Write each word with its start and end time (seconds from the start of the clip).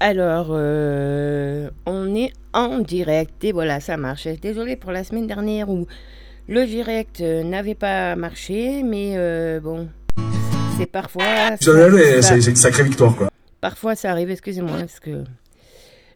Alors, 0.00 0.48
euh, 0.50 1.70
on 1.84 2.14
est 2.14 2.32
en 2.52 2.78
direct 2.78 3.42
et 3.42 3.52
voilà, 3.52 3.80
ça 3.80 3.96
marche. 3.96 4.28
Désolée 4.40 4.76
pour 4.76 4.92
la 4.92 5.02
semaine 5.02 5.26
dernière 5.26 5.68
où 5.68 5.86
le 6.46 6.66
direct 6.66 7.20
euh, 7.20 7.42
n'avait 7.42 7.74
pas 7.74 8.14
marché, 8.14 8.82
mais 8.84 9.14
euh, 9.16 9.58
bon, 9.58 9.88
c'est 10.78 10.86
parfois. 10.86 11.24
c'est 11.60 12.46
une 12.46 12.56
sacrée 12.56 12.84
victoire, 12.84 13.16
quoi. 13.16 13.28
Parfois 13.60 13.96
ça 13.96 14.12
arrive, 14.12 14.30
excusez-moi, 14.30 14.78
parce 14.78 15.00
que. 15.00 15.24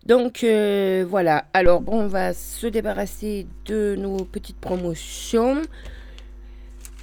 Donc 0.06 0.42
euh, 0.42 1.04
voilà, 1.08 1.44
alors 1.52 1.80
bon, 1.80 2.02
on 2.02 2.06
va 2.06 2.34
se 2.34 2.66
débarrasser 2.68 3.46
de 3.66 3.96
nos 3.96 4.18
petites 4.24 4.58
promotions. 4.58 5.62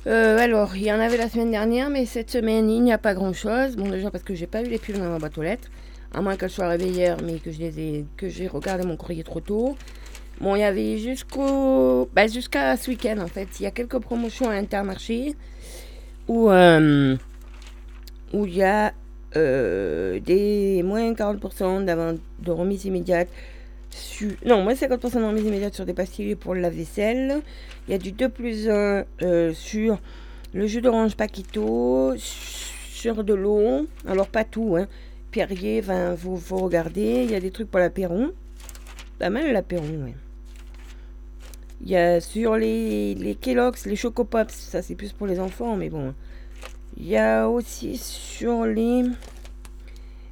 Euh, 0.07 0.38
alors, 0.38 0.75
il 0.75 0.84
y 0.84 0.91
en 0.91 1.00
avait 1.00 1.18
la 1.18 1.30
semaine 1.30 1.52
dernière, 1.52 1.89
mais 1.89 2.05
cette 2.05 2.32
semaine, 2.32 2.70
il 2.70 2.82
n'y 2.82 2.93
a 2.93 2.98
pas 2.98 3.14
grand-chose. 3.14 3.75
Bon, 3.75 3.89
déjà 3.89 4.09
parce 4.09 4.23
que 4.23 4.34
j'ai 4.34 4.48
pas 4.48 4.61
eu 4.61 4.66
les 4.66 4.77
pubs 4.80 4.98
dans 4.98 5.09
ma 5.09 5.20
boîte 5.20 5.38
aux 5.38 5.41
lettres, 5.41 5.70
à 6.14 6.21
moins 6.21 6.36
qu'elles 6.36 6.50
soient 6.50 6.66
arrivées 6.66 6.89
hier, 6.89 7.18
mais 7.23 7.39
que 7.39 7.52
je 7.52 8.04
que 8.18 8.29
j'ai 8.29 8.47
regardé 8.47 8.86
mon 8.86 8.97
courrier 8.97 9.24
trop 9.24 9.39
tôt. 9.39 9.78
Bon, 10.42 10.56
il 10.56 10.60
y 10.60 10.64
avait 10.64 10.97
jusqu'au, 10.97 12.10
bah, 12.14 12.28
jusqu'à 12.28 12.78
ce 12.78 12.89
week-end 12.92 13.18
en 13.20 13.28
fait. 13.28 13.47
Il 13.60 13.64
y 13.64 13.65
a 13.65 13.71
quelques 13.71 14.00
promotions 14.00 14.50
à 14.50 14.54
Intermarché 14.54 15.36
où 16.28 16.50
euh, 16.50 17.18
où 18.34 18.46
il 18.46 18.56
y 18.56 18.64
a 18.64 18.93
euh, 19.36 20.20
des 20.20 20.82
moins 20.84 21.11
40% 21.11 21.86
d'avant 21.86 22.15
de 22.39 22.51
remise 22.51 22.86
immédiate 22.86 23.28
sur, 23.89 24.32
non, 24.46 24.64
moins 24.64 24.73
50% 24.73 25.20
de 25.20 25.23
remise 25.23 25.46
immédiate 25.46 25.73
sur 25.73 25.86
des 25.86 25.93
pastilles 25.93 26.36
pour 26.36 26.54
le 26.54 26.62
lave-vaisselle. 26.62 27.42
Il 27.87 27.92
y 27.92 27.93
a 27.96 27.98
du 27.98 28.12
2 28.12 28.29
plus 28.29 28.70
1 28.70 29.06
euh, 29.21 29.54
sur 29.54 30.00
le 30.54 30.68
jus 30.68 30.82
d'orange 30.82 31.15
Paquito, 31.15 32.14
sur 32.17 33.23
de 33.23 33.34
l'eau. 33.34 33.88
Alors, 34.08 34.28
pas 34.28 34.44
tout, 34.44 34.78
hein. 34.78 34.88
Perrier, 35.31 35.81
enfin, 35.83 36.16
faut, 36.17 36.38
faut 36.38 36.58
regarder. 36.58 37.23
Il 37.23 37.31
y 37.31 37.36
a 37.36 37.39
des 37.39 37.52
trucs 37.52 37.70
pour 37.70 37.80
l'apéron. 37.80 38.31
Pas 39.20 39.30
mal 39.30 39.52
l'apéron, 39.52 40.04
ouais. 40.04 40.16
Il 41.81 41.90
y 41.90 41.95
a 41.95 42.20
sur 42.20 42.58
les, 42.58 43.38
Kellogg's, 43.39 43.86
les 43.86 43.95
Choco 43.95 44.26
Pops, 44.26 44.54
ça 44.54 44.81
c'est 44.81 44.95
plus 44.95 45.14
pour 45.14 45.28
les 45.28 45.39
enfants, 45.39 45.78
mais 45.78 45.89
bon. 45.89 46.14
Il 46.98 47.08
y 47.08 47.16
a 47.16 47.48
aussi 47.48 47.98
sur 47.98 48.66
les 48.66 49.04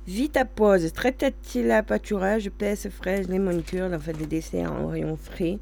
Vita 0.08 0.44
Pause, 0.44 0.88
stracciatella 0.88 1.84
pâturage, 1.84 2.50
pèse, 2.50 2.90
fraise, 2.90 3.30
lemon 3.30 3.62
curd, 3.62 3.94
en 3.94 4.00
fait 4.00 4.14
des 4.14 4.26
desserts 4.26 4.74
en 4.74 4.88
rayon 4.88 5.16
frais. 5.16 5.60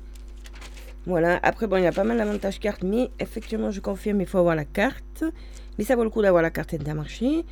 Voilà, 1.05 1.39
après 1.43 1.67
bon, 1.67 1.77
il 1.77 1.83
y 1.83 1.87
a 1.87 1.91
pas 1.91 2.03
mal 2.03 2.17
d'avantages 2.17 2.59
cartes, 2.59 2.83
mais 2.83 3.11
effectivement, 3.19 3.69
je 3.69 3.79
confirme, 3.79 4.21
il 4.21 4.27
faut 4.27 4.39
avoir 4.39 4.55
la 4.55 4.65
carte. 4.65 5.23
Mais 5.77 5.83
ça 5.83 5.95
vaut 5.95 6.03
le 6.03 6.09
coup 6.09 6.23
d'avoir 6.23 6.41
la 6.41 6.49
carte 6.49 6.73
Intermarché. 6.73 7.45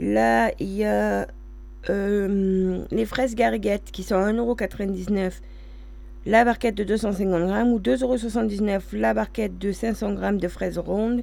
Là, 0.00 0.50
il 0.58 0.72
y 0.72 0.84
a 0.84 1.28
euh, 1.90 2.84
les 2.90 3.04
fraises 3.04 3.34
gariguettes 3.34 3.90
qui 3.92 4.02
sont 4.02 4.14
à 4.14 4.32
1,99€ 4.32 5.32
la 6.24 6.44
barquette 6.44 6.74
de 6.74 6.84
250 6.84 7.46
grammes 7.46 7.72
ou 7.72 7.78
2,79€ 7.78 8.80
la 8.94 9.12
barquette 9.12 9.58
de 9.58 9.72
500 9.72 10.14
grammes 10.14 10.38
de 10.38 10.48
fraises 10.48 10.78
rondes, 10.78 11.22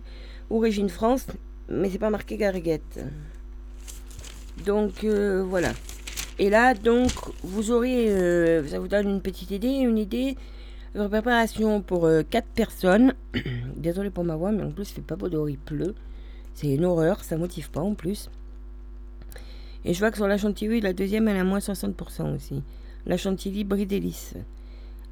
origine 0.52 0.89
France, 0.89 1.25
mais 1.69 1.89
c'est 1.89 1.97
pas 1.97 2.11
marqué 2.11 2.38
gariguette. 2.38 3.03
Donc 4.64 5.03
euh, 5.03 5.44
voilà. 5.44 5.72
Et 6.38 6.52
là, 6.52 6.75
donc, 6.75 7.09
vous 7.41 7.72
aurez, 7.72 8.09
euh, 8.09 8.67
ça 8.67 8.78
vous 8.78 8.88
donne 8.88 9.09
une 9.09 9.22
petite 9.22 9.50
idée, 9.50 9.69
une 9.69 9.97
idée 9.97 10.38
de 10.94 11.08
préparation 11.08 11.81
pour 11.81 12.08
4 12.30 12.47
personnes. 12.50 13.16
Désolé 13.75 14.12
pour 14.12 14.23
ma 14.23 14.36
voix, 14.36 14.52
mais 14.52 14.62
en 14.62 14.69
plus, 14.69 14.91
il 14.91 14.94
fait 14.94 15.02
pas 15.02 15.16
beau 15.16 15.30
dehors, 15.30 15.50
il 15.50 15.58
pleut. 15.58 15.95
C'est 16.53 16.67
une 16.67 16.86
horreur, 16.86 17.23
ça 17.23 17.38
motive 17.38 17.72
pas 17.72 17.81
en 17.81 17.95
plus. 17.95 18.30
Et 19.88 19.93
je 19.93 19.99
vois 19.99 20.11
que 20.11 20.17
sur 20.17 20.27
la 20.27 20.38
chantilly, 20.38 20.81
la 20.81 20.91
deuxième, 20.91 21.30
elle 21.30 21.38
a 21.38 21.45
moins 21.45 21.59
60% 21.59 22.35
aussi. 22.35 22.61
La 23.05 23.16
chantilly 23.16 23.63
brie 23.63 23.85
délice. 23.85 24.33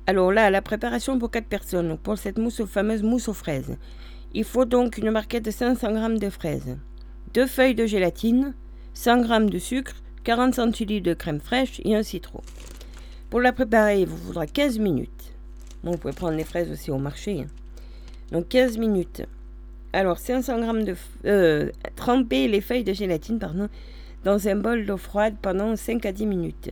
Alors 0.05 0.33
là, 0.33 0.49
la 0.49 0.61
préparation 0.61 1.17
pour 1.17 1.31
4 1.31 1.45
personnes. 1.47 1.97
Pour 1.97 2.17
cette 2.17 2.37
mousse, 2.37 2.61
fameuse 2.65 3.01
mousse 3.01 3.29
aux 3.29 3.33
fraises. 3.33 3.77
Il 4.33 4.43
faut 4.43 4.65
donc 4.65 4.97
une 4.97 5.11
marquette 5.11 5.45
de 5.45 5.51
500 5.51 6.11
g 6.11 6.19
de 6.19 6.29
fraises, 6.29 6.75
2 7.33 7.47
feuilles 7.47 7.73
de 7.73 7.85
gélatine, 7.85 8.53
100 8.93 9.23
g 9.23 9.45
de 9.49 9.59
sucre, 9.59 9.93
40 10.25 10.55
centilitres 10.55 11.07
de 11.07 11.13
crème 11.13 11.39
fraîche 11.39 11.79
et 11.85 11.95
un 11.95 12.03
citron. 12.03 12.41
Pour 13.29 13.39
la 13.39 13.53
préparer, 13.53 14.01
il 14.01 14.07
vous 14.07 14.17
faudra 14.17 14.45
15 14.45 14.77
minutes. 14.79 15.33
Bon, 15.85 15.91
vous 15.91 15.97
pouvez 15.97 16.13
prendre 16.13 16.35
les 16.35 16.43
fraises 16.43 16.69
aussi 16.69 16.91
au 16.91 16.97
marché. 16.97 17.43
hein. 17.43 17.47
Donc 18.33 18.49
15 18.49 18.77
minutes. 18.77 19.23
Alors 19.93 20.19
500 20.19 20.61
g 20.61 20.83
de... 20.83 20.95
Euh, 21.25 21.71
tremper 21.95 22.49
les 22.49 22.59
feuilles 22.59 22.83
de 22.83 22.91
gélatine 22.91 23.39
pardon, 23.39 23.69
dans 24.25 24.47
un 24.47 24.55
bol 24.55 24.85
d'eau 24.85 24.97
froide 24.97 25.35
pendant 25.41 25.75
5 25.75 26.05
à 26.05 26.11
10 26.11 26.25
minutes. 26.25 26.71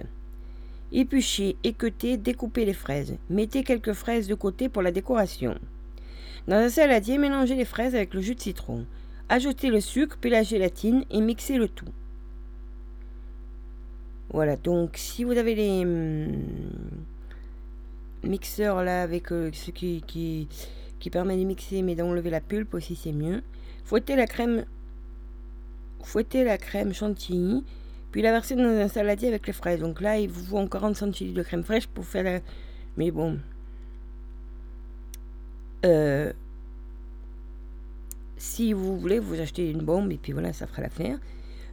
Épluchez, 0.91 1.55
équeutez, 1.63 2.17
découpez 2.17 2.65
les 2.65 2.73
fraises. 2.73 3.15
Mettez 3.29 3.63
quelques 3.63 3.93
fraises 3.93 4.27
de 4.27 4.33
côté 4.33 4.69
pour 4.69 4.81
la 4.81 4.91
décoration. 4.91 5.57
Dans 6.47 6.57
un 6.57 6.69
saladier, 6.69 7.17
mélangez 7.17 7.55
les 7.55 7.63
fraises 7.63 7.95
avec 7.95 8.13
le 8.15 8.21
jus 8.21 8.35
de 8.35 8.41
citron. 8.41 8.85
Ajoutez 9.29 9.69
le 9.69 9.79
sucre 9.79 10.17
puis 10.19 10.31
la 10.31 10.43
gélatine 10.43 11.05
et 11.11 11.21
mixez 11.21 11.57
le 11.57 11.67
tout. 11.67 11.87
Voilà, 14.31 14.55
donc 14.55 14.97
si 14.97 15.23
vous 15.23 15.37
avez 15.37 15.53
les 15.53 15.85
hum, 15.85 16.31
mixeurs 18.23 18.83
là 18.83 19.03
avec 19.03 19.31
euh, 19.31 19.51
ce 19.53 19.69
qui, 19.69 20.03
qui, 20.07 20.47
qui 20.99 21.09
permet 21.11 21.37
de 21.37 21.43
mixer 21.43 21.83
mais 21.83 21.93
d'enlever 21.93 22.31
la 22.31 22.41
pulpe 22.41 22.73
aussi 22.73 22.95
c'est 22.95 23.11
mieux. 23.11 23.43
Fouettez 23.85 24.15
la 24.15 24.25
crème 24.25 24.65
fouettez 26.05 26.43
la 26.43 26.57
crème 26.57 26.93
chantilly 26.93 27.63
puis 28.13 28.21
la 28.21 28.31
verser 28.31 28.55
dans 28.55 28.63
un 28.63 28.87
saladier 28.87 29.27
avec 29.27 29.47
les 29.47 29.53
fraises. 29.53 29.79
Donc 29.79 29.99
là, 29.99 30.19
il 30.19 30.29
vous 30.29 30.45
faut 30.45 30.57
encore 30.59 30.81
40 30.81 30.95
centilitres 30.95 31.35
de 31.35 31.41
crème 31.41 31.63
fraîche 31.63 31.87
pour 31.87 32.05
faire 32.05 32.23
la... 32.23 32.39
Mais 32.95 33.09
bon. 33.09 33.39
Euh, 35.83 36.31
si 38.37 38.71
vous 38.71 38.99
voulez, 38.99 39.17
vous 39.17 39.41
achetez 39.41 39.67
une 39.67 39.81
bombe 39.81 40.11
et 40.11 40.17
puis 40.17 40.31
voilà, 40.31 40.53
ça 40.53 40.67
fera 40.67 40.83
l'affaire. 40.83 41.17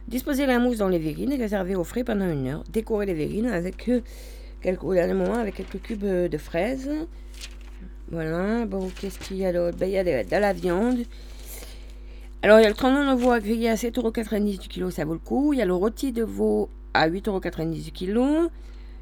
Disposez 0.07 0.47
la 0.47 0.57
mousse 0.57 0.77
dans 0.77 0.87
les 0.87 0.97
verrines 0.97 1.31
et 1.31 1.37
réservez 1.37 1.75
au 1.75 1.83
frais 1.83 2.03
pendant 2.03 2.27
une 2.27 2.47
heure. 2.47 2.63
Décorez 2.73 3.05
les 3.05 3.13
verrines 3.13 3.45
avec 3.45 3.87
euh, 3.87 4.01
quelques, 4.63 4.83
au 4.83 4.95
dernier 4.95 5.13
moment 5.13 5.35
avec 5.35 5.53
quelques 5.53 5.79
cubes 5.79 6.03
euh, 6.05 6.27
de 6.27 6.37
fraises. 6.39 6.89
Voilà. 8.09 8.65
Bon, 8.65 8.89
qu'est-ce 8.99 9.19
qu'il 9.19 9.37
y 9.37 9.45
a 9.45 9.53
d'autre? 9.53 9.77
Ben, 9.77 9.85
Il 9.85 9.93
y 9.93 9.97
a 9.99 10.03
de, 10.03 10.27
de 10.27 10.35
la 10.37 10.53
viande. 10.53 11.03
Alors, 12.43 12.59
il 12.59 12.63
y 12.63 12.65
a 12.65 12.69
le 12.69 12.75
trognon 12.75 13.13
de 13.13 13.21
veau 13.21 13.29
à 13.29 13.35
à 13.35 13.39
7,90€ 13.39 14.59
du 14.61 14.67
kilo, 14.67 14.89
ça 14.89 15.05
vaut 15.05 15.13
le 15.13 15.19
coup. 15.19 15.53
Il 15.53 15.59
y 15.59 15.61
a 15.61 15.65
le 15.65 15.75
rôti 15.75 16.11
de 16.11 16.23
veau 16.23 16.69
à 16.91 17.07
8,90€ 17.07 17.83
du 17.83 17.91
kilo. 17.91 18.49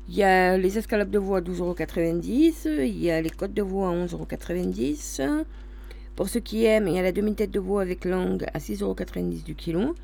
Il 0.10 0.16
y 0.16 0.24
a 0.24 0.58
les 0.58 0.78
escalopes 0.78 1.10
de 1.10 1.20
veau 1.20 1.36
à 1.36 1.42
12,90€. 1.42 2.86
Il 2.86 3.02
y 3.02 3.10
a 3.10 3.22
les 3.22 3.30
côtes 3.30 3.54
de 3.54 3.62
veau 3.62 3.86
à 3.86 3.94
11,90€. 3.94 5.46
Pour 6.18 6.28
ceux 6.28 6.42
qui 6.42 6.66
aiment, 6.66 6.90
il 6.90 6.96
y 6.96 7.00
a 7.00 7.02
la 7.02 7.14
demi-tête 7.14 7.52
de 7.52 7.62
veau 7.62 7.80
avec 7.80 8.04
langue 8.04 8.46
à 8.54 8.60
6,90€ 8.60 9.46
du 9.46 9.56
kilo. 9.56 9.96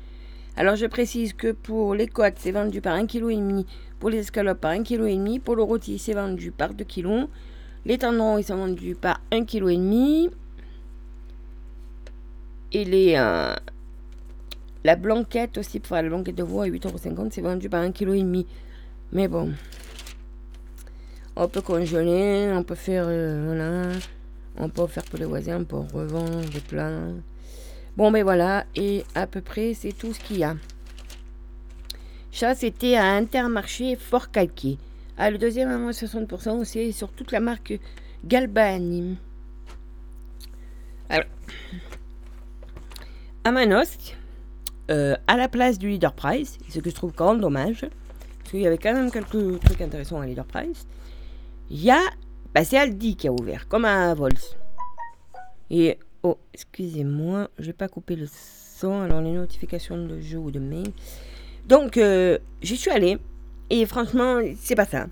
Alors, 0.56 0.76
je 0.76 0.86
précise 0.86 1.34
que 1.34 1.52
pour 1.52 1.94
les 1.94 2.06
côtes, 2.06 2.36
c'est 2.38 2.52
vendu 2.52 2.80
par 2.80 2.96
1,5 2.96 3.06
kg. 3.06 3.66
Pour 4.00 4.08
les 4.08 4.20
escalopes, 4.20 4.62
par 4.62 4.72
1,5 4.72 4.84
kg. 4.84 5.40
Pour 5.42 5.56
le 5.56 5.62
rôti, 5.62 5.98
c'est 5.98 6.14
vendu 6.14 6.52
par 6.52 6.72
2 6.72 6.84
kg. 6.84 7.26
Les 7.84 7.98
tendrons, 7.98 8.38
ils 8.38 8.44
sont 8.44 8.56
vendus 8.56 8.94
par 8.94 9.20
1,5 9.30 9.44
kg. 9.44 10.32
Les, 12.84 13.14
euh, 13.16 13.54
la 14.84 14.96
blanquette 14.96 15.58
aussi, 15.58 15.80
pour 15.80 15.96
la 15.96 16.02
blanquette 16.02 16.34
de 16.34 16.42
veau 16.42 16.60
à 16.60 16.66
8,50€, 16.66 17.28
c'est 17.30 17.40
vendu 17.40 17.68
par 17.68 17.82
1,5 17.82 17.92
kg. 17.92 18.46
Mais 19.12 19.28
bon, 19.28 19.52
on 21.36 21.48
peut 21.48 21.62
congeler, 21.62 22.52
on 22.52 22.62
peut 22.62 22.74
faire, 22.74 23.04
euh, 23.08 23.44
voilà, 23.46 23.98
on 24.58 24.68
peut 24.68 24.86
faire 24.86 25.04
pour 25.04 25.18
les 25.18 25.24
voisins, 25.24 25.60
on 25.60 25.64
peut 25.64 25.76
revendre 25.76 26.40
des 26.50 26.60
plats. 26.60 27.00
Bon, 27.96 28.10
ben 28.10 28.22
voilà, 28.22 28.64
et 28.74 29.04
à 29.14 29.26
peu 29.26 29.40
près, 29.40 29.72
c'est 29.74 29.92
tout 29.92 30.12
ce 30.12 30.20
qu'il 30.20 30.38
y 30.38 30.44
a. 30.44 30.56
Ça, 32.30 32.54
c'était 32.54 32.96
à 32.96 33.14
Intermarché 33.14 33.96
Fort 33.96 34.30
Calquier. 34.30 34.76
Ah, 35.16 35.30
le 35.30 35.38
deuxième 35.38 35.70
à 35.70 35.78
moins 35.78 35.92
60%, 35.92 36.64
c'est 36.64 36.92
sur 36.92 37.10
toute 37.10 37.32
la 37.32 37.40
marque 37.40 37.78
Galbani. 38.24 39.16
À 43.46 43.52
Manosque, 43.52 44.16
euh, 44.90 45.14
à 45.28 45.36
la 45.36 45.46
place 45.46 45.78
du 45.78 45.88
Leader 45.88 46.12
Price, 46.12 46.58
ce 46.68 46.80
que 46.80 46.90
je 46.90 46.94
trouve 46.96 47.12
quand 47.12 47.30
même 47.30 47.40
dommage, 47.40 47.82
parce 48.38 48.50
qu'il 48.50 48.58
y 48.58 48.66
avait 48.66 48.76
quand 48.76 48.92
même 48.92 49.08
quelques 49.12 49.60
trucs 49.60 49.80
intéressants 49.80 50.20
à 50.20 50.26
Leader 50.26 50.44
Price, 50.44 50.84
il 51.70 51.80
y 51.80 51.92
a, 51.92 52.00
bah 52.52 52.64
c'est 52.64 52.76
Aldi 52.76 53.14
qui 53.14 53.28
a 53.28 53.32
ouvert, 53.32 53.68
comme 53.68 53.84
à 53.84 54.12
Vols. 54.14 54.32
Et, 55.70 55.96
oh, 56.24 56.38
excusez-moi, 56.54 57.48
je 57.60 57.66
vais 57.66 57.72
pas 57.72 57.86
couper 57.86 58.16
le 58.16 58.26
son, 58.26 59.02
alors 59.02 59.20
les 59.20 59.30
notifications 59.30 59.96
de 59.96 60.20
jeu 60.20 60.38
ou 60.38 60.50
de 60.50 60.58
mail. 60.58 60.90
Donc, 61.68 61.98
euh, 61.98 62.38
j'y 62.62 62.76
suis 62.76 62.90
allée, 62.90 63.16
et 63.70 63.86
franchement, 63.86 64.40
c'est 64.58 64.74
pas 64.74 64.86
ça. 64.86 65.06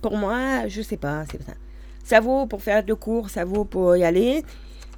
Pour 0.00 0.16
moi, 0.16 0.68
je 0.68 0.80
sais 0.80 0.96
pas, 0.96 1.24
c'est 1.28 1.38
pas 1.38 1.44
ça. 1.44 1.58
Ça 2.04 2.20
vaut 2.20 2.46
pour 2.46 2.62
faire 2.62 2.84
deux 2.84 2.94
cours, 2.94 3.30
ça 3.30 3.44
vaut 3.44 3.64
pour 3.64 3.96
y 3.96 4.04
aller. 4.04 4.44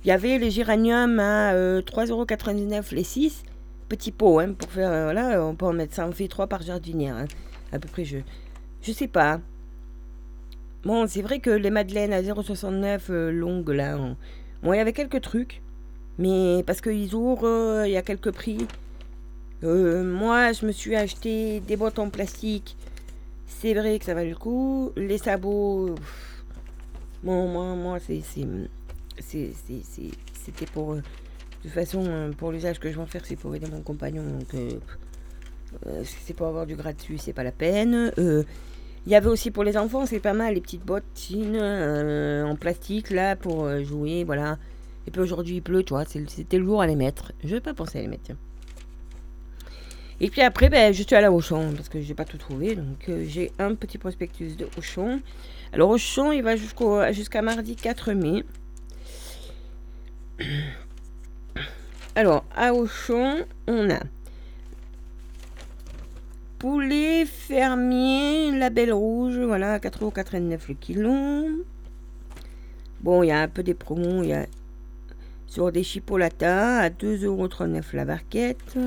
Il 0.04 0.08
y 0.08 0.10
avait 0.10 0.38
les 0.38 0.50
géraniums 0.50 1.20
à 1.20 1.52
euh, 1.54 1.80
3,99€ 1.82 2.94
les 2.94 3.04
6. 3.04 3.42
petits 3.88 4.10
pots 4.12 4.40
hein, 4.40 4.52
pour 4.52 4.70
faire. 4.70 4.90
euh, 4.90 5.04
voilà, 5.04 5.44
on 5.44 5.54
peut 5.54 5.66
en 5.66 5.72
mettre 5.72 5.94
ça. 5.94 6.06
On 6.08 6.12
fait 6.12 6.28
trois 6.28 6.46
par 6.46 6.62
jardinière. 6.62 7.16
hein, 7.16 7.26
à 7.72 7.78
peu 7.78 7.88
près, 7.88 8.04
je. 8.04 8.18
Je 8.82 8.92
sais 8.92 9.06
pas. 9.08 9.40
Bon, 10.84 11.06
c'est 11.06 11.22
vrai 11.22 11.38
que 11.38 11.50
les 11.50 11.70
madeleines 11.70 12.12
à 12.12 12.20
0,69 12.22 13.00
euh, 13.10 13.30
longues, 13.30 13.68
là. 13.70 13.96
on- 13.98 14.16
Bon, 14.62 14.72
il 14.72 14.76
y 14.76 14.80
avait 14.80 14.92
quelques 14.92 15.20
trucs. 15.20 15.62
Mais 16.18 16.62
parce 16.66 16.80
qu'ils 16.80 17.14
ouvrent, 17.14 17.46
euh, 17.46 17.86
il 17.86 17.92
y 17.92 17.96
a 17.96 18.02
quelques 18.02 18.32
prix. 18.32 18.66
Euh, 19.64 20.02
moi, 20.02 20.52
je 20.52 20.66
me 20.66 20.72
suis 20.72 20.96
acheté 20.96 21.60
des 21.60 21.76
boîtes 21.76 21.98
en 22.00 22.10
plastique. 22.10 22.76
C'est 23.46 23.74
vrai 23.74 23.98
que 24.00 24.04
ça 24.04 24.14
valait 24.14 24.30
le 24.30 24.36
coup. 24.36 24.90
Les 24.96 25.18
sabots. 25.18 25.94
Bon, 27.22 27.46
moi, 27.48 27.74
moi 27.76 27.98
c'est. 28.00 28.20
C'était 29.22 30.66
pour. 30.72 30.92
euh, 30.92 30.96
de 30.96 31.68
toute 31.68 31.72
façon, 31.72 32.04
euh, 32.06 32.32
pour 32.32 32.50
l'usage 32.50 32.80
que 32.80 32.90
je 32.90 32.96
vais 32.96 33.02
en 33.02 33.06
faire, 33.06 33.24
c'est 33.24 33.36
pour 33.36 33.54
aider 33.54 33.68
mon 33.70 33.82
compagnon. 33.82 34.24
Donc, 34.24 34.52
euh, 34.54 36.02
c'est 36.02 36.34
pour 36.34 36.48
avoir 36.48 36.66
du 36.66 36.74
gratuit, 36.74 37.18
c'est 37.18 37.32
pas 37.32 37.44
la 37.44 37.52
peine. 37.52 38.12
Il 38.18 39.10
y 39.10 39.14
avait 39.14 39.28
aussi 39.28 39.50
pour 39.50 39.64
les 39.64 39.76
enfants, 39.76 40.04
c'est 40.06 40.20
pas 40.20 40.32
mal, 40.32 40.54
les 40.54 40.60
petites 40.60 40.84
bottines 40.84 41.56
en 41.56 42.56
plastique, 42.56 43.10
là, 43.10 43.36
pour 43.36 43.68
jouer, 43.82 44.24
voilà. 44.24 44.58
Et 45.06 45.10
puis 45.10 45.20
aujourd'hui, 45.20 45.56
il 45.56 45.62
pleut, 45.62 45.82
tu 45.82 45.94
vois, 45.94 46.04
c'était 46.04 46.58
le 46.58 46.64
jour 46.64 46.82
à 46.82 46.86
les 46.86 46.96
mettre. 46.96 47.32
Je 47.42 47.54
vais 47.54 47.60
pas 47.60 47.74
penser 47.74 47.98
à 47.98 48.02
les 48.02 48.08
mettre. 48.08 48.32
Et 50.20 50.30
puis 50.30 50.40
après, 50.40 50.68
ben, 50.68 50.92
je 50.92 51.02
suis 51.02 51.14
allée 51.14 51.26
à 51.26 51.32
Auchan, 51.32 51.72
parce 51.74 51.88
que 51.88 52.00
j'ai 52.00 52.14
pas 52.14 52.24
tout 52.24 52.38
trouvé. 52.38 52.76
Donc, 52.76 53.10
j'ai 53.26 53.50
un 53.58 53.74
petit 53.74 53.98
prospectus 53.98 54.56
de 54.56 54.68
Auchan. 54.76 55.20
Alors, 55.72 55.90
Auchan, 55.90 56.32
il 56.32 56.42
va 56.42 56.54
jusqu'à 56.56 57.42
mardi 57.42 57.76
4 57.76 58.12
mai. 58.12 58.44
Alors, 62.14 62.44
à 62.54 62.74
Auchan, 62.74 63.38
on 63.66 63.90
a 63.90 64.00
poulet 66.58 67.24
fermier, 67.24 68.52
label 68.52 68.92
rouge, 68.92 69.38
voilà, 69.38 69.78
4,89€ 69.78 70.60
le 70.68 70.74
kilo. 70.74 71.64
Bon, 73.00 73.22
il 73.22 73.28
y 73.28 73.30
a 73.32 73.40
un 73.40 73.48
peu 73.48 73.62
des 73.62 73.74
promos, 73.74 74.22
il 74.22 74.28
y 74.28 74.32
a 74.32 74.46
sur 75.46 75.72
des 75.72 75.82
chipolatas 75.82 76.78
à 76.78 76.88
2,39€ 76.88 77.94
la 77.94 78.04
barquette. 78.04 78.78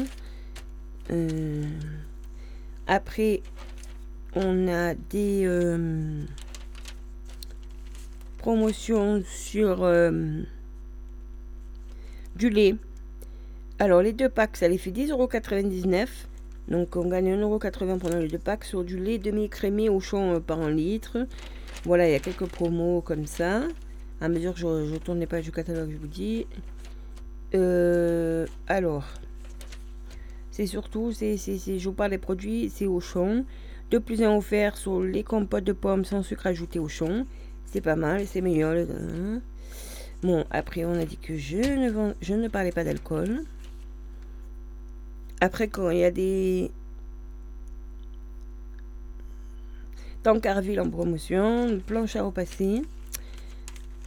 Euh, 1.12 1.64
après, 2.88 3.42
on 4.36 4.68
a 4.68 4.94
des 4.94 5.44
euh, 5.46 6.24
promotions 8.38 9.22
sur 9.28 9.84
euh, 9.84 10.44
du 12.36 12.50
lait. 12.50 12.76
Alors, 13.80 14.02
les 14.02 14.14
deux 14.14 14.30
packs, 14.30 14.58
ça 14.58 14.68
les 14.68 14.78
fait 14.78 14.92
10,99€. 14.92 16.08
Donc, 16.68 16.96
on 16.96 17.08
gagne 17.08 17.36
1,80€ 17.36 18.00
pendant 18.00 18.18
les 18.18 18.28
deux 18.28 18.40
packs 18.40 18.64
sur 18.64 18.84
du 18.84 18.98
lait 18.98 19.18
demi-crémé 19.18 19.90
au 19.90 20.00
champ 20.00 20.34
euh, 20.36 20.40
par 20.40 20.62
un 20.62 20.72
litre. 20.72 21.28
Voilà, 21.84 22.08
il 22.08 22.12
y 22.12 22.16
a 22.16 22.20
quelques 22.20 22.48
promos 22.48 23.02
comme 23.02 23.26
ça. 23.26 23.64
À 24.22 24.30
mesure 24.30 24.54
que 24.54 24.60
je, 24.60 24.96
tourne 24.98 25.20
les 25.20 25.28
pages 25.28 25.44
du 25.44 25.52
catalogue, 25.52 25.92
je 25.92 25.98
vous 25.98 26.08
dis. 26.08 26.48
Euh, 27.54 28.48
alors, 28.68 29.06
c'est 30.52 30.66
surtout, 30.66 31.12
c'est, 31.12 31.36
je 31.38 31.84
vous 31.84 31.94
parle 31.94 32.12
des 32.12 32.18
produits, 32.18 32.70
c'est 32.74 32.88
au 32.88 33.00
champ. 33.00 33.44
2 33.92 34.00
plus 34.00 34.24
1 34.24 34.36
offert 34.36 34.78
sur 34.78 35.02
les 35.02 35.24
compotes 35.24 35.64
de 35.64 35.74
pommes 35.74 36.06
sans 36.06 36.24
sucre 36.24 36.48
ajouté 36.48 36.80
au 36.80 36.88
champ. 36.88 37.26
C'est 37.66 37.82
pas 37.82 37.96
mal, 37.96 38.26
c'est 38.26 38.42
meilleur. 38.42 38.74
le- 38.74 38.88
hein. 38.90 39.42
Bon, 40.24 40.46
après, 40.52 40.86
on 40.86 40.94
a 40.94 41.06
dit 41.06 41.18
que 41.18 41.38
je 41.38 41.58
ne, 41.58 42.14
je 42.22 42.34
ne 42.34 42.48
parlais 42.48 42.72
pas 42.72 42.84
d'alcool. 42.84 43.44
Après, 45.42 45.68
quand 45.68 45.90
il 45.90 46.00
y 46.00 46.04
a 46.04 46.12
des 46.12 46.72
Tancarville 50.24 50.82
en 50.82 50.90
promotion, 50.90 51.80
planche 51.86 52.16
à 52.16 52.24
repasser. 52.24 52.82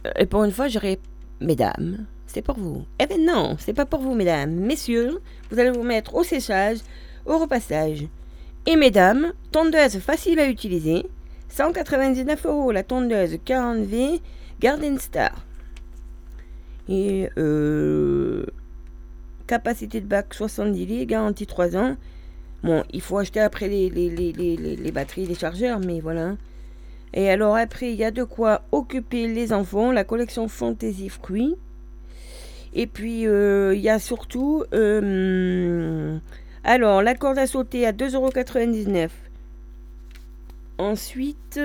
Euh, 0.05 0.11
Et 0.17 0.25
pour 0.25 0.43
une 0.43 0.51
fois, 0.51 0.67
j'aurais 0.67 0.99
Mesdames, 1.41 2.05
c'est 2.27 2.41
pour 2.41 2.57
vous. 2.57 2.83
Eh 2.99 3.05
ben 3.05 3.25
non, 3.25 3.55
c'est 3.59 3.73
pas 3.73 3.85
pour 3.85 4.01
vous, 4.01 4.13
mesdames. 4.13 4.51
Messieurs, 4.51 5.21
vous 5.49 5.57
allez 5.57 5.71
vous 5.71 5.83
mettre 5.83 6.15
au 6.15 6.23
séchage, 6.25 6.79
au 7.25 7.37
repassage. 7.37 8.07
Et 8.65 8.75
mesdames, 8.75 9.31
tondeuse 9.53 9.99
facile 9.99 10.39
à 10.39 10.49
utiliser. 10.49 11.05
199 11.47 12.45
euros 12.45 12.73
la 12.73 12.83
tondeuse 12.83 13.37
40V 13.45 14.19
Garden 14.59 14.99
Star. 14.99 15.45
Et 16.89 17.29
euh, 17.37 18.45
capacité 19.47 20.01
de 20.01 20.07
bac 20.07 20.33
70 20.33 20.85
litres, 20.85 21.05
garantie 21.07 21.47
3 21.47 21.77
ans. 21.77 21.95
Bon, 22.63 22.83
il 22.91 23.01
faut 23.01 23.17
acheter 23.17 23.39
après 23.39 23.69
les, 23.69 23.89
les, 23.89 24.09
les, 24.09 24.33
les, 24.33 24.57
les- 24.75 24.91
batteries, 24.91 25.25
les 25.25 25.35
chargeurs, 25.35 25.79
mais 25.79 26.01
voilà. 26.01 26.35
Et 27.13 27.29
alors 27.29 27.55
après, 27.55 27.91
il 27.93 27.97
y 27.97 28.03
a 28.03 28.11
de 28.11 28.23
quoi 28.23 28.63
occuper 28.71 29.27
les 29.27 29.53
enfants, 29.53 29.91
la 29.91 30.03
collection 30.03 30.47
Fantasy 30.47 31.09
Fruits. 31.09 31.55
Et 32.73 32.87
puis, 32.87 33.27
euh, 33.27 33.73
il 33.75 33.81
y 33.81 33.89
a 33.89 33.99
surtout... 33.99 34.63
euh, 34.73 36.17
alors, 36.63 37.01
la 37.01 37.15
corde 37.15 37.37
à 37.39 37.47
sauter 37.47 37.85
à 37.87 37.93
2,99€. 37.93 39.09
Ensuite, 40.77 41.59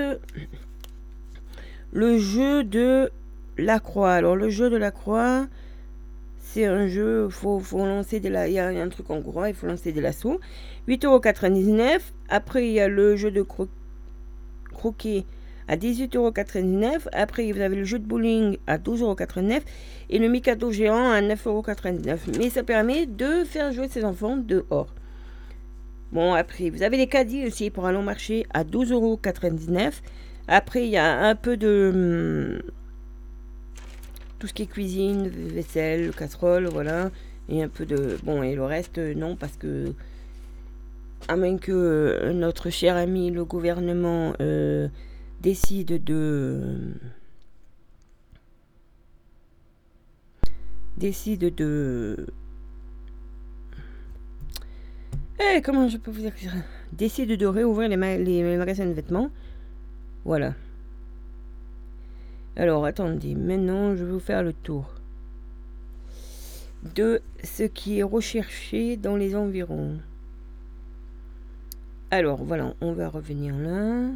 le 1.93 2.17
jeu 2.17 2.63
de 2.63 3.11
la 3.57 3.79
croix. 3.79 4.13
Alors, 4.13 4.35
le 4.35 4.49
jeu 4.49 4.69
de 4.69 4.77
la 4.77 4.91
croix, 4.91 5.47
c'est 6.39 6.65
un 6.65 6.87
jeu, 6.87 7.29
faut, 7.29 7.59
faut 7.59 7.85
lancer 7.85 8.19
des 8.19 8.29
la... 8.29 8.47
il 8.47 8.53
y 8.53 8.59
a 8.59 8.67
un 8.67 8.89
truc 8.89 9.09
en 9.09 9.21
croix, 9.21 9.49
il 9.49 9.55
faut 9.55 9.67
lancer 9.67 9.91
des 9.91 10.01
lassos. 10.01 10.39
8,99€. 10.87 11.99
Après, 12.29 12.67
il 12.67 12.73
y 12.73 12.79
a 12.79 12.87
le 12.87 13.15
jeu 13.15 13.31
de 13.31 13.41
cro- 13.41 13.67
croquet 14.71 15.25
à 15.67 15.77
18,99€. 15.77 17.07
Après, 17.11 17.51
vous 17.51 17.59
avez 17.59 17.75
le 17.75 17.83
jeu 17.83 17.99
de 17.99 18.05
bowling 18.05 18.57
à 18.67 18.77
12,89€ 18.77 19.61
et 20.09 20.19
le 20.19 20.27
Mikado 20.27 20.71
géant 20.71 21.11
à 21.11 21.21
9,99€. 21.21 22.37
Mais 22.37 22.49
ça 22.49 22.63
permet 22.63 23.05
de 23.05 23.43
faire 23.43 23.71
jouer 23.71 23.87
ses 23.87 24.03
enfants 24.05 24.37
dehors. 24.37 24.93
Bon, 26.11 26.33
après, 26.33 26.69
vous 26.69 26.83
avez 26.83 26.97
les 26.97 27.07
caddies 27.07 27.47
aussi 27.47 27.71
pour 27.71 27.87
aller 27.87 27.97
au 27.97 28.03
marché 28.03 28.45
à 28.53 28.63
12,99€. 28.63 29.91
Après, 30.47 30.85
il 30.85 30.91
y 30.91 30.97
a 30.97 31.17
un 31.25 31.35
peu 31.35 31.57
de. 31.57 32.61
Tout 34.39 34.47
ce 34.47 34.53
qui 34.53 34.63
est 34.63 34.67
cuisine, 34.67 35.27
vaisselle, 35.27 36.11
casserole, 36.13 36.67
voilà. 36.67 37.11
Et 37.49 37.61
un 37.63 37.69
peu 37.69 37.85
de. 37.85 38.17
Bon, 38.23 38.43
et 38.43 38.55
le 38.55 38.63
reste, 38.63 38.97
euh, 38.97 39.13
non, 39.13 39.35
parce 39.35 39.57
que. 39.57 39.93
À 41.27 41.37
moins 41.37 41.57
que 41.57 41.71
euh, 41.71 42.33
notre 42.33 42.69
cher 42.69 42.95
ami, 42.95 43.31
le 43.31 43.45
gouvernement, 43.45 44.33
euh, 44.41 44.87
décide 45.41 46.03
de. 46.03 46.93
décide 50.97 51.53
de. 51.55 52.27
Eh, 55.39 55.61
comment 55.61 55.87
je 55.89 55.97
peux 55.97 56.11
vous 56.11 56.21
dire 56.21 56.33
Décide 56.93 57.37
de 57.37 57.45
réouvrir 57.45 57.89
les, 57.89 58.17
les 58.23 58.57
magasins 58.57 58.85
de 58.85 58.93
vêtements. 58.93 59.29
Voilà. 60.23 60.53
Alors, 62.57 62.85
attendez, 62.85 63.35
maintenant, 63.35 63.95
je 63.95 64.03
vais 64.05 64.11
vous 64.11 64.19
faire 64.19 64.43
le 64.43 64.53
tour 64.53 64.85
de 66.95 67.21
ce 67.43 67.63
qui 67.63 67.99
est 67.99 68.03
recherché 68.03 68.95
dans 68.95 69.15
les 69.15 69.35
environs. 69.35 69.97
Alors, 72.11 72.43
voilà, 72.43 72.73
on 72.79 72.93
va 72.93 73.09
revenir 73.09 73.55
là. 73.55 74.11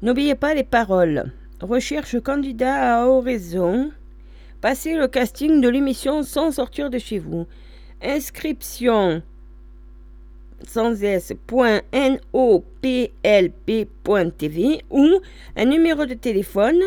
N'oubliez 0.00 0.34
pas 0.36 0.54
les 0.54 0.64
paroles. 0.64 1.32
Recherche 1.60 2.18
candidat 2.20 3.00
à 3.00 3.06
oraison. 3.06 3.90
Passez 4.60 4.96
le 4.96 5.08
casting 5.08 5.60
de 5.60 5.68
l'émission 5.68 6.22
sans 6.22 6.52
sortir 6.52 6.88
de 6.88 6.98
chez 6.98 7.18
vous. 7.18 7.46
Inscription 8.02 9.22
sans 10.66 11.02
s, 11.02 11.34
point 11.46 11.82
noplp.tv 11.92 12.84
ou 14.90 15.20
un 15.56 15.64
numéro 15.66 16.06
de 16.06 16.14
téléphone 16.14 16.80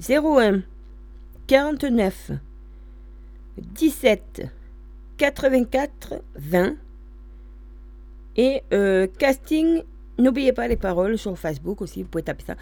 01 0.00 0.62
49 1.46 2.30
17 3.58 4.42
84 5.18 6.22
20 6.36 6.76
et 8.36 8.62
euh, 8.72 9.06
casting 9.18 9.82
n'oubliez 10.18 10.52
pas 10.52 10.68
les 10.68 10.76
paroles 10.76 11.18
sur 11.18 11.36
Facebook 11.38 11.82
aussi 11.82 12.02
vous 12.02 12.08
pouvez 12.08 12.22
taper 12.22 12.44
ça. 12.44 12.54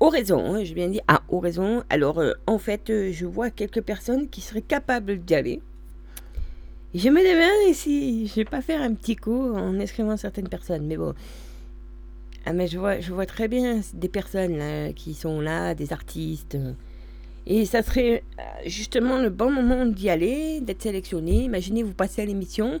Oraison 0.00 0.54
hein, 0.54 0.64
je 0.64 0.74
viens 0.74 0.88
de 0.88 0.92
dire 0.94 1.02
ah 1.06 1.22
oraison 1.28 1.84
alors 1.90 2.18
euh, 2.18 2.32
en 2.48 2.58
fait 2.58 2.90
euh, 2.90 3.12
je 3.12 3.26
vois 3.26 3.50
quelques 3.50 3.82
personnes 3.82 4.28
qui 4.28 4.40
seraient 4.40 4.60
capables 4.60 5.18
d'y 5.18 5.34
aller. 5.34 5.62
Je 6.92 7.08
me 7.08 7.20
demande 7.20 7.72
si 7.72 8.26
je 8.26 8.34
vais 8.34 8.44
pas 8.44 8.62
faire 8.62 8.82
un 8.82 8.94
petit 8.94 9.14
coup 9.14 9.54
en 9.54 9.78
inscrivant 9.78 10.16
certaines 10.16 10.48
personnes 10.48 10.86
mais 10.86 10.96
bon 10.96 11.14
ah 12.46 12.52
mais 12.52 12.66
je 12.66 12.78
vois 12.78 13.00
je 13.00 13.12
vois 13.12 13.26
très 13.26 13.48
bien 13.48 13.80
des 13.94 14.08
personnes 14.08 14.56
là 14.56 14.92
qui 14.92 15.14
sont 15.14 15.40
là 15.40 15.74
des 15.74 15.92
artistes 15.92 16.54
euh, 16.54 16.72
et 17.46 17.64
ça 17.64 17.82
serait 17.82 18.22
euh, 18.38 18.42
justement 18.66 19.18
le 19.18 19.30
bon 19.30 19.50
moment 19.50 19.86
d'y 19.86 20.10
aller, 20.10 20.60
d'être 20.60 20.82
sélectionné. 20.82 21.44
Imaginez, 21.44 21.82
vous 21.82 21.94
passez 21.94 22.22
à 22.22 22.24
l'émission, 22.24 22.80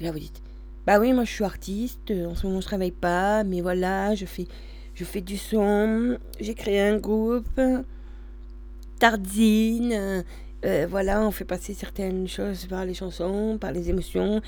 là, 0.00 0.12
vous 0.12 0.18
dites, 0.18 0.40
bah 0.86 0.98
oui, 0.98 1.12
moi 1.12 1.24
je 1.24 1.32
suis 1.32 1.44
artiste, 1.44 2.10
en 2.10 2.34
ce 2.34 2.46
moment 2.46 2.60
je 2.60 2.66
travaille 2.66 2.92
pas, 2.92 3.44
mais 3.44 3.60
voilà, 3.60 4.14
je 4.14 4.24
fais, 4.26 4.46
je 4.94 5.04
fais 5.04 5.20
du 5.20 5.36
son, 5.36 6.18
j'ai 6.40 6.54
créé 6.54 6.80
un 6.80 6.98
groupe, 6.98 7.60
Tardine, 8.98 10.24
euh, 10.64 10.86
voilà, 10.88 11.22
on 11.22 11.30
fait 11.30 11.44
passer 11.44 11.74
certaines 11.74 12.28
choses 12.28 12.66
par 12.66 12.84
les 12.84 12.94
chansons, 12.94 13.58
par 13.60 13.72
les 13.72 13.90
émotions. 13.90 14.40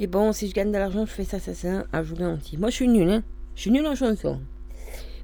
Et 0.00 0.06
bon, 0.06 0.32
si 0.32 0.48
je 0.48 0.54
gagne 0.54 0.70
de 0.70 0.78
l'argent, 0.78 1.04
je 1.06 1.10
fais 1.10 1.24
ça, 1.24 1.40
ça, 1.40 1.54
ça. 1.54 1.84
Ah, 1.92 2.04
je 2.04 2.10
vous 2.10 2.16
garantis. 2.16 2.56
Moi, 2.56 2.70
je 2.70 2.76
suis 2.76 2.88
nulle, 2.88 3.10
hein. 3.10 3.22
Je 3.58 3.62
suis 3.62 3.70
nulle 3.72 3.88
en 3.88 3.96
chanson. 3.96 4.38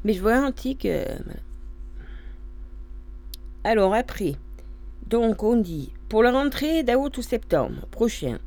Mais 0.03 0.13
je 0.13 0.21
vous 0.21 0.27
garantis 0.27 0.77
que. 0.77 1.05
Alors, 3.63 3.95
après. 3.95 4.35
Donc, 5.07 5.45
on 5.45 5.57
dit 5.57 5.93
pour 6.09 6.25
la 6.25 6.33
rentrée 6.33 6.83
d'août 6.83 7.17
ou 7.17 7.23
septembre 7.23 7.87
prochain, 7.93 8.39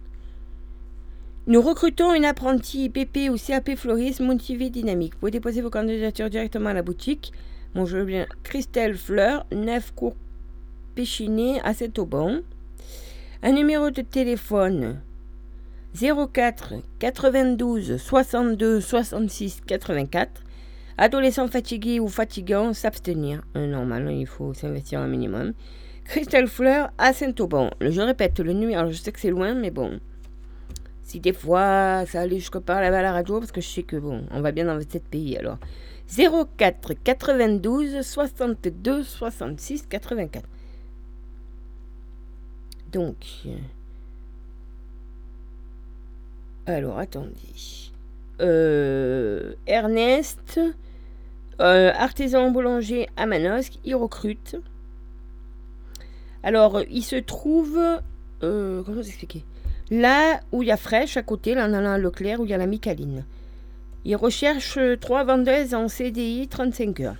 nous 1.45 1.61
recrutons 1.61 2.13
une 2.13 2.25
apprentie 2.25 2.89
PP 2.89 3.29
ou 3.29 3.37
CAP 3.37 3.75
floriste 3.75 4.19
motivée 4.19 4.69
dynamique. 4.69 5.13
Vous 5.13 5.19
pouvez 5.19 5.31
déposer 5.31 5.61
vos 5.61 5.69
candidatures 5.69 6.29
directement 6.29 6.71
à 6.71 6.73
la 6.73 6.81
boutique. 6.81 7.31
Bon, 7.73 7.85
je 7.85 7.95
veux 7.95 8.05
bien 8.05 8.27
Christelle 8.43 8.97
Fleur, 8.97 9.45
9 9.53 9.93
cours 9.95 10.17
Péchiné 10.95 11.61
à 11.61 11.73
Saint-Auban. 11.73 12.39
Un 13.41 13.51
numéro 13.53 13.89
de 13.89 14.01
téléphone 14.01 14.99
04 15.99 16.75
92 16.99 17.97
62 17.97 18.81
66 18.81 19.61
84. 19.65 20.43
Adolescents 20.99 21.47
fatigués 21.47 21.99
ou 21.99 22.07
fatigants, 22.07 22.73
s'abstenir. 22.73 23.41
Euh, 23.55 23.65
normalement, 23.65 24.11
il 24.11 24.27
faut 24.27 24.53
s'investir 24.53 24.99
un 24.99 25.07
minimum. 25.07 25.53
Christelle 26.03 26.47
Fleur 26.47 26.91
à 26.99 27.13
Saint-Auban. 27.13 27.71
Je 27.81 28.01
répète 28.01 28.39
le 28.39 28.53
numéro, 28.53 28.91
je 28.91 28.97
sais 28.97 29.11
que 29.11 29.19
c'est 29.19 29.31
loin, 29.31 29.55
mais 29.55 29.71
bon. 29.71 29.99
Si 31.03 31.19
des 31.19 31.33
fois 31.33 32.05
ça 32.05 32.21
allait 32.21 32.39
jusqu'à 32.39 32.61
par 32.61 32.79
là-bas 32.81 32.99
à 32.99 33.01
la 33.01 33.11
radio, 33.13 33.39
parce 33.39 33.51
que 33.51 33.61
je 33.61 33.67
sais 33.67 33.83
que 33.83 33.95
bon, 33.95 34.25
on 34.29 34.41
va 34.41 34.51
bien 34.51 34.65
dans 34.65 34.79
cette 34.79 35.07
pays 35.07 35.35
alors. 35.37 35.57
04 36.15 36.93
92 37.03 38.01
62 38.01 39.03
66 39.03 39.87
84. 39.87 40.47
Donc. 42.91 43.15
Alors, 46.67 46.99
attendez. 46.99 47.31
Euh, 48.41 49.53
Ernest, 49.67 50.59
euh, 51.61 51.91
artisan 51.95 52.51
boulanger 52.51 53.07
à 53.15 53.25
Manosque, 53.25 53.79
il 53.85 53.95
recrute. 53.95 54.57
Alors, 56.43 56.81
il 56.91 57.03
se 57.03 57.15
trouve. 57.15 57.79
Euh, 58.43 58.83
comment 58.83 58.99
expliquer? 58.99 59.45
Là 59.91 60.41
où 60.51 60.61
il 60.61 60.67
y 60.67 60.71
a 60.71 60.77
Fraîche, 60.77 61.15
à 61.15 61.23
côté, 61.23 61.55
là, 61.55 61.69
dans 61.69 61.79
la 61.79 61.97
Leclerc, 61.97 62.41
où 62.41 62.43
il 62.43 62.51
y 62.51 62.53
a 62.53 62.57
la 62.57 62.67
Micaline. 62.67 63.23
Il 64.03 64.17
recherche 64.17 64.77
trois 64.99 65.23
vendeuses 65.23 65.73
en 65.73 65.87
CDI 65.87 66.49
35 66.49 66.99
heures. 66.99 67.15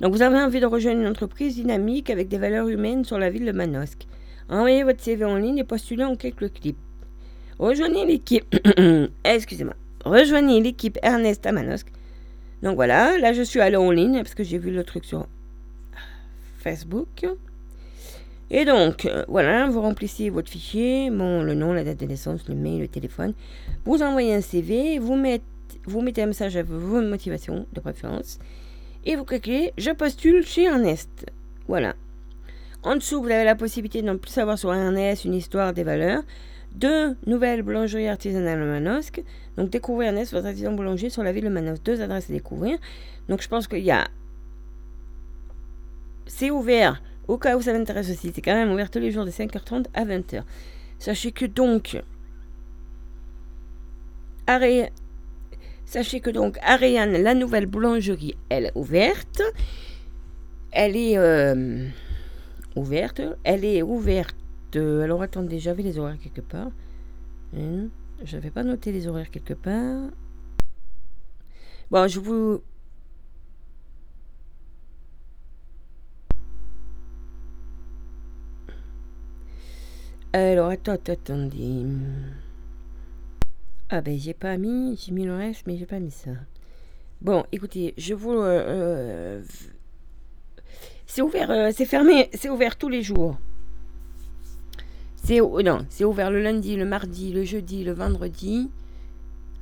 Donc, 0.00 0.14
vous 0.14 0.22
avez 0.22 0.38
envie 0.38 0.58
de 0.58 0.66
rejoindre 0.66 1.00
une 1.00 1.06
entreprise 1.06 1.54
dynamique 1.54 2.10
avec 2.10 2.26
des 2.26 2.38
valeurs 2.38 2.68
humaines 2.68 3.04
sur 3.04 3.18
la 3.18 3.30
ville 3.30 3.46
de 3.46 3.52
Manosque. 3.52 4.08
Envoyez 4.48 4.82
votre 4.82 5.00
CV 5.00 5.24
en 5.24 5.36
ligne 5.36 5.58
et 5.58 5.64
postulez 5.64 6.02
en 6.02 6.16
quelques 6.16 6.52
clips. 6.54 6.89
Rejoignez 7.60 8.06
l'équipe. 8.06 8.56
Excusez-moi. 9.24 9.74
Rejoignez 10.06 10.62
l'équipe 10.62 10.98
Ernest 11.02 11.44
Amanosque. 11.44 11.88
Donc 12.62 12.74
voilà, 12.74 13.18
là 13.18 13.34
je 13.34 13.42
suis 13.42 13.60
allé 13.60 13.76
en 13.76 13.90
ligne 13.90 14.16
parce 14.22 14.34
que 14.34 14.42
j'ai 14.42 14.56
vu 14.56 14.70
le 14.70 14.82
truc 14.82 15.04
sur 15.04 15.26
Facebook. 16.58 17.26
Et 18.50 18.64
donc, 18.64 19.04
euh, 19.04 19.26
voilà, 19.28 19.68
vous 19.68 19.82
remplissez 19.82 20.30
votre 20.30 20.50
fichier, 20.50 21.10
bon, 21.10 21.42
le 21.42 21.52
nom, 21.52 21.74
la 21.74 21.84
date 21.84 22.00
de 22.00 22.06
naissance, 22.06 22.48
le 22.48 22.54
mail, 22.54 22.80
le 22.80 22.88
téléphone. 22.88 23.34
Vous 23.84 24.02
envoyez 24.02 24.34
un 24.34 24.40
CV, 24.40 24.98
vous 24.98 25.16
mettez, 25.16 25.44
vous 25.84 26.00
mettez 26.00 26.22
un 26.22 26.26
message 26.26 26.56
à 26.56 26.62
vos 26.62 27.02
motivations 27.02 27.66
de 27.74 27.80
préférence. 27.80 28.38
Et 29.04 29.16
vous 29.16 29.24
cliquez 29.24 29.74
Je 29.76 29.90
postule 29.90 30.46
chez 30.46 30.64
Ernest. 30.64 31.26
Voilà. 31.68 31.94
En 32.82 32.96
dessous, 32.96 33.20
vous 33.20 33.28
avez 33.28 33.44
la 33.44 33.54
possibilité 33.54 34.00
de 34.00 34.06
ne 34.06 34.14
plus 34.14 34.32
savoir 34.32 34.58
sur 34.58 34.72
Ernest 34.72 35.26
une 35.26 35.34
histoire 35.34 35.74
des 35.74 35.84
valeurs. 35.84 36.22
Deux 36.72 37.16
nouvelles 37.26 37.62
boulangeries 37.62 38.08
artisanales 38.08 38.62
à 38.62 38.64
Manosque. 38.64 39.22
Donc 39.56 39.70
découvrir 39.70 40.08
Ernest, 40.08 40.32
votre 40.32 40.46
artisan 40.46 40.72
boulanger 40.72 41.10
sur 41.10 41.22
la 41.22 41.32
ville 41.32 41.44
de 41.44 41.48
Manosque. 41.48 41.82
Deux 41.82 42.00
adresses 42.00 42.30
à 42.30 42.32
découvrir. 42.32 42.78
Donc 43.28 43.42
je 43.42 43.48
pense 43.48 43.66
qu'il 43.66 43.84
y 43.84 43.90
a... 43.90 44.08
C'est 46.26 46.50
ouvert, 46.50 47.02
au 47.26 47.38
cas 47.38 47.56
où 47.56 47.62
ça 47.62 47.72
m'intéresse 47.72 48.10
aussi. 48.10 48.32
C'est 48.34 48.40
quand 48.40 48.54
même 48.54 48.70
ouvert 48.70 48.90
tous 48.90 49.00
les 49.00 49.10
jours 49.10 49.24
de 49.24 49.30
5h30 49.30 49.86
à 49.94 50.04
20h. 50.04 50.42
Sachez 50.98 51.32
que 51.32 51.44
donc... 51.44 52.00
Sachez 55.84 56.20
que 56.20 56.30
donc 56.30 56.58
Ariane, 56.62 57.22
la 57.22 57.34
nouvelle 57.34 57.66
boulangerie, 57.66 58.36
elle 58.48 58.66
est 58.66 58.72
ouverte. 58.74 59.42
Elle 60.72 60.96
est... 60.96 61.18
Euh, 61.18 61.86
ouverte. 62.76 63.22
Elle 63.44 63.64
est 63.64 63.82
ouverte. 63.82 64.39
Alors 64.76 65.22
attendez, 65.22 65.58
j'avais 65.58 65.82
les 65.82 65.98
horaires 65.98 66.18
quelque 66.22 66.40
part. 66.40 66.70
Hein? 67.56 67.88
Je 68.24 68.36
n'avais 68.36 68.50
pas 68.50 68.62
noté 68.62 68.92
les 68.92 69.06
horaires 69.06 69.30
quelque 69.30 69.54
part. 69.54 70.10
Bon, 71.90 72.06
je 72.06 72.20
vous. 72.20 72.62
Alors, 80.32 80.70
attends, 80.70 80.92
attendez. 80.92 81.84
Ah 83.88 84.00
ben, 84.00 84.16
j'ai 84.16 84.34
pas 84.34 84.56
mis, 84.56 84.96
j'ai 84.96 85.10
mis 85.10 85.24
le 85.24 85.34
reste, 85.34 85.66
mais 85.66 85.76
j'ai 85.76 85.86
pas 85.86 85.98
mis 85.98 86.12
ça. 86.12 86.30
Bon, 87.20 87.44
écoutez, 87.50 87.92
je 87.98 88.14
vous 88.14 88.32
euh, 88.32 88.62
euh, 88.66 89.42
c'est 91.06 91.22
ouvert, 91.22 91.50
euh, 91.50 91.70
c'est 91.74 91.84
fermé, 91.84 92.30
c'est 92.32 92.48
ouvert 92.48 92.76
tous 92.76 92.88
les 92.88 93.02
jours. 93.02 93.36
C'est 95.22 95.40
non, 95.40 95.86
c'est 95.90 96.04
ouvert 96.04 96.30
le 96.30 96.42
lundi, 96.42 96.76
le 96.76 96.84
mardi, 96.84 97.32
le 97.32 97.44
jeudi, 97.44 97.84
le 97.84 97.92
vendredi. 97.92 98.70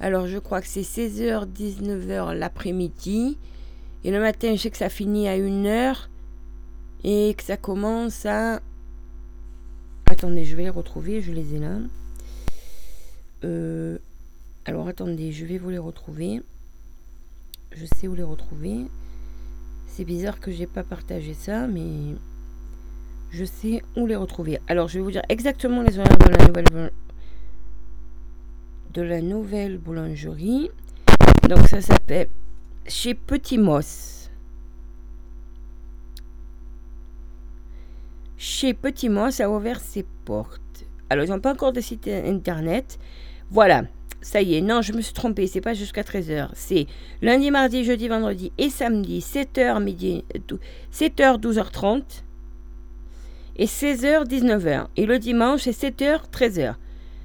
Alors 0.00 0.26
je 0.26 0.38
crois 0.38 0.60
que 0.60 0.68
c'est 0.68 0.82
16h, 0.82 1.46
19h 1.52 2.32
l'après-midi. 2.34 3.36
Et 4.04 4.10
le 4.10 4.20
matin, 4.20 4.54
je 4.54 4.62
sais 4.62 4.70
que 4.70 4.76
ça 4.76 4.88
finit 4.88 5.28
à 5.28 5.36
1h. 5.36 6.08
Et 7.04 7.34
que 7.36 7.42
ça 7.42 7.56
commence 7.56 8.26
à... 8.26 8.60
Attendez, 10.06 10.44
je 10.44 10.56
vais 10.56 10.64
les 10.64 10.70
retrouver, 10.70 11.20
je 11.20 11.32
les 11.32 11.54
ai 11.54 11.58
là. 11.58 11.78
Euh, 13.44 13.98
alors 14.64 14.88
attendez, 14.88 15.32
je 15.32 15.44
vais 15.44 15.58
vous 15.58 15.70
les 15.70 15.78
retrouver. 15.78 16.42
Je 17.72 17.84
sais 17.96 18.08
où 18.08 18.14
les 18.14 18.22
retrouver. 18.22 18.86
C'est 19.86 20.04
bizarre 20.04 20.40
que 20.40 20.50
j'ai 20.50 20.66
pas 20.66 20.84
partagé 20.84 21.34
ça, 21.34 21.66
mais 21.66 22.14
je 23.30 23.44
sais 23.44 23.82
où 23.96 24.06
les 24.06 24.16
retrouver. 24.16 24.58
Alors, 24.68 24.88
je 24.88 24.98
vais 24.98 25.04
vous 25.04 25.10
dire 25.10 25.22
exactement 25.28 25.82
les 25.82 25.98
horaires 25.98 26.18
de 26.18 26.30
la 26.30 26.46
nouvelle 26.46 26.92
de 28.94 29.02
la 29.02 29.20
nouvelle 29.20 29.78
boulangerie. 29.78 30.70
Donc, 31.48 31.68
ça 31.68 31.80
s'appelle 31.80 32.28
chez 32.86 33.14
Petit 33.14 33.58
Moss. 33.58 34.30
Chez 38.36 38.72
Petit 38.72 39.08
Moss 39.08 39.40
a 39.40 39.50
ouvert 39.50 39.80
ses 39.80 40.04
portes. 40.24 40.86
Alors, 41.10 41.24
ils 41.24 41.30
n'ont 41.30 41.40
pas 41.40 41.52
encore 41.52 41.72
de 41.72 41.80
site 41.80 42.08
internet. 42.08 42.98
Voilà. 43.50 43.84
Ça 44.20 44.42
y 44.42 44.56
est, 44.56 44.60
non, 44.60 44.82
je 44.82 44.92
me 44.92 45.00
suis 45.00 45.12
trompée, 45.12 45.46
c'est 45.46 45.60
pas 45.60 45.74
jusqu'à 45.74 46.02
13h. 46.02 46.48
C'est 46.54 46.86
lundi, 47.22 47.52
mardi, 47.52 47.84
jeudi, 47.84 48.08
vendredi 48.08 48.50
et 48.58 48.68
samedi, 48.68 49.20
7h, 49.20 49.80
midi, 49.80 50.24
7h, 50.92 51.40
12h30 51.40 52.24
et 53.58 53.66
16h, 53.66 54.26
19h. 54.26 54.86
Et 54.96 55.06
le 55.06 55.18
dimanche, 55.18 55.62
c'est 55.62 55.90
7h, 55.90 56.30
13h. 56.30 56.74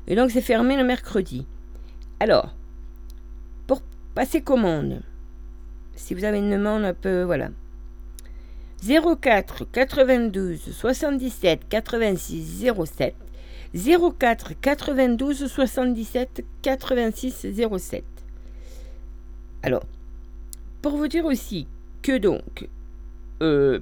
Et 0.07 0.15
donc, 0.15 0.31
c'est 0.31 0.41
fermé 0.41 0.75
le 0.75 0.83
mercredi. 0.83 1.45
Alors, 2.19 2.53
pour 3.67 3.81
passer 4.15 4.41
commande, 4.41 5.01
si 5.95 6.13
vous 6.13 6.23
avez 6.23 6.39
une 6.39 6.51
demande 6.51 6.83
un 6.83 6.93
peu, 6.93 7.23
voilà. 7.23 7.49
04 8.85 9.65
92 9.71 10.59
77 10.73 11.69
86 11.69 12.65
07 12.85 13.15
04 13.73 14.53
92 14.59 15.47
77 15.47 16.43
86 16.61 17.47
07. 17.79 18.03
Alors, 19.61 19.83
pour 20.81 20.97
vous 20.97 21.07
dire 21.07 21.25
aussi 21.25 21.67
que 22.01 22.17
donc, 22.17 22.67
euh, 23.41 23.79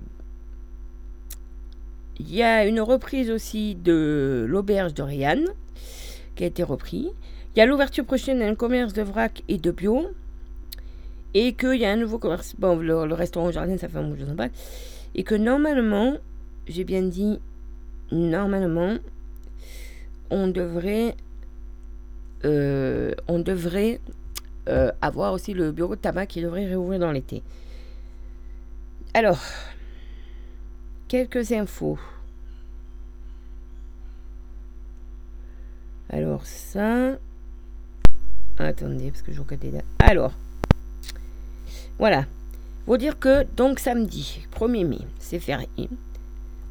il 2.22 2.36
y 2.36 2.44
a 2.44 2.66
une 2.66 2.82
reprise 2.82 3.32
aussi 3.32 3.74
de 3.74 4.46
l'auberge 4.48 4.94
de 4.94 5.02
Rianne 5.02 5.48
qui 6.36 6.44
a 6.44 6.48
été 6.48 6.62
repris. 6.62 7.10
Il 7.56 7.60
y 7.60 7.62
a 7.62 7.66
l'ouverture 7.66 8.06
prochaine 8.06 8.40
d'un 8.40 8.54
commerce 8.54 8.94
de 8.94 9.02
vrac 9.02 9.42
et 9.48 9.58
de 9.58 9.72
bio. 9.72 10.12
Et 11.34 11.54
qu'il 11.54 11.76
y 11.76 11.86
a 11.86 11.92
un 11.92 11.96
nouveau 11.96 12.20
commerce. 12.20 12.54
Bon, 12.60 12.76
le, 12.76 13.14
restaurant 13.14 13.48
au 13.48 13.52
jardin, 13.52 13.78
ça 13.78 13.88
fait 13.88 13.98
un 13.98 14.04
bout, 14.04 14.18
sais 14.20 14.36
pas. 14.36 14.50
Et 15.16 15.24
que 15.24 15.34
normalement, 15.34 16.18
j'ai 16.68 16.84
bien 16.84 17.02
dit, 17.02 17.40
normalement, 18.12 18.98
on 20.30 20.48
devrait 20.48 21.16
on 22.44 23.40
devrait 23.40 24.00
avoir 25.02 25.34
aussi 25.34 25.54
le 25.54 25.72
bureau 25.72 25.96
de 25.96 26.02
tabac 26.02 26.26
qui 26.28 26.42
devrait 26.42 26.66
réouvrir 26.66 27.00
dans 27.00 27.12
l'été. 27.12 27.44
Alors, 29.14 29.40
quelques 31.12 31.52
infos. 31.52 32.00
Alors 36.10 36.46
ça... 36.46 37.18
Attendez, 38.58 39.12
parce 39.12 39.22
que 39.22 39.34
je 39.34 39.42
regardais 39.42 39.72
là. 39.72 39.82
Alors, 40.00 40.32
voilà. 42.00 42.26
Vous 42.88 42.96
dire 42.96 43.20
que, 43.20 43.44
donc 43.58 43.80
samedi, 43.80 44.48
1er 44.58 44.88
mai, 44.88 45.00
c'est 45.20 45.40
férié. 45.40 45.90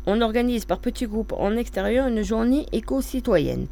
On 0.07 0.23
organise 0.23 0.65
par 0.65 0.79
petits 0.79 1.07
groupes 1.07 1.35
en 1.35 1.55
extérieur 1.59 2.09
une 2.09 2.23
journée 2.23 2.65
éco-citoyenne. 2.73 3.67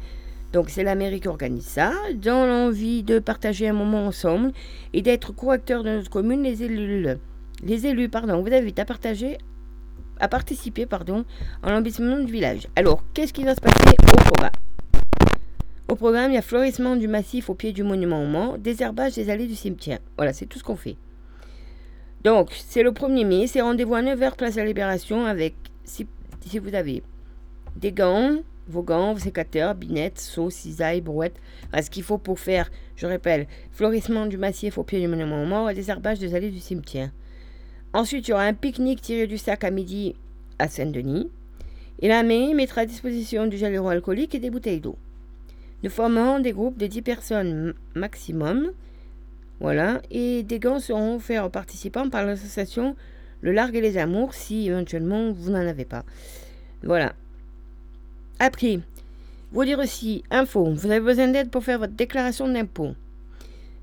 Donc 0.53 0.69
c'est 0.69 0.83
la 0.83 0.93
mairie 0.93 1.19
qui 1.19 1.29
organise 1.29 1.65
ça, 1.65 1.93
dans 2.13 2.45
l'envie 2.45 3.01
de 3.01 3.17
partager 3.17 3.67
un 3.67 3.73
moment 3.73 4.05
ensemble 4.05 4.51
et 4.93 5.01
d'être 5.01 5.33
co-acteurs 5.33 5.83
de 5.83 5.95
notre 5.95 6.11
commune, 6.11 6.43
les 6.43 6.61
élus, 6.61 7.07
les 7.63 7.87
élus, 7.87 8.09
pardon, 8.09 8.43
vous 8.43 8.53
invite 8.53 8.77
à 8.77 8.85
partager, 8.85 9.39
à 10.19 10.27
participer, 10.27 10.85
pardon, 10.85 11.25
à 11.63 11.71
l'ambition 11.71 12.19
du 12.23 12.31
village. 12.31 12.67
Alors, 12.75 13.03
qu'est-ce 13.13 13.33
qui 13.33 13.43
va 13.43 13.55
se 13.55 13.61
passer 13.61 13.95
au 14.01 14.17
programme? 14.31 14.51
Au 15.87 15.95
programme, 15.95 16.31
il 16.31 16.35
y 16.35 16.37
a 16.37 16.43
fleurissement 16.43 16.95
du 16.95 17.07
massif 17.07 17.49
au 17.49 17.55
pied 17.55 17.71
du 17.71 17.83
monument 17.83 18.21
aux 18.21 18.27
morts, 18.27 18.57
désherbage 18.57 19.15
des 19.15 19.29
allées 19.29 19.47
du 19.47 19.55
cimetière. 19.55 19.99
Voilà, 20.17 20.33
c'est 20.33 20.45
tout 20.45 20.59
ce 20.59 20.63
qu'on 20.63 20.75
fait. 20.75 20.97
Donc, 22.23 22.49
c'est 22.51 22.83
le 22.83 22.91
1er 22.91 23.25
mai, 23.25 23.47
c'est 23.47 23.61
rendez-vous 23.61 23.95
à 23.95 24.01
9h, 24.01 24.35
place 24.35 24.55
de 24.55 24.59
la 24.59 24.67
Libération, 24.67 25.25
avec, 25.25 25.55
si, 25.85 26.05
si 26.45 26.59
vous 26.59 26.75
avez 26.75 27.01
des 27.75 27.91
gants, 27.91 28.37
vos 28.67 28.83
gants, 28.83 29.13
vos 29.13 29.19
sécateurs, 29.19 29.73
binettes, 29.73 30.19
seaux, 30.19 30.49
cisailles, 30.49 31.01
brouettes. 31.01 31.39
ce 31.73 31.89
qu'il 31.89 32.03
faut 32.03 32.17
pour 32.17 32.39
faire, 32.39 32.69
je 32.95 33.07
répète, 33.07 33.47
fleurissement 33.71 34.25
du 34.25 34.37
massif 34.37 34.77
au 34.77 34.83
pied 34.83 34.99
du 34.99 35.07
monument 35.07 35.41
aux 35.41 35.47
morts 35.47 35.69
et 35.69 35.73
désherbage 35.73 36.19
des 36.19 36.35
allées 36.35 36.51
du 36.51 36.59
cimetière. 36.59 37.09
Ensuite, 37.93 38.27
il 38.27 38.31
y 38.31 38.33
aura 38.33 38.43
un 38.43 38.53
pique-nique 38.53 39.01
tiré 39.01 39.27
du 39.27 39.37
sac 39.37 39.63
à 39.63 39.71
midi 39.71 40.15
à 40.59 40.67
Saint-Denis. 40.67 41.29
Et 42.01 42.07
la 42.07 42.23
mairie 42.23 42.53
mettra 42.53 42.81
à 42.81 42.85
disposition 42.85 43.47
du 43.47 43.57
gel 43.57 43.73
hydroalcoolique 43.73 44.35
et 44.35 44.39
des 44.39 44.49
bouteilles 44.49 44.79
d'eau. 44.79 44.97
Nous 45.83 45.89
formons 45.89 46.39
des 46.39 46.51
groupes 46.51 46.77
de 46.77 46.87
10 46.87 47.01
personnes 47.01 47.73
maximum 47.95 48.71
voilà. 49.59 50.01
Et 50.09 50.43
des 50.43 50.59
gants 50.59 50.79
seront 50.79 51.15
offerts 51.15 51.45
aux 51.45 51.49
participants 51.49 52.09
par 52.09 52.25
l'association 52.25 52.95
Le 53.41 53.51
Largue 53.51 53.75
et 53.75 53.81
les 53.81 53.97
Amours 53.97 54.33
si 54.33 54.67
éventuellement 54.67 55.31
vous 55.31 55.51
n'en 55.51 55.67
avez 55.67 55.85
pas. 55.85 56.03
Voilà. 56.83 57.13
Après, 58.39 58.79
vous 59.51 59.65
dire 59.65 59.79
aussi, 59.79 60.23
info, 60.31 60.71
vous 60.73 60.89
avez 60.89 61.01
besoin 61.01 61.27
d'aide 61.27 61.49
pour 61.49 61.63
faire 61.63 61.79
votre 61.79 61.93
déclaration 61.93 62.47
d'impôt. 62.47 62.93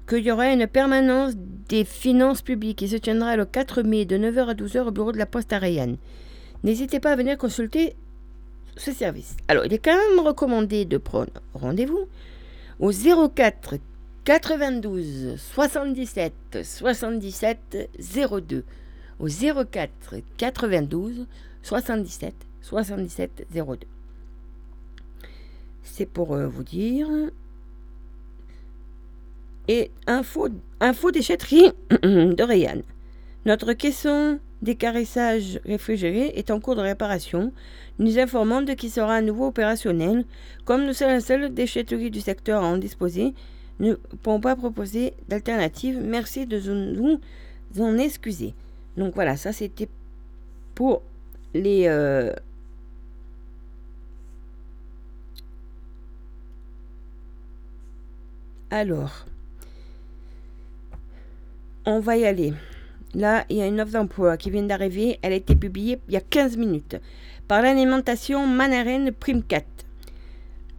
Qu'il 0.09 0.25
y 0.25 0.31
aura 0.31 0.53
une 0.53 0.67
permanence 0.67 1.35
des 1.69 1.85
finances 1.85 2.43
publiques 2.43 2.79
qui 2.79 2.89
se 2.89 2.97
tiendra 2.97 3.37
le 3.37 3.45
4 3.45 3.83
mai 3.83 4.05
de 4.05 4.17
9h 4.17 4.51
à 4.51 4.55
12h 4.55 4.87
au 4.87 4.91
bureau 4.93 5.13
de 5.13 5.19
la 5.19 5.27
Poste 5.27 5.53
à 5.53 5.59
Rayanne. 5.59 5.97
N'hésitez 6.63 7.01
pas 7.01 7.13
à 7.13 7.17
venir 7.17 7.37
consulter 7.37 7.97
ce 8.77 8.93
service. 8.93 9.37
Alors, 9.49 9.65
il 9.65 9.73
est 9.73 9.79
quand 9.79 9.97
même 9.97 10.25
recommandé 10.25 10.85
de 10.85 10.99
prendre 10.99 11.33
rendez-vous 11.55 12.07
au 12.79 12.93
04 12.93 13.77
92 14.25 15.37
77 15.37 16.33
77 16.63 17.91
02 17.99 18.65
au 19.19 19.27
04 19.29 19.91
92 20.37 21.27
77 21.63 22.35
77 22.63 23.47
02. 23.53 23.79
C'est 25.83 26.07
pour 26.07 26.35
euh, 26.35 26.47
vous 26.47 26.65
dire. 26.65 27.09
Et 29.69 29.91
info, 30.07 30.49
info 30.81 31.11
déchetterie 31.11 31.73
de 31.91 32.43
Rayanne. 32.43 32.83
Notre 33.45 33.73
caisson 33.73 34.39
d'écarissage 34.63 35.61
réfrigéré 35.65 36.33
est 36.37 36.51
en 36.51 36.61
cours 36.61 36.77
de 36.77 36.81
réparation. 36.81 37.53
Nous 37.99 38.19
informons 38.19 38.63
de 38.63 38.73
qu'il 38.73 38.91
sera 38.91 39.17
à 39.17 39.21
nouveau 39.21 39.47
opérationnel. 39.47 40.25
Comme 40.65 40.85
nous 40.85 40.93
sommes 40.93 41.09
la 41.09 41.21
seule 41.21 41.53
déchetterie 41.53 42.11
du 42.11 42.21
secteur 42.21 42.63
à 42.63 42.67
en 42.67 42.77
disposer, 42.77 43.35
ne 43.81 43.95
pouvons 43.95 44.41
pas 44.41 44.57
proposer 44.57 45.15
d'alternative. 45.29 46.01
Merci 46.03 46.47
de 46.47 46.59
nous 46.71 47.21
en 47.79 47.99
excuser. 47.99 48.55
Donc 48.97 49.15
voilà, 49.15 49.37
ça 49.37 49.53
c'était 49.53 49.89
pour 50.75 51.03
les... 51.55 51.85
Euh, 51.87 52.33
alors, 58.71 59.27
on 61.87 62.01
va 62.01 62.17
y 62.17 62.27
aller. 62.27 62.53
Là, 63.15 63.47
il 63.49 63.57
y 63.57 63.63
a 63.63 63.67
une 63.67 63.81
offre 63.81 63.93
d'emploi 63.93 64.37
qui 64.37 64.51
vient 64.51 64.65
d'arriver. 64.65 65.19
Elle 65.23 65.33
a 65.33 65.37
été 65.37 65.55
publiée 65.55 66.01
il 66.09 66.15
y 66.15 66.17
a 66.17 66.21
15 66.21 66.57
minutes 66.57 66.97
par 67.49 67.63
l'alimentation 67.63 68.47
Manaren 68.47 69.13
Prime 69.13 69.43
4. 69.43 69.65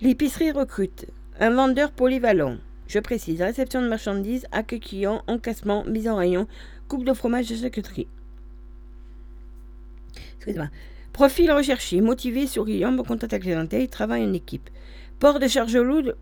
L'épicerie 0.02 0.52
recrute 0.52 1.08
un 1.40 1.50
vendeur 1.52 1.92
polyvalent, 1.92 2.58
je 2.88 3.00
précise, 3.00 3.42
réception 3.42 3.82
de 3.82 3.88
marchandises, 3.88 4.46
accueil 4.52 4.80
client, 4.80 5.24
encaissement, 5.28 5.84
mise 5.86 6.08
en 6.08 6.18
rayon, 6.18 6.48
coupe 6.88 7.06
de 7.06 7.14
fromage 7.14 7.50
de 7.50 7.56
charcuterie. 7.56 8.08
Excusez-moi. 10.36 10.70
Profil 11.14 11.52
recherché, 11.52 12.02
motivé, 12.02 12.46
souriant, 12.46 12.92
bon 12.92 13.04
contact 13.04 13.34
avec 13.34 13.46
les 13.46 13.52
clientèle, 13.52 13.88
travail 13.88 14.24
en 14.24 14.34
équipe. 14.34 14.70
Port 15.20 15.40
de 15.40 15.48
charge 15.48 15.76
lourde 15.76 16.16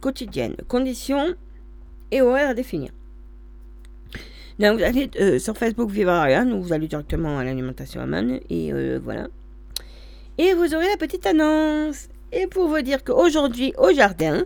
quotidienne. 0.00 0.54
Conditions 0.68 1.34
et 2.12 2.22
horaires 2.22 2.50
à 2.50 2.54
définir. 2.54 2.90
Donc 4.58 4.78
vous 4.78 4.84
allez 4.84 5.10
euh, 5.20 5.38
sur 5.38 5.56
Facebook 5.56 5.90
Vivarian 5.90 6.50
ou 6.52 6.62
vous 6.62 6.72
allez 6.72 6.88
directement 6.88 7.38
à 7.38 7.44
l'alimentation 7.44 8.06
Man 8.06 8.40
et 8.48 8.72
euh, 8.72 8.98
voilà. 9.02 9.28
Et 10.38 10.54
vous 10.54 10.74
aurez 10.74 10.88
la 10.88 10.96
petite 10.96 11.26
annonce. 11.26 12.08
Et 12.32 12.46
pour 12.46 12.68
vous 12.68 12.80
dire 12.82 13.04
qu'aujourd'hui 13.04 13.72
au 13.78 13.92
jardin, 13.92 14.44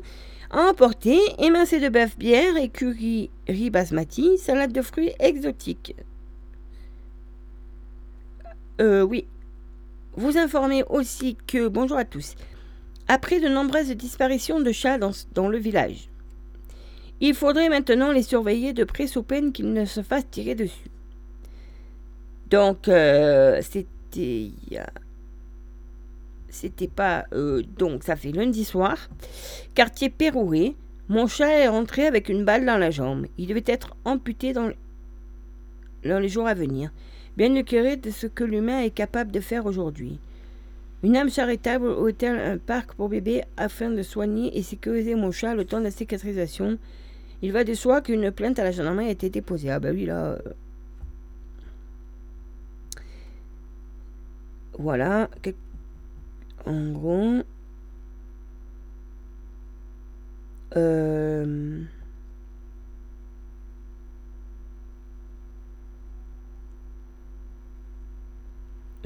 à 0.51 0.63
emporter, 0.63 1.19
émincé 1.39 1.79
de 1.79 1.89
bœuf 1.89 2.19
bière, 2.19 2.57
écurie 2.57 3.31
riz 3.49 3.71
basmati, 3.71 4.37
salade 4.37 4.73
de 4.73 4.83
fruits 4.83 5.13
exotiques. 5.21 5.95
Euh, 8.81 9.03
oui. 9.03 9.27
Vous 10.17 10.39
informez 10.39 10.83
aussi 10.89 11.37
que, 11.47 11.69
bonjour 11.69 11.97
à 11.97 12.05
tous, 12.05 12.35
après 13.07 13.41
de 13.41 13.49
nombreuses 13.49 13.91
disparitions 13.91 14.61
de 14.61 14.73
chats 14.73 14.99
dans, 14.99 15.49
le 15.49 15.59
village, 15.59 16.10
il 17.21 17.35
faudrait 17.35 17.69
maintenant 17.69 18.13
les 18.13 18.23
surveiller 18.23 18.73
de 18.73 18.85
près 18.85 19.07
sous 19.07 19.23
peine 19.23 19.53
qu'ils 19.53 19.73
ne 19.73 19.85
se 19.85 20.03
fassent 20.03 20.31
tirer 20.31 20.55
dessus. 20.55 20.91
Donc, 22.51 22.89
euh, 22.89 23.61
c'était 23.63 24.51
c'était 26.49 26.89
pas. 26.89 27.27
Euh, 27.33 27.63
donc, 27.79 28.03
ça 28.03 28.17
fait 28.17 28.33
lundi 28.33 28.65
soir. 28.65 29.09
Quartier 29.75 30.11
Péroué. 30.11 30.75
Mon 31.09 31.27
chat 31.27 31.49
est 31.49 31.69
rentré 31.69 32.07
avec 32.07 32.29
une 32.29 32.45
balle 32.45 32.65
dans 32.65 32.77
la 32.77 32.91
jambe. 32.91 33.27
Il 33.37 33.49
devait 33.49 33.65
être 33.67 33.97
amputé 34.05 34.53
dans, 34.53 34.71
dans 36.05 36.19
les 36.21 36.29
jours 36.29 36.47
à 36.47 36.55
venir. 36.55 36.93
Bien 37.37 37.53
éclairé 37.55 37.97
de 37.97 38.11
ce 38.11 38.29
que 38.29 38.45
l'humain 38.45 38.81
est 38.81 38.91
capable 38.91 39.33
de 39.33 39.41
faire 39.41 39.67
aujourd'hui. 39.67 40.21
Une 41.03 41.17
âme 41.17 41.31
charitable 41.31 41.87
hôtel 41.87 42.39
un 42.39 42.59
parc 42.59 42.95
pour 42.95 43.09
bébés 43.09 43.43
afin 43.57 43.91
de 43.91 44.03
soigner 44.03 44.57
et 44.57 44.63
sécuriser 44.63 45.15
mon 45.15 45.33
chat 45.33 45.55
le 45.55 45.65
temps 45.65 45.79
de 45.79 45.85
la 45.85 45.91
cicatrisation. 45.91 46.79
Il 47.43 47.53
va 47.53 47.65
de 47.65 47.75
soi 47.75 48.01
qu'une 48.03 48.31
plainte 48.31 48.59
à 48.59 48.65
la 48.65 48.71
gendarmerie 48.73 49.07
a 49.09 49.11
été 49.11 49.31
déposée. 49.31 49.71
Ah 49.71 49.81
bah 49.81 49.91
oui 49.93 50.07
là. 50.07 50.25
Euh. 50.25 50.39
Voilà 54.79 55.29
en 56.67 56.93
gros, 56.93 57.43
euh, 60.77 61.85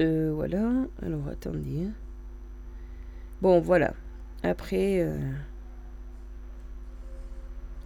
euh, 0.01 0.31
voilà. 0.33 0.71
Alors 1.01 1.27
attendez. 1.29 1.87
Bon, 3.41 3.59
voilà. 3.59 3.93
Après. 4.43 5.01
Euh, 5.01 5.17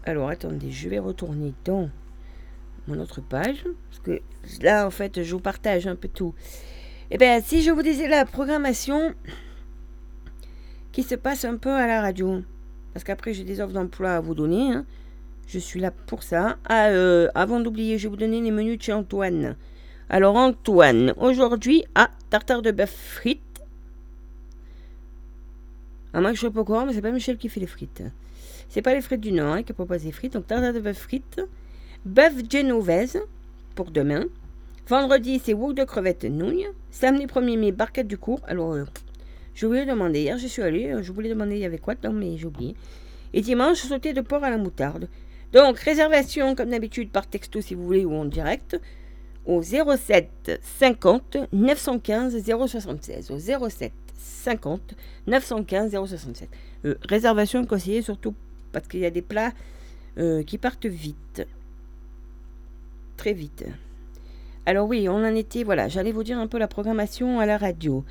alors 0.10 0.30
attendez, 0.30 0.72
je 0.72 0.90
vais 0.90 1.00
retourner 1.00 1.54
dans 1.66 1.90
mon 2.88 3.00
autre 3.00 3.22
page. 3.22 3.64
Parce 3.90 4.00
que 4.04 4.22
là, 4.64 4.86
en 4.88 4.90
fait, 4.90 5.24
je 5.24 5.32
vous 5.34 5.40
partage 5.40 5.88
un 5.88 5.96
peu 5.96 6.08
tout. 6.08 6.34
Eh 7.12 7.18
bien, 7.18 7.42
si 7.42 7.62
je 7.62 7.72
vous 7.72 7.84
disais 7.84 8.08
la 8.08 8.26
programmation 8.26 9.14
qui 10.92 11.04
se 11.04 11.16
passe 11.16 11.46
un 11.46 11.58
peu 11.58 11.72
à 11.72 11.86
la 11.86 12.02
radio. 12.02 12.42
Parce 12.94 13.04
qu'après, 13.04 13.34
j'ai 13.34 13.44
des 13.44 13.62
offres 13.62 13.74
d'emploi 13.74 14.16
à 14.16 14.20
vous 14.20 14.34
donner. 14.34 14.74
Hein. 14.74 14.86
Je 15.48 15.60
suis 15.60 15.80
là 15.80 15.92
pour 15.92 16.24
ça. 16.24 16.58
Ah, 16.66 16.88
euh, 16.88 17.30
avant 17.36 17.60
d'oublier, 17.60 17.98
je 17.98 18.04
vais 18.04 18.10
vous 18.10 18.18
donner 18.18 18.42
les 18.42 18.52
menus 18.52 18.78
de 18.80 18.84
chez 18.84 18.94
Antoine. 18.94 19.56
Alors, 20.10 20.36
Antoine, 20.36 21.14
aujourd'hui, 21.18 21.84
ah, 21.94 22.10
tartare 22.32 22.64
de 22.64 22.72
bœuf 22.72 22.92
frites. 22.92 23.42
Ah, 26.14 26.22
moi, 26.22 26.34
je 26.34 26.42
sais 26.42 26.50
pas 26.50 26.64
quoi, 26.64 26.86
mais 26.86 26.94
c'est 26.94 27.02
pas 27.02 27.12
Michel 27.12 27.38
qui 27.38 27.50
fait 27.50 27.60
les 27.60 27.68
frites. 27.68 28.04
C'est 28.70 28.84
pas 28.84 28.94
les 28.94 29.02
frites 29.02 29.20
du 29.20 29.32
Nord 29.32 29.54
hein, 29.54 29.64
qui 29.64 29.74
proposent 29.74 30.06
les 30.06 30.12
frites. 30.12 30.34
Donc 30.34 30.46
tartare 30.48 30.74
de 30.74 30.80
bœuf 30.80 30.98
frites, 30.98 31.42
bœuf 32.06 32.34
genovese 32.50 33.18
pour 33.76 33.90
demain. 33.90 34.26
Vendredi, 34.88 35.42
c'est 35.44 35.54
wok 35.54 35.76
de 35.76 35.84
crevettes 35.84 36.26
nouilles. 36.26 36.68
Samedi 36.92 37.26
1er 37.26 37.58
mai, 37.58 37.72
barquette 37.72 38.08
du 38.08 38.18
cours. 38.18 38.42
Alors, 38.48 38.74
euh, 38.74 38.86
je 39.54 39.66
voulais 39.66 39.86
demander. 39.86 40.22
Hier, 40.22 40.38
je 40.38 40.48
suis 40.48 40.62
allée, 40.62 40.92
euh, 40.92 41.04
je 41.04 41.12
voulais 41.12 41.30
demander 41.30 41.56
il 41.56 41.62
y 41.62 41.66
avait 41.66 41.78
quoi 41.78 41.96
dedans, 41.96 42.14
mais 42.14 42.38
j'ai 42.38 42.46
oublié. 42.46 42.76
Et 43.34 43.42
dimanche, 43.42 43.78
sauté 43.78 44.14
de 44.14 44.22
porc 44.22 44.44
à 44.44 44.50
la 44.50 44.58
moutarde. 44.58 45.08
Donc, 45.52 45.80
réservation, 45.80 46.56
comme 46.56 46.70
d'habitude, 46.70 47.12
par 47.12 47.28
texto 47.28 47.62
si 47.62 47.76
vous 47.76 47.86
voulez 47.86 48.06
ou 48.06 48.14
en 48.14 48.26
direct, 48.26 48.80
au 49.46 49.62
07 49.62 50.60
50 50.80 51.38
915 51.52 52.44
076. 52.44 53.32
Au 53.32 53.38
07 53.38 53.92
50 54.16 54.96
915 55.28 55.92
067. 55.92 56.50
réservation 57.08 57.66
conseillée 57.66 58.02
surtout 58.02 58.34
parce 58.72 58.88
qu'il 58.88 59.00
y 59.00 59.06
a 59.06 59.12
des 59.12 59.22
plats 59.22 59.52
euh, 60.18 60.44
qui 60.44 60.58
partent 60.58 60.86
vite. 60.86 61.48
Très 63.18 63.34
vite. 63.34 63.66
Alors 64.66 64.88
oui, 64.88 65.08
on 65.10 65.16
en 65.16 65.36
était, 65.36 65.64
voilà, 65.64 65.88
j'allais 65.88 66.12
vous 66.12 66.24
dire 66.24 66.38
un 66.38 66.48
peu 66.48 66.58
la 66.58 66.68
programmation 66.68 67.40
à 67.40 67.46
la 67.46 67.58
radio. 67.58 68.04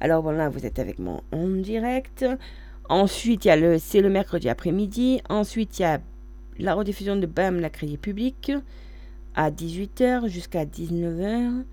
Alors 0.00 0.22
voilà, 0.22 0.48
vous 0.48 0.66
êtes 0.66 0.78
avec 0.78 0.98
moi 0.98 1.22
en 1.32 1.46
direct. 1.48 2.24
Ensuite, 2.88 3.44
il 3.44 3.48
y 3.48 3.50
a 3.50 3.56
le, 3.56 3.78
c'est 3.78 4.00
le 4.00 4.10
mercredi 4.10 4.48
après-midi. 4.48 5.20
Ensuite, 5.28 5.78
il 5.78 5.82
y 5.82 5.84
a 5.84 6.00
la 6.58 6.74
rediffusion 6.74 7.16
de 7.16 7.26
BAM, 7.26 7.60
la 7.60 7.70
crédit 7.70 7.98
public, 7.98 8.52
à 9.34 9.50
18h 9.50 10.26
jusqu'à 10.28 10.64
19h. 10.64 11.64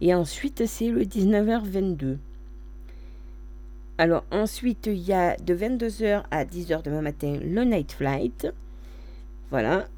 Et 0.00 0.14
ensuite, 0.14 0.66
c'est 0.66 0.90
le 0.90 1.02
19h22. 1.04 2.18
Alors 4.00 4.24
ensuite, 4.30 4.86
il 4.86 5.00
y 5.00 5.12
a 5.12 5.36
de 5.36 5.54
22h 5.56 6.22
à 6.30 6.44
10h 6.44 6.84
demain 6.84 7.02
matin 7.02 7.36
le 7.42 7.64
Night 7.64 7.90
Flight. 7.90 8.46
Voilà. 9.50 9.88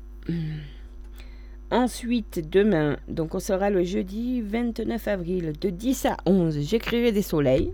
Ensuite, 1.70 2.48
demain, 2.50 2.96
donc 3.08 3.34
on 3.34 3.40
sera 3.40 3.68
le 3.68 3.84
jeudi 3.84 4.40
29 4.40 5.06
avril, 5.06 5.52
de 5.60 5.68
10 5.68 6.06
à 6.06 6.16
11, 6.24 6.60
j'écrirai 6.62 7.12
des 7.12 7.22
soleils. 7.22 7.72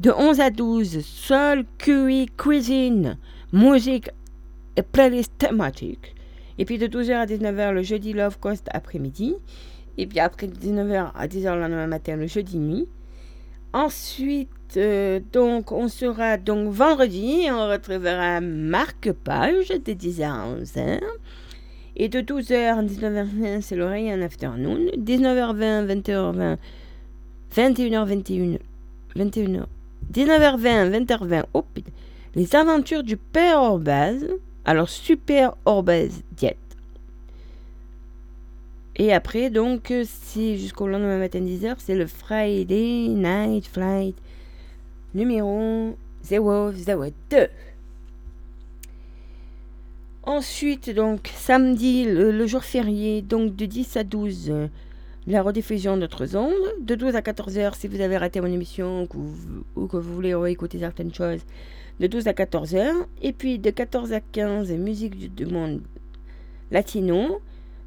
De 0.00 0.10
11 0.10 0.40
à 0.40 0.50
12, 0.50 1.00
sol, 1.04 1.64
QI, 1.78 2.26
cuisine, 2.36 3.16
musique 3.52 4.10
et 4.76 4.82
playlist 4.82 5.32
thématique. 5.38 6.14
Et 6.58 6.66
puis 6.66 6.76
de 6.76 6.86
12h 6.86 7.14
à 7.14 7.26
19h 7.26 7.72
le 7.72 7.82
jeudi 7.82 8.12
Love 8.12 8.38
Coast 8.38 8.68
après-midi. 8.70 9.34
Et 9.96 10.06
puis 10.06 10.20
après 10.20 10.46
19h 10.46 11.12
à 11.14 11.26
10h 11.26 11.54
le 11.54 11.60
lendemain 11.60 11.86
matin 11.86 12.16
le 12.16 12.26
jeudi 12.26 12.58
nuit. 12.58 12.86
Ensuite, 13.72 14.76
euh, 14.76 15.20
donc, 15.32 15.72
on 15.72 15.88
sera 15.88 16.36
donc 16.36 16.68
vendredi, 16.68 17.46
on 17.50 17.68
retrouvera 17.68 18.40
Marc 18.40 19.10
Page 19.12 19.68
de 19.68 19.92
10h 19.92 20.24
à 20.24 20.46
11h. 20.46 21.00
Et 21.96 22.08
de 22.08 22.20
12h 22.20 22.54
à 22.54 22.82
19h20, 22.82 23.60
c'est 23.62 23.76
l'oreille 23.76 24.12
en 24.12 24.20
afternoon. 24.20 24.78
19h20, 24.98 25.86
20h20, 25.86 26.56
21h21, 27.54 28.58
21h, 29.16 29.64
19h20, 30.12 31.06
20h20, 31.06 31.44
oh 31.54 31.64
Les 32.34 32.54
aventures 32.54 33.02
du 33.02 33.16
Père 33.16 33.60
Orbaz. 33.60 34.26
Alors, 34.64 34.88
Super 34.88 35.54
Orbaz 35.64 36.22
Diet. 36.32 36.61
Et 38.96 39.12
après, 39.12 39.50
donc, 39.50 39.92
c'est 40.04 40.56
jusqu'au 40.56 40.86
lendemain 40.86 41.18
matin 41.18 41.40
10h, 41.40 41.76
c'est 41.78 41.94
le 41.94 42.06
Friday 42.06 43.08
Night 43.08 43.66
Flight 43.66 44.16
numéro 45.14 45.96
002. 46.30 47.48
Ensuite, 50.24 50.90
donc, 50.90 51.30
samedi, 51.34 52.04
le, 52.04 52.46
jour 52.46 52.62
férié, 52.62 53.22
donc 53.22 53.56
de 53.56 53.66
10 53.66 53.96
à 53.96 54.04
12, 54.04 54.52
la 55.26 55.42
rediffusion 55.42 55.96
d'autres 55.96 56.36
ondes. 56.36 56.52
De 56.80 56.94
12 56.94 57.16
à 57.16 57.22
14 57.22 57.58
heures, 57.58 57.74
si 57.74 57.88
vous 57.88 58.00
avez 58.00 58.16
raté 58.16 58.40
mon 58.40 58.46
émission 58.46 59.08
ou 59.74 59.86
que 59.86 59.96
vous 59.96 60.14
voulez 60.14 60.34
réécouter 60.34 60.78
certaines 60.78 61.12
choses, 61.12 61.40
de 61.98 62.06
12 62.06 62.28
à 62.28 62.34
14 62.34 62.74
heures. 62.74 63.08
Et 63.20 63.32
puis 63.32 63.58
de 63.58 63.70
14 63.70 64.12
à 64.12 64.20
15, 64.20 64.70
musique 64.72 65.34
du, 65.34 65.46
monde 65.46 65.80
latino. 66.70 67.40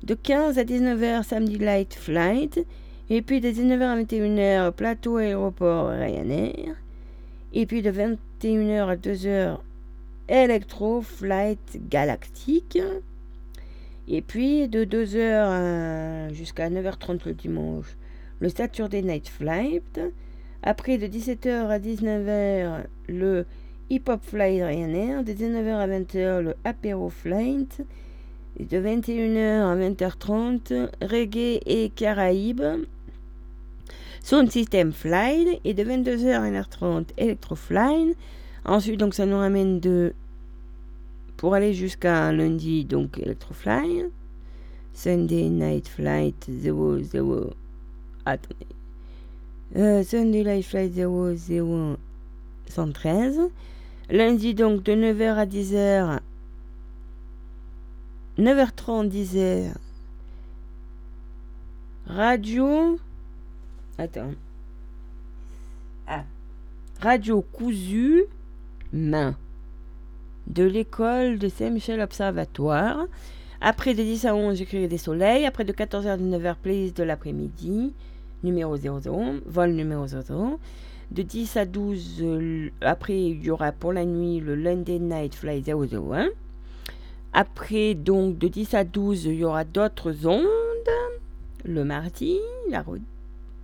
De 0.06 0.14
15 0.14 0.60
à 0.60 0.64
19 0.64 1.02
heures, 1.02 1.24
samedi 1.24 1.58
Light 1.58 1.96
Flight. 1.96 2.64
Et 3.10 3.24
puis 3.24 3.42
de 3.42 3.50
19h 3.50 3.82
à 3.82 4.00
21h, 4.00 4.72
plateau 4.72 5.18
aéroport 5.18 5.88
Ryanair. 5.88 6.76
Et 7.54 7.66
puis 7.66 7.82
de 7.82 7.90
21h 7.90 8.88
à 8.88 8.96
2h, 8.98 9.58
Electro 10.28 11.02
Flight 11.02 11.90
Galactique. 11.90 12.78
Et 14.08 14.22
puis 14.22 14.68
de 14.68 14.86
2h 14.86 16.32
jusqu'à 16.36 16.70
9h30 16.70 17.22
le 17.26 17.34
dimanche, 17.34 17.98
le 18.42 18.50
Saturday 18.50 19.02
Night 19.02 19.28
Flight. 19.28 20.00
Après 20.62 21.00
de 21.00 21.08
17h 21.08 21.68
à 21.68 21.80
19h, 21.80 22.84
le 23.08 23.46
Hip 23.90 24.04
Hop 24.08 24.22
Flight 24.22 24.62
Ryanair. 24.62 25.24
De 25.24 25.32
19h 25.32 25.74
à 25.74 25.88
20h, 25.88 26.42
le 26.42 26.56
Apéro 26.64 27.10
Flight. 27.10 27.82
De 28.60 28.78
21h 28.78 29.64
à 29.64 29.76
20h30, 29.76 30.90
Reggae 31.02 31.60
et 31.66 31.92
Caraïbes. 31.94 32.86
Sound 34.22 34.50
System 34.50 34.94
Fly 34.94 35.60
et 35.66 35.74
de 35.74 35.84
22h 35.84 36.30
à 36.32 36.50
1h30 36.50 37.08
Electrofly. 37.18 38.16
Ensuite, 38.64 39.00
donc 39.00 39.14
ça 39.14 39.26
nous 39.26 39.38
ramène 39.38 39.80
de 39.80 40.14
pour 41.36 41.54
aller 41.54 41.74
jusqu'à 41.74 42.32
lundi, 42.32 42.86
donc 42.86 43.20
Electrofly. 43.20 44.06
Sunday 44.94 45.50
Night 45.50 45.90
Flight 45.90 46.50
00. 46.50 47.54
Attendez. 48.26 48.56
Euh, 49.76 50.02
Sunday 50.04 50.46
Night 50.46 50.66
Flight 50.66 50.94
00 50.94 51.98
113. 52.68 53.42
Lundi, 54.10 54.54
donc 54.54 54.82
de 54.84 54.94
9h 54.94 55.36
à 55.36 55.46
10h. 55.46 56.20
9h30, 58.38 59.10
10h. 59.10 59.72
Radio 62.08 63.00
Attends. 63.98 64.34
Ah. 66.06 66.24
Radio 67.00 67.42
cousu 67.42 68.26
main 68.92 69.36
de 70.48 70.64
l'école 70.64 71.40
de 71.40 71.48
Saint-Michel 71.48 72.02
Observatoire. 72.02 73.08
Après 73.62 73.94
de 73.94 74.04
10 74.04 74.26
à 74.26 74.36
11, 74.36 74.58
j'écrirai 74.58 74.90
des 74.90 74.98
soleils. 74.98 75.46
Après 75.46 75.64
de 75.64 75.72
14h 75.72 76.08
à 76.08 76.18
19h, 76.18 76.56
playlist 76.62 76.98
de 76.98 77.04
l'après-midi, 77.04 77.94
numéro 78.44 78.76
00, 78.76 79.36
vol 79.46 79.72
numéro 79.72 80.06
00. 80.08 80.60
De 81.12 81.22
10 81.22 81.58
à 81.58 81.66
12, 81.66 82.18
euh, 82.22 82.70
après, 82.82 83.18
il 83.18 83.44
y 83.44 83.50
aura 83.50 83.72
pour 83.72 83.94
la 83.94 84.04
nuit 84.04 84.42
le 84.42 84.56
London 84.56 85.00
Night 85.00 85.36
Fly 85.36 85.64
001. 85.66 86.28
Après, 87.38 87.96
donc, 87.96 88.38
de 88.38 88.48
10 88.48 88.74
à 88.76 88.86
12, 88.86 89.26
il 89.26 89.34
y 89.36 89.44
aura 89.44 89.66
d'autres 89.66 90.26
ondes. 90.26 90.46
Le 91.66 91.84
mardi, 91.84 92.38
la 92.70 92.82
route 92.82 93.02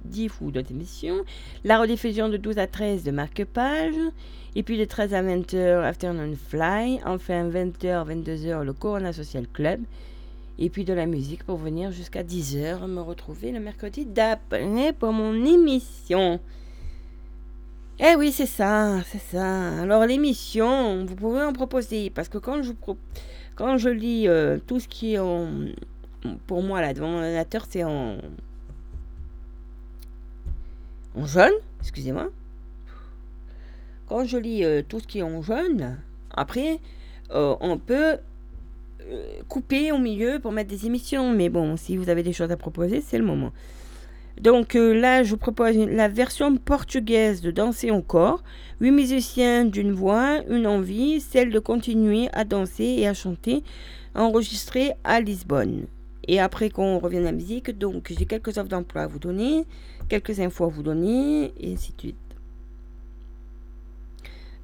diff 0.03 0.41
ou 0.41 0.51
d'autres 0.51 0.71
émissions, 0.71 1.23
la 1.63 1.79
rediffusion 1.79 2.27
de 2.27 2.35
12 2.35 2.57
à 2.57 2.67
13 2.67 3.03
de 3.03 3.11
Marque 3.11 3.45
Page, 3.45 3.95
et 4.55 4.63
puis 4.63 4.77
de 4.77 4.83
13 4.83 5.13
à 5.13 5.23
20h 5.23 5.83
Afternoon 5.85 6.33
Fly, 6.49 6.99
enfin 7.05 7.47
20h, 7.47 8.05
22h 8.09 8.63
le 8.63 8.73
Corona 8.73 9.13
Social 9.13 9.47
Club, 9.47 9.79
et 10.59 10.69
puis 10.69 10.83
de 10.83 10.91
la 10.91 11.05
musique 11.05 11.45
pour 11.45 11.55
venir 11.55 11.91
jusqu'à 11.91 12.23
10h 12.23 12.87
me 12.87 12.99
retrouver 12.99 13.53
le 13.53 13.61
mercredi 13.61 14.05
d'après 14.05 14.91
pour 14.91 15.13
mon 15.13 15.45
émission. 15.45 16.41
Eh 18.03 18.15
oui, 18.15 18.31
c'est 18.31 18.47
ça, 18.47 18.99
c'est 19.05 19.21
ça. 19.21 19.79
Alors 19.79 20.07
l'émission, 20.07 21.05
vous 21.05 21.15
pouvez 21.15 21.43
en 21.43 21.53
proposer, 21.53 22.09
parce 22.09 22.29
que 22.29 22.39
quand 22.39 22.63
je, 22.63 22.71
quand 23.53 23.77
je 23.77 23.89
lis 23.89 24.27
euh, 24.27 24.57
tout 24.65 24.79
ce 24.79 24.87
qui 24.87 25.13
est 25.13 25.19
en... 25.19 25.47
Pour 26.47 26.63
moi, 26.63 26.81
là, 26.81 26.95
devant 26.95 27.21
c'est 27.69 27.83
en 27.83 28.17
en 31.13 31.25
jaune, 31.27 31.51
excusez-moi. 31.81 32.29
Quand 34.07 34.25
je 34.25 34.37
lis 34.37 34.65
euh, 34.65 34.81
tout 34.81 34.99
ce 34.99 35.05
qui 35.05 35.19
est 35.19 35.23
en 35.23 35.43
jaune, 35.43 35.99
après, 36.31 36.79
euh, 37.29 37.55
on 37.59 37.77
peut 37.77 38.17
couper 39.47 39.91
au 39.91 39.99
milieu 39.99 40.39
pour 40.39 40.51
mettre 40.51 40.69
des 40.71 40.87
émissions. 40.87 41.31
Mais 41.33 41.49
bon, 41.49 41.77
si 41.77 41.97
vous 41.97 42.09
avez 42.09 42.23
des 42.23 42.33
choses 42.33 42.51
à 42.51 42.57
proposer, 42.57 43.01
c'est 43.01 43.19
le 43.19 43.25
moment. 43.25 43.51
Donc 44.41 44.73
là, 44.73 45.23
je 45.23 45.31
vous 45.31 45.37
propose 45.37 45.77
la 45.77 46.07
version 46.07 46.57
portugaise 46.57 47.41
de 47.41 47.51
Danser 47.51 47.91
encore. 47.91 48.43
Huit 48.79 48.91
musiciens 48.91 49.65
d'une 49.65 49.91
voix, 49.91 50.39
une 50.49 50.65
envie, 50.65 51.21
celle 51.21 51.51
de 51.51 51.59
continuer 51.59 52.27
à 52.33 52.43
danser 52.43 52.95
et 52.97 53.07
à 53.07 53.13
chanter, 53.13 53.63
enregistrée 54.15 54.93
à 55.03 55.21
Lisbonne. 55.21 55.85
Et 56.27 56.39
après 56.39 56.69
qu'on 56.71 56.97
revienne 56.97 57.23
à 57.23 57.25
la 57.25 57.31
musique, 57.31 57.77
donc 57.77 58.11
j'ai 58.17 58.25
quelques 58.25 58.57
offres 58.57 58.69
d'emploi 58.69 59.03
à 59.03 59.07
vous 59.07 59.19
donner 59.19 59.65
quelques 60.11 60.41
infos 60.41 60.65
à 60.65 60.67
vous 60.67 60.83
donner, 60.83 61.53
et 61.57 61.73
ainsi 61.73 61.93
de 61.93 61.99
suite. 61.99 62.15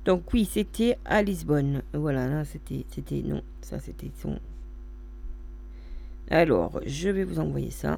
Donc 0.04 0.34
oui, 0.34 0.44
c'était 0.44 0.98
à 1.06 1.24
Lisbonne. 1.24 1.84
Voilà, 1.94 2.28
là 2.28 2.44
c'était 2.44 2.86
c'était 2.90 3.22
non, 3.22 3.42
ça 3.62 3.80
c'était 3.80 4.12
son. 4.22 4.40
Alors, 6.30 6.82
je 6.86 7.10
vais 7.10 7.24
vous 7.24 7.40
envoyer 7.40 7.72
ça. 7.72 7.98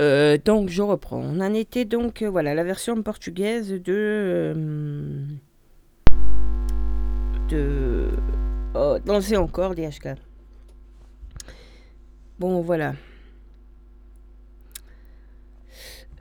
euh, 0.00 0.38
donc 0.44 0.68
je 0.68 0.82
reprends. 0.82 1.20
On 1.20 1.40
en 1.40 1.54
était 1.54 1.84
donc, 1.84 2.22
euh, 2.22 2.30
voilà, 2.30 2.54
la 2.54 2.64
version 2.64 3.00
portugaise 3.02 3.70
de... 3.70 3.82
euh, 3.88 5.24
de... 7.48 8.08
Oh, 8.74 8.96
danser 9.04 9.36
encore, 9.36 9.74
DHK. 9.74 10.16
Bon, 12.38 12.60
voilà. 12.60 12.94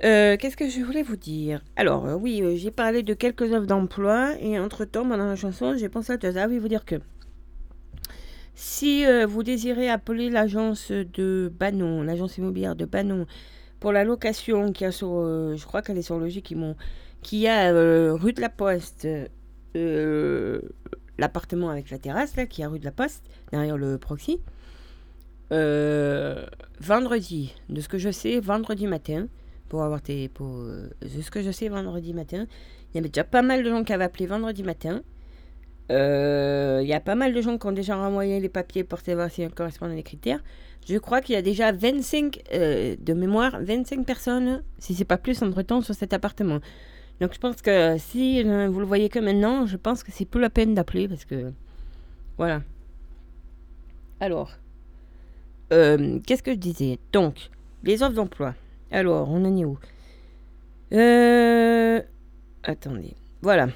Qu'est-ce 0.02 0.58
que 0.58 0.68
je 0.68 0.82
voulais 0.82 1.02
vous 1.02 1.16
dire? 1.16 1.64
Alors, 1.78 2.06
oui, 2.22 2.44
j'ai 2.58 2.72
parlé 2.72 3.04
de 3.04 3.14
quelques 3.14 3.54
offres 3.54 3.66
d'emploi 3.66 4.34
et 4.42 4.60
entre-temps, 4.60 5.08
pendant 5.08 5.28
la 5.28 5.38
chanson, 5.38 5.76
j'ai 5.78 5.88
pensé 5.88 6.12
à 6.12 6.20
chose. 6.20 6.36
Ah 6.36 6.48
oui, 6.50 6.60
vous 6.60 6.68
dire 6.68 6.84
que 6.84 6.96
si 8.54 9.06
vous 9.26 9.44
désirez 9.44 9.90
appeler 9.90 10.30
l'agence 10.30 10.92
de 10.92 11.50
Banon, 11.58 12.04
l'agence 12.04 12.38
immobilière 12.38 12.76
de 12.76 12.84
Banon, 12.84 13.26
pour 13.84 13.92
la 13.92 14.06
location 14.06 14.72
qui 14.72 14.86
a 14.86 14.94
sur, 14.94 15.10
euh, 15.12 15.58
je 15.58 15.66
crois 15.66 15.82
qu'elle 15.82 15.98
est 15.98 16.04
sur 16.04 16.18
Logique, 16.18 16.46
qui, 16.46 16.56
m'ont- 16.56 16.78
qui 17.22 17.50
a 17.50 17.74
euh, 17.74 18.14
rue 18.14 18.32
de 18.32 18.40
la 18.40 18.48
Poste, 18.48 19.06
euh, 19.76 20.62
l'appartement 21.18 21.70
avec 21.70 21.90
la 21.92 21.98
terrasse, 21.98 22.38
là, 22.38 22.46
qui 22.46 22.64
à 22.64 22.70
rue 22.70 22.80
de 22.80 22.86
la 22.86 22.94
Poste, 22.94 23.26
derrière 23.52 23.76
le 23.76 23.98
proxy. 23.98 24.40
Vendredi, 26.80 27.54
de 27.68 27.82
ce 27.82 27.90
que 27.90 27.98
je 27.98 28.10
sais, 28.10 28.40
vendredi 28.40 28.88
matin, 28.88 29.28
pour 29.68 29.84
avoir 29.84 30.02
tes. 30.02 30.30
Pour, 30.30 30.48
de 30.48 31.22
ce 31.22 31.30
que 31.30 31.42
je 31.42 31.52
sais, 31.52 31.68
vendredi 31.68 32.14
matin, 32.14 32.48
il 32.94 32.96
y 32.96 33.00
avait 33.00 33.10
déjà 33.10 33.26
pas 33.26 33.42
mal 33.42 33.64
de 33.64 33.70
gens 33.70 33.84
qui 33.84 33.92
avaient 33.92 34.06
appelé 34.06 34.28
vendredi 34.28 34.64
matin. 34.64 35.02
Il 35.90 36.88
y 36.88 36.94
a 36.94 37.02
pas 37.02 37.16
mal 37.16 37.34
de 37.34 37.42
gens 37.42 37.58
qui 37.58 37.68
ont 37.68 37.74
déjà 37.74 37.98
renvoyé 37.98 38.40
les 38.40 38.48
papiers 38.50 38.86
pour 38.86 39.02
savoir 39.02 39.30
si 39.30 39.42
elles 39.42 39.54
correspondent 39.54 39.92
à 39.92 39.96
les 39.96 40.04
critères. 40.04 40.42
Je 40.88 40.98
crois 40.98 41.22
qu'il 41.22 41.36
y 41.36 41.38
a 41.38 41.42
déjà 41.42 41.72
25, 41.72 42.40
euh, 42.54 42.96
de 43.00 43.14
mémoire, 43.14 43.58
25 43.62 44.06
personnes, 44.06 44.64
si 44.80 44.94
c'est 44.96 45.06
pas 45.06 45.18
plus 45.18 45.42
entre 45.42 45.62
temps, 45.62 45.82
sur 45.82 45.96
cet 45.96 46.14
appartement. 46.14 46.60
Donc 47.22 47.34
je 47.34 47.40
pense 47.40 47.62
que 47.62 47.96
si 48.00 48.44
vous 48.44 48.80
le 48.80 48.86
voyez 48.86 49.08
que 49.10 49.20
maintenant, 49.20 49.66
je 49.66 49.78
pense 49.78 50.04
que 50.04 50.12
c'est 50.12 50.26
plus 50.26 50.42
la 50.42 50.50
peine 50.50 50.74
d'appeler 50.74 51.08
parce 51.08 51.26
que. 51.26 51.52
Voilà. 52.38 52.62
Alors. 54.20 54.52
euh, 55.72 56.20
Qu'est-ce 56.26 56.44
que 56.44 56.52
je 56.52 56.58
disais? 56.58 57.00
Donc, 57.14 57.50
les 57.84 58.04
offres 58.04 58.16
d'emploi. 58.16 58.56
Alors, 58.92 59.30
on 59.30 59.44
en 59.46 59.58
est 59.58 59.66
où? 59.66 59.78
Euh. 60.94 62.02
Attendez. 62.64 63.14
Voilà. 63.42 63.68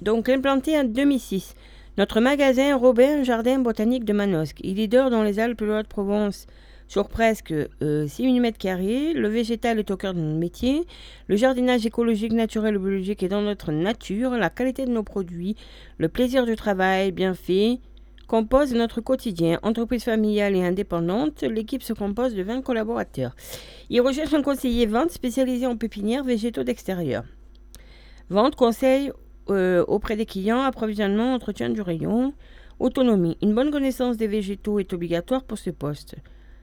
Donc, 0.00 0.28
implanté 0.28 0.78
en 0.78 0.84
2006. 0.84 1.54
Notre 1.96 2.20
magasin 2.20 2.76
Robin 2.76 3.22
Jardin 3.22 3.60
Botanique 3.60 4.04
de 4.04 4.12
Manosque. 4.12 4.58
Il 4.64 4.72
est 4.72 4.82
leader 4.82 5.10
dans 5.10 5.22
les 5.22 5.38
Alpes 5.38 5.62
de 5.62 5.70
Haute-Provence 5.70 6.48
sur 6.88 7.08
presque 7.08 7.52
euh, 7.52 8.08
6 8.08 8.34
000 8.34 8.44
m2. 8.44 9.12
Le 9.12 9.28
végétal 9.28 9.78
est 9.78 9.92
au 9.92 9.96
cœur 9.96 10.12
de 10.12 10.18
notre 10.18 10.36
métier. 10.36 10.88
Le 11.28 11.36
jardinage 11.36 11.86
écologique, 11.86 12.32
naturel 12.32 12.74
et 12.74 12.78
biologique 12.78 13.22
est 13.22 13.28
dans 13.28 13.42
notre 13.42 13.70
nature. 13.70 14.32
La 14.32 14.50
qualité 14.50 14.86
de 14.86 14.90
nos 14.90 15.04
produits, 15.04 15.54
le 15.98 16.08
plaisir 16.08 16.46
du 16.46 16.56
travail 16.56 17.12
bien 17.12 17.32
fait 17.32 17.78
compose 18.26 18.74
notre 18.74 19.00
quotidien. 19.00 19.60
Entreprise 19.62 20.02
familiale 20.02 20.56
et 20.56 20.64
indépendante, 20.64 21.42
l'équipe 21.42 21.84
se 21.84 21.92
compose 21.92 22.34
de 22.34 22.42
20 22.42 22.62
collaborateurs. 22.62 23.36
Il 23.88 24.00
recherche 24.00 24.34
un 24.34 24.42
conseiller 24.42 24.86
vente 24.86 25.12
spécialisé 25.12 25.68
en 25.68 25.76
pépinières 25.76 26.24
végétaux 26.24 26.64
d'extérieur. 26.64 27.22
Vente, 28.30 28.56
conseil 28.56 29.12
euh, 29.50 29.84
auprès 29.86 30.16
des 30.16 30.26
clients, 30.26 30.62
approvisionnement, 30.62 31.34
entretien 31.34 31.70
du 31.70 31.80
rayon, 31.80 32.32
autonomie. 32.80 33.36
Une 33.42 33.54
bonne 33.54 33.70
connaissance 33.70 34.16
des 34.16 34.26
végétaux 34.26 34.78
est 34.78 34.92
obligatoire 34.92 35.44
pour 35.44 35.58
ce 35.58 35.70
poste. 35.70 36.16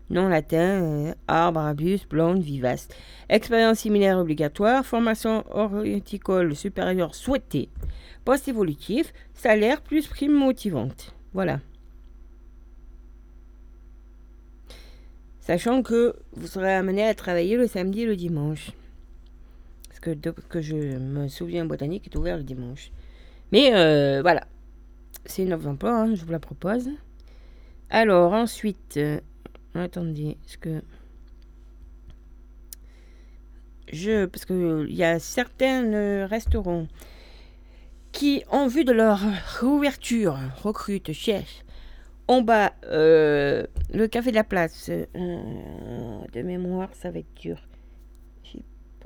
Nom 0.09 0.27
latin, 0.27 0.57
euh, 0.57 1.13
arbre, 1.27 1.61
arbuste, 1.61 2.07
plante, 2.07 2.39
vivace. 2.39 2.89
Expérience 3.29 3.79
similaire 3.79 4.17
obligatoire, 4.17 4.85
formation 4.85 5.45
horticole 5.51 6.55
supérieure 6.55 7.15
souhaitée. 7.15 7.69
Poste 8.25 8.47
évolutif, 8.49 9.13
salaire 9.33 9.81
plus 9.81 10.07
prime 10.07 10.33
motivante. 10.33 11.15
Voilà. 11.33 11.59
Sachant 15.39 15.81
que 15.81 16.15
vous 16.33 16.47
serez 16.47 16.73
amené 16.73 17.03
à 17.05 17.13
travailler 17.13 17.55
le 17.55 17.67
samedi 17.67 18.01
et 18.01 18.05
le 18.05 18.15
dimanche. 18.15 18.71
Que, 20.01 20.09
que 20.15 20.61
je 20.61 20.75
me 20.75 21.27
souviens, 21.27 21.65
Botanique 21.65 22.07
est 22.07 22.15
ouvert 22.15 22.37
le 22.37 22.43
dimanche. 22.43 22.91
Mais 23.51 23.75
euh, 23.75 24.21
voilà. 24.21 24.47
C'est 25.25 25.43
une 25.43 25.53
offre 25.53 25.65
d'emploi, 25.65 25.91
hein, 25.91 26.15
je 26.15 26.25
vous 26.25 26.31
la 26.31 26.39
propose. 26.39 26.89
Alors, 27.91 28.33
ensuite. 28.33 28.97
euh, 28.97 29.19
attendez, 29.75 30.37
est-ce 30.45 30.57
que. 30.57 30.81
Je. 33.93 34.25
Parce 34.25 34.45
que 34.45 34.87
il 34.89 34.95
y 34.95 35.03
a 35.03 35.19
certains 35.19 35.83
euh, 35.93 36.25
restaurants 36.25 36.87
qui, 38.11 38.43
en 38.49 38.67
vue 38.67 38.83
de 38.85 38.91
leur 38.93 39.19
réouverture, 39.59 40.37
recrutent, 40.63 41.13
cherchent. 41.13 41.63
En 42.27 42.41
bas, 42.41 42.73
euh, 42.85 43.67
le 43.93 44.07
café 44.07 44.31
de 44.31 44.35
la 44.35 44.43
place. 44.43 44.89
euh, 44.89 45.05
de 46.33 46.41
mémoire, 46.41 46.89
ça 46.93 47.11
va 47.11 47.19
être 47.19 47.33
dur. 47.35 47.61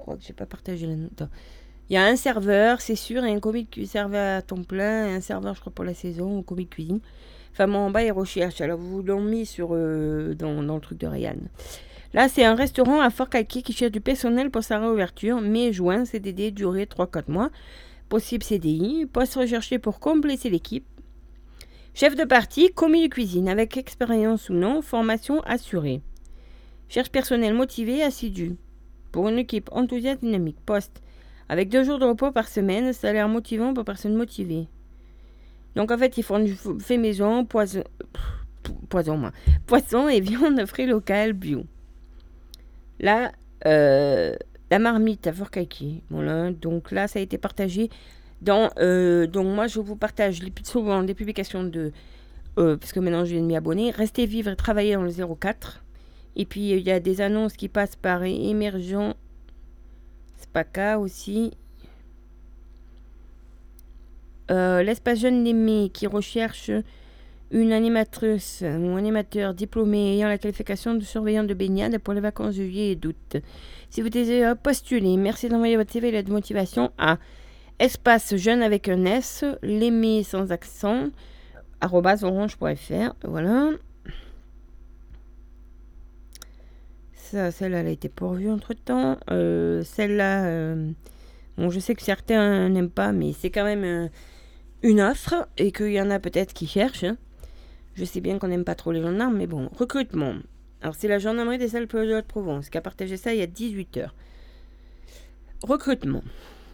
Je 0.06 0.12
crois 0.12 0.18
que 0.20 0.24
j'ai 0.24 0.34
pas 0.34 0.46
partagé 0.46 0.86
la 0.86 0.96
note. 0.96 1.24
Il 1.90 1.94
y 1.94 1.98
a 1.98 2.06
un 2.06 2.16
serveur, 2.16 2.80
c'est 2.80 2.96
sûr, 2.96 3.24
et 3.24 3.32
un 3.34 3.40
commis 3.40 3.66
cuisine 3.66 3.90
serveur 3.90 4.38
à 4.38 4.42
temps 4.44 4.62
plein, 4.62 5.08
et 5.08 5.14
un 5.16 5.20
serveur, 5.20 5.56
je 5.56 5.62
crois, 5.62 5.74
pour 5.74 5.84
la 5.84 5.96
saison, 5.96 6.38
un 6.38 6.44
commis 6.44 6.66
de 6.66 6.70
cuisine. 6.70 7.00
Enfin, 7.52 7.74
en 7.74 7.90
bas, 7.90 8.04
ils 8.04 8.12
recherchent. 8.12 8.62
Alors, 8.62 8.78
vous 8.78 9.02
l'ont 9.02 9.24
mis 9.24 9.48
sur, 9.48 9.70
euh, 9.72 10.36
dans, 10.36 10.62
dans 10.62 10.76
le 10.76 10.82
truc 10.82 11.00
de 11.00 11.08
Ryan. 11.08 11.38
Là, 12.14 12.30
c'est 12.30 12.46
un 12.46 12.54
restaurant 12.54 13.02
à 13.02 13.10
Fort-Calquier 13.10 13.64
qui 13.64 13.74
cherche 13.74 13.94
du 13.94 14.00
personnel 14.00 14.52
pour 14.52 14.64
sa 14.64 14.78
réouverture. 14.78 15.42
Mai-juin, 15.42 16.06
CDD, 16.06 16.52
durée 16.52 16.86
3-4 16.86 17.24
mois. 17.32 17.50
Possible 18.08 18.44
CDI. 18.44 19.08
Poste 19.12 19.34
recherché 19.34 19.80
pour 19.80 20.00
compléter 20.00 20.52
l'équipe. 20.52 20.86
Chef 21.96 22.16
de 22.16 22.26
partie, 22.26 22.72
commis 22.72 23.08
de 23.08 23.12
cuisine, 23.12 23.50
avec 23.50 23.76
expérience 23.76 24.50
ou 24.50 24.54
non, 24.54 24.84
formation 24.84 25.42
assurée. 25.42 26.02
Cherche 26.90 27.10
personnel 27.10 27.56
motivé, 27.56 28.04
assidu. 28.04 28.58
Pour 29.16 29.30
une 29.30 29.38
équipe 29.38 29.70
enthousiaste, 29.72 30.20
dynamique. 30.20 30.58
Poste. 30.66 31.02
Avec 31.48 31.70
deux 31.70 31.86
jours 31.86 32.00
de 32.00 32.04
repos 32.04 32.34
par 32.34 32.50
semaine, 32.50 32.92
salaire 32.92 33.30
motivant 33.30 33.74
pour 33.74 33.86
personnes 33.86 34.14
motivées. 34.14 34.68
Donc 35.78 35.90
en 35.90 35.98
fait, 35.98 36.18
ils 36.18 36.24
font 36.24 36.40
du 36.40 36.54
fait 36.82 36.98
maison, 36.98 37.46
poison, 37.46 37.86
poison 38.90 39.16
moi, 39.16 39.32
poisson 39.68 40.10
et 40.10 40.20
viande 40.20 40.66
frais 40.66 40.86
local 40.86 41.32
bio. 41.32 41.64
Là, 43.00 43.32
euh, 43.66 44.36
la 44.70 44.80
marmite 44.80 45.28
à. 45.28 46.04
Voilà, 46.10 46.52
donc 46.52 46.92
là, 46.92 47.08
ça 47.08 47.20
a 47.20 47.22
été 47.22 47.38
partagé 47.38 47.90
euh, 48.50 49.28
donc 49.28 49.48
moi, 49.48 49.68
je 49.68 49.80
vous 49.80 49.96
partage 49.96 50.42
souvent 50.64 51.04
des 51.04 51.14
publications 51.14 51.64
de. 51.64 51.94
euh, 52.60 52.76
parce 52.76 52.92
que 52.92 53.00
maintenant, 53.00 53.24
je 53.24 53.32
viens 53.32 53.42
de 53.42 53.48
m'y 53.48 53.56
abonner. 53.56 53.92
Restez 53.92 54.26
vivre 54.26 54.52
et 54.52 54.58
travailler 54.58 54.96
dans 54.96 55.04
le 55.04 55.12
04. 55.40 55.85
Et 56.36 56.46
puis, 56.46 56.72
il 56.72 56.82
y 56.82 56.92
a 56.92 57.00
des 57.00 57.22
annonces 57.22 57.54
qui 57.54 57.70
passent 57.70 57.96
par 57.96 58.24
Émergent 58.24 59.16
Spaca 60.38 61.00
aussi. 61.00 61.52
Euh, 64.52 64.84
L'espace 64.84 65.20
jeune 65.20 65.44
d'Aimé 65.44 65.90
qui 65.94 66.08
recherche 66.08 66.72
une 67.52 67.72
animatrice 67.72 68.64
ou 68.64 68.96
animateur 68.98 69.54
diplômé 69.54 70.16
ayant 70.16 70.28
la 70.28 70.38
qualification 70.38 70.94
de 70.96 71.02
surveillant 71.02 71.44
de 71.44 71.54
baignade 71.54 71.98
pour 72.00 72.14
les 72.14 72.22
vacances 72.22 72.56
de 72.56 72.64
juillet 72.64 72.92
et 72.92 72.96
d'août. 72.96 73.38
Si 73.90 74.02
vous 74.02 74.10
désirez 74.10 74.56
postuler, 74.56 75.16
merci 75.18 75.48
d'envoyer 75.48 75.78
votre 75.78 75.92
CV 75.92 76.10
et 76.10 76.24
de 76.24 76.32
motivation 76.32 76.92
à 76.98 77.18
espace 77.80 78.36
jeune 78.36 78.62
avec 78.62 78.90
un 78.90 79.06
S, 79.06 79.46
l'aimer 79.62 80.24
sans 80.24 80.52
accent, 80.52 81.08
orange.fr. 81.82 83.14
Voilà. 83.24 83.70
Celle-là, 87.52 87.80
elle 87.80 87.88
a 87.88 87.92
été 87.92 88.10
pourvue 88.10 88.50
entre 88.50 88.74
temps. 88.74 89.18
celle-là, 89.30 90.46
euh, 90.46 90.92
bon, 91.58 91.70
je 91.70 91.80
sais 91.80 91.96
que 91.96 92.02
certains 92.02 92.70
n'aiment 92.70 92.90
pas, 92.90 93.12
mais 93.12 93.34
c'est 93.34 93.50
quand 93.50 93.66
même 93.66 93.84
euh, 93.84 94.08
une 94.84 95.02
offre 95.02 95.48
et 95.58 95.72
qu'il 95.72 95.92
y 95.92 96.02
en 96.02 96.10
a 96.12 96.20
peut-être 96.20 96.54
qui 96.54 96.68
cherchent. 96.68 97.04
hein. 97.04 97.18
Je 97.96 98.06
sais 98.06 98.22
bien 98.22 98.40
qu'on 98.40 98.48
n'aime 98.50 98.66
pas 98.66 98.76
trop 98.76 98.92
les 98.92 99.02
gendarmes, 99.02 99.38
mais 99.38 99.48
bon, 99.48 99.70
recrutement. 99.78 100.36
Alors, 100.82 100.96
c'est 100.96 101.08
la 101.08 101.20
gendarmerie 101.20 101.58
des 101.58 101.76
Alpes 101.76 101.96
de 101.96 102.14
Haute-Provence 102.14 102.70
qui 102.70 102.78
a 102.78 102.82
partagé 102.82 103.18
ça 103.18 103.34
il 103.34 103.40
y 103.40 103.44
a 103.44 103.48
18 103.48 103.98
heures. 103.98 104.14
Recrutement. 105.64 106.22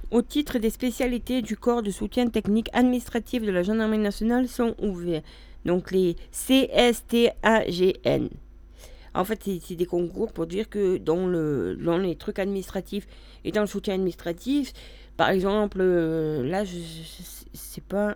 Au 0.10 0.22
titre 0.22 0.60
des 0.60 0.70
spécialités 0.70 1.42
du 1.42 1.56
corps 1.56 1.84
de 1.84 1.92
soutien 1.92 2.28
technique 2.28 2.70
administratif 2.74 3.44
de 3.44 3.52
la 3.52 3.64
gendarmerie 3.64 4.00
nationale 4.00 4.48
sont 4.48 4.76
ouverts. 4.80 5.22
Donc, 5.64 5.92
les 5.92 6.18
CSTAGN. 6.32 8.30
En 9.14 9.26
fait, 9.26 9.44
c'est 9.44 9.76
des 9.76 9.86
concours 9.86 10.32
pour 10.32 10.48
dire 10.48 10.70
que 10.70 10.98
dans, 10.98 11.28
le, 11.28 11.76
dans 11.76 11.98
les 11.98 12.16
trucs 12.16 12.40
administratifs 12.40 13.08
et 13.44 13.52
dans 13.52 13.62
le 13.62 13.68
soutien 13.68 13.96
administratif, 13.96 14.72
par 15.18 15.30
exemple, 15.30 15.80
euh, 15.82 16.48
là, 16.48 16.64
je, 16.64 16.78
sais 17.54 17.82
pas. 17.82 18.16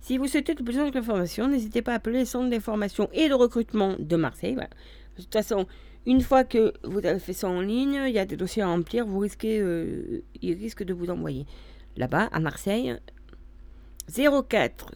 Si 0.05 0.19
vous 0.19 0.27
souhaitez 0.27 0.55
plus 0.55 0.77
d'informations, 0.77 1.49
n'hésitez 1.49 1.81
pas 1.81 1.93
à 1.93 1.95
appeler 1.95 2.19
le 2.19 2.25
centre 2.27 2.51
d'information 2.51 3.09
et 3.15 3.31
de 3.31 3.33
recrutement 3.33 3.97
de 3.99 4.17
Marseille. 4.17 4.55
De 4.55 5.23
toute 5.23 5.33
façon, 5.33 5.67
une 6.05 6.21
fois 6.21 6.45
que 6.45 6.75
vous 6.85 6.99
avez 7.07 7.19
fait 7.19 7.33
ça 7.33 7.49
en 7.49 7.63
ligne, 7.63 7.99
il 8.07 8.13
y 8.13 8.19
a 8.19 8.27
des 8.27 8.37
dossiers 8.37 8.61
à 8.61 8.67
remplir, 8.67 9.07
vous 9.07 9.21
risquez, 9.21 9.61
euh, 9.61 10.23
il 10.43 10.59
risque 10.59 10.83
de 10.83 10.93
vous 10.93 11.09
envoyer 11.09 11.47
là-bas, 11.97 12.29
à 12.33 12.39
Marseille, 12.39 12.95
04 14.15 14.95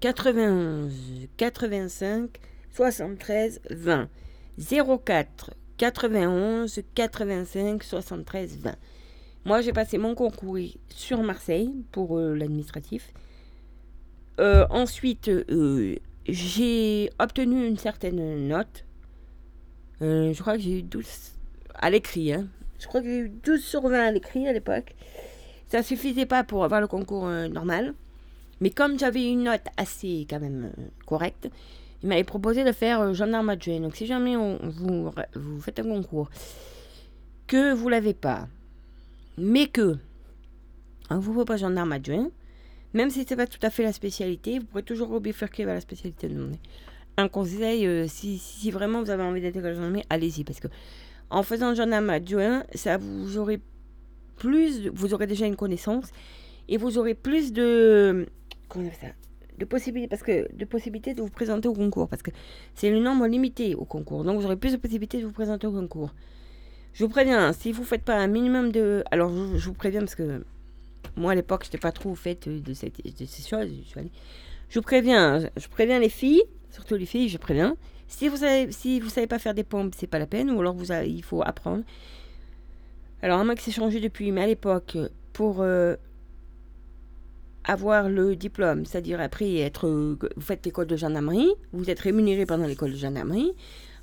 91 0.00 0.94
85 1.36 2.30
73 2.72 3.60
20. 3.68 4.08
04 5.04 5.50
91 5.76 6.80
85 6.94 7.82
73 7.82 8.58
20. 8.60 8.74
Moi, 9.44 9.60
j'ai 9.60 9.74
passé 9.74 9.98
mon 9.98 10.14
concours 10.14 10.56
sur 10.88 11.22
Marseille 11.22 11.74
pour 11.92 12.16
euh, 12.16 12.34
l'administratif. 12.34 13.12
Euh, 14.38 14.66
ensuite, 14.70 15.30
j'ai 16.26 17.10
obtenu 17.18 17.66
une 17.66 17.78
certaine 17.78 18.48
note 18.48 18.86
euh, 20.02 20.32
je 20.34 20.40
crois 20.40 20.56
que 20.56 20.62
j'ai 20.62 20.78
eu 20.78 20.82
12 20.82 21.06
à 21.74 21.90
l'écrit. 21.90 22.32
Hein. 22.32 22.46
Je 22.78 22.86
crois 22.86 23.00
que 23.00 23.06
j'ai 23.06 23.18
eu 23.18 23.28
12 23.28 23.62
sur 23.62 23.82
20 23.82 24.06
à 24.06 24.10
l'écrit 24.10 24.46
à 24.46 24.52
l'époque. 24.52 24.94
Ça 25.68 25.82
suffisait 25.82 26.26
pas 26.26 26.44
pour 26.44 26.64
avoir 26.64 26.80
le 26.80 26.86
concours 26.86 27.26
euh, 27.26 27.48
normal. 27.48 27.94
Mais 28.60 28.70
comme 28.70 28.98
j'avais 28.98 29.30
une 29.30 29.44
note 29.44 29.66
assez 29.76 30.26
quand 30.28 30.40
même 30.40 30.72
euh, 30.78 30.82
correcte, 31.06 31.48
il 32.02 32.08
m'avait 32.08 32.24
proposé 32.24 32.64
de 32.64 32.72
faire 32.72 33.14
gendarme 33.14 33.48
adjoint. 33.48 33.80
Donc 33.80 33.96
si 33.96 34.06
jamais 34.06 34.36
vous, 34.36 35.10
vous 35.34 35.60
faites 35.60 35.80
un 35.80 35.84
concours, 35.84 36.30
que 37.46 37.72
vous 37.72 37.88
l'avez 37.88 38.14
pas, 38.14 38.48
mais 39.38 39.66
que 39.66 39.96
on 41.10 41.18
vous 41.18 41.32
propose 41.32 41.60
gendarme 41.60 41.92
adjoint, 41.92 42.30
même 42.96 43.10
si 43.10 43.24
c'est 43.28 43.36
pas 43.36 43.46
tout 43.46 43.60
à 43.62 43.70
fait 43.70 43.84
la 43.84 43.92
spécialité, 43.92 44.58
vous 44.58 44.66
pourrez 44.66 44.82
toujours 44.82 45.08
rebifurquer 45.08 45.64
vers 45.64 45.74
la 45.74 45.80
spécialité 45.80 46.28
demandée 46.28 46.58
un 47.16 47.28
conseil, 47.28 47.86
euh, 47.86 48.06
si, 48.08 48.70
vraiment 48.70 49.02
vous 49.02 49.10
avez 49.10 49.22
envie 49.22 49.40
d'être 49.40 49.60
gendarmerie, 49.60 50.04
allez-y. 50.10 50.44
Parce 50.44 50.60
que 50.60 50.68
en 51.30 51.42
faisant 51.42 51.74
gendarme 51.74 52.10
adjoint, 52.10 52.64
ça 52.74 52.98
vous 52.98 53.38
aurez 53.38 53.60
plus, 54.36 54.88
vous 54.92 55.14
aurez 55.14 55.26
déjà 55.26 55.46
une 55.46 55.56
connaissance 55.56 56.10
et 56.68 56.76
vous 56.76 56.98
aurez 56.98 57.14
plus 57.14 57.52
de, 57.52 58.26
comment 58.68 58.90
ça, 59.00 59.08
de 59.58 59.64
possibilités, 59.64 60.08
parce 60.08 60.22
que 60.22 60.52
de 60.54 60.64
possibilités 60.64 61.14
de 61.14 61.22
vous 61.22 61.30
présenter 61.30 61.68
au 61.68 61.72
concours, 61.72 62.08
parce 62.08 62.22
que 62.22 62.30
c'est 62.74 62.90
le 62.90 63.00
nombre 63.00 63.26
limité 63.26 63.74
au 63.74 63.84
concours. 63.84 64.24
Donc 64.24 64.38
vous 64.38 64.44
aurez 64.44 64.56
plus 64.56 64.72
de 64.72 64.76
possibilités 64.76 65.20
de 65.20 65.26
vous 65.26 65.32
présenter 65.32 65.66
au 65.66 65.72
concours. 65.72 66.14
Je 66.92 67.04
vous 67.04 67.10
préviens, 67.10 67.52
si 67.52 67.72
vous 67.72 67.84
faites 67.84 68.02
pas 68.02 68.16
un 68.16 68.26
minimum 68.26 68.72
de, 68.72 69.04
alors 69.10 69.30
je, 69.56 69.66
vous 69.66 69.74
préviens 69.74 70.00
parce 70.00 70.14
que 70.14 70.44
moi 71.16 71.32
à 71.32 71.34
l'époque 71.34 71.62
je 71.64 71.68
n'étais 71.68 71.78
pas 71.78 71.92
trop 71.92 72.10
au 72.10 72.14
fait 72.14 72.48
de, 72.48 72.74
cette, 72.74 73.04
de 73.04 73.24
ces 73.26 73.48
choses. 73.48 73.68
Je, 74.68 74.78
vous 74.78 74.82
préviens, 74.82 75.48
je 75.56 75.68
préviens 75.68 75.98
les 75.98 76.08
filles 76.08 76.42
surtout 76.76 76.96
les 76.96 77.06
filles, 77.06 77.28
je 77.28 77.38
préviens. 77.38 77.76
Si 78.06 78.28
vous 78.28 78.36
savez, 78.36 78.70
si 78.70 79.00
savez 79.08 79.26
pas 79.26 79.38
faire 79.38 79.54
des 79.54 79.64
pompes, 79.64 79.94
c'est 79.96 80.06
pas 80.06 80.18
la 80.18 80.26
peine, 80.26 80.50
ou 80.50 80.60
alors 80.60 80.74
vous 80.74 80.92
il 80.92 81.22
faut 81.22 81.42
apprendre. 81.42 81.82
Alors, 83.22 83.44
moins 83.44 83.54
que 83.54 83.62
c'est 83.62 83.72
changé 83.72 83.98
depuis, 83.98 84.30
mais 84.30 84.42
à 84.42 84.46
l'époque, 84.46 84.96
pour 85.32 85.62
euh, 85.62 85.96
avoir 87.64 88.08
le 88.08 88.36
diplôme, 88.36 88.84
c'est-à-dire 88.84 89.20
après 89.20 89.56
être, 89.56 89.88
vous 89.88 90.18
faites 90.42 90.64
l'école 90.66 90.86
de 90.86 90.96
gendarmerie, 90.96 91.50
vous 91.72 91.88
êtes 91.90 92.00
rémunéré 92.00 92.44
pendant 92.46 92.66
l'école 92.66 92.92
de 92.92 92.96
gendarmerie. 92.96 93.52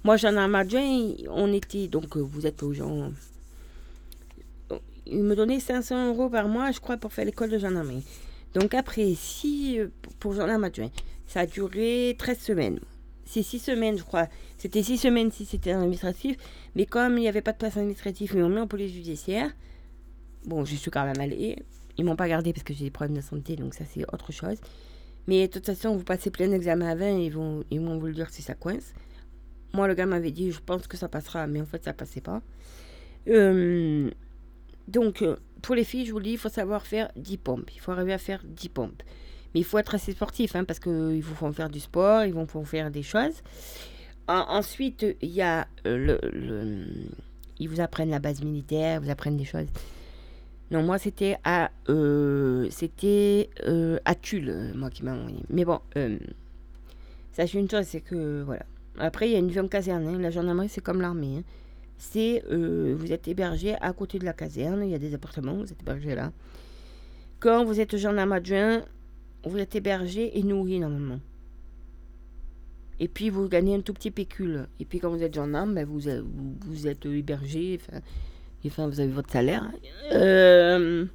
Moi, 0.03 0.17
gendarme 0.17 0.55
adjoint, 0.55 1.13
on 1.29 1.53
était, 1.53 1.87
donc 1.87 2.17
vous 2.17 2.45
êtes 2.45 2.63
aux 2.63 2.73
gens. 2.73 3.11
Il 5.05 5.23
me 5.23 5.35
donnait 5.35 5.59
500 5.59 6.09
euros 6.09 6.29
par 6.29 6.47
mois, 6.47 6.71
je 6.71 6.79
crois, 6.79 6.97
pour 6.97 7.13
faire 7.13 7.25
l'école 7.25 7.49
de 7.49 7.57
gendarmerie. 7.57 8.03
Donc 8.53 8.73
après, 8.73 9.13
si, 9.15 9.79
pour 10.19 10.33
gendarme 10.33 10.63
adjoint, 10.63 10.91
ça 11.27 11.41
a 11.41 11.45
duré 11.45 12.15
13 12.17 12.39
semaines. 12.39 12.79
C'est 13.25 13.43
6 13.43 13.59
semaines, 13.59 13.97
je 13.97 14.03
crois. 14.03 14.27
C'était 14.57 14.83
6 14.83 14.97
semaines 14.97 15.31
si 15.31 15.45
c'était 15.45 15.71
administratif. 15.71 16.37
Mais 16.75 16.85
comme 16.85 17.17
il 17.17 17.21
n'y 17.21 17.27
avait 17.27 17.41
pas 17.41 17.53
de 17.53 17.57
place 17.57 17.77
administrative, 17.77 18.33
mais 18.35 18.43
on 18.43 18.49
met 18.49 18.61
en 18.61 18.67
police 18.67 18.93
judiciaire. 18.93 19.51
Bon, 20.45 20.65
je 20.65 20.75
suis 20.75 20.91
quand 20.91 21.05
même 21.05 21.19
allée. 21.19 21.57
Ils 21.97 22.05
m'ont 22.05 22.15
pas 22.15 22.27
gardé 22.27 22.53
parce 22.53 22.63
que 22.63 22.73
j'ai 22.73 22.85
des 22.85 22.91
problèmes 22.91 23.15
de 23.15 23.21
santé, 23.21 23.55
donc 23.55 23.73
ça 23.73 23.85
c'est 23.85 24.03
autre 24.13 24.31
chose. 24.31 24.57
Mais 25.27 25.47
de 25.47 25.53
toute 25.53 25.65
façon, 25.65 25.95
vous 25.95 26.03
passez 26.03 26.31
plein 26.31 26.47
d'examens 26.47 26.89
à 26.89 26.95
20 26.95 27.05
et 27.05 27.25
ils 27.25 27.31
vont, 27.31 27.63
ils 27.71 27.79
vont 27.79 27.97
vous 27.97 28.07
le 28.07 28.13
dire 28.13 28.29
si 28.29 28.41
ça 28.41 28.55
coince. 28.55 28.93
Moi, 29.73 29.87
le 29.87 29.93
gars 29.93 30.05
m'avait 30.05 30.31
dit, 30.31 30.51
je 30.51 30.59
pense 30.59 30.85
que 30.87 30.97
ça 30.97 31.07
passera, 31.07 31.47
mais 31.47 31.61
en 31.61 31.65
fait, 31.65 31.83
ça 31.83 31.93
passait 31.93 32.21
pas. 32.21 32.41
Euh, 33.27 34.11
donc, 34.87 35.21
euh, 35.21 35.37
pour 35.61 35.75
les 35.75 35.83
filles, 35.83 36.05
je 36.05 36.11
vous 36.11 36.19
le 36.19 36.25
dis, 36.25 36.31
il 36.31 36.37
faut 36.37 36.49
savoir 36.49 36.85
faire 36.85 37.11
10 37.15 37.37
pompes. 37.37 37.69
Il 37.73 37.79
faut 37.79 37.91
arriver 37.91 38.13
à 38.13 38.17
faire 38.17 38.41
10 38.43 38.69
pompes. 38.69 39.03
Mais 39.53 39.61
il 39.61 39.63
faut 39.63 39.77
être 39.77 39.95
assez 39.95 40.11
sportif, 40.11 40.55
hein, 40.55 40.63
parce 40.63 40.79
qu'ils 40.79 41.21
vous 41.21 41.35
font 41.35 41.51
faire 41.51 41.69
du 41.69 41.79
sport, 41.79 42.25
ils 42.25 42.33
vont 42.33 42.45
vous 42.45 42.65
faire 42.65 42.91
des 42.91 43.03
choses. 43.03 43.41
ensuite, 44.27 45.05
il 45.21 45.29
y 45.29 45.41
a 45.41 45.67
euh, 45.85 46.85
Ils 47.59 47.69
vous 47.69 47.79
apprennent 47.79 48.09
la 48.09 48.19
base 48.19 48.41
militaire, 48.41 48.99
ils 48.99 49.05
vous 49.05 49.11
apprennent 49.11 49.37
des 49.37 49.45
choses. 49.45 49.67
Non, 50.71 50.81
moi, 50.81 50.97
c'était 50.97 51.37
à... 51.43 51.69
Euh, 51.89 52.67
c'était 52.71 53.49
à 54.05 54.15
Tulle, 54.15 54.73
moi, 54.75 54.89
qui 54.89 55.03
m'a 55.03 55.13
envoyé. 55.13 55.43
Mais 55.49 55.65
bon, 55.65 55.79
sachez 57.31 57.59
une 57.59 57.69
chose, 57.69 57.85
c'est 57.85 58.01
que... 58.01 58.41
Voilà. 58.41 58.65
Après, 58.97 59.27
il 59.29 59.33
y 59.33 59.35
a 59.35 59.39
une 59.39 59.49
vie 59.49 59.59
en 59.59 59.67
caserne. 59.67 60.07
Hein. 60.07 60.19
La 60.19 60.29
gendarmerie, 60.29 60.69
c'est 60.69 60.81
comme 60.81 61.01
l'armée. 61.01 61.37
Hein. 61.37 61.43
C'est... 61.97 62.43
vous 62.49 63.11
êtes 63.11 63.27
hébergé 63.27 63.75
à 63.81 63.93
côté 63.93 64.19
de 64.19 64.25
la 64.25 64.33
caserne. 64.33 64.83
Il 64.83 64.89
y 64.89 64.95
a 64.95 64.99
des 64.99 65.13
appartements, 65.13 65.55
vous 65.55 65.71
êtes 65.71 65.81
hébergé 65.81 66.15
là. 66.15 66.31
Quand 67.39 67.65
vous 67.65 67.79
êtes 67.79 67.97
gendarme 67.97 68.31
adjoint, 68.31 68.83
vous 69.45 69.57
êtes 69.57 69.75
hébergé 69.75 70.37
et 70.37 70.43
nourri 70.43 70.79
normalement. 70.79 71.19
Et 72.99 73.07
puis 73.07 73.29
vous 73.29 73.49
gagnez 73.49 73.75
un 73.75 73.81
tout 73.81 73.93
petit 73.93 74.11
pécule. 74.11 74.67
Et 74.79 74.85
puis 74.85 74.99
quand 74.99 75.09
vous 75.09 75.23
êtes 75.23 75.33
gendarme, 75.33 75.73
ben, 75.73 75.85
vous, 75.85 75.99
vous, 76.61 76.87
êtes 76.87 77.05
hébergé, 77.05 77.79
enfin, 78.65 78.87
vous 78.87 78.99
avez 78.99 79.11
votre 79.11 79.31
salaire. 79.31 79.69
Euh, 80.13 81.05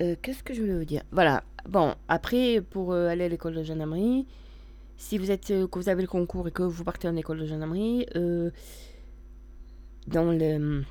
euh, 0.00 0.16
qu'est-ce 0.20 0.42
que 0.42 0.52
je 0.52 0.60
voulais 0.60 0.76
vous 0.76 0.84
dire? 0.84 1.02
Voilà. 1.10 1.42
Bon, 1.68 1.94
après, 2.08 2.60
pour 2.60 2.92
euh, 2.92 3.08
aller 3.08 3.24
à 3.24 3.28
l'école 3.28 3.54
de 3.54 3.62
gendarmerie, 3.62 4.26
si 4.98 5.16
vous 5.16 5.30
êtes 5.30 5.46
que 5.46 5.78
vous 5.78 5.88
avez 5.88 6.02
le 6.02 6.08
concours 6.08 6.48
et 6.48 6.50
que 6.50 6.62
vous 6.62 6.84
partez 6.84 7.08
en 7.08 7.16
école 7.16 7.40
de 7.40 7.46
gendarmerie, 7.46 8.06
dans 10.06 10.24
le 10.24 10.84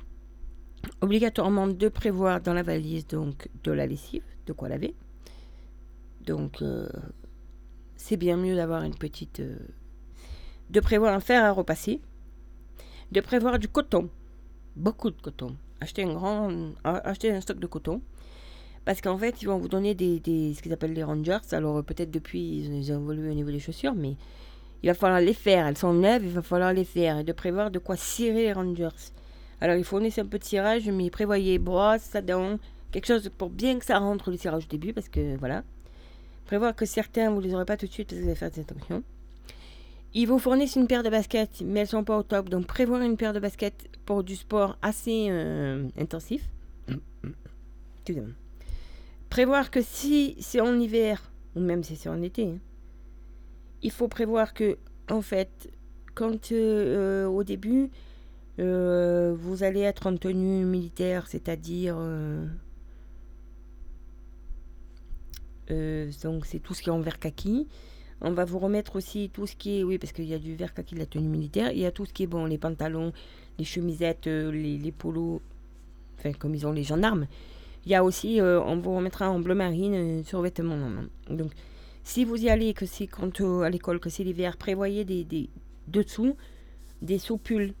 obligatoirement 1.00 1.66
de 1.66 1.88
prévoir 1.88 2.40
dans 2.40 2.54
la 2.54 2.62
valise 2.62 3.06
donc 3.06 3.48
de 3.64 3.72
la 3.72 3.86
lessive, 3.86 4.22
de 4.46 4.52
quoi 4.52 4.68
laver. 4.68 4.94
Donc, 6.26 6.62
euh, 6.62 6.88
c'est 7.96 8.16
bien 8.16 8.36
mieux 8.36 8.54
d'avoir 8.54 8.82
une 8.82 8.94
petite. 8.94 9.40
Euh, 9.40 9.56
de 10.70 10.80
prévoir 10.80 11.14
un 11.14 11.20
fer 11.20 11.44
à 11.44 11.52
repasser. 11.52 12.00
De 13.12 13.20
prévoir 13.20 13.58
du 13.58 13.68
coton. 13.68 14.10
Beaucoup 14.76 15.10
de 15.10 15.20
coton. 15.20 15.56
Acheter 15.80 16.04
un 16.04 16.12
grand. 16.12 16.50
Acheter 16.84 17.30
un 17.30 17.40
stock 17.40 17.58
de 17.58 17.66
coton. 17.66 18.02
Parce 18.88 19.02
qu'en 19.02 19.18
fait, 19.18 19.42
ils 19.42 19.44
vont 19.44 19.58
vous 19.58 19.68
donner 19.68 19.94
des, 19.94 20.18
ce 20.56 20.62
qu'ils 20.62 20.72
appellent 20.72 20.94
les 20.94 21.04
rangers. 21.04 21.36
Alors, 21.52 21.84
peut-être 21.84 22.10
depuis, 22.10 22.62
ils 22.64 22.90
ont 22.90 23.00
évolué 23.02 23.30
au 23.30 23.34
niveau 23.34 23.50
des 23.50 23.58
chaussures, 23.58 23.92
mais 23.94 24.16
il 24.82 24.86
va 24.86 24.94
falloir 24.94 25.20
les 25.20 25.34
faire. 25.34 25.66
Elles 25.66 25.76
sont 25.76 25.92
neuves, 25.92 26.24
il 26.24 26.30
va 26.30 26.40
falloir 26.40 26.72
les 26.72 26.86
faire. 26.86 27.18
Et 27.18 27.22
de 27.22 27.32
prévoir 27.32 27.70
de 27.70 27.78
quoi 27.78 27.96
cirer 27.98 28.44
les 28.44 28.52
rangers. 28.54 28.88
Alors, 29.60 29.76
il 29.76 29.84
fournissent 29.84 30.18
un 30.18 30.24
peu 30.24 30.38
de 30.38 30.44
cirage, 30.44 30.88
mais 30.88 31.10
prévoyez 31.10 31.58
brosse, 31.58 32.12
dents, 32.26 32.58
quelque 32.90 33.04
chose 33.04 33.30
pour 33.36 33.50
bien 33.50 33.78
que 33.78 33.84
ça 33.84 33.98
rentre 33.98 34.30
le 34.30 34.38
cirage 34.38 34.64
au 34.64 34.68
début, 34.68 34.94
parce 34.94 35.10
que 35.10 35.36
voilà. 35.36 35.64
Prévoir 36.46 36.74
que 36.74 36.86
certains, 36.86 37.28
vous 37.28 37.42
ne 37.42 37.46
les 37.46 37.54
aurez 37.54 37.66
pas 37.66 37.76
tout 37.76 37.86
de 37.86 37.92
suite 37.92 38.08
parce 38.08 38.18
que 38.18 38.22
vous 38.22 38.30
allez 38.30 38.38
faire 38.38 38.50
des 38.50 38.60
attention. 38.60 39.02
Ils 40.14 40.24
vous 40.24 40.38
fournissent 40.38 40.76
une 40.76 40.86
paire 40.86 41.02
de 41.02 41.10
baskets, 41.10 41.60
mais 41.62 41.80
elles 41.80 41.88
sont 41.88 42.04
pas 42.04 42.16
au 42.16 42.22
top. 42.22 42.48
Donc 42.48 42.64
prévoir 42.66 43.02
une 43.02 43.18
paire 43.18 43.34
de 43.34 43.38
baskets 43.38 43.90
pour 44.06 44.24
du 44.24 44.34
sport 44.34 44.78
assez 44.80 45.26
euh, 45.28 45.86
intensif. 45.98 46.42
Prévoir 49.30 49.70
que 49.70 49.82
si 49.82 50.36
c'est 50.40 50.60
en 50.60 50.78
hiver, 50.78 51.30
ou 51.54 51.60
même 51.60 51.82
si 51.82 51.96
c'est 51.96 52.08
en 52.08 52.22
été, 52.22 52.46
hein, 52.46 52.58
il 53.82 53.90
faut 53.90 54.08
prévoir 54.08 54.54
que, 54.54 54.78
en 55.10 55.22
fait, 55.22 55.70
quand 56.14 56.52
euh, 56.52 57.26
au 57.26 57.44
début, 57.44 57.90
euh, 58.58 59.36
vous 59.38 59.62
allez 59.62 59.80
être 59.80 60.06
en 60.06 60.16
tenue 60.16 60.64
militaire, 60.64 61.28
c'est-à-dire 61.28 61.96
euh, 65.70 66.10
donc 66.22 66.46
c'est 66.46 66.58
tout 66.58 66.74
ce 66.74 66.82
qui 66.82 66.88
est 66.88 66.92
en 66.92 67.00
vert 67.00 67.18
kaki. 67.18 67.66
On 68.20 68.32
va 68.32 68.44
vous 68.44 68.58
remettre 68.58 68.96
aussi 68.96 69.30
tout 69.32 69.46
ce 69.46 69.54
qui 69.54 69.78
est, 69.78 69.84
oui, 69.84 69.98
parce 69.98 70.12
qu'il 70.12 70.24
y 70.24 70.34
a 70.34 70.38
du 70.38 70.56
vert 70.56 70.74
kaki 70.74 70.96
la 70.96 71.06
tenue 71.06 71.28
militaire. 71.28 71.70
Il 71.72 71.78
y 71.78 71.86
a 71.86 71.92
tout 71.92 72.04
ce 72.04 72.12
qui 72.12 72.24
est 72.24 72.26
bon, 72.26 72.46
les 72.46 72.58
pantalons, 72.58 73.12
les 73.58 73.64
chemisettes, 73.64 74.26
euh, 74.26 74.50
les, 74.50 74.92
polos. 74.92 75.40
enfin 76.18 76.32
comme 76.32 76.54
ils 76.54 76.66
ont 76.66 76.72
les 76.72 76.82
gendarmes, 76.82 77.26
il 77.88 77.92
y 77.92 77.94
a 77.94 78.04
aussi, 78.04 78.38
euh, 78.38 78.60
on 78.60 78.76
vous 78.76 78.94
remettra 78.94 79.30
en 79.30 79.40
bleu 79.40 79.54
marine 79.54 79.94
euh, 79.94 80.22
sur 80.22 80.42
vêtements. 80.42 80.90
Donc, 81.30 81.52
si 82.04 82.26
vous 82.26 82.36
y 82.36 82.50
allez, 82.50 82.74
que 82.74 82.84
c'est 82.84 83.06
quand 83.06 83.40
à 83.62 83.70
l'école, 83.70 83.98
que 83.98 84.10
c'est 84.10 84.24
l'hiver, 84.24 84.58
prévoyez 84.58 85.06
des, 85.06 85.24
des, 85.24 85.48
dessous 85.86 86.36
des 87.00 87.18
soupules 87.18 87.72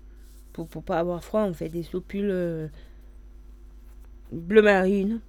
pour 0.54 0.66
ne 0.74 0.80
pas 0.80 0.98
avoir 0.98 1.22
froid. 1.22 1.42
On 1.42 1.52
fait 1.52 1.68
des 1.68 1.82
soupules 1.82 2.70
bleu 4.32 4.62
marine. 4.62 5.20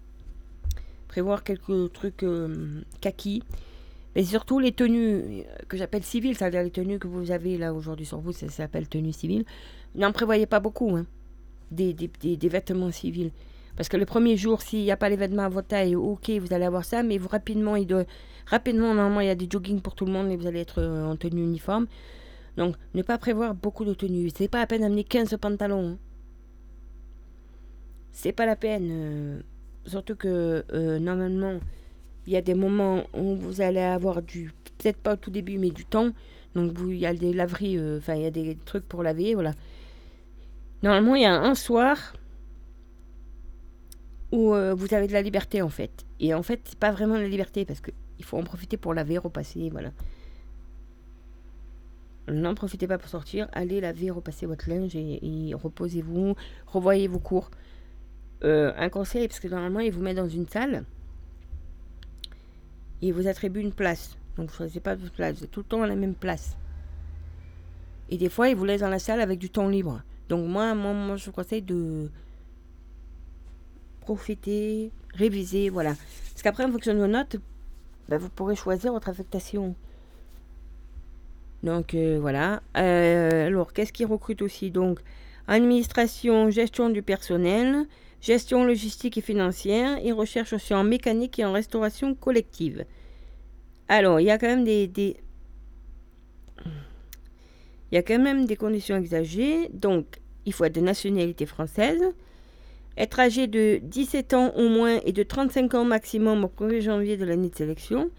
Prévoir 1.09 1.43
quelques 1.43 1.91
trucs 1.91 2.25
kaki. 3.01 3.43
Mais 4.15 4.23
surtout 4.23 4.59
les 4.59 4.71
tenues 4.71 5.43
que 5.67 5.75
j'appelle 5.75 6.03
civiles, 6.03 6.37
c'est-à-dire 6.37 6.63
les 6.63 6.71
tenues 6.71 6.99
que 6.99 7.07
vous 7.07 7.31
avez 7.31 7.57
là 7.57 7.73
aujourd'hui 7.73 8.05
sur 8.05 8.19
vous, 8.19 8.31
ça 8.31 8.47
s'appelle 8.47 8.87
tenue 8.87 9.11
civile. 9.11 9.43
N'en 9.95 10.13
prévoyez 10.13 10.45
pas 10.45 10.61
beaucoup, 10.61 10.95
hein, 10.95 11.05
des, 11.69 11.93
des, 11.93 12.07
des, 12.37 12.49
vêtements 12.49 12.91
civils. 12.91 13.31
Parce 13.79 13.87
que 13.87 13.95
le 13.95 14.05
premier 14.05 14.35
jour, 14.35 14.61
s'il 14.61 14.81
n'y 14.81 14.91
a 14.91 14.97
pas 14.97 15.07
l'événement 15.07 15.43
à 15.43 15.47
votre 15.47 15.69
taille, 15.69 15.95
ok, 15.95 16.29
vous 16.31 16.51
allez 16.51 16.65
avoir 16.65 16.83
ça, 16.83 17.01
mais 17.01 17.17
vous 17.17 17.29
rapidement, 17.29 17.77
il 17.77 17.87
doit, 17.87 18.03
rapidement, 18.45 18.93
normalement, 18.93 19.21
il 19.21 19.27
y 19.27 19.29
a 19.29 19.35
des 19.35 19.47
joggings 19.49 19.79
pour 19.79 19.95
tout 19.95 20.05
le 20.05 20.11
monde 20.11 20.29
et 20.29 20.35
vous 20.35 20.47
allez 20.47 20.59
être 20.59 20.81
euh, 20.81 21.05
en 21.05 21.15
tenue 21.15 21.41
uniforme. 21.43 21.87
Donc, 22.57 22.75
ne 22.93 23.01
pas 23.03 23.17
prévoir 23.17 23.55
beaucoup 23.55 23.85
de 23.85 23.93
tenues. 23.93 24.31
C'est 24.35 24.49
pas 24.49 24.59
à 24.59 24.67
peine 24.67 24.81
d'amener 24.81 25.05
15 25.05 25.33
pantalons. 25.39 25.91
Hein. 25.91 25.97
C'est 28.11 28.33
pas 28.33 28.45
la 28.45 28.57
peine. 28.57 28.89
Euh, 28.91 29.39
surtout 29.85 30.17
que, 30.17 30.65
euh, 30.73 30.99
normalement, 30.99 31.61
il 32.27 32.33
y 32.33 32.35
a 32.35 32.41
des 32.41 32.55
moments 32.55 33.03
où 33.13 33.37
vous 33.37 33.61
allez 33.61 33.79
avoir 33.79 34.21
du, 34.21 34.51
peut-être 34.77 34.97
pas 34.97 35.13
au 35.13 35.15
tout 35.15 35.31
début, 35.31 35.57
mais 35.57 35.69
du 35.69 35.85
temps. 35.85 36.09
Donc 36.53 36.73
il 36.85 36.97
y 36.97 37.05
a 37.05 37.13
des 37.13 37.31
laveries, 37.31 37.79
enfin 37.97 38.15
il 38.15 38.23
y 38.23 38.25
a 38.25 38.31
des 38.31 38.57
trucs 38.65 38.85
pour 38.85 39.03
laver, 39.03 39.35
voilà. 39.35 39.53
Normalement, 40.83 41.15
il 41.15 41.21
y 41.21 41.25
a 41.25 41.33
un 41.33 41.55
soir 41.55 42.13
où 44.31 44.53
euh, 44.53 44.73
vous 44.73 44.93
avez 44.93 45.07
de 45.07 45.13
la 45.13 45.21
liberté 45.21 45.61
en 45.61 45.69
fait. 45.69 46.05
Et 46.19 46.33
en 46.33 46.43
fait, 46.43 46.61
c'est 46.65 46.79
pas 46.79 46.91
vraiment 46.91 47.15
la 47.15 47.27
liberté 47.27 47.65
parce 47.65 47.81
qu'il 47.81 48.25
faut 48.25 48.37
en 48.37 48.43
profiter 48.43 48.77
pour 48.77 48.93
laver, 48.93 49.17
repasser, 49.17 49.69
voilà. 49.69 49.91
N'en 52.27 52.53
profitez 52.53 52.87
pas 52.87 52.99
pour 52.99 53.09
sortir, 53.09 53.47
allez 53.53 53.81
laver, 53.81 54.11
repasser 54.11 54.45
votre 54.45 54.69
linge 54.69 54.95
et, 54.95 55.51
reposez-vous, 55.55 56.35
revoyez 56.67 57.07
vos 57.07 57.17
cours. 57.17 57.49
Euh, 58.43 58.71
un 58.77 58.89
conseil, 58.89 59.27
parce 59.27 59.39
que 59.39 59.47
normalement, 59.47 59.79
ils 59.79 59.91
vous 59.91 60.01
mettent 60.01 60.17
dans 60.17 60.29
une 60.29 60.47
salle 60.47 60.85
il 63.01 63.13
vous 63.13 63.27
attribue 63.27 63.61
une 63.61 63.71
place. 63.71 64.17
Donc, 64.37 64.47
vous 64.47 64.53
ne 64.53 64.57
choisissez 64.57 64.79
pas 64.79 64.95
votre 64.95 65.13
place. 65.13 65.37
Vous 65.37 65.43
êtes 65.43 65.51
tout 65.51 65.61
le 65.61 65.65
temps 65.65 65.81
à 65.81 65.87
la 65.87 65.95
même 65.95 66.15
place. 66.15 66.57
Et 68.09 68.17
des 68.17 68.29
fois, 68.29 68.49
il 68.49 68.55
vous 68.55 68.65
laisse 68.65 68.81
dans 68.81 68.89
la 68.89 68.99
salle 68.99 69.21
avec 69.21 69.39
du 69.39 69.49
temps 69.49 69.67
libre. 69.67 70.01
Donc, 70.27 70.47
moi, 70.47 70.73
moi, 70.75 70.93
moi 70.93 71.15
je 71.15 71.25
vous 71.25 71.31
conseille 71.31 71.61
de 71.61 72.09
profiter, 74.09 74.91
réviser, 75.13 75.69
voilà. 75.69 75.93
Parce 76.31 76.41
qu'après, 76.41 76.63
en 76.65 76.71
fonction 76.71 76.95
de 76.95 76.99
vos 76.99 77.07
notes, 77.07 77.35
ben, 78.07 78.17
vous 78.17 78.29
pourrez 78.29 78.55
choisir 78.55 78.91
votre 78.91 79.07
affectation. 79.07 79.75
Donc, 81.61 81.93
euh, 81.93 82.17
voilà. 82.19 82.63
Euh, 82.75 83.45
alors, 83.45 83.71
qu'est-ce 83.71 83.93
qui 83.93 84.05
recrute 84.05 84.41
aussi? 84.41 84.71
Donc, 84.71 84.99
administration, 85.47 86.49
gestion 86.49 86.89
du 86.89 87.03
personnel, 87.03 87.85
gestion 88.19 88.65
logistique 88.65 89.19
et 89.19 89.21
financière, 89.21 89.99
et 90.03 90.11
recherche 90.11 90.53
aussi 90.53 90.73
en 90.73 90.83
mécanique 90.83 91.37
et 91.37 91.45
en 91.45 91.51
restauration 91.51 92.15
collective. 92.15 92.85
Alors, 93.89 94.19
il 94.19 94.25
y 94.25 94.31
a 94.31 94.39
quand 94.39 94.47
même 94.47 94.63
des, 94.63 94.89
il 97.91 97.95
y 97.95 97.97
a 97.97 98.01
quand 98.01 98.17
même 98.17 98.47
des 98.47 98.55
conditions 98.55 98.97
exagérées. 98.97 99.69
Donc, 99.71 100.05
il 100.47 100.53
faut 100.53 100.65
être 100.65 100.73
de 100.73 100.81
nationalité 100.81 101.45
française, 101.45 102.01
être 102.99 103.19
âgé 103.19 103.47
de 103.47 103.79
17 103.81 104.33
ans 104.33 104.51
au 104.55 104.67
moins 104.69 104.99
et 105.05 105.13
de 105.13 105.23
35 105.23 105.73
ans 105.73 105.85
maximum 105.85 106.43
au 106.43 106.47
1er 106.47 106.81
janvier 106.81 107.17
de 107.17 107.25
l'année 107.25 107.49
de 107.49 107.55
sélection, 107.55 108.11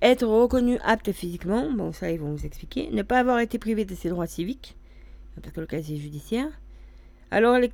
être 0.00 0.26
reconnu 0.26 0.78
apte 0.84 1.12
physiquement, 1.12 1.70
bon 1.70 1.92
ça 1.92 2.10
ils 2.10 2.20
vont 2.20 2.32
vous 2.32 2.46
expliquer, 2.46 2.88
ne 2.92 3.02
pas 3.02 3.18
avoir 3.18 3.40
été 3.40 3.58
privé 3.58 3.84
de 3.84 3.94
ses 3.94 4.08
droits 4.08 4.28
civiques, 4.28 4.76
parce 5.42 5.52
que 5.54 5.60
le 5.60 5.66
casier 5.66 5.96
judiciaire. 5.96 6.48
Alors 7.30 7.58
les, 7.58 7.68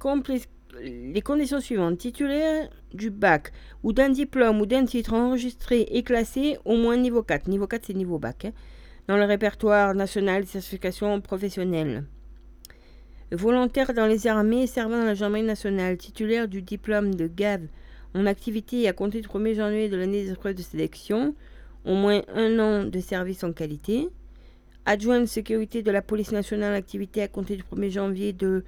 conditions 1.23 1.61
suivantes. 1.61 1.99
Titulaire 1.99 2.69
du 2.93 3.11
bac 3.11 3.53
ou 3.83 3.93
d'un 3.93 4.09
diplôme 4.09 4.61
ou 4.61 4.67
d'un 4.67 4.85
titre 4.85 5.15
enregistré 5.15 5.83
et 5.83 6.03
classé 6.03 6.59
au 6.65 6.77
moins 6.77 6.97
niveau 6.97 7.23
4. 7.23 7.49
Niveau 7.49 7.67
4, 7.67 7.85
c'est 7.87 7.95
niveau 7.95 8.19
bac. 8.19 8.47
Hein, 8.47 8.53
dans 9.07 9.17
le 9.17 9.25
répertoire 9.25 9.95
national 9.95 10.43
de 10.43 10.49
certification 10.49 11.21
professionnelle. 11.21 12.05
Volontaire 13.35 13.95
dans 13.95 14.07
les 14.07 14.26
armées 14.26 14.66
servant 14.66 14.99
dans 14.99 15.05
la 15.05 15.14
gendarmerie 15.14 15.43
nationale. 15.43 15.97
Titulaire 15.97 16.47
du 16.47 16.62
diplôme 16.62 17.14
de 17.14 17.26
GAV 17.26 17.62
en 18.14 18.26
activité 18.26 18.87
à 18.87 18.93
compter 18.93 19.20
du 19.20 19.28
1er 19.28 19.57
janvier 19.57 19.89
de 19.89 19.97
l'année 19.97 20.24
des 20.24 20.30
épreuves 20.30 20.55
de 20.55 20.62
sélection. 20.62 21.35
Au 21.85 21.95
moins 21.95 22.22
un 22.35 22.59
an 22.61 22.85
de 22.85 23.01
service 23.01 23.43
en 23.43 23.53
qualité. 23.53 24.09
Adjoint 24.87 25.20
de 25.20 25.26
sécurité 25.26 25.82
de 25.82 25.91
la 25.91 26.01
police 26.01 26.32
nationale 26.32 26.74
activité 26.74 27.22
à 27.22 27.28
compter 27.28 27.57
du 27.57 27.62
1er 27.62 27.91
janvier 27.91 28.32
de 28.32 28.64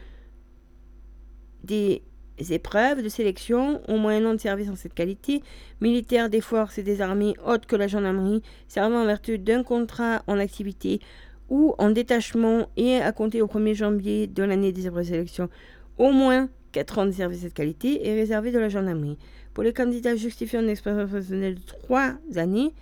des 1.63 2.03
épreuves 2.51 3.03
de 3.03 3.09
sélection, 3.09 3.81
au 3.89 3.97
moins 3.97 4.17
un 4.17 4.27
an 4.27 4.35
de 4.35 4.41
service 4.41 4.69
en 4.69 4.77
cette 4.77 4.95
qualité, 4.95 5.43
militaire 5.81 6.29
des 6.29 6.41
forces 6.41 6.79
et 6.79 6.83
des 6.83 7.01
armées 7.01 7.35
autres 7.45 7.67
que 7.67 7.77
la 7.77 7.89
gendarmerie, 7.89 8.43
servant 8.69 9.03
en 9.03 9.07
vertu 9.07 9.39
d'un 9.39 9.63
contrat 9.63 10.23
en 10.27 10.39
activité 10.39 11.01
ou 11.49 11.75
en 11.79 11.91
détachement 11.91 12.69
et 12.77 12.97
à 12.97 13.13
compter 13.13 13.43
au 13.43 13.47
1er 13.47 13.75
janvier 13.75 14.27
de 14.27 14.43
l'année 14.43 14.73
des 14.73 14.87
épreuves 14.87 15.05
de 15.05 15.11
sélection, 15.11 15.49
au 15.99 16.11
moins 16.11 16.49
4 16.73 16.99
ans 16.99 17.07
de 17.07 17.13
service 17.13 17.43
de 17.43 17.49
qualité 17.49 18.07
est 18.07 18.15
réservé 18.15 18.53
de 18.53 18.59
la 18.59 18.69
gendarmerie. 18.69 19.19
Pour 19.55 19.65
les 19.65 19.73
candidats 19.73 20.17
justifiant 20.17 20.61
une 20.61 20.69
expérience 20.69 21.09
professionnelle 21.09 21.55
de 21.55 21.65
3 21.65 22.15
années, 22.37 22.75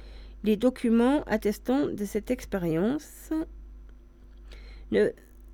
les 0.42 0.56
documents 0.56 1.22
attestant 1.24 1.86
de 1.86 2.04
cette 2.04 2.30
expérience 2.30 3.30
ne 4.90 5.10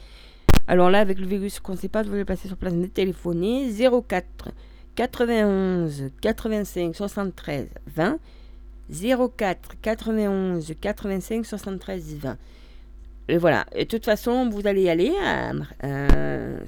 Alors 0.66 0.90
là, 0.90 1.00
avec 1.00 1.18
le 1.18 1.26
virus 1.26 1.58
qu'on 1.58 1.72
ne 1.72 1.78
sait 1.78 1.88
pas, 1.88 2.02
vous 2.02 2.10
voulez 2.10 2.26
passer 2.26 2.48
sur 2.48 2.58
place 2.58 2.74
de 2.74 2.86
téléphoner 2.86 3.70
04 3.72 4.50
91 4.94 6.10
85 6.20 6.94
73 6.94 7.68
20 7.86 8.18
04 9.36 9.80
91 9.80 10.74
85 10.80 11.46
73 11.46 12.16
20 12.16 12.38
et 13.30 13.36
voilà. 13.36 13.66
Et 13.74 13.84
de 13.84 13.88
toute 13.90 14.06
façon, 14.06 14.48
vous 14.48 14.66
allez 14.66 14.82
y 14.82 14.88
aller. 14.88 15.12
Euh, 15.84 16.58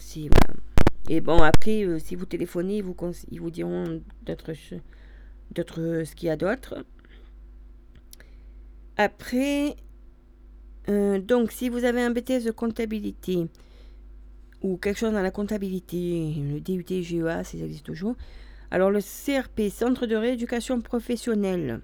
Et 1.09 1.21
bon, 1.21 1.39
après, 1.39 1.85
euh, 1.85 1.99
si 1.99 2.15
vous 2.17 2.27
téléphonez, 2.27 2.77
ils 2.79 2.83
vous, 2.85 2.95
ils 3.31 3.41
vous 3.41 3.51
diront 3.51 4.01
d'autres, 4.27 4.53
d'autres, 5.53 6.03
ce 6.05 6.15
qu'il 6.15 6.29
y 6.29 6.31
a 6.31 6.37
d'autre. 6.37 6.85
Après, 9.03 9.77
euh, 10.91 11.19
donc, 11.19 11.53
si 11.53 11.71
vous 11.71 11.85
avez 11.85 12.03
un 12.03 12.11
BTS 12.11 12.45
de 12.45 12.51
comptabilité 12.51 13.47
ou 14.61 14.77
quelque 14.77 14.99
chose 14.99 15.15
dans 15.15 15.23
la 15.23 15.31
comptabilité, 15.31 16.35
le 16.37 16.61
DUT, 16.61 16.85
GEA, 17.03 17.43
ça 17.43 17.57
existe 17.57 17.87
toujours. 17.87 18.15
Alors, 18.71 18.91
le 18.91 19.01
CRP, 19.01 19.71
Centre 19.71 20.05
de 20.05 20.17
rééducation 20.17 20.83
professionnelle, 20.83 21.81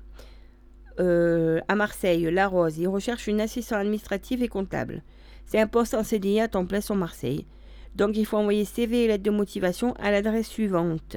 euh, 1.01 1.59
à 1.69 1.75
Marseille, 1.75 2.31
La 2.31 2.49
Rose. 2.49 2.77
Il 2.77 2.89
recherche 2.89 3.29
une 3.29 3.41
assistante 3.41 3.79
administrative 3.79 4.43
et 4.43 4.49
comptable. 4.49 5.03
C'est 5.47 5.59
un 5.59 5.67
poste 5.67 5.95
en 5.95 6.05
CDI 6.05 6.41
à 6.41 6.49
temps 6.49 6.67
plein 6.67 6.83
sur 6.83 6.97
Marseille. 6.97 7.47
Donc 7.95 8.19
il 8.19 8.27
faut 8.27 8.37
envoyer 8.37 8.67
CV 8.67 9.05
et 9.05 9.07
lettre 9.07 9.23
de 9.23 9.31
motivation 9.31 9.95
à 9.95 10.11
l'adresse 10.11 10.49
suivante. 10.49 11.17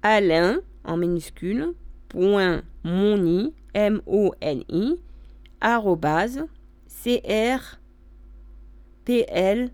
Alain, 0.00 0.60
en 0.84 0.96
minuscule, 0.96 1.74
point 2.08 2.62
moni, 2.82 3.52
M-O-N-I, 3.76 4.96
arrobase, 5.60 6.46
C-R, 6.86 7.78
P-L-A-R-O-S-E.org. 9.04 9.70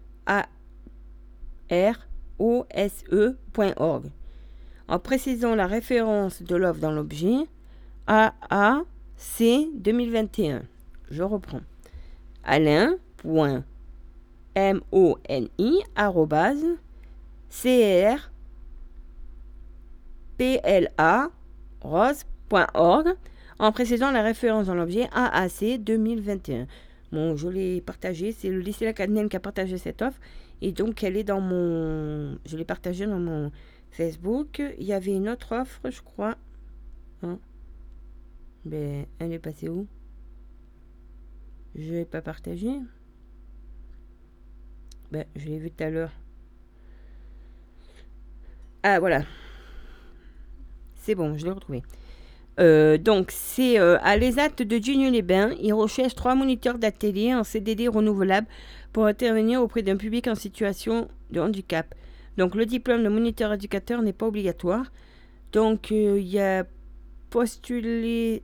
En 4.88 4.98
précisant 4.98 5.54
la 5.54 5.68
référence 5.68 6.42
de 6.42 6.56
l'offre 6.56 6.80
dans 6.80 6.90
l'objet, 6.90 7.46
AAC 8.08 8.84
2021. 9.76 10.62
Je 11.08 11.22
reprends. 11.22 11.60
Alain.moni 12.42 13.62
arrobase 15.94 16.66
CR 17.48 18.32
PLA 20.38 21.30
rose.org 21.82 23.14
en 23.62 23.70
précisant 23.70 24.10
la 24.10 24.22
référence 24.22 24.66
dans 24.66 24.74
l'objet 24.74 25.08
AAC 25.12 25.78
2021. 25.84 26.66
Bon, 27.12 27.36
je 27.36 27.48
l'ai 27.48 27.80
partagé, 27.80 28.32
c'est 28.32 28.50
le 28.50 28.58
lycée 28.58 28.84
Lacadien 28.84 29.28
qui 29.28 29.36
a 29.36 29.40
partagé 29.40 29.78
cette 29.78 30.02
offre 30.02 30.18
et 30.60 30.72
donc 30.72 31.04
elle 31.04 31.16
est 31.16 31.22
dans 31.22 31.40
mon 31.40 32.38
je 32.44 32.56
l'ai 32.56 32.64
partagée 32.64 33.06
dans 33.06 33.20
mon 33.20 33.52
Facebook. 33.92 34.60
Il 34.78 34.84
y 34.84 34.92
avait 34.92 35.14
une 35.14 35.28
autre 35.28 35.54
offre, 35.54 35.88
je 35.90 36.02
crois. 36.02 36.36
Hein? 37.22 37.38
Ben, 38.64 39.06
elle 39.20 39.32
est 39.32 39.38
passée 39.38 39.68
où? 39.68 39.86
Je 41.76 41.88
vais 41.92 42.04
pas 42.04 42.20
partager. 42.20 42.80
Ben, 45.12 45.24
je 45.36 45.46
l'ai 45.46 45.58
vu 45.60 45.70
tout 45.70 45.84
à 45.84 45.90
l'heure. 45.90 46.12
Ah, 48.82 48.98
voilà. 48.98 49.22
C'est 50.96 51.14
bon, 51.14 51.38
je 51.38 51.44
l'ai 51.44 51.52
retrouvé. 51.52 51.82
Euh, 52.60 52.98
donc, 52.98 53.30
c'est 53.30 53.78
euh, 53.78 53.96
à 54.02 54.16
l'ESAT 54.16 54.64
de 54.64 54.78
Digne-les-Bains. 54.78 55.52
Ils 55.60 55.72
recherchent 55.72 56.14
trois 56.14 56.34
moniteurs 56.34 56.78
d'atelier 56.78 57.34
en 57.34 57.44
CDD 57.44 57.88
renouvelable 57.88 58.46
pour 58.92 59.06
intervenir 59.06 59.62
auprès 59.62 59.80
d'un 59.82 59.96
public 59.96 60.28
en 60.28 60.34
situation 60.34 61.08
de 61.30 61.40
handicap. 61.40 61.94
Donc, 62.36 62.54
le 62.54 62.66
diplôme 62.66 63.02
de 63.02 63.08
moniteur 63.08 63.54
éducateur 63.54 64.02
n'est 64.02 64.12
pas 64.12 64.26
obligatoire. 64.26 64.92
Donc, 65.52 65.90
euh, 65.92 66.18
il 66.18 66.28
y 66.28 66.40
a 66.40 66.66
postulé 67.30 68.42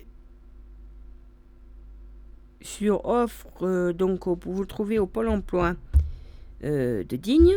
sur 2.60 3.04
offre, 3.04 3.92
donc 3.92 4.26
vous 4.26 4.60
le 4.60 4.66
trouvez 4.66 4.98
au 4.98 5.06
Pôle 5.06 5.28
emploi 5.28 5.76
de 6.62 7.16
Digne. 7.16 7.54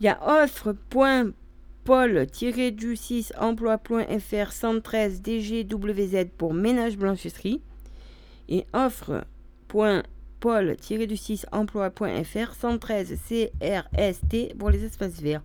Il 0.00 0.06
y 0.06 0.08
a 0.08 0.42
offre.pôle-du6 0.42 3.32
emploi.fr 3.38 4.52
113 4.52 5.22
DGWZ 5.22 6.26
pour 6.36 6.54
ménage 6.54 6.96
blanchisserie 6.96 7.60
et 8.48 8.66
offre.pôle-du6 8.72 11.44
emploi.fr 11.52 12.54
113 12.54 13.18
CRST 13.28 14.56
pour 14.58 14.70
les 14.70 14.84
espaces 14.84 15.20
verts. 15.20 15.42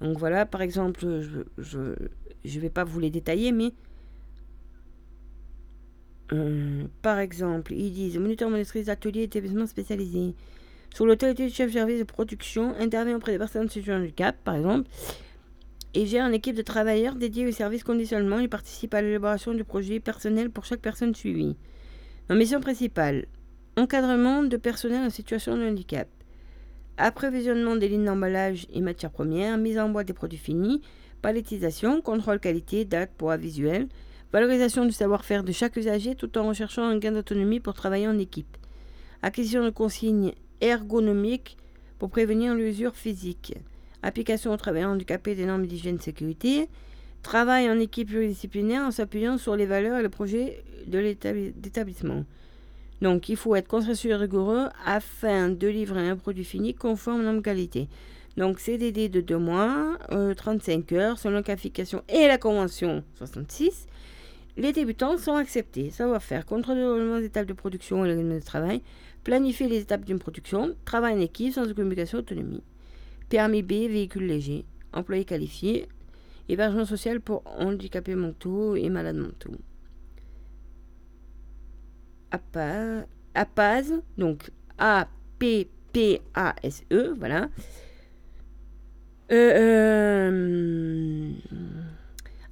Donc 0.00 0.16
voilà, 0.16 0.46
par 0.46 0.62
exemple, 0.62 1.20
je 1.58 1.78
ne 1.78 2.60
vais 2.60 2.70
pas 2.70 2.84
vous 2.84 3.00
les 3.00 3.10
détailler, 3.10 3.52
mais 3.52 3.72
euh, 6.32 6.84
par 7.02 7.18
exemple, 7.18 7.72
ils 7.72 7.92
disent 7.92 8.18
moniteur, 8.18 8.50
monitrice, 8.50 8.88
atelier, 8.88 9.22
établissement 9.22 9.66
spécialisé. 9.66 10.34
Sur 10.94 11.06
l'autorité 11.06 11.46
du 11.46 11.52
chef 11.52 11.72
service 11.72 11.98
de 11.98 12.04
production, 12.04 12.74
intervient 12.78 13.16
auprès 13.16 13.32
des 13.32 13.38
personnes 13.38 13.66
en 13.66 13.68
situation 13.68 13.98
de 13.98 14.04
handicap, 14.04 14.36
par 14.44 14.56
exemple, 14.56 14.88
et 15.94 16.06
gère 16.06 16.26
une 16.26 16.34
équipe 16.34 16.56
de 16.56 16.62
travailleurs 16.62 17.14
dédiés 17.14 17.46
au 17.46 17.52
service 17.52 17.84
conditionnement 17.84 18.40
et 18.40 18.48
participe 18.48 18.94
à 18.94 19.02
l'élaboration 19.02 19.54
du 19.54 19.64
projet 19.64 20.00
personnel 20.00 20.50
pour 20.50 20.64
chaque 20.64 20.80
personne 20.80 21.14
suivie. 21.14 21.56
En 22.30 22.34
mission 22.34 22.60
principale, 22.60 23.26
encadrement 23.76 24.42
de 24.42 24.56
personnel 24.56 25.06
en 25.06 25.10
situation 25.10 25.56
de 25.56 25.66
handicap, 25.66 26.08
approvisionnement 26.98 27.76
des 27.76 27.88
lignes 27.88 28.04
d'emballage 28.04 28.66
et 28.72 28.80
matières 28.80 29.10
premières, 29.10 29.56
mise 29.56 29.78
en 29.78 29.88
boîte 29.88 30.08
des 30.08 30.12
produits 30.12 30.38
finis, 30.38 30.82
palettisation, 31.22 32.00
contrôle 32.02 32.40
qualité, 32.40 32.84
date, 32.84 33.10
poids 33.16 33.36
visuel, 33.36 33.88
Valorisation 34.30 34.84
du 34.84 34.92
savoir-faire 34.92 35.42
de 35.42 35.52
chaque 35.52 35.76
usager 35.76 36.14
tout 36.14 36.36
en 36.36 36.48
recherchant 36.48 36.82
un 36.84 36.98
gain 36.98 37.12
d'autonomie 37.12 37.60
pour 37.60 37.72
travailler 37.72 38.06
en 38.06 38.18
équipe. 38.18 38.58
Acquisition 39.22 39.64
de 39.64 39.70
consignes 39.70 40.32
ergonomiques 40.60 41.56
pour 41.98 42.10
prévenir 42.10 42.54
l'usure 42.54 42.94
physique. 42.94 43.54
Application 44.02 44.52
aux 44.52 44.56
travailleurs 44.58 44.90
handicapés 44.90 45.34
des 45.34 45.46
normes 45.46 45.66
d'hygiène 45.66 45.96
et 45.96 46.02
sécurité. 46.02 46.68
Travail 47.22 47.70
en 47.70 47.80
équipe 47.80 48.08
pluridisciplinaire 48.08 48.82
en 48.82 48.90
s'appuyant 48.90 49.38
sur 49.38 49.56
les 49.56 49.66
valeurs 49.66 49.98
et 49.98 50.02
le 50.02 50.10
projet 50.10 50.62
de 50.86 50.98
l'établissement. 50.98 52.24
Donc, 53.00 53.30
il 53.30 53.36
faut 53.36 53.56
être 53.56 53.68
consciencieux 53.68 54.10
et 54.10 54.16
rigoureux 54.16 54.68
afin 54.84 55.48
de 55.48 55.68
livrer 55.68 56.08
un 56.08 56.16
produit 56.16 56.44
fini 56.44 56.74
conforme 56.74 57.20
aux 57.20 57.24
normes 57.24 57.42
qualité. 57.42 57.88
Donc, 58.36 58.60
CDD 58.60 59.08
de 59.08 59.20
2 59.20 59.38
mois, 59.38 59.98
35 60.36 60.92
euh, 60.92 60.96
heures, 60.96 61.18
selon 61.18 61.36
la 61.36 61.42
qualification 61.42 62.02
et 62.08 62.28
la 62.28 62.38
convention 62.38 63.02
66. 63.16 63.86
Les 64.58 64.72
débutants 64.72 65.16
sont 65.18 65.34
acceptés. 65.34 65.90
Savoir-faire, 65.90 66.44
contrôler 66.44 67.20
les 67.20 67.26
étapes 67.26 67.46
de 67.46 67.52
production 67.52 68.04
et 68.04 68.12
le 68.12 68.40
de 68.40 68.44
travail, 68.44 68.82
planifier 69.22 69.68
les 69.68 69.78
étapes 69.78 70.04
d'une 70.04 70.18
production, 70.18 70.74
travail 70.84 71.14
en 71.14 71.20
équipe, 71.20 71.54
sans 71.54 71.72
communication, 71.72 72.18
autonomie. 72.18 72.64
Permis 73.28 73.62
B, 73.62 73.86
véhicule 73.88 74.26
léger, 74.26 74.64
employé 74.92 75.24
qualifié, 75.24 75.86
hébergement 76.48 76.84
social 76.86 77.20
pour 77.20 77.44
handicapés 77.46 78.16
mentaux 78.16 78.74
et 78.74 78.88
malades 78.88 79.14
mentaux. 79.16 79.52
APAS, 82.32 83.92
donc 84.16 84.50
A-P-P-A-S-E, 84.76 85.54
voilà. 87.16 87.48
euh, 89.30 90.32
euh 90.32 91.32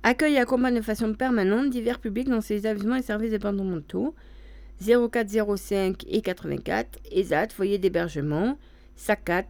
Accueille 0.08 0.34
et 0.34 0.38
accompagne 0.38 0.76
de 0.76 0.82
façon 0.82 1.14
permanente 1.14 1.68
divers 1.68 1.98
publics 1.98 2.28
dans 2.28 2.40
ses 2.40 2.58
établissements 2.58 2.94
et 2.94 3.02
services 3.02 3.32
départementaux. 3.32 4.14
0405 4.80 6.04
et 6.06 6.20
84, 6.20 7.00
ESAT, 7.10 7.48
foyer 7.48 7.78
d'hébergement, 7.78 8.56
SACAT, 8.94 9.48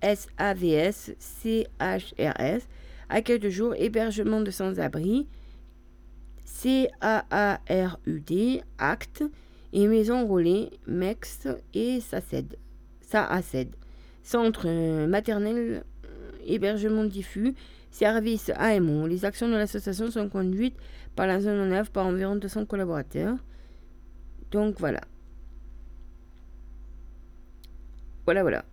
SAVS, 0.00 1.16
CHRS, 1.18 2.62
accueil 3.08 3.40
de 3.40 3.50
jour, 3.50 3.74
hébergement 3.76 4.40
de 4.40 4.52
sans-abri, 4.52 5.26
CAARUD, 6.62 8.30
ACT, 8.78 9.24
et 9.72 9.86
maison 9.88 10.28
relais, 10.28 10.70
MEX 10.86 11.48
et 11.74 11.98
SACED, 11.98 12.56
SAACED, 13.00 13.74
centre 14.22 14.68
maternel, 15.08 15.82
hébergement 16.46 17.02
diffus, 17.02 17.56
Service 17.90 18.50
AMO. 18.56 19.06
Les 19.06 19.24
actions 19.24 19.48
de 19.48 19.54
l'association 19.54 20.10
sont 20.10 20.28
conduites 20.28 20.76
par 21.16 21.26
la 21.26 21.40
zone 21.40 21.68
9 21.68 21.90
par 21.90 22.06
environ 22.06 22.36
200 22.36 22.66
collaborateurs. 22.66 23.36
Donc 24.50 24.78
voilà. 24.78 25.00
Voilà, 28.24 28.42
voilà. 28.42 28.64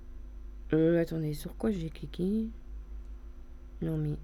Euh, 0.73 1.01
attendez, 1.01 1.33
sur 1.33 1.55
quoi 1.55 1.71
j'ai 1.71 1.89
cliqué? 1.89 2.49
Non, 3.81 3.97
mais. 3.97 4.15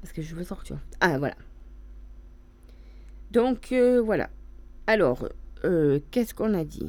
Parce 0.00 0.12
que 0.12 0.22
je 0.22 0.34
veux 0.34 0.44
sortir. 0.44 0.78
Ah, 1.00 1.18
voilà. 1.18 1.36
Donc, 3.30 3.72
euh, 3.72 4.00
voilà. 4.00 4.30
Alors, 4.86 5.28
euh, 5.64 6.00
qu'est-ce 6.10 6.34
qu'on 6.34 6.54
a 6.54 6.64
dit? 6.64 6.88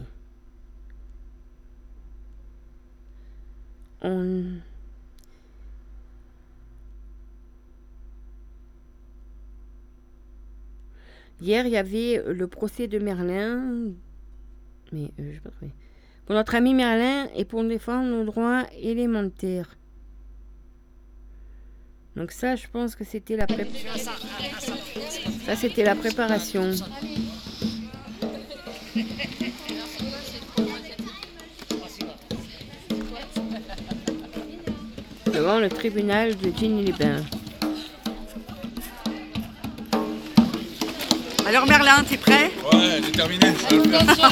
On. 4.02 4.44
Hier, 11.42 11.66
il 11.66 11.72
y 11.72 11.78
avait 11.78 12.22
le 12.28 12.48
procès 12.48 12.88
de 12.88 13.00
Merlin. 13.00 13.94
Mais 14.92 15.12
euh, 15.20 15.38
pas 15.44 15.50
trouver. 15.52 15.72
Pour 16.26 16.36
notre 16.36 16.56
ami 16.56 16.74
Merlin 16.74 17.28
et 17.36 17.46
pour 17.46 17.64
défendre 17.64 18.10
nos 18.10 18.24
droits 18.24 18.66
élémentaires. 18.80 19.78
Donc 22.16 22.32
ça, 22.32 22.56
je 22.56 22.68
pense 22.68 22.96
que 22.96 23.04
c'était 23.04 23.38
la 23.38 23.48
préparation. 23.48 23.90
Ça, 25.46 25.56
c'était 25.56 25.84
la 25.84 25.96
préparation. 25.96 26.72
Devant 35.34 35.60
le 35.60 35.70
tribunal 35.70 36.36
de 36.36 36.52
Ginny-les-Bains. 36.52 37.39
Alors 41.50 41.66
Merlin, 41.66 42.04
t'es 42.08 42.18
prêt? 42.18 42.52
Ouais, 42.72 43.02
déterminé, 43.02 43.48
ça 43.58 44.30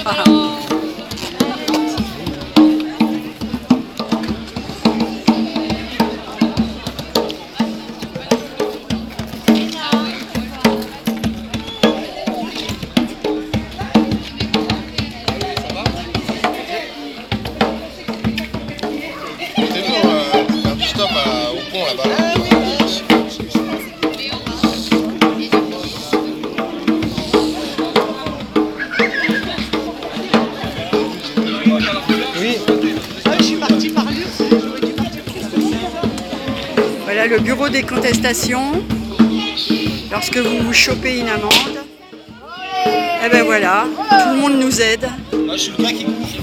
des 37.70 37.84
contestations. 37.84 38.84
lorsque 40.12 40.38
vous 40.38 40.60
vous 40.60 40.74
chopez 40.74 41.20
une 41.20 41.28
amende, 41.28 41.80
eh 43.26 43.30
ben 43.30 43.44
voilà, 43.44 43.86
tout 44.10 44.30
le 44.30 44.38
monde 44.38 44.58
nous 44.60 44.82
aide. 44.82 45.08
Moi, 45.34 45.56
je 45.58 45.62
suis 45.64 45.74
le 45.78 45.84
gars 45.84 45.92
qui 45.92 46.06
gonfle. 46.06 46.42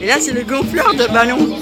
Et 0.00 0.06
là, 0.06 0.16
c'est 0.20 0.32
le 0.32 0.44
gonfleur 0.44 0.94
de 0.94 1.06
ballon. 1.06 1.38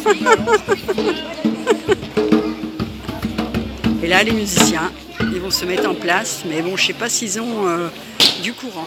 Et 4.02 4.06
là, 4.08 4.22
les 4.22 4.32
musiciens, 4.32 4.92
ils 5.20 5.40
vont 5.40 5.50
se 5.50 5.64
mettre 5.64 5.88
en 5.88 5.94
place. 5.94 6.42
Mais 6.46 6.60
bon, 6.60 6.76
je 6.76 6.86
sais 6.86 6.92
pas 6.92 7.08
s'ils 7.08 7.40
ont 7.40 7.66
euh, 7.66 7.88
du 8.42 8.52
courant. 8.52 8.86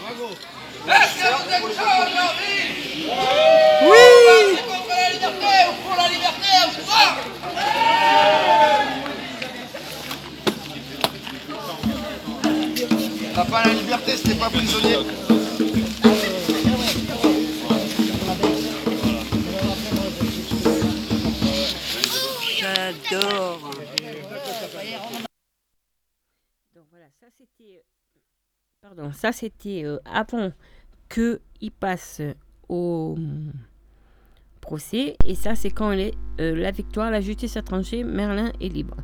Oui 3.82 4.07
J'adore. 22.58 23.70
Donc 26.74 26.84
voilà, 26.90 27.06
ça 27.18 27.26
c'était. 27.38 27.82
Pardon, 28.82 29.12
ça 29.12 29.32
c'était 29.32 29.84
euh, 29.84 29.98
avant 30.04 30.52
que 31.08 31.40
il 31.62 31.70
passe 31.70 32.20
au 32.68 33.16
procès. 34.60 35.16
Et 35.26 35.34
ça 35.34 35.54
c'est 35.54 35.70
quand 35.70 35.92
euh, 35.92 36.10
la 36.38 36.70
victoire, 36.72 37.10
la 37.10 37.22
justice 37.22 37.56
a 37.56 37.62
tranché, 37.62 38.04
Merlin 38.04 38.52
est 38.60 38.68
libre. 38.68 38.96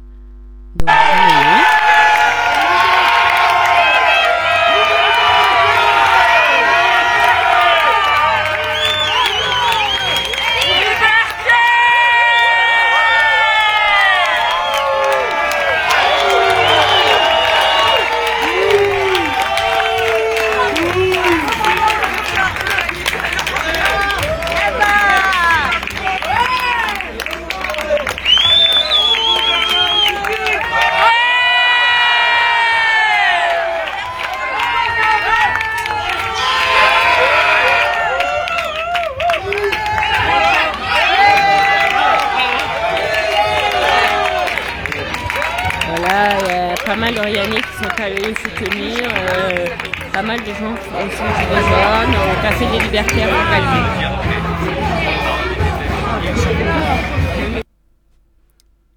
Pas 50.14 50.22
mal 50.22 50.38
de 50.38 50.46
gens 50.46 50.74
qui 50.74 50.88
aussi 50.94 51.24
des 51.50 51.56
jeunes, 51.56 52.14
au 52.14 52.34
Café 52.40 52.64
des 52.66 52.78
Libertaires 52.84 53.28
en 53.28 53.44
Calvi. 53.50 53.82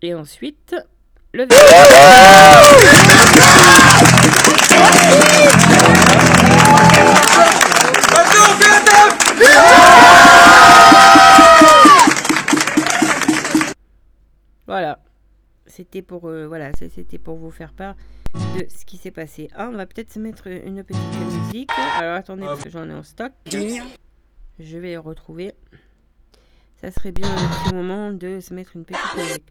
Et 0.03 0.13
ensuite, 0.13 0.75
le 1.33 1.47
Voilà. 1.49 2.61
C'était 15.87 16.01
pour 16.01 16.27
euh, 16.27 16.47
voilà, 16.47 16.71
c'était 16.73 17.17
pour 17.17 17.37
vous 17.37 17.49
faire 17.49 17.71
part 17.71 17.95
de 18.33 18.65
ce 18.67 18.83
qui 18.83 18.97
s'est 18.97 19.09
passé. 19.09 19.47
Ah, 19.55 19.69
on 19.71 19.77
va 19.77 19.85
peut-être 19.85 20.11
se 20.11 20.19
mettre 20.19 20.47
une 20.47 20.83
petite 20.83 21.01
musique. 21.17 21.69
Alors 21.97 22.17
attendez 22.17 22.43
parce 22.43 22.61
que 22.61 22.69
j'en 22.69 22.89
ai 22.89 22.93
en 22.93 23.03
stock. 23.03 23.31
Je 24.59 24.77
vais 24.77 24.97
retrouver. 24.97 25.53
Ça 26.81 26.91
serait 26.91 27.13
bien 27.13 27.29
un 27.29 27.63
petit 27.63 27.73
moment 27.73 28.11
de 28.11 28.41
se 28.41 28.53
mettre 28.53 28.75
une 28.75 28.83
petite 28.83 29.15
musique. 29.15 29.45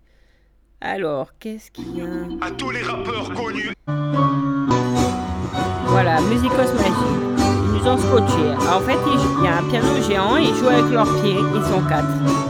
Alors, 0.82 1.38
qu'est-ce 1.38 1.70
qu'il 1.70 1.96
y 1.96 2.02
a? 2.02 2.46
À 2.46 2.50
tous 2.50 2.70
les 2.70 2.82
rappeurs 2.82 3.32
connus. 3.32 3.72
Voilà, 5.86 6.20
Musicos 6.20 6.74
Magic. 6.74 6.92
Ils 7.38 7.80
nous 7.80 7.88
ont 7.88 7.96
scotché. 7.96 8.50
En 8.68 8.80
fait, 8.80 8.98
il 9.06 9.42
y 9.42 9.48
a 9.48 9.56
un 9.56 9.68
piano 9.70 10.02
géant, 10.02 10.36
ils 10.36 10.54
jouent 10.54 10.68
avec 10.68 10.92
leurs 10.92 11.22
pieds, 11.22 11.38
ils 11.38 11.64
sont 11.64 11.82
quatre. 11.88 12.45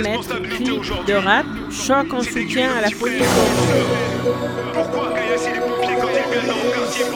Clip 0.00 1.06
de 1.06 1.12
rap, 1.14 1.46
choc 1.70 2.12
en 2.12 2.22
soutien 2.22 2.70
à 2.76 2.80
la 2.82 2.90
folie. 2.90 3.18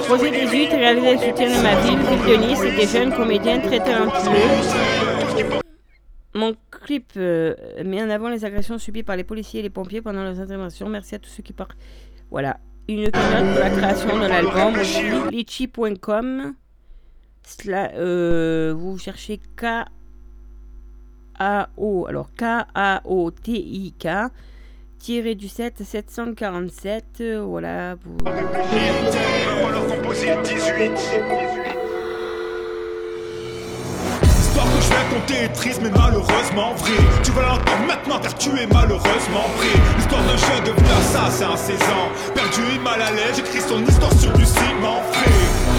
Projet 0.07 0.31
soigner 0.31 0.47
18, 0.47 0.69
réalisé 0.69 1.13
le 1.13 1.19
soutien 1.19 1.49
de 1.49 1.63
ma 1.63 1.81
ville, 1.81 1.99
ville 1.99 2.25
de 2.27 2.47
Nice, 2.47 2.63
et 2.63 2.77
des 2.77 2.87
jeunes 2.87 3.15
comédiens 3.15 3.61
très 3.61 3.79
talentueux. 3.79 5.55
Mon 6.35 6.55
clip 6.71 7.13
euh, 7.17 7.55
met 7.85 8.03
en 8.03 8.11
avant 8.11 8.29
les 8.29 8.45
agressions 8.45 8.79
subies 8.79 9.03
par 9.03 9.17
les 9.17 9.25
policiers 9.25 9.61
et 9.61 9.63
les 9.63 9.71
pompiers 9.71 10.03
pendant 10.03 10.23
leurs 10.23 10.41
interventions. 10.41 10.89
Merci 10.89 11.15
à 11.15 11.19
tous 11.19 11.31
ceux 11.31 11.43
qui 11.43 11.53
partent. 11.53 11.79
Voilà, 12.31 12.59
une 12.89 13.11
cagnotte 13.11 13.53
pour 13.55 13.61
la 13.61 13.71
création 13.71 14.19
de 14.19 14.27
l'album 14.27 14.79
aussi. 14.79 15.03
litchi.com. 15.31 16.55
Euh, 17.69 18.75
vous 18.77 18.99
cherchez 18.99 19.39
K 19.39 19.87
A-O, 21.39 22.07
alors 22.09 22.29
K-A-O-T-I-K, 22.37 24.09
tiré 24.99 25.35
du 25.35 25.49
7 25.49 25.83
747, 25.85 27.05
euh, 27.21 27.41
voilà, 27.47 27.95
vous... 27.97 28.17
On 28.25 29.67
va 29.67 29.71
leur 29.71 29.87
composer 29.87 30.35
le 30.35 30.43
18. 30.43 30.93
L'histoire 34.23 34.67
que 34.67 34.83
je 34.83 34.89
vais 34.89 34.97
raconter 34.97 35.45
est 35.45 35.53
triste 35.53 35.81
mais 35.83 35.91
malheureusement 35.91 36.75
vrai 36.75 36.97
Tu 37.23 37.31
vas 37.33 37.43
l'entendre 37.43 37.87
maintenant 37.87 38.19
car 38.21 38.35
tu 38.35 38.51
es 38.51 38.67
malheureusement 38.67 39.47
vrai 39.57 39.69
L'histoire 39.97 40.23
d'un 40.23 40.37
passé 41.37 41.45
à 41.45 41.57
16 41.57 41.81
ans. 41.83 42.09
Perdu 42.35 42.61
et 42.75 42.79
mal 42.79 43.01
à 43.01 43.11
l'aise, 43.11 43.37
j'écris 43.37 43.61
son 43.61 43.85
histoire 43.85 44.13
sur 44.15 44.33
du 44.33 44.45
ciment 44.45 45.03
frais. 45.13 45.31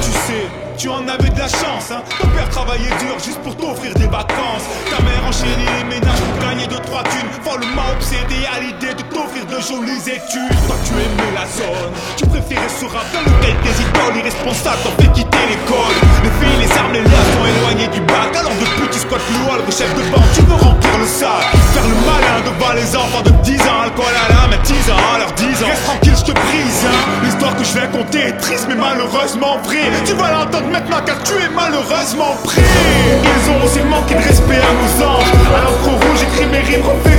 Tu 0.01 0.11
sais, 0.11 0.66
tu 0.77 0.89
en 0.89 1.07
avais 1.07 1.29
de 1.29 1.39
la 1.39 1.47
chance, 1.47 1.89
hein. 1.91 2.01
Ton 2.21 2.27
père 2.27 2.49
travaillait 2.49 2.93
dur 3.01 3.17
juste 3.17 3.41
pour 3.41 3.57
t'offrir 3.57 3.93
des 3.95 4.05
vacances. 4.05 4.65
Ta 4.89 5.01
mère 5.01 5.25
enchaînait 5.27 5.65
les 5.81 5.83
ménages 5.89 6.21
pour 6.21 6.37
gagner 6.47 6.65
2-3 6.65 7.01
thunes. 7.09 7.33
Follement 7.41 7.89
obsédé 7.97 8.45
à 8.45 8.61
l'idée 8.61 8.93
de 8.93 9.01
t'offrir 9.09 9.45
de 9.49 9.57
jolies 9.57 10.05
études. 10.05 10.53
Toi, 10.69 10.77
tu 10.85 10.93
aimais 10.93 11.33
la 11.33 11.49
zone, 11.49 11.93
tu 12.15 12.25
préférais 12.27 12.69
ce 12.69 12.85
rap 12.85 13.09
dans 13.09 13.25
lequel 13.25 13.57
tes 13.65 13.75
idoles 13.81 14.17
irresponsables 14.21 14.81
t'ont 14.85 14.95
fait 15.01 15.11
quitter 15.17 15.43
l'école. 15.49 15.97
Les 16.21 16.33
filles, 16.37 16.59
les 16.61 16.71
armes, 16.77 16.93
les 16.93 17.01
liasses 17.01 17.31
sont 17.33 17.47
éloignées 17.49 17.89
du 17.89 18.01
bac. 18.05 18.29
Alors 18.37 18.53
depuis, 18.61 18.87
tu 18.93 18.99
squattes 19.01 19.25
le 19.33 19.41
hall, 19.49 19.61
le 19.65 19.73
chef 19.73 19.89
de 19.97 20.03
banque, 20.13 20.29
tu 20.37 20.45
veux 20.45 20.61
remplir 20.61 20.95
le 21.01 21.07
sac. 21.09 21.41
Faire 21.73 21.89
le 21.89 21.97
malin 22.05 22.37
devant 22.45 22.73
les 22.77 22.89
enfants 22.93 23.25
de 23.25 23.33
10 23.41 23.57
ans, 23.65 23.81
alcool 23.81 24.13
à 24.13 24.29
la 24.29 24.47
main, 24.53 24.61
10 24.61 24.93
ans, 24.93 25.05
à 25.15 25.25
leurs 25.25 25.33
10 25.33 25.41
ans. 25.65 25.73
Reste 25.73 25.85
tranquille, 25.89 26.17
je 26.21 26.25
te 26.29 26.35
prise, 26.37 26.85
hein. 26.85 26.97
L'histoire 27.25 27.55
que 27.57 27.65
je 27.65 27.73
vais 27.73 27.89
compter 27.89 28.29
est 28.29 28.37
triste, 28.37 28.67
mais 28.69 28.77
malheureusement 28.77 29.57
vraie. 29.65 29.89
Tu 30.05 30.13
vas 30.13 30.31
l'entendre 30.31 30.66
maintenant 30.67 31.01
car 31.05 31.21
tu 31.23 31.33
es 31.33 31.49
malheureusement 31.53 32.35
pris. 32.43 32.61
Ils 32.61 33.51
ont 33.51 33.63
aussi 33.63 33.79
manqué 33.81 34.15
de 34.15 34.21
respect 34.21 34.59
à 34.59 34.73
nos 34.73 35.05
anges. 35.05 35.31
À 35.55 35.61
l'encre 35.63 36.05
rouge, 36.05 36.19
j'écris 36.19 36.47
mes 36.51 36.59
rimes, 36.59 36.85
reflets 36.85 37.16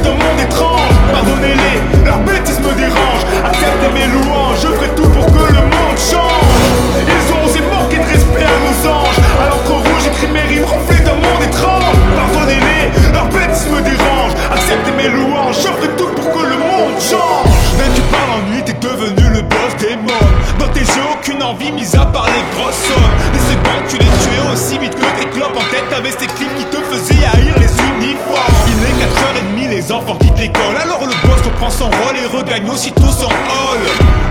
et 32.39 32.43
regagne 32.43 32.71
aussitôt 32.71 33.11
son 33.11 33.27
hall. 33.27 33.83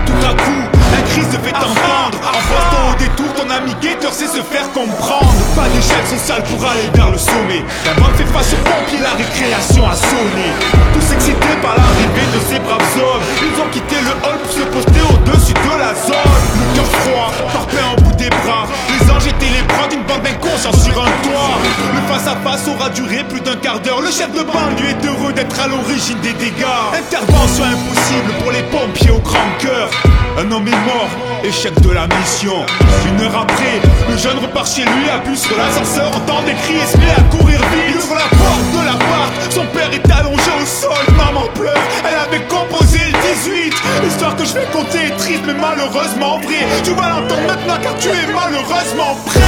Tout 0.06 0.26
à 0.26 0.34
coup, 0.34 0.62
la 0.92 1.02
crise 1.10 1.26
se 1.30 1.38
fait 1.38 1.54
entendre. 1.54 2.18
En 2.22 2.40
passant 2.48 2.92
au 2.92 2.96
détour, 2.98 3.32
ton 3.34 3.50
ami 3.50 3.74
guetteur 3.80 4.12
sait 4.12 4.26
se 4.26 4.42
faire 4.42 4.70
comprendre. 4.72 5.32
Pas 5.54 5.68
d'échelle 5.68 6.06
sociale 6.06 6.42
pour 6.44 6.64
aller 6.64 6.88
vers 6.94 7.10
le 7.10 7.18
sommet. 7.18 7.62
La 7.84 7.94
mode 8.00 8.14
fait 8.16 8.26
face 8.26 8.52
au 8.52 8.56
pompier, 8.64 8.98
la 9.02 9.12
récréation 9.12 9.88
a 9.88 9.94
sonné. 9.94 10.48
Tous 10.94 11.12
excités 11.12 11.56
par 11.62 11.76
l'arrivée 11.76 12.28
de 12.34 12.40
ces 12.48 12.58
braves 12.60 12.96
hommes. 12.96 13.24
Ils 13.42 13.60
ont 13.60 13.70
quitté 13.70 13.96
le 14.00 14.12
hall 14.24 14.38
pour 14.42 14.52
se 14.52 14.64
poster 14.64 15.02
au-dessus 15.12 15.54
de 15.54 15.74
la 15.78 15.92
zone. 15.94 16.42
Le 16.56 16.76
cœur 16.76 16.90
froid, 17.02 17.30
torpé 17.52 17.76
en 17.84 17.94
bout 18.02 18.16
des 18.16 18.30
bras. 18.30 18.66
Le 20.66 22.12
face-à-face 22.12 22.66
aura 22.66 22.90
duré 22.90 23.22
plus 23.28 23.40
d'un 23.40 23.54
quart 23.56 23.78
d'heure. 23.78 24.00
Le 24.00 24.10
chef 24.10 24.32
de 24.32 24.42
bande 24.42 24.80
lui 24.80 24.88
est 24.88 25.06
heureux 25.06 25.32
d'être 25.32 25.60
à 25.60 25.68
l'origine 25.68 26.18
des 26.20 26.32
dégâts. 26.32 26.64
Intervention 26.92 27.64
impossible 27.64 28.32
pour 28.42 28.50
les 28.50 28.62
pompiers 28.64 29.10
au 29.10 29.20
grand 29.20 29.38
cœur. 29.60 29.88
Un 30.38 30.52
homme 30.52 30.68
est 30.68 30.84
mort, 30.86 31.10
échec 31.42 31.74
de 31.80 31.90
la 31.90 32.06
mission. 32.06 32.64
Une 33.08 33.24
heure 33.24 33.42
après, 33.42 33.82
le 34.08 34.16
jeune 34.16 34.38
repart 34.38 34.68
chez 34.72 34.82
lui, 34.82 35.10
appuie 35.10 35.36
sur 35.36 35.56
l'ascenseur, 35.58 36.14
entend 36.14 36.42
des 36.46 36.54
cris 36.54 36.78
et 36.78 36.86
se 36.86 36.96
met 36.96 37.10
à 37.10 37.22
courir 37.22 37.58
vite. 37.58 37.90
Il 37.90 37.96
ouvre 37.96 38.14
la 38.14 38.30
porte 38.30 38.70
de 38.70 38.86
l'appart, 38.86 39.32
son 39.50 39.66
père 39.74 39.90
est 39.92 40.10
allongé 40.12 40.50
au 40.62 40.64
sol, 40.64 41.14
maman 41.16 41.42
pleure, 41.56 41.82
elle 42.06 42.14
avait 42.14 42.46
composé 42.46 43.00
le 43.10 43.18
18. 43.34 43.74
L'histoire 44.04 44.36
que 44.36 44.44
je 44.44 44.54
vais 44.54 44.68
compter 44.72 45.10
est 45.10 45.16
triste 45.18 45.42
mais 45.44 45.58
malheureusement 45.58 46.38
vraie. 46.38 46.70
Tu 46.84 46.94
vas 46.94 47.18
l'entendre 47.18 47.42
maintenant 47.48 47.78
car 47.82 47.98
tu 47.98 48.06
es 48.06 48.30
malheureusement 48.30 49.18
prêt. 49.26 49.42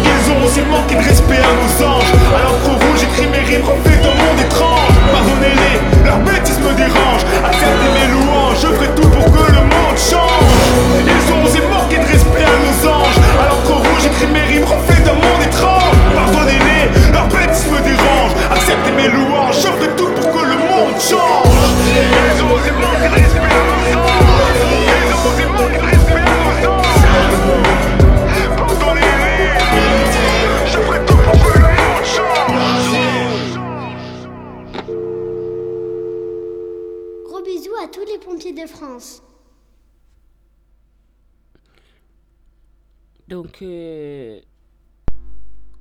Ils 0.00 0.24
ont 0.32 0.40
aussi 0.46 0.64
manqué 0.72 0.94
de 0.94 1.04
respect 1.04 1.36
à 1.36 1.52
nos 1.52 1.84
anges. 1.84 2.12
À 2.32 2.40
l'encre 2.48 2.80
rouge, 2.80 3.00
j'écris 3.00 3.28
mes 3.28 3.44
rimes, 3.44 3.68
reflets 3.68 4.00
d'un 4.00 4.16
monde 4.16 4.40
étrange. 4.40 4.96
Pardonnez-les, 5.12 5.76
leur 6.08 6.18
bêtise 6.24 6.58
me 6.64 6.72
dérange. 6.72 7.28
Acceptez 7.44 7.90
mes 7.92 8.08
louanges, 8.08 8.56
je 8.62 8.68
ferai 8.72 8.88
tout 8.96 9.08
pour 9.08 9.24
que 9.24 9.52
le 9.52 9.60
monde 9.68 9.98
change. 9.98 10.29
Ils 11.06 11.32
ont 11.32 11.40
osé 11.44 11.60
manquer 11.68 11.98
de 11.98 12.06
respect 12.06 12.44
à 12.44 12.56
nos 12.64 12.88
anges. 12.88 13.18
À 13.40 13.42
l'encre 13.48 13.74
rouge, 13.78 14.02
j'écris 14.02 14.26
mes 14.32 14.40
rimes, 14.40 14.64
reflets 14.64 15.02
d'un 15.04 15.14
monde 15.14 15.42
étrange. 15.42 15.96
Pardonnez-les, 16.14 16.84
leur 17.12 17.26
bêtise 17.28 17.66
me 17.70 17.80
dérange. 17.80 18.32
Acceptez 18.50 18.92
mes 18.92 19.08
louanges, 19.08 19.56
je 19.56 19.68
ferai 19.68 19.88
tout 19.96 20.10
pour 20.10 20.28
que 20.32 20.42
le 20.46 20.56
monde 20.56 20.98
change. 21.00 21.48
Ils 21.90 22.42
ont 22.42 22.52
osé 22.54 22.70
manquer 22.72 23.08
de 23.08 23.14
respect 23.14 23.38
à 23.38 23.62
nos 23.66 23.98
anges. 23.98 24.60
Ils 25.00 25.12
ont 25.14 25.22
osé 25.30 25.44
manquer 25.46 25.78
de 25.78 25.86
respect 25.90 26.20
à 26.20 26.30
nos 26.30 26.68
anges. 26.70 27.04
Pardonnez-les, 28.56 29.44
je 30.66 30.78
ferai 30.78 31.00
tout 31.06 31.16
pour 31.16 31.36
que 31.42 31.52
le 31.58 31.68
monde 31.78 32.04
change. 32.04 33.58
Gros 37.26 37.42
bisous 37.42 37.76
à 37.82 37.86
tous 37.88 38.04
les 38.06 38.18
pompiers 38.18 38.52
de 38.52 38.66
France. 38.68 39.22
Donc 43.30 43.62
euh, 43.62 44.40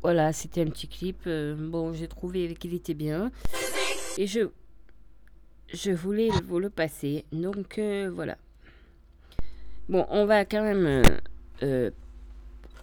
voilà, 0.04 0.32
c'était 0.32 0.62
un 0.62 0.70
petit 0.70 0.88
clip. 0.88 1.18
euh, 1.26 1.56
bon, 1.58 1.94
j'ai 1.94 2.08
trouvé 2.08 2.54
qu'il 2.54 2.76
était 2.76 2.94
bien. 2.94 3.32
Et 4.20 4.28
je, 4.28 4.42
je 5.74 5.92
voulais 5.92 6.30
vous 6.46 6.60
le 6.60 6.70
passer. 6.70 7.26
Donc 7.32 7.80
euh, 7.80 8.12
voilà. 8.14 8.38
Bon, 9.90 10.06
on 10.10 10.26
va 10.26 10.46
quand 10.46 10.62
même... 10.62 11.02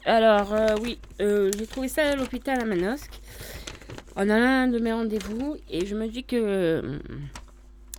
alors, 0.04 0.52
oui, 0.82 0.98
j'ai 1.20 1.66
trouvé 1.68 1.86
ça 1.86 2.10
à 2.10 2.16
l'hôpital 2.16 2.60
à 2.60 2.64
Manosque. 2.64 3.20
On 4.16 4.28
a 4.28 4.34
un 4.34 4.66
de 4.66 4.80
mes 4.80 4.92
rendez-vous 4.92 5.56
et 5.70 5.86
je 5.86 5.94
me 5.94 6.08
dis 6.08 6.24
que 6.24 6.98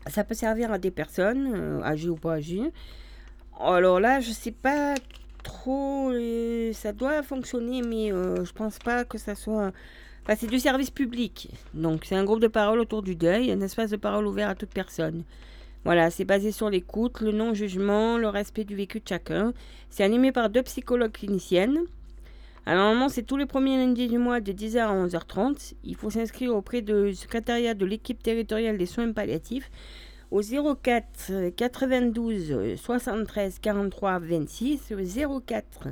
ça 0.07 0.25
peut 0.25 0.33
servir 0.33 0.73
à 0.73 0.77
des 0.77 0.91
personnes, 0.91 1.81
âgées 1.83 2.09
ou 2.09 2.17
pas 2.17 2.33
âgées. 2.33 2.73
Alors 3.57 4.01
là, 4.01 4.19
je 4.19 4.31
sais 4.31 4.51
pas 4.51 4.95
trop. 5.47 6.11
ça 6.73 6.91
doit 6.91 7.23
fonctionner, 7.23 7.81
mais 7.81 8.11
euh, 8.11 8.43
je 8.43 8.51
pense 8.51 8.79
pas 8.79 9.05
que 9.05 9.17
ça 9.17 9.33
soit. 9.33 9.71
Enfin, 10.23 10.35
c'est 10.37 10.47
du 10.47 10.59
service 10.59 10.91
public. 10.91 11.49
Donc, 11.73 12.03
c'est 12.05 12.15
un 12.15 12.25
groupe 12.25 12.41
de 12.41 12.47
parole 12.47 12.79
autour 12.79 13.01
du 13.01 13.15
deuil, 13.15 13.51
un 13.51 13.61
espace 13.61 13.89
de 13.91 13.95
parole 13.95 14.27
ouvert 14.27 14.49
à 14.49 14.55
toute 14.55 14.69
personne. 14.69 15.23
Voilà, 15.85 16.11
c'est 16.11 16.25
basé 16.25 16.51
sur 16.51 16.69
l'écoute, 16.69 17.21
le 17.21 17.31
non-jugement, 17.31 18.17
le 18.17 18.27
respect 18.27 18.65
du 18.65 18.75
vécu 18.75 18.99
de 18.99 19.07
chacun. 19.07 19.53
C'est 19.89 20.03
animé 20.03 20.33
par 20.33 20.49
deux 20.49 20.63
psychologues 20.63 21.13
cliniciennes. 21.13 21.79
Alors, 22.65 22.83
normalement, 22.83 23.07
c'est 23.07 23.23
tous 23.23 23.37
les 23.37 23.45
premiers 23.45 23.77
lundis 23.77 24.09
du 24.09 24.17
mois 24.17 24.41
de 24.41 24.51
10h 24.51 24.79
à 24.79 24.93
11h30. 24.93 25.75
Il 25.85 25.95
faut 25.95 26.09
s'inscrire 26.09 26.53
auprès 26.53 26.81
du 26.81 27.15
secrétariat 27.15 27.73
de 27.73 27.85
l'équipe 27.85 28.21
territoriale 28.21 28.77
des 28.77 28.85
soins 28.85 29.13
palliatifs 29.13 29.71
au 30.31 30.41
04 30.41 31.05
euh, 31.31 31.51
92 31.51 32.51
euh, 32.51 32.75
73 32.75 33.59
43 33.59 34.19
26 34.19 34.91
euh, 34.91 35.39
04 35.45 35.87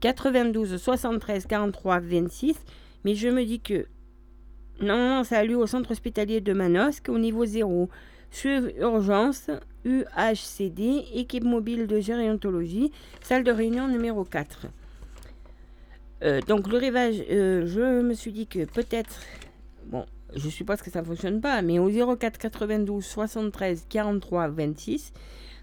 92 0.00 0.76
73 0.76 1.46
43 1.46 2.00
26 2.00 2.56
mais 3.04 3.14
je 3.14 3.28
me 3.28 3.44
dis 3.44 3.60
que 3.60 3.86
non 4.80 5.24
ça 5.24 5.38
a 5.38 5.44
lieu 5.44 5.56
au 5.56 5.66
centre 5.66 5.90
hospitalier 5.90 6.40
de 6.40 6.52
Manosque 6.52 7.08
au 7.08 7.18
niveau 7.18 7.44
0 7.44 7.88
sur 8.30 8.62
urgence 8.80 9.50
UHCD 9.84 11.04
équipe 11.14 11.44
mobile 11.44 11.86
de 11.86 12.00
gérontologie 12.00 12.92
salle 13.22 13.44
de 13.44 13.52
réunion 13.52 13.88
numéro 13.88 14.24
4 14.24 14.66
Euh, 16.24 16.40
donc 16.40 16.68
le 16.68 16.78
rivage 16.78 17.16
euh, 17.30 17.66
je 17.66 18.00
me 18.00 18.14
suis 18.14 18.30
dit 18.32 18.46
que 18.46 18.64
peut-être 18.64 19.20
bon 19.86 20.06
je 20.34 20.48
suppose 20.48 20.82
que 20.82 20.90
ça 20.90 21.00
ne 21.00 21.06
fonctionne 21.06 21.40
pas, 21.40 21.62
mais 21.62 21.78
au 21.78 22.16
04 22.16 22.38
92 22.38 23.04
73 23.04 23.86
43 23.88 24.48
26. 24.48 25.12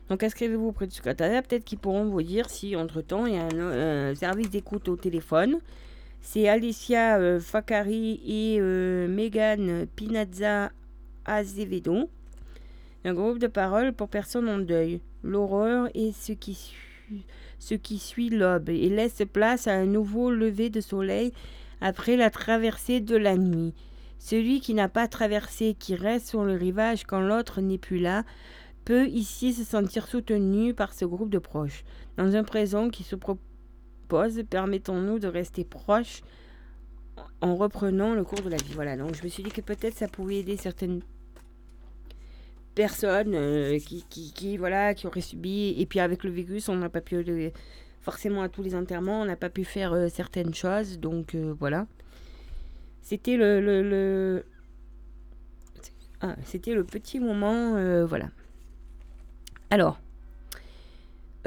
Donc 0.10 0.24
inscrivez-vous 0.24 0.68
auprès 0.68 0.88
du 0.88 0.96
secrétariat, 0.96 1.42
peut-être 1.42 1.64
qu'ils 1.64 1.78
pourront 1.78 2.06
vous 2.06 2.24
dire 2.24 2.50
si 2.50 2.76
entre-temps 2.76 3.28
il 3.28 3.36
y 3.36 3.38
a 3.38 3.48
un, 3.48 4.16
service 4.16 4.50
d'écoute 4.50 4.88
au 4.88 4.96
téléphone. 4.96 5.60
C'est 6.22 6.50
Alicia 6.50 7.18
euh, 7.18 7.40
Fakari 7.40 8.20
et 8.26 8.58
euh, 8.60 9.08
Megan 9.08 9.86
Pinazza 9.96 10.72
Azevedo. 11.26 12.10
Un 13.06 13.14
groupe 13.14 13.40
de 13.40 13.48
parole 13.48 13.94
pour 13.94 14.10
personnes 14.10 14.50
en 14.50 14.58
deuil. 14.58 15.00
L'horreur 15.24 15.90
est 15.94 16.12
ce 16.12 16.34
qui 16.34 16.56
suit, 16.56 17.26
ce 17.60 17.76
qui 17.76 18.00
suit 18.00 18.30
l'aube 18.30 18.70
et 18.70 18.90
laisse 18.90 19.22
place 19.32 19.68
à 19.68 19.74
un 19.74 19.86
nouveau 19.86 20.32
lever 20.32 20.70
de 20.70 20.82
soleil 20.82 21.32
après 21.82 22.18
la 22.18 22.30
traversée 22.30 23.00
de 23.00 23.16
la 23.16 23.38
nuit. 23.38 23.74
Celui 24.20 24.60
qui 24.60 24.74
n'a 24.74 24.90
pas 24.90 25.08
traversé, 25.08 25.74
qui 25.74 25.96
reste 25.96 26.28
sur 26.28 26.44
le 26.44 26.54
rivage 26.54 27.06
quand 27.06 27.22
l'autre 27.22 27.62
n'est 27.62 27.78
plus 27.78 28.00
là, 28.00 28.26
peut 28.86 29.08
ici 29.08 29.54
se 29.54 29.64
sentir 29.64 30.08
soutenu 30.08 30.74
par 30.74 30.94
ce 30.94 31.06
groupe 31.06 31.30
de 31.30 31.40
proches. 31.40 31.84
Dans 32.18 32.36
un 32.36 32.44
présent 32.44 32.90
qui 32.90 33.04
se 33.04 33.16
propose, 33.16 34.44
permettons-nous 34.50 35.20
de 35.20 35.28
rester 35.28 35.64
proches 35.64 36.22
en 37.42 37.56
reprenant 37.56 38.14
le 38.14 38.24
cours 38.24 38.42
de 38.42 38.50
la 38.50 38.58
vie. 38.58 38.74
Voilà, 38.74 38.98
donc 38.98 39.16
je 39.16 39.24
me 39.24 39.30
suis 39.30 39.44
dit 39.44 39.52
que 39.52 39.62
peut-être 39.62 39.96
ça 39.96 40.08
pouvait 40.08 40.38
aider 40.38 40.58
certaines 40.58 41.02
personnes 42.76 43.36
euh, 43.36 43.78
qui, 43.80 44.06
qui, 44.10 44.58
voilà, 44.58 44.94
qui 44.94 45.08
auraient 45.08 45.22
subi. 45.22 45.76
Et 45.78 45.86
puis 45.86 46.00
avec 46.00 46.24
le 46.24 46.30
virus, 46.30 46.70
on 46.70 46.76
n'a 46.76 46.90
pas 46.90 47.02
pu 47.02 47.52
forcément 48.02 48.42
à 48.42 48.50
tous 48.50 48.64
les 48.64 48.76
enterrements, 48.76 49.22
on 49.22 49.26
n'a 49.26 49.36
pas 49.36 49.50
pu 49.50 49.64
faire 49.64 49.94
euh, 49.94 50.08
certaines 50.10 50.54
choses. 50.54 51.00
Donc 51.00 51.36
euh, 51.36 51.54
voilà. 51.60 51.88
C'était 53.02 53.38
le, 53.38 54.43
Ah, 56.22 56.36
c'était 56.45 56.74
le 56.74 56.84
petit 56.84 57.20
moment. 57.20 57.76
euh, 57.76 58.06
voilà. 58.06 58.30
Alors. 59.70 60.00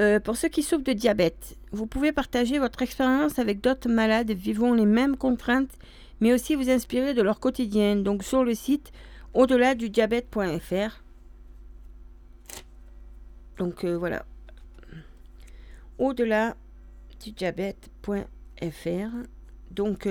euh, 0.01 0.19
pour 0.19 0.35
ceux 0.37 0.49
qui 0.49 0.63
souffrent 0.63 0.83
de 0.83 0.93
diabète, 0.93 1.55
vous 1.71 1.85
pouvez 1.85 2.11
partager 2.11 2.57
votre 2.59 2.81
expérience 2.81 3.37
avec 3.39 3.61
d'autres 3.61 3.89
malades 3.89 4.31
vivant 4.31 4.73
les 4.73 4.85
mêmes 4.87 5.15
contraintes, 5.17 5.71
mais 6.19 6.33
aussi 6.33 6.55
vous 6.55 6.69
inspirer 6.69 7.13
de 7.13 7.21
leur 7.21 7.39
quotidien. 7.39 7.95
Donc 7.97 8.23
sur 8.23 8.43
le 8.43 8.55
site 8.55 8.91
au-delà 9.33 9.75
du 9.75 9.89
diabète.fr. 9.89 11.01
Donc 13.57 13.83
euh, 13.85 13.95
voilà. 13.97 14.25
Au-delà 15.99 16.55
du 17.23 17.31
diabète.fr. 17.31 19.09
Donc 19.71 20.07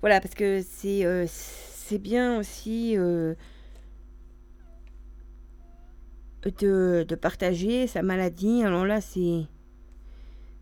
voilà, 0.00 0.20
parce 0.20 0.34
que 0.34 0.62
c'est 0.62 1.04
euh, 1.04 1.26
bien 1.98 2.38
aussi 2.38 2.96
euh, 2.96 3.34
de, 6.44 7.14
partager 7.20 7.86
sa 7.86 8.02
maladie. 8.02 8.62
Alors 8.62 8.86
là, 8.86 9.00
c'est 9.00 9.46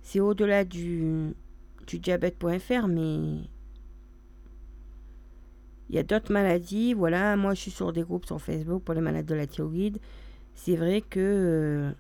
c'est 0.02 0.20
au-delà 0.20 0.64
du, 0.64 1.34
du 1.86 1.98
diabète.fr, 1.98 2.88
mais 2.88 3.42
il 5.90 5.96
y 5.96 5.98
a 5.98 6.02
d'autres 6.02 6.32
maladies. 6.32 6.94
Voilà, 6.94 7.36
moi 7.36 7.54
je 7.54 7.60
suis 7.60 7.70
sur 7.70 7.92
des 7.92 8.02
groupes 8.02 8.26
sur 8.26 8.40
Facebook 8.40 8.82
pour 8.82 8.94
les 8.94 9.00
malades 9.00 9.26
de 9.26 9.34
la 9.34 9.46
thyroïde. 9.46 9.98
C'est 10.54 10.76
vrai 10.76 11.02
que 11.02 11.20
euh, 11.20 11.90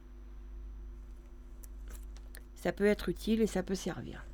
ça 2.54 2.72
peut 2.72 2.86
être 2.86 3.08
utile 3.08 3.42
et 3.42 3.46
ça 3.46 3.62
peut 3.62 3.74
servir. 3.74 4.24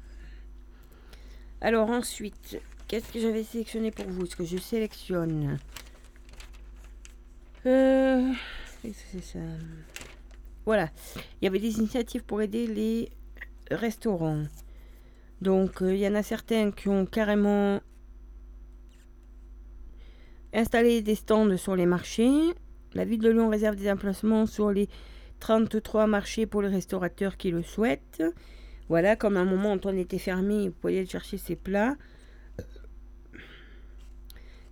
Alors 1.60 1.90
ensuite, 1.90 2.60
qu'est-ce 2.94 3.12
que 3.12 3.18
j'avais 3.18 3.42
sélectionné 3.42 3.90
pour 3.90 4.06
vous 4.06 4.24
Ce 4.24 4.36
que 4.36 4.44
je 4.44 4.56
sélectionne. 4.56 5.58
Euh, 7.66 8.32
c'est 8.82 9.20
ça 9.20 9.40
Voilà, 10.64 10.90
il 11.16 11.44
y 11.44 11.48
avait 11.48 11.58
des 11.58 11.78
initiatives 11.78 12.22
pour 12.22 12.40
aider 12.40 12.68
les 12.68 13.08
restaurants. 13.68 14.44
Donc 15.40 15.82
euh, 15.82 15.92
il 15.92 15.98
y 15.98 16.06
en 16.06 16.14
a 16.14 16.22
certains 16.22 16.70
qui 16.70 16.88
ont 16.88 17.04
carrément 17.04 17.80
installé 20.52 21.02
des 21.02 21.16
stands 21.16 21.56
sur 21.56 21.74
les 21.74 21.86
marchés. 21.86 22.52
La 22.94 23.04
ville 23.04 23.20
de 23.20 23.30
Lyon 23.30 23.48
réserve 23.48 23.74
des 23.74 23.90
emplacements 23.90 24.46
sur 24.46 24.70
les 24.70 24.88
33 25.40 26.06
marchés 26.06 26.46
pour 26.46 26.62
les 26.62 26.68
restaurateurs 26.68 27.38
qui 27.38 27.50
le 27.50 27.64
souhaitent. 27.64 28.22
Voilà, 28.88 29.16
comme 29.16 29.36
à 29.36 29.40
un 29.40 29.46
moment 29.46 29.74
où 29.74 29.80
on 29.82 29.96
était 29.96 30.18
fermé, 30.18 30.68
vous 30.68 30.74
pouvez 30.80 30.98
aller 30.98 31.08
chercher 31.08 31.38
ces 31.38 31.56
plats. 31.56 31.96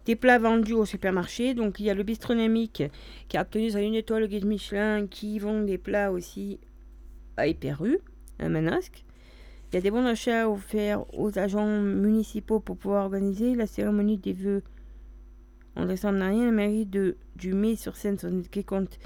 Des 0.06 0.16
plats 0.16 0.38
vendus 0.38 0.74
au 0.74 0.84
supermarché. 0.84 1.54
Donc 1.54 1.80
il 1.80 1.86
y 1.86 1.90
a 1.90 1.94
le 1.94 2.02
bistronomique 2.02 2.82
qui 3.28 3.36
a 3.36 3.42
obtenu 3.42 3.70
sa 3.70 3.80
une 3.80 3.94
étoile 3.94 4.24
au 4.24 4.26
guide 4.26 4.44
Michelin 4.44 5.06
qui 5.06 5.38
vend 5.38 5.62
des 5.62 5.78
plats 5.78 6.10
aussi 6.10 6.58
à 7.36 7.46
Hyper-U, 7.46 7.98
à 8.38 8.48
Manosque. 8.48 9.04
Il 9.70 9.76
y 9.76 9.78
a 9.78 9.80
des 9.80 9.90
bons 9.90 10.04
d'achat 10.04 10.48
offerts 10.48 11.04
aux 11.18 11.38
agents 11.38 11.80
municipaux 11.80 12.60
pour 12.60 12.76
pouvoir 12.76 13.04
organiser 13.04 13.54
la 13.54 13.66
cérémonie 13.66 14.18
des 14.18 14.34
vœux 14.34 14.62
en 15.76 15.86
décembre 15.86 16.18
dernier, 16.18 16.44
la 16.44 16.52
mairie 16.52 16.84
de, 16.84 17.16
du 17.36 17.54
Mai 17.54 17.76
sur 17.76 17.96
Seine, 17.96 18.18
qui 18.50 18.64
compte 18.64 18.98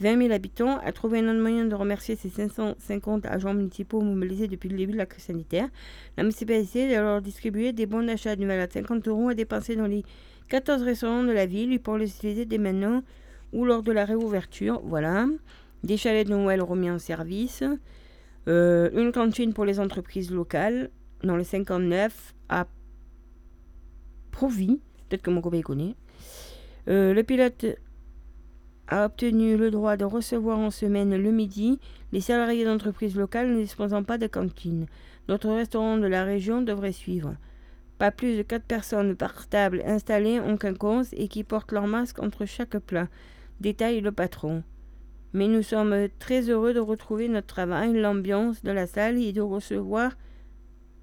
20 0.00 0.18
000 0.22 0.32
habitants, 0.32 0.78
a 0.78 0.92
trouvé 0.92 1.20
un 1.20 1.28
autre 1.28 1.40
moyen 1.40 1.64
de 1.64 1.74
remercier 1.74 2.16
ses 2.16 2.28
550 2.28 3.26
agents 3.26 3.54
municipaux 3.54 4.00
mobilisés 4.00 4.48
depuis 4.48 4.68
le 4.68 4.76
début 4.76 4.92
de 4.92 4.98
la 4.98 5.06
crise 5.06 5.24
sanitaire. 5.24 5.68
La 6.16 6.22
municipalité 6.22 6.94
a 6.96 7.00
alors 7.00 7.20
distribué 7.20 7.72
des 7.72 7.86
bons 7.86 8.02
d'achat 8.02 8.36
d'une 8.36 8.48
valeur 8.48 8.68
de 8.68 8.72
50 8.72 9.08
euros 9.08 9.28
à 9.28 9.34
dépenser 9.34 9.76
dans 9.76 9.86
les 9.86 10.04
14 10.48 10.82
restaurants 10.82 11.24
de 11.24 11.32
la 11.32 11.46
ville 11.46 11.78
pour 11.80 11.98
les 11.98 12.10
utiliser 12.10 12.44
dès 12.44 12.58
maintenant 12.58 13.02
ou 13.52 13.64
lors 13.64 13.82
de 13.82 13.92
la 13.92 14.04
réouverture. 14.04 14.80
Voilà. 14.84 15.26
Des 15.84 15.96
chalets 15.96 16.26
de 16.26 16.32
Noël 16.32 16.62
remis 16.62 16.90
en 16.90 16.98
service. 16.98 17.62
Euh, 18.48 18.90
une 18.94 19.12
cantine 19.12 19.52
pour 19.52 19.64
les 19.64 19.78
entreprises 19.78 20.30
locales 20.30 20.90
dans 21.22 21.36
le 21.36 21.44
59 21.44 22.34
à 22.48 22.66
Provy. 24.30 24.80
Peut-être 25.08 25.22
que 25.22 25.30
mon 25.30 25.40
copain 25.40 25.60
connaît. 25.60 25.94
Euh, 26.88 27.12
le 27.12 27.22
pilote 27.22 27.66
a 28.88 29.04
obtenu 29.04 29.56
le 29.56 29.70
droit 29.70 29.96
de 29.96 30.04
recevoir 30.04 30.58
en 30.58 30.70
semaine 30.70 31.14
le 31.14 31.30
midi 31.30 31.78
les 32.12 32.22
salariés 32.22 32.64
d'entreprises 32.64 33.16
locales 33.16 33.52
ne 33.52 33.60
disposant 33.60 34.02
pas 34.02 34.16
de 34.16 34.26
cantine. 34.26 34.86
D'autres 35.28 35.50
restaurants 35.50 35.98
de 35.98 36.06
la 36.06 36.24
région 36.24 36.62
devraient 36.62 36.92
suivre. 36.92 37.34
Pas 37.98 38.12
plus 38.12 38.36
de 38.36 38.42
4 38.42 38.62
personnes 38.62 39.16
par 39.16 39.48
table 39.48 39.82
installées 39.84 40.38
en 40.38 40.56
quinconce 40.56 41.08
et 41.12 41.28
qui 41.28 41.42
portent 41.42 41.72
leur 41.72 41.86
masque 41.86 42.22
entre 42.22 42.46
chaque 42.46 42.78
plat, 42.78 43.08
détaille 43.60 44.00
le 44.00 44.12
patron. 44.12 44.62
Mais 45.32 45.48
nous 45.48 45.62
sommes 45.62 46.08
très 46.18 46.48
heureux 46.48 46.72
de 46.72 46.80
retrouver 46.80 47.28
notre 47.28 47.48
travail, 47.48 47.92
l'ambiance 47.92 48.62
de 48.62 48.70
la 48.70 48.86
salle 48.86 49.20
et 49.20 49.32
de 49.32 49.40
recevoir 49.40 50.16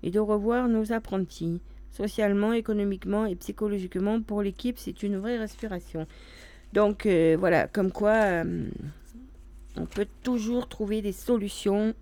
et 0.03 0.09
de 0.09 0.19
revoir 0.19 0.67
nos 0.67 0.93
apprentis. 0.93 1.61
Socialement, 1.91 2.53
économiquement 2.53 3.25
et 3.25 3.35
psychologiquement, 3.35 4.21
pour 4.21 4.41
l'équipe, 4.41 4.77
c'est 4.77 5.03
une 5.03 5.17
vraie 5.17 5.37
respiration. 5.37 6.07
Donc 6.73 7.05
euh, 7.05 7.35
voilà, 7.39 7.67
comme 7.67 7.91
quoi 7.91 8.13
euh, 8.13 8.65
on 9.77 9.85
peut 9.85 10.07
toujours 10.23 10.67
trouver 10.67 11.01
des 11.01 11.11
solutions 11.11 11.93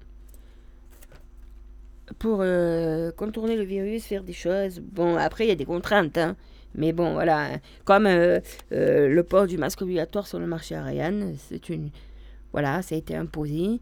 pour 2.19 2.39
euh, 2.41 3.11
contourner 3.11 3.55
le 3.55 3.63
virus, 3.63 4.05
faire 4.05 4.23
des 4.23 4.33
choses. 4.33 4.79
Bon, 4.79 5.15
après, 5.17 5.45
il 5.45 5.49
y 5.49 5.51
a 5.51 5.55
des 5.55 5.65
contraintes, 5.65 6.17
hein. 6.17 6.35
mais 6.75 6.91
bon, 6.91 7.13
voilà. 7.13 7.59
Comme 7.85 8.07
euh, 8.07 8.39
euh, 8.71 9.07
le 9.07 9.23
port 9.23 9.47
du 9.47 9.57
masque 9.57 9.81
obligatoire 9.81 10.27
sur 10.27 10.39
le 10.39 10.47
marché 10.47 10.75
Ariane, 10.75 11.35
c'est 11.37 11.69
une. 11.69 11.89
Voilà, 12.51 12.81
ça 12.81 12.95
a 12.95 12.97
été 12.97 13.15
imposé. 13.15 13.79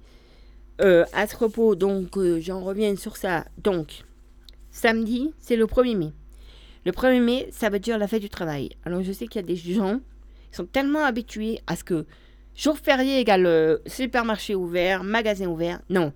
À 0.79 1.27
ce 1.27 1.35
propos, 1.35 1.75
donc, 1.75 2.17
j'en 2.39 2.59
reviens 2.61 2.95
sur 2.95 3.15
ça. 3.15 3.45
Donc, 3.63 4.03
samedi, 4.71 5.31
c'est 5.37 5.55
le 5.55 5.65
1er 5.65 5.95
mai. 5.95 6.11
Le 6.85 6.91
1er 6.91 7.21
mai, 7.21 7.47
ça 7.51 7.69
veut 7.69 7.77
dire 7.77 7.99
la 7.99 8.07
fête 8.07 8.23
du 8.23 8.29
travail. 8.29 8.71
Alors, 8.83 9.03
je 9.03 9.11
sais 9.11 9.27
qu'il 9.27 9.41
y 9.41 9.43
a 9.43 9.47
des 9.47 9.55
gens 9.55 9.99
qui 10.49 10.57
sont 10.57 10.65
tellement 10.65 11.03
habitués 11.05 11.59
à 11.67 11.75
ce 11.75 11.83
que 11.83 12.07
jour 12.55 12.79
férié 12.79 13.19
égale 13.19 13.79
supermarché 13.85 14.55
ouvert, 14.55 15.03
magasin 15.03 15.45
ouvert. 15.45 15.81
Non. 15.91 16.13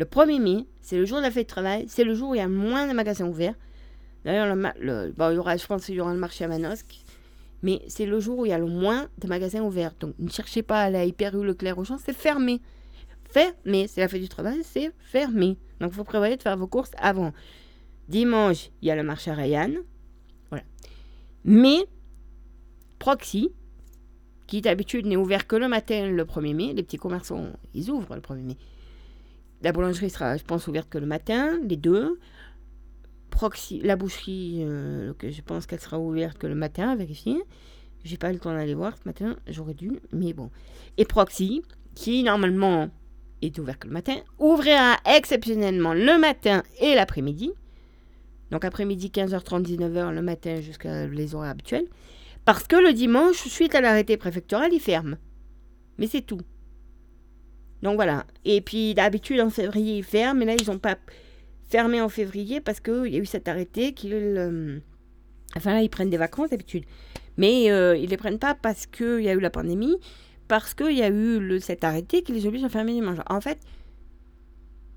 Le 0.00 0.06
1er 0.06 0.40
mai, 0.40 0.66
c'est 0.80 0.96
le 0.96 1.04
jour 1.04 1.18
de 1.18 1.24
la 1.24 1.30
fête 1.30 1.46
du 1.46 1.52
travail. 1.52 1.84
C'est 1.86 2.04
le 2.04 2.14
jour 2.14 2.30
où 2.30 2.34
il 2.34 2.38
y 2.38 2.40
a 2.40 2.48
moins 2.48 2.88
de 2.88 2.94
magasins 2.94 3.26
ouverts. 3.26 3.54
D'ailleurs, 4.24 4.56
le 4.56 5.12
il 5.14 5.34
y 5.34 5.38
aura, 5.38 5.58
je 5.58 5.66
pense 5.66 5.84
qu'il 5.84 5.94
y 5.94 6.00
aura 6.00 6.14
le 6.14 6.18
marché 6.18 6.42
à 6.42 6.48
Manosque. 6.48 7.04
Mais 7.62 7.82
c'est 7.86 8.06
le 8.06 8.18
jour 8.18 8.38
où 8.38 8.46
il 8.46 8.48
y 8.48 8.52
a 8.54 8.58
le 8.58 8.64
moins 8.64 9.08
de 9.18 9.28
magasins 9.28 9.60
ouverts. 9.60 9.92
Donc, 10.00 10.14
ne 10.18 10.30
cherchez 10.30 10.62
pas 10.62 10.80
à 10.80 10.84
aller 10.84 10.96
à 10.96 11.04
Hyper 11.04 11.34
U, 11.34 11.44
Leclerc, 11.44 11.76
Auchan, 11.76 11.98
c'est 11.98 12.16
fermé. 12.16 12.62
Fermé. 13.28 13.88
C'est 13.88 14.00
la 14.00 14.08
fête 14.08 14.22
du 14.22 14.30
travail, 14.30 14.60
c'est 14.64 14.90
fermé. 15.00 15.58
Donc, 15.80 15.92
faut 15.92 16.02
prévoir 16.02 16.34
de 16.34 16.42
faire 16.42 16.56
vos 16.56 16.66
courses 16.66 16.92
avant. 16.96 17.34
Dimanche, 18.08 18.70
il 18.80 18.88
y 18.88 18.90
a 18.90 18.96
le 18.96 19.02
marché 19.02 19.30
à 19.30 19.34
Rayanne. 19.34 19.80
Voilà. 20.48 20.64
Mais, 21.44 21.84
Proxy, 22.98 23.50
qui 24.46 24.62
d'habitude 24.62 25.04
n'est 25.04 25.16
ouvert 25.16 25.46
que 25.46 25.56
le 25.56 25.68
matin 25.68 26.06
le 26.06 26.24
1er 26.24 26.54
mai, 26.54 26.72
les 26.72 26.82
petits 26.82 26.96
commerçants, 26.96 27.48
ils 27.74 27.90
ouvrent 27.90 28.14
le 28.14 28.22
1er 28.22 28.44
mai. 28.44 28.56
La 29.62 29.72
boulangerie 29.72 30.10
sera, 30.10 30.36
je 30.36 30.44
pense, 30.44 30.66
ouverte 30.66 30.88
que 30.88 30.98
le 30.98 31.06
matin, 31.06 31.58
les 31.62 31.76
deux. 31.76 32.18
Proxy, 33.30 33.80
la 33.80 33.96
boucherie, 33.96 34.64
euh, 34.64 35.12
je 35.22 35.40
pense 35.42 35.66
qu'elle 35.66 35.80
sera 35.80 35.98
ouverte 35.98 36.38
que 36.38 36.46
le 36.46 36.54
matin, 36.54 36.90
à 36.90 36.96
vérifier. 36.96 37.36
J'ai 38.04 38.16
pas 38.16 38.30
eu 38.30 38.34
le 38.34 38.38
temps 38.40 38.52
d'aller 38.52 38.74
voir 38.74 38.96
ce 38.96 39.02
matin, 39.04 39.36
j'aurais 39.46 39.74
dû, 39.74 40.00
mais 40.12 40.32
bon. 40.32 40.50
Et 40.96 41.04
Proxy, 41.04 41.62
qui 41.94 42.22
normalement 42.22 42.88
est 43.42 43.58
ouvert 43.58 43.78
que 43.78 43.86
le 43.86 43.92
matin, 43.92 44.16
ouvrira 44.38 44.96
exceptionnellement 45.04 45.94
le 45.94 46.18
matin 46.18 46.62
et 46.80 46.94
l'après-midi. 46.94 47.52
Donc 48.50 48.64
après-midi 48.64 49.10
15h30, 49.14 49.62
19h, 49.62 50.12
le 50.12 50.22
matin 50.22 50.60
jusqu'à 50.60 51.06
les 51.06 51.34
horaires 51.34 51.50
habituels. 51.50 51.86
Parce 52.44 52.66
que 52.66 52.76
le 52.76 52.92
dimanche, 52.92 53.36
suite 53.36 53.74
à 53.74 53.80
l'arrêté 53.80 54.16
préfectoral, 54.16 54.72
il 54.72 54.80
ferme. 54.80 55.18
Mais 55.98 56.06
c'est 56.06 56.22
tout. 56.22 56.40
Donc 57.82 57.96
voilà. 57.96 58.26
Et 58.44 58.60
puis 58.60 58.94
d'habitude 58.94 59.40
en 59.40 59.50
février, 59.50 59.98
ils 59.98 60.04
ferment, 60.04 60.38
mais 60.38 60.46
là, 60.46 60.54
ils 60.60 60.70
n'ont 60.70 60.78
pas 60.78 60.96
fermé 61.68 62.00
en 62.00 62.08
février 62.08 62.60
parce 62.60 62.80
qu'il 62.80 63.06
y 63.06 63.16
a 63.16 63.18
eu 63.18 63.26
cet 63.26 63.48
arrêté 63.48 63.94
qu'ils. 63.94 64.12
euh, 64.14 64.78
Enfin 65.56 65.72
là, 65.72 65.82
ils 65.82 65.88
prennent 65.90 66.10
des 66.10 66.16
vacances 66.16 66.50
d'habitude. 66.50 66.84
Mais 67.36 67.70
euh, 67.70 67.96
ils 67.96 68.04
ne 68.04 68.10
les 68.10 68.16
prennent 68.16 68.38
pas 68.38 68.54
parce 68.54 68.86
qu'il 68.86 69.22
y 69.22 69.28
a 69.28 69.32
eu 69.32 69.40
la 69.40 69.50
pandémie, 69.50 69.96
parce 70.46 70.74
qu'il 70.74 70.96
y 70.96 71.02
a 71.02 71.10
eu 71.10 71.60
cet 71.60 71.84
arrêté 71.84 72.22
qui 72.22 72.32
les 72.32 72.46
oblige 72.46 72.64
à 72.64 72.68
fermer 72.68 72.92
dimanche. 72.92 73.18
En 73.28 73.40
fait, 73.40 73.58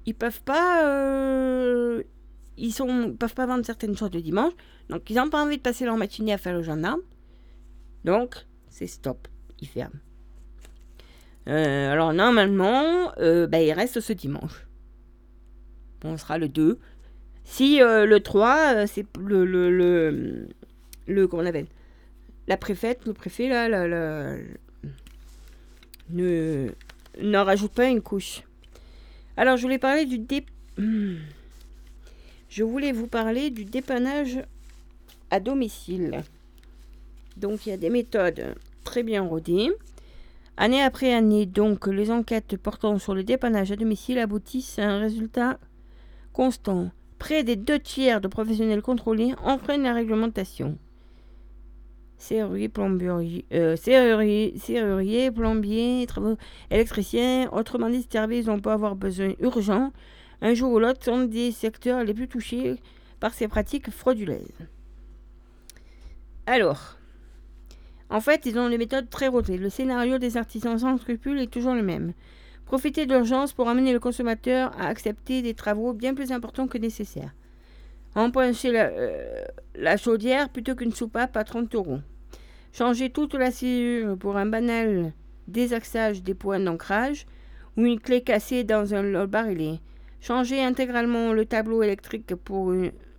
ils 0.05 0.13
peuvent 0.13 0.41
pas. 0.43 0.87
euh, 0.87 2.03
ils 2.57 2.73
peuvent 3.17 3.33
pas 3.33 3.45
vendre 3.47 3.65
certaines 3.65 3.95
choses 3.97 4.11
le 4.13 4.21
dimanche. 4.21 4.53
Donc 4.89 5.09
ils 5.09 5.15
n'ont 5.15 5.29
pas 5.29 5.43
envie 5.43 5.57
de 5.57 5.61
passer 5.61 5.85
leur 5.85 5.97
matinée 5.97 6.33
à 6.33 6.37
faire 6.37 6.53
le 6.53 6.61
gendarme. 6.61 7.01
Donc, 8.03 8.35
c'est 8.69 8.87
stop. 8.87 9.27
Ils 9.61 9.67
ferment. 9.67 9.99
Euh, 11.47 11.91
alors 11.91 12.13
normalement, 12.13 13.11
euh, 13.19 13.47
bah, 13.47 13.61
il 13.61 13.71
reste 13.73 13.99
ce 13.99 14.13
dimanche. 14.13 14.65
On 16.03 16.17
sera 16.17 16.37
le 16.37 16.49
2. 16.49 16.79
Si 17.43 17.81
euh, 17.81 18.05
le 18.05 18.19
3, 18.21 18.57
euh, 18.75 18.87
c'est 18.87 19.05
le, 19.19 19.45
le, 19.45 20.47
le, 21.07 21.27
Comment 21.27 21.43
on 21.43 21.45
appelle? 21.45 21.67
La 22.47 22.57
préfète, 22.57 23.05
le 23.05 23.13
préfet, 23.13 23.47
là, 23.47 23.69
là, 23.69 23.87
là, 23.87 24.35
ne, 26.09 26.69
n'en 27.21 27.43
rajoute 27.43 27.71
pas 27.71 27.87
une 27.87 28.01
couche. 28.01 28.43
Alors, 29.37 29.57
je 29.57 29.63
voulais 29.63 29.79
parler 29.79 30.05
du 30.05 30.19
dé... 30.19 30.45
Je 32.49 32.63
voulais 32.63 32.91
vous 32.91 33.07
parler 33.07 33.49
du 33.49 33.65
dépannage 33.65 34.39
à 35.31 35.39
domicile. 35.39 36.21
Donc, 37.37 37.65
il 37.65 37.69
y 37.69 37.73
a 37.73 37.77
des 37.77 37.89
méthodes 37.89 38.55
très 38.83 39.03
bien 39.03 39.23
rodées. 39.23 39.71
Année 40.55 40.83
après 40.83 41.13
année, 41.13 41.47
donc, 41.47 41.87
les 41.87 42.11
enquêtes 42.11 42.57
portant 42.57 42.99
sur 42.99 43.15
le 43.15 43.23
dépannage 43.23 43.71
à 43.71 43.75
domicile 43.75 44.19
aboutissent 44.19 44.77
à 44.77 44.87
un 44.87 44.99
résultat 44.99 45.59
constant. 46.31 46.91
Près 47.17 47.43
des 47.43 47.55
deux 47.55 47.79
tiers 47.79 48.21
de 48.21 48.27
professionnels 48.27 48.81
contrôlés 48.81 49.33
enfreignent 49.43 49.83
la 49.83 49.93
réglementation. 49.93 50.77
Serrurier, 52.17 52.69
plombier, 52.69 53.45
euh, 53.53 53.75
travaux 56.05 56.37
électriciens, 56.69 57.49
autrement 57.51 57.89
dit, 57.89 58.03
ces 58.03 58.11
services 58.11 58.45
vont 58.45 58.59
pas 58.59 58.73
avoir 58.73 58.95
besoin 58.95 59.33
urgent. 59.39 59.91
Un 60.41 60.53
jour 60.53 60.71
ou 60.71 60.79
l'autre 60.79 61.03
sont 61.03 61.23
des 61.23 61.51
secteurs 61.51 62.03
les 62.03 62.13
plus 62.13 62.27
touchés 62.27 62.75
par 63.19 63.33
ces 63.33 63.47
pratiques 63.47 63.89
frauduleuses. 63.89 64.67
Alors, 66.45 66.97
en 68.13 68.21
fait, 68.21 68.45
ils 68.45 68.59
ont 68.59 68.69
des 68.69 68.77
méthodes 68.77 69.09
très 69.09 69.27
rodées. 69.27 69.57
Le 69.57 69.71
scénario 69.71 70.19
des 70.19 70.37
artisans 70.37 70.77
sans 70.77 70.99
scrupules 70.99 71.39
est 71.39 71.51
toujours 71.51 71.73
le 71.73 71.81
même. 71.81 72.13
Profiter 72.63 73.07
de 73.07 73.13
l'urgence 73.15 73.53
pour 73.53 73.67
amener 73.67 73.91
le 73.91 73.99
consommateur 73.99 74.71
à 74.79 74.85
accepter 74.85 75.41
des 75.41 75.55
travaux 75.55 75.93
bien 75.93 76.13
plus 76.13 76.31
importants 76.31 76.67
que 76.67 76.77
nécessaires. 76.77 77.33
Empocher 78.13 78.71
la, 78.71 78.83
euh, 78.85 79.43
la 79.73 79.97
chaudière 79.97 80.49
plutôt 80.49 80.75
qu'une 80.75 80.93
soupape 80.93 81.35
à 81.35 81.43
30 81.43 81.73
euros. 81.73 82.01
Changer 82.71 83.09
toute 83.09 83.33
la 83.33 83.49
serrure 83.49 84.15
pour 84.15 84.37
un 84.37 84.45
banal 84.45 85.11
désaxage 85.47 86.21
des 86.21 86.35
points 86.35 86.59
d'ancrage 86.59 87.25
ou 87.77 87.85
une 87.85 87.99
clé 87.99 88.21
cassée 88.21 88.63
dans 88.63 88.93
un 88.93 89.25
barillet. 89.25 89.79
Changer 90.21 90.63
intégralement 90.63 91.33
le 91.33 91.45
tableau 91.45 91.81
électrique 91.81 92.35
pour 92.35 92.73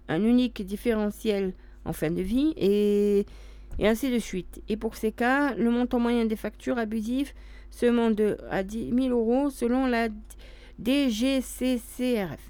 un 0.08 0.24
unique 0.24 0.64
différentiel 0.64 1.52
en 1.84 1.92
fin 1.92 2.12
de 2.12 2.22
vie 2.22 2.54
et, 2.56 3.26
et 3.78 3.88
ainsi 3.88 4.10
de 4.10 4.18
suite. 4.18 4.62
Et 4.68 4.76
pour 4.76 4.96
ces 4.96 5.12
cas, 5.12 5.54
le 5.54 5.70
montant 5.70 5.98
moyen 5.98 6.24
des 6.24 6.36
factures 6.36 6.78
abusives 6.78 7.32
se 7.70 7.86
monte 7.86 8.20
à 8.50 8.62
10 8.62 8.92
000 8.94 9.08
euros 9.08 9.50
selon 9.50 9.86
la 9.86 10.08
DGCCRF. 10.78 12.40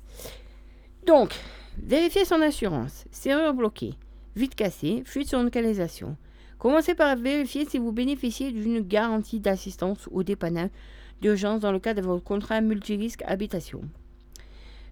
Donc, 1.06 1.34
vérifier 1.78 2.24
son 2.24 2.40
assurance, 2.40 3.04
serrure 3.10 3.54
bloquée, 3.54 3.94
vide 4.36 4.54
cassée, 4.54 5.02
fuite 5.04 5.28
sur 5.28 5.42
localisation. 5.42 6.16
Commencez 6.58 6.94
par 6.94 7.16
vérifier 7.16 7.66
si 7.66 7.78
vous 7.78 7.92
bénéficiez 7.92 8.50
d'une 8.50 8.80
garantie 8.80 9.40
d'assistance 9.40 10.08
au 10.10 10.22
dépannage 10.22 10.70
d'urgence 11.20 11.60
dans 11.60 11.72
le 11.72 11.78
cadre 11.78 12.02
de 12.02 12.06
votre 12.06 12.24
contrat 12.24 12.60
multirisque 12.60 13.22
habitation. 13.26 13.82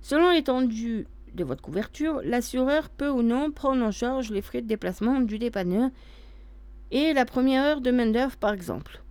Selon 0.03 0.31
l'étendue 0.31 1.07
de 1.35 1.45
votre 1.45 1.63
couverture, 1.63 2.21
l'assureur 2.25 2.91
peut 2.91 3.09
ou 3.09 3.23
non 3.23 3.51
prendre 3.51 3.85
en 3.85 3.91
charge 3.91 4.31
les 4.31 4.43
frais 4.43 4.63
de 4.63 4.67
déplacement 4.67 5.21
du 5.21 5.39
dépanneur 5.39 5.91
et 6.93 7.15
la 7.15 7.25
première 7.25 7.65
heure 7.65 7.81
de 7.81 7.91
main-d'œuvre 7.91 8.37
par 8.37 8.53
exemple. 8.53 9.03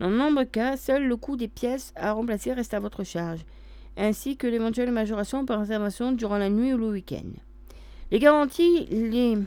Dans 0.00 0.10
de 0.10 0.16
nombreux 0.16 0.44
cas, 0.44 0.76
seul 0.76 1.06
le 1.06 1.16
coût 1.16 1.36
des 1.36 1.48
pièces 1.48 1.92
à 1.96 2.12
remplacer 2.12 2.52
reste 2.52 2.74
à 2.74 2.80
votre 2.80 3.04
charge, 3.04 3.40
ainsi 3.96 4.36
que 4.36 4.46
l'éventuelle 4.46 4.92
majoration 4.92 5.46
par 5.46 5.60
intervention 5.60 6.12
durant 6.12 6.38
la 6.38 6.50
nuit 6.50 6.74
ou 6.74 6.78
le 6.78 6.90
week-end. 6.90 7.30
Les 8.10 8.18
garanties 8.18 8.86
les, 8.86 9.38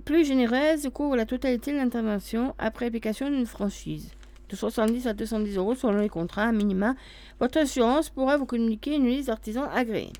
plus 0.00 0.24
généreuses 0.24 0.88
couvrent 0.92 1.16
la 1.16 1.26
totalité 1.26 1.72
de 1.72 1.78
l'intervention 1.78 2.54
après 2.58 2.86
application 2.86 3.28
d'une 3.28 3.46
franchise. 3.46 4.12
De 4.48 4.56
70 4.56 5.06
à 5.08 5.12
210 5.12 5.56
euros 5.56 5.74
selon 5.74 5.98
les 5.98 6.08
contrats 6.08 6.44
à 6.44 6.52
minima, 6.52 6.94
votre 7.40 7.58
assurance 7.58 8.08
pourra 8.08 8.36
vous 8.36 8.46
communiquer 8.46 8.94
une 8.94 9.06
liste 9.06 9.26
d'artisans 9.26 9.68
agréés. 9.72 10.12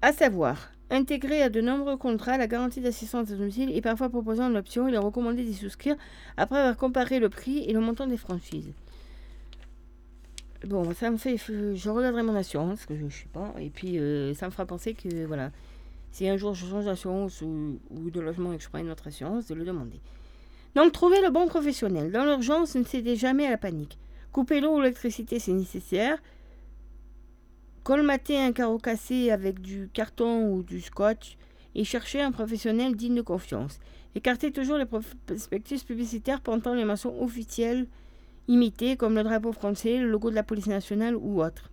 À 0.00 0.12
savoir, 0.12 0.71
intégrer 0.92 1.42
à 1.42 1.48
de 1.48 1.60
nombreux 1.60 1.96
contrats 1.96 2.36
la 2.36 2.46
garantie 2.46 2.80
d'assistance 2.80 3.30
à 3.30 3.34
domicile 3.34 3.74
et 3.74 3.80
parfois 3.80 4.10
proposant 4.10 4.48
une 4.50 4.56
option, 4.56 4.86
il 4.86 4.94
est 4.94 4.98
recommandé 4.98 5.42
d'y 5.42 5.54
souscrire 5.54 5.96
après 6.36 6.58
avoir 6.58 6.76
comparé 6.76 7.18
le 7.18 7.28
prix 7.28 7.64
et 7.66 7.72
le 7.72 7.80
montant 7.80 8.06
des 8.06 8.18
franchises. 8.18 8.72
Bon, 10.64 10.94
ça 10.94 11.10
me 11.10 11.16
fait. 11.16 11.36
Je 11.38 11.90
regarderai 11.90 12.22
mon 12.22 12.36
assurance, 12.36 12.78
parce 12.78 12.86
que 12.86 12.96
je 12.96 13.04
ne 13.04 13.10
sais 13.10 13.26
pas. 13.32 13.52
Et 13.58 13.70
puis, 13.70 13.98
euh, 13.98 14.32
ça 14.34 14.46
me 14.46 14.52
fera 14.52 14.64
penser 14.64 14.94
que, 14.94 15.24
voilà, 15.26 15.50
si 16.12 16.28
un 16.28 16.36
jour 16.36 16.54
je 16.54 16.66
change 16.66 16.84
d'assurance 16.84 17.42
ou, 17.42 17.80
ou 17.90 18.10
de 18.10 18.20
logement 18.20 18.52
et 18.52 18.58
que 18.58 18.62
je 18.62 18.68
prends 18.68 18.78
une 18.78 18.90
autre 18.90 19.08
assurance, 19.08 19.48
de 19.48 19.54
le 19.54 19.64
demander. 19.64 20.00
Donc, 20.76 20.92
trouver 20.92 21.20
le 21.20 21.30
bon 21.30 21.46
professionnel. 21.46 22.12
Dans 22.12 22.24
l'urgence, 22.24 22.76
ne 22.76 22.84
cédez 22.84 23.16
jamais 23.16 23.46
à 23.46 23.50
la 23.50 23.58
panique. 23.58 23.98
Couper 24.30 24.60
l'eau 24.60 24.76
ou 24.76 24.80
l'électricité, 24.80 25.40
c'est 25.40 25.52
nécessaire. 25.52 26.18
Colmater 27.84 28.38
un 28.38 28.52
carreau 28.52 28.78
cassé 28.78 29.32
avec 29.32 29.60
du 29.60 29.90
carton 29.92 30.52
ou 30.52 30.62
du 30.62 30.80
scotch 30.80 31.36
et 31.74 31.82
chercher 31.82 32.22
un 32.22 32.30
professionnel 32.30 32.94
digne 32.94 33.16
de 33.16 33.22
confiance. 33.22 33.80
Écartez 34.14 34.52
toujours 34.52 34.76
les 34.76 34.86
prospectus 34.86 35.82
publicitaires 35.82 36.40
portant 36.40 36.74
les 36.74 36.84
maçons 36.84 37.14
officiels 37.18 37.88
imités 38.46 38.96
comme 38.96 39.16
le 39.16 39.24
drapeau 39.24 39.52
français, 39.52 39.98
le 39.98 40.08
logo 40.08 40.30
de 40.30 40.36
la 40.36 40.44
police 40.44 40.68
nationale 40.68 41.16
ou 41.16 41.42
autre. 41.42 41.72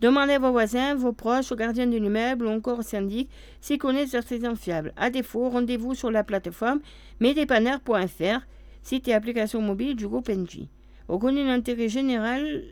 Demandez 0.00 0.34
à 0.34 0.38
vos 0.38 0.52
voisins, 0.52 0.94
vos 0.94 1.12
proches, 1.12 1.52
aux 1.52 1.56
gardiens 1.56 1.86
de 1.86 1.98
l'immeuble 1.98 2.46
ou 2.46 2.50
encore 2.50 2.78
au 2.78 2.82
syndic 2.82 3.28
s'ils 3.60 3.78
connaissent 3.78 4.12
des 4.12 4.16
artisans 4.16 4.56
fiables. 4.56 4.94
À 4.96 5.10
défaut, 5.10 5.50
rendez-vous 5.50 5.94
sur 5.94 6.10
la 6.10 6.24
plateforme 6.24 6.80
mesdépanneurs.fr, 7.20 8.46
site 8.82 9.08
et 9.08 9.14
application 9.14 9.60
mobile 9.60 9.96
du 9.96 10.08
groupe 10.08 10.30
NJ. 10.30 10.68
Reconnu 11.08 11.44
d'intérêt 11.44 11.88
général 11.88 12.62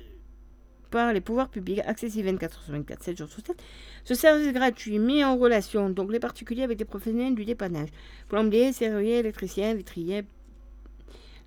les 1.12 1.20
pouvoirs 1.20 1.48
publics, 1.48 1.80
accessible 1.86 2.28
24 2.28 2.62
sur 2.62 2.72
24, 2.72 3.02
7 3.02 3.18
jours 3.18 3.28
sur 3.28 3.44
7. 3.44 3.56
Ce 4.04 4.14
service 4.14 4.52
gratuit 4.52 4.98
mis 4.98 5.24
en 5.24 5.36
relation 5.36 5.90
donc 5.90 6.12
les 6.12 6.20
particuliers 6.20 6.62
avec 6.62 6.78
des 6.78 6.84
professionnels 6.84 7.34
du 7.34 7.44
dépannage, 7.44 7.88
plombiers, 8.28 8.72
serruriers, 8.72 9.18
électriciens, 9.18 9.74
vitriers. 9.74 10.24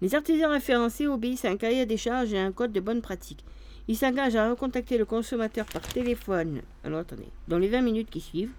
Les 0.01 0.13
artisans 0.13 0.51
référencés 0.51 1.07
obéissent 1.07 1.45
à 1.45 1.49
un 1.49 1.57
cahier 1.57 1.85
des 1.85 1.97
charges 1.97 2.33
et 2.33 2.37
à 2.37 2.45
un 2.45 2.51
code 2.51 2.71
de 2.71 2.79
bonne 2.79 3.01
pratique. 3.01 3.43
Ils 3.87 3.95
s'engagent 3.95 4.35
à 4.35 4.49
recontacter 4.49 4.97
le 4.97 5.05
consommateur 5.05 5.65
par 5.65 5.81
téléphone, 5.81 6.61
alors 6.83 6.99
attendez, 6.99 7.29
dans 7.47 7.57
les 7.57 7.69
20 7.69 7.81
minutes 7.81 8.09
qui 8.09 8.19
suivent, 8.19 8.51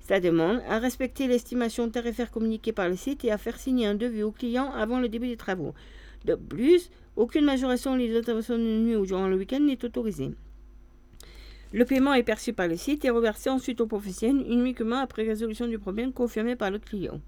sa 0.00 0.18
demande, 0.18 0.60
à 0.68 0.78
respecter 0.80 1.28
l'estimation 1.28 1.88
tarifaire 1.88 2.32
communiquée 2.32 2.72
par 2.72 2.88
le 2.88 2.96
site 2.96 3.24
et 3.24 3.30
à 3.30 3.38
faire 3.38 3.58
signer 3.58 3.86
un 3.86 3.94
devis 3.94 4.24
au 4.24 4.32
client 4.32 4.72
avant 4.72 4.98
le 4.98 5.08
début 5.08 5.28
des 5.28 5.36
travaux. 5.36 5.74
De 6.24 6.34
plus, 6.34 6.90
aucune 7.16 7.44
majoration 7.44 7.96
les 7.96 8.16
interventions 8.16 8.58
de 8.58 8.62
nuit 8.62 8.96
ou 8.96 9.06
durant 9.06 9.28
le 9.28 9.36
week-end 9.36 9.60
n'est 9.60 9.84
autorisée. 9.84 10.32
Le 11.72 11.84
paiement 11.84 12.12
est 12.12 12.22
perçu 12.22 12.52
par 12.52 12.68
le 12.68 12.76
site 12.76 13.04
et 13.04 13.10
reversé 13.10 13.48
ensuite 13.48 13.80
au 13.80 13.86
professionnel 13.86 14.44
uniquement 14.46 14.98
après 14.98 15.22
résolution 15.22 15.66
du 15.66 15.78
problème 15.78 16.12
confirmé 16.12 16.54
par 16.54 16.70
le 16.70 16.78
client. 16.78 17.20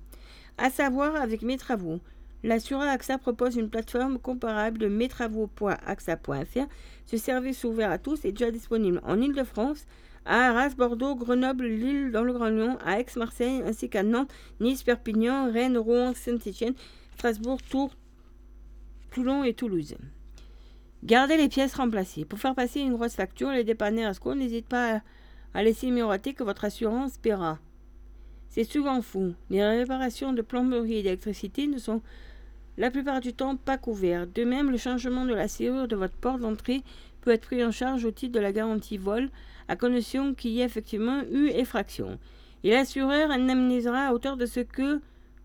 À 0.58 0.70
savoir, 0.70 1.16
avec 1.16 1.42
mes 1.42 1.56
travaux, 1.56 1.98
l'assureur 2.42 2.88
AXA 2.88 3.18
propose 3.18 3.56
une 3.56 3.70
plateforme 3.70 4.18
comparable 4.18 4.78
de 4.78 4.86
metravaux.axa.fr. 4.86 6.66
Ce 7.06 7.16
service 7.16 7.64
ouvert 7.64 7.90
à 7.90 7.98
tous 7.98 8.24
est 8.24 8.32
déjà 8.32 8.50
disponible 8.50 9.00
en 9.04 9.20
Ile-de-France, 9.20 9.86
à 10.26 10.50
Arras, 10.50 10.74
Bordeaux, 10.76 11.14
Grenoble, 11.14 11.66
Lille, 11.66 12.10
dans 12.12 12.22
le 12.22 12.32
Grand 12.32 12.48
Lyon, 12.48 12.78
à 12.84 13.00
Aix, 13.00 13.06
Marseille, 13.16 13.62
ainsi 13.64 13.88
qu'à 13.88 14.02
Nantes, 14.02 14.32
Nice, 14.60 14.82
Perpignan, 14.82 15.50
Rennes, 15.50 15.78
Rouen, 15.78 16.12
Saint-Étienne, 16.14 16.74
Strasbourg, 17.14 17.60
Tours, 17.62 17.94
Toulon 19.14 19.44
et 19.44 19.54
Toulouse. 19.54 19.94
Gardez 21.04 21.36
les 21.36 21.48
pièces 21.48 21.76
remplacées. 21.76 22.24
Pour 22.24 22.40
faire 22.40 22.56
passer 22.56 22.80
une 22.80 22.94
grosse 22.94 23.14
facture, 23.14 23.52
les 23.52 23.62
dépanneurs 23.62 24.10
Asco 24.10 24.34
n'hésitent 24.34 24.66
pas 24.66 24.96
à, 24.96 25.00
à 25.54 25.62
laisser 25.62 25.92
miroiter 25.92 26.34
que 26.34 26.42
votre 26.42 26.64
assurance 26.64 27.16
paiera. 27.18 27.60
C'est 28.48 28.64
souvent 28.64 29.00
fou. 29.02 29.34
Les 29.50 29.64
réparations 29.64 30.32
de 30.32 30.42
plomberie 30.42 30.94
et 30.96 31.02
d'électricité 31.04 31.68
ne 31.68 31.78
sont 31.78 32.02
la 32.76 32.90
plupart 32.90 33.20
du 33.20 33.32
temps 33.32 33.54
pas 33.54 33.78
couvertes. 33.78 34.34
De 34.34 34.42
même, 34.42 34.72
le 34.72 34.78
changement 34.78 35.26
de 35.26 35.34
la 35.34 35.46
serrure 35.46 35.86
de 35.86 35.94
votre 35.94 36.16
porte 36.16 36.40
d'entrée 36.40 36.82
peut 37.20 37.30
être 37.30 37.46
pris 37.46 37.64
en 37.64 37.70
charge 37.70 38.04
au 38.04 38.10
titre 38.10 38.34
de 38.34 38.40
la 38.40 38.50
garantie 38.50 38.98
vol, 38.98 39.30
à 39.68 39.76
condition 39.76 40.34
qu'il 40.34 40.50
y 40.50 40.60
ait 40.60 40.64
effectivement 40.64 41.22
eu 41.30 41.50
effraction. 41.50 42.18
Et 42.64 42.70
l'assureur 42.70 43.30
indemnisera 43.30 44.08
à 44.08 44.12
hauteur 44.12 44.36
de 44.36 44.46
ce 44.46 44.58
que 44.58 45.00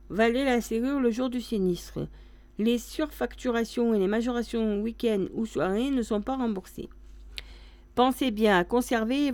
valait 0.10 0.46
la 0.46 0.60
serrure 0.60 1.00
le 1.00 1.12
jour 1.12 1.30
du 1.30 1.40
sinistre. 1.40 2.08
Les 2.60 2.78
surfacturations 2.78 3.94
et 3.94 4.00
les 4.00 4.08
majorations 4.08 4.82
week-end 4.82 5.26
ou 5.34 5.46
soirée 5.46 5.90
ne 5.90 6.02
sont 6.02 6.22
pas 6.22 6.36
remboursées. 6.36 6.90
Pensez 7.96 8.32
bien 8.32 8.60
à 8.60 8.66
conserver 8.66 9.32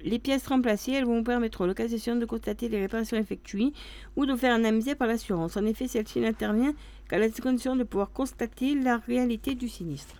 les 0.00 0.18
pièces 0.18 0.46
remplacées, 0.46 0.92
elles 0.92 1.04
vous 1.04 1.22
permettront, 1.22 1.66
le 1.66 1.74
cas 1.74 1.86
échéant, 1.86 2.16
de 2.16 2.24
constater 2.24 2.68
les 2.68 2.80
réparations 2.80 3.18
effectuées 3.18 3.72
ou 4.16 4.24
de 4.26 4.34
faire 4.34 4.54
indemniser 4.54 4.94
par 4.94 5.08
l'assurance. 5.08 5.58
En 5.58 5.64
effet, 5.66 5.88
celle-ci 5.88 6.20
n'intervient 6.20 6.74
qu'à 7.08 7.18
la 7.18 7.28
condition 7.28 7.76
de 7.76 7.84
pouvoir 7.84 8.12
constater 8.12 8.74
la 8.74 8.96
réalité 8.96 9.54
du 9.54 9.68
sinistre. 9.68 10.16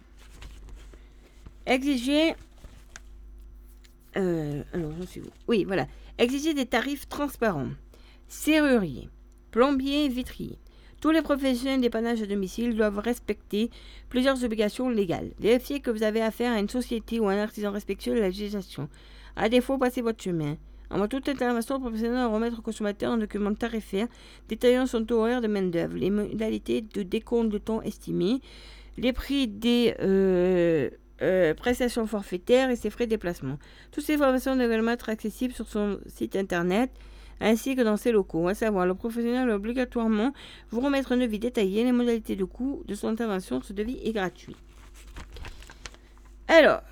Exiger. 1.66 2.34
Euh, 4.16 4.62
alors, 4.72 4.92
suis 5.06 5.22
Oui, 5.48 5.64
voilà. 5.64 5.86
Exiger 6.18 6.52
des 6.52 6.66
tarifs 6.66 7.08
transparents. 7.08 7.70
Serrurier, 8.28 9.08
plombier, 9.50 10.08
vitrier. 10.08 10.58
Tous 11.04 11.10
les 11.10 11.20
professionnels 11.20 11.82
dépannage 11.82 12.22
à 12.22 12.26
domicile 12.26 12.74
doivent 12.74 12.98
respecter 12.98 13.70
plusieurs 14.08 14.42
obligations 14.42 14.88
légales. 14.88 15.32
Vérifiez 15.38 15.80
que 15.80 15.90
vous 15.90 16.02
avez 16.02 16.22
affaire 16.22 16.50
à 16.50 16.58
une 16.58 16.70
société 16.70 17.20
ou 17.20 17.28
à 17.28 17.32
un 17.32 17.42
artisan 17.42 17.72
respectueux 17.72 18.14
de 18.14 18.20
la 18.20 18.28
législation. 18.28 18.88
À 19.36 19.50
défaut, 19.50 19.76
passez 19.76 20.00
votre 20.00 20.24
chemin. 20.24 20.56
Avant 20.88 21.06
toute 21.06 21.28
intervention 21.28 21.78
professionnelle 21.78 22.16
à 22.16 22.26
remettre 22.28 22.60
au 22.60 22.62
consommateur 22.62 23.12
un 23.12 23.18
document 23.18 23.52
tarifaire 23.52 24.06
détaillant 24.48 24.86
son 24.86 25.04
taux 25.04 25.18
horaire 25.18 25.42
de 25.42 25.46
main-d'œuvre, 25.46 25.94
les 25.94 26.08
modalités 26.08 26.80
de 26.80 27.02
décompte 27.02 27.50
de 27.50 27.58
temps 27.58 27.82
estimés, 27.82 28.40
les 28.96 29.12
prix 29.12 29.46
des 29.46 29.94
euh, 30.00 30.88
euh, 31.20 31.52
prestations 31.52 32.06
forfaitaires 32.06 32.70
et 32.70 32.76
ses 32.76 32.88
frais 32.88 33.04
de 33.04 33.10
déplacement. 33.10 33.58
Toutes 33.92 34.04
ces 34.04 34.14
informations 34.14 34.56
doivent 34.56 34.88
être 34.88 35.10
accessibles 35.10 35.52
sur 35.52 35.68
son 35.68 35.98
site 36.06 36.34
internet 36.34 36.90
ainsi 37.40 37.76
que 37.76 37.82
dans 37.82 37.96
ses 37.96 38.12
locaux. 38.12 38.48
À 38.48 38.54
savoir, 38.54 38.86
le 38.86 38.94
professionnel 38.94 39.50
obligatoirement 39.50 40.32
vous 40.70 40.80
remettre 40.80 41.12
un 41.12 41.16
devis 41.16 41.38
détaillé, 41.38 41.84
les 41.84 41.92
modalités 41.92 42.36
de 42.36 42.44
coût 42.44 42.82
de 42.86 42.94
son 42.94 43.08
intervention. 43.08 43.60
Ce 43.62 43.72
devis 43.72 43.98
est 44.02 44.12
gratuit. 44.12 44.56
Alors, 46.48 46.82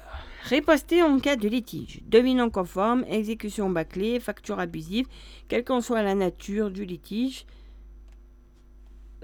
riposter 0.45 1.03
en 1.03 1.19
cas 1.19 1.37
de 1.37 1.49
litige. 1.49 2.01
Devis 2.07 2.35
non 2.35 2.51
conforme, 2.51 3.05
exécution 3.09 3.71
bâclée, 3.71 4.21
facture 4.21 4.59
abusive, 4.59 5.07
quelle 5.49 5.65
qu'en 5.65 5.81
soit 5.81 6.03
la 6.03 6.15
nature 6.15 6.71
du 6.71 6.85
litige. 6.85 7.47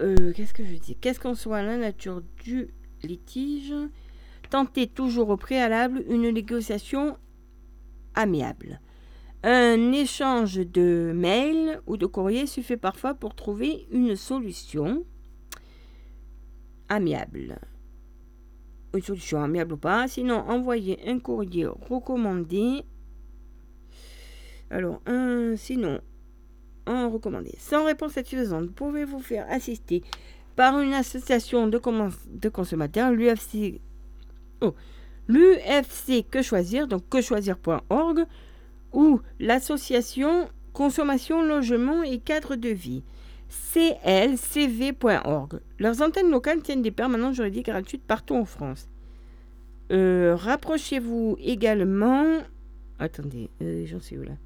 Euh, 0.01 0.33
Qu'est-ce 0.35 0.55
que 0.55 0.65
je 0.65 0.75
dis? 0.75 0.97
Qu'est-ce 0.97 1.19
qu'en 1.19 1.35
soit 1.35 1.63
la 1.63 1.77
nature 1.77 2.23
du 2.45 2.69
litige? 3.03 3.75
Tentez 4.51 4.87
toujours 4.87 5.31
au 5.31 5.37
préalable 5.37 6.05
une 6.09 6.31
négociation 6.31 7.19
amiable. 8.15 8.81
Un 9.45 9.93
échange 9.93 10.57
de 10.57 11.13
mails 11.15 11.81
ou 11.87 11.97
de 11.97 12.07
courrier 12.07 12.47
suffit 12.47 12.77
parfois 12.77 13.15
pour 13.15 13.37
trouver 13.37 13.87
une 13.93 14.17
solution 14.17 15.05
amiable. 16.89 17.59
Une 18.95 19.03
solution 19.03 19.43
amiable 19.43 19.75
ou 19.75 19.77
pas. 19.77 20.09
Sinon, 20.09 20.39
envoyez 20.49 20.99
un 21.09 21.21
courrier 21.21 21.67
recommandé. 21.67 22.83
Alors, 24.71 25.01
un, 25.07 25.55
sinon, 25.57 26.01
un 26.87 27.07
recommandé. 27.07 27.55
Sans 27.59 27.85
réponse 27.85 28.13
satisfaisante, 28.13 28.73
pouvez-vous 28.73 29.21
faire 29.21 29.47
assister 29.49 30.03
par 30.57 30.81
une 30.81 30.95
association 30.95 31.69
de, 31.69 31.81
de 32.29 32.49
consommateurs, 32.49 33.13
l'UFC. 33.13 33.81
Oh, 34.61 34.75
l'UFC 35.29 36.29
Que 36.29 36.43
Choisir, 36.43 36.89
donc 36.89 37.09
quechoisir.org 37.09 38.27
ou 38.93 39.21
l'association 39.39 40.49
Consommation, 40.73 41.43
Logement 41.43 42.03
et 42.05 42.19
Cadre 42.19 42.55
de 42.55 42.69
Vie, 42.69 43.03
clcv.org. 43.73 45.59
Leurs 45.79 46.03
antennes 46.03 46.31
locales 46.31 46.63
tiennent 46.63 46.83
des 46.83 46.93
permanences 46.93 47.37
juridiques 47.37 47.67
gratuites 47.67 48.05
partout 48.05 48.37
en 48.37 48.45
France. 48.45 48.89
Euh, 49.91 50.37
rapprochez-vous 50.37 51.37
également. 51.41 52.43
Attendez, 52.99 53.49
euh, 53.63 53.87
j'en 53.87 53.99
où 53.99 54.23
là 54.23 54.37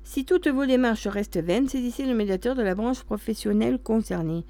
Si 0.04 0.26
toutes 0.26 0.48
vos 0.48 0.66
démarches 0.66 1.06
restent 1.06 1.42
vaines, 1.42 1.68
saisissez 1.68 2.06
le 2.06 2.14
médiateur 2.14 2.54
de 2.54 2.62
la 2.62 2.74
branche 2.74 3.02
professionnelle 3.02 3.78
concernée. 3.78 4.44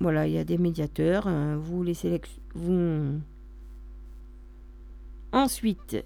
Voilà, 0.00 0.26
il 0.26 0.32
y 0.32 0.38
a 0.38 0.44
des 0.44 0.58
médiateurs. 0.58 1.26
hein, 1.28 1.56
vous 1.56 1.82
les 1.82 1.94
sélectionnez. 1.94 2.42
Vous... 2.54 3.20
Ensuite, 5.32 6.02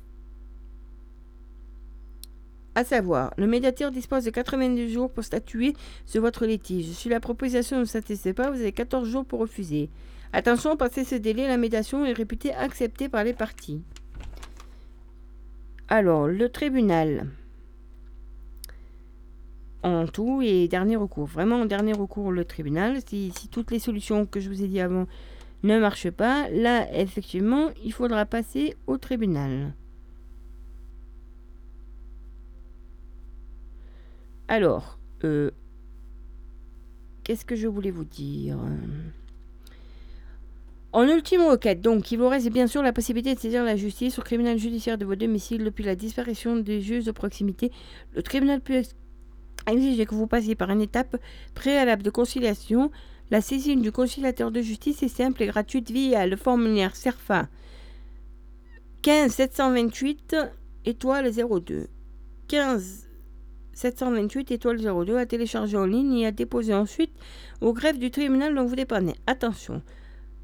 à 2.74 2.84
savoir, 2.84 3.32
le 3.36 3.46
médiateur 3.46 3.92
dispose 3.92 4.24
de 4.24 4.30
90 4.30 4.92
jours 4.92 5.10
pour 5.10 5.22
statuer 5.22 5.74
sur 6.04 6.20
votre 6.22 6.44
litige. 6.44 6.90
Si 6.90 7.08
la 7.08 7.20
proposition 7.20 7.78
ne 7.78 7.84
satisfait 7.84 8.32
pas, 8.32 8.50
vous 8.50 8.60
avez 8.60 8.72
14 8.72 9.08
jours 9.08 9.24
pour 9.24 9.40
refuser. 9.40 9.88
Attention, 10.32 10.76
passé 10.76 11.04
ce 11.04 11.14
délai, 11.14 11.46
la 11.46 11.58
médiation 11.58 12.04
est 12.04 12.12
réputée 12.12 12.52
acceptée 12.54 13.08
par 13.08 13.22
les 13.22 13.34
parties. 13.34 13.82
Alors, 15.88 16.26
le 16.26 16.48
tribunal 16.48 17.28
en 19.82 20.06
tout 20.06 20.42
et 20.42 20.68
dernier 20.68 20.96
recours. 20.96 21.26
Vraiment 21.26 21.60
en 21.60 21.66
dernier 21.66 21.92
recours 21.92 22.32
le 22.32 22.44
tribunal. 22.44 22.98
Si, 23.06 23.32
toutes 23.50 23.70
les 23.70 23.78
solutions 23.78 24.26
que 24.26 24.40
je 24.40 24.48
vous 24.48 24.62
ai 24.62 24.68
dit 24.68 24.80
avant 24.80 25.06
ne 25.62 25.78
marchent 25.78 26.10
pas, 26.10 26.48
là 26.50 26.92
effectivement 26.92 27.70
il 27.84 27.92
faudra 27.92 28.24
passer 28.26 28.76
au 28.86 28.98
tribunal. 28.98 29.74
Alors, 34.48 34.98
euh, 35.24 35.50
qu'est-ce 37.24 37.44
que 37.44 37.56
je 37.56 37.68
voulais 37.68 37.92
vous 37.92 38.04
dire? 38.04 38.58
En 40.92 41.08
ultime 41.08 41.40
requête, 41.42 41.80
donc, 41.80 42.12
il 42.12 42.18
vous 42.18 42.28
reste 42.28 42.50
bien 42.50 42.66
sûr 42.66 42.82
la 42.82 42.92
possibilité 42.92 43.34
de 43.34 43.40
saisir 43.40 43.64
la 43.64 43.76
justice 43.76 44.18
au 44.18 44.22
tribunal 44.22 44.58
judiciaire 44.58 44.98
de 44.98 45.06
votre 45.06 45.20
domicile 45.20 45.64
depuis 45.64 45.84
la 45.84 45.96
disparition 45.96 46.56
des 46.56 46.82
juges 46.82 47.06
de 47.06 47.12
proximité. 47.12 47.72
Le 48.14 48.22
tribunal 48.22 48.60
peut 48.60 48.82
exiger 49.66 50.06
que 50.06 50.14
vous 50.14 50.26
passiez 50.26 50.54
par 50.54 50.70
une 50.70 50.80
étape 50.80 51.16
préalable 51.54 52.02
de 52.02 52.10
conciliation. 52.10 52.90
La 53.30 53.40
saisine 53.40 53.80
du 53.80 53.92
conciliateur 53.92 54.50
de 54.50 54.60
justice 54.60 55.02
est 55.02 55.08
simple 55.08 55.42
et 55.42 55.46
gratuite 55.46 55.90
via 55.90 56.26
le 56.26 56.36
formulaire 56.36 56.96
CERFA 56.96 57.48
15 59.02 59.32
728 59.32 60.36
étoile 60.84 61.30
02. 61.32 61.88
15 62.48 63.08
728 63.74 64.50
étoile 64.50 64.78
02 64.78 65.16
à 65.16 65.26
télécharger 65.26 65.76
en 65.76 65.86
ligne 65.86 66.18
et 66.18 66.26
à 66.26 66.30
déposer 66.30 66.74
ensuite 66.74 67.12
au 67.60 67.72
greffe 67.72 67.98
du 67.98 68.10
tribunal 68.10 68.54
dont 68.54 68.66
vous 68.66 68.76
dépendez. 68.76 69.14
Attention, 69.26 69.82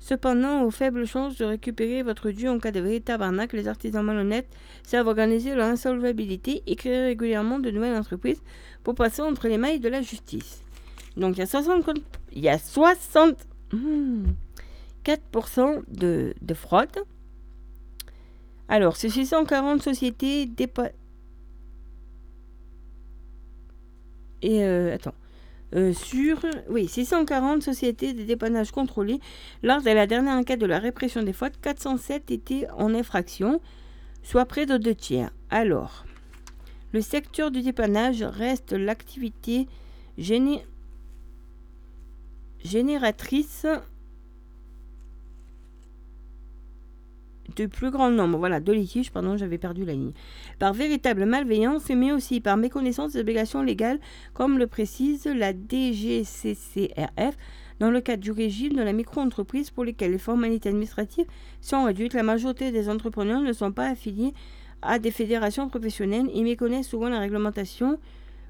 Cependant, 0.01 0.63
aux 0.63 0.71
faibles 0.71 1.07
chances 1.07 1.37
de 1.37 1.45
récupérer 1.45 2.03
votre 2.03 2.31
dû 2.31 2.49
en 2.49 2.59
cas 2.59 2.71
de 2.71 2.81
véritable 2.81 3.25
arnaque, 3.25 3.53
les 3.53 3.69
artisans 3.69 4.05
malhonnêtes 4.05 4.49
savent 4.85 5.09
organiser 5.09 5.55
leur 5.55 5.67
insolvabilité 5.67 6.63
et 6.67 6.77
créer 6.77 7.01
régulièrement 7.01 7.59
de 7.59 7.71
nouvelles 7.71 7.97
entreprises 7.97 8.43
pour 8.85 8.95
passer 8.95 9.23
entre 9.23 9.49
les 9.49 9.59
mailles 9.59 9.81
de 9.81 9.89
la 9.89 10.01
justice. 10.01 10.63
Donc 11.17 11.37
il 11.37 11.41
y 11.41 11.43
a 11.43 11.47
60, 11.47 11.91
il 12.33 12.43
y 12.43 12.49
a 12.49 12.59
60 12.59 13.37
hmm, 13.73 14.27
4% 15.05 15.83
de, 15.89 16.35
de 16.41 16.55
fraude. 16.55 17.05
Alors, 18.69 18.97
ces 18.97 19.09
640 19.09 19.83
sociétés 19.83 20.47
dépa... 20.47 20.91
Et 24.43 24.63
euh, 24.63 24.95
attends. 24.95 25.15
Euh, 25.75 25.93
sur 25.93 26.41
oui, 26.71 26.89
640 26.89 27.63
sociétés 27.63 28.15
de 28.15 28.23
dépannage 28.23 28.71
contrôlées. 28.71 29.21
Lors 29.63 29.83
de 29.83 29.91
la 29.91 30.07
dernière 30.07 30.35
enquête 30.35 30.61
de 30.61 30.67
la 30.67 30.79
répression 30.79 31.23
des 31.23 31.33
fautes, 31.33 31.61
407 31.61 32.31
étaient 32.31 32.67
en 32.77 32.95
infraction, 32.95 33.61
soit 34.23 34.47
près 34.47 34.65
de 34.65 34.79
deux 34.79 34.95
tiers. 34.95 35.31
Alors, 35.51 36.07
le 36.93 37.03
secteur 37.03 37.51
du 37.51 37.61
dépannage 37.61 38.23
reste 38.23 38.73
l'activité 38.73 39.67
géné... 40.17 40.65
génératrice 42.65 43.67
de 47.57 47.67
plus 47.67 47.91
grand 47.91 48.11
nombre 48.11 48.39
voilà, 48.39 48.61
de 48.61 48.73
litiges, 48.73 49.11
pardon, 49.11 49.37
j'avais 49.37 49.59
perdu 49.59 49.85
la 49.85 49.93
ligne, 49.93 50.13
par 50.59 50.73
véritable 50.73 51.25
malveillance, 51.25 51.89
mais 51.91 52.13
aussi 52.13 52.41
par 52.41 52.57
méconnaissance 52.57 53.13
des 53.13 53.21
obligations 53.21 53.63
légales, 53.63 53.99
comme 54.35 54.59
le 54.59 54.67
précise 54.67 55.27
la 55.27 55.53
DGCCRF, 55.53 57.37
dans 57.81 57.91
le 57.91 58.01
cadre 58.01 58.23
du 58.23 58.33
régime 58.33 58.75
de 58.75 58.83
la 58.83 58.93
micro-entreprise 58.93 59.71
pour 59.71 59.85
lesquelles 59.85 60.11
les 60.11 60.19
formalités 60.19 60.69
administratives 60.69 61.27
sont 61.61 61.85
réduites. 61.85 62.15
La 62.15 62.23
majorité 62.23 62.73
des 62.73 62.89
entrepreneurs 62.89 63.41
ne 63.41 63.53
sont 63.53 63.73
pas 63.73 63.89
affiliés 63.89 64.35
à 64.83 64.99
des 64.99 65.11
fédérations 65.11 65.69
professionnelles 65.69 66.29
et 66.35 66.43
méconnaissent 66.43 66.89
souvent 66.89 67.09
la 67.09 67.21
réglementation 67.21 67.99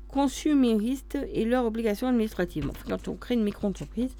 consumériste 0.08 1.18
et 1.32 1.44
leurs 1.44 1.66
obligations 1.66 2.08
administratives. 2.08 2.70
Quand 2.88 3.08
on 3.08 3.14
crée 3.14 3.34
une 3.34 3.44
micro-entreprise, 3.44 4.14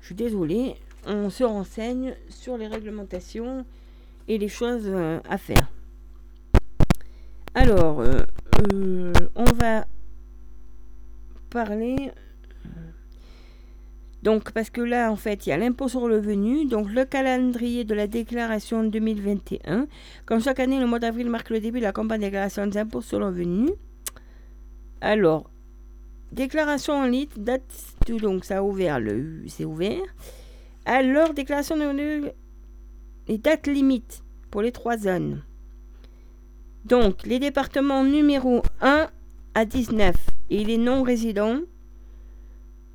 je 0.00 0.06
suis 0.06 0.14
désolée, 0.14 0.76
on 1.06 1.28
se 1.30 1.44
renseigne 1.44 2.14
sur 2.28 2.56
les 2.56 2.66
réglementations 2.66 3.66
et 4.28 4.38
les 4.38 4.48
choses 4.48 4.84
euh, 4.86 5.18
à 5.28 5.38
faire. 5.38 5.70
Alors, 7.54 8.00
euh, 8.00 8.20
euh, 8.72 9.12
on 9.34 9.44
va 9.44 9.86
parler. 11.50 12.12
Donc, 14.22 14.52
parce 14.52 14.68
que 14.68 14.80
là, 14.80 15.10
en 15.10 15.16
fait, 15.16 15.46
il 15.46 15.50
y 15.50 15.52
a 15.52 15.56
l'impôt 15.56 15.88
sur 15.88 16.08
le 16.08 16.16
revenu, 16.16 16.66
donc 16.66 16.90
le 16.90 17.04
calendrier 17.04 17.84
de 17.84 17.94
la 17.94 18.06
déclaration 18.06 18.84
2021. 18.84 19.86
Comme 20.26 20.40
chaque 20.40 20.60
année, 20.60 20.78
le 20.78 20.86
mois 20.86 20.98
d'avril 20.98 21.30
marque 21.30 21.50
le 21.50 21.60
début 21.60 21.78
de 21.78 21.84
la 21.84 21.92
campagne 21.92 22.20
de 22.20 22.26
déclaration 22.26 22.66
des 22.66 22.78
impôts 22.78 23.00
sur 23.00 23.18
le 23.18 23.26
revenu. 23.26 23.70
Alors, 25.00 25.50
déclaration 26.32 26.94
en 26.94 27.06
ligne, 27.06 27.28
date, 27.36 27.62
donc 28.08 28.44
ça 28.44 28.58
a 28.58 28.62
ouvert, 28.62 29.00
le, 29.00 29.44
c'est 29.46 29.64
ouvert. 29.64 30.02
Alors, 30.84 31.32
déclaration 31.32 31.76
de 31.76 31.82
revenus, 31.82 32.24
les 33.28 33.38
dates 33.38 33.66
limites 33.66 34.24
pour 34.50 34.62
les 34.62 34.72
trois 34.72 34.96
zones. 34.96 35.42
Donc, 36.84 37.26
les 37.26 37.38
départements 37.38 38.02
numéro 38.02 38.62
1 38.80 39.08
à 39.54 39.64
19 39.64 40.16
et 40.50 40.64
les 40.64 40.78
non-résidents, 40.78 41.58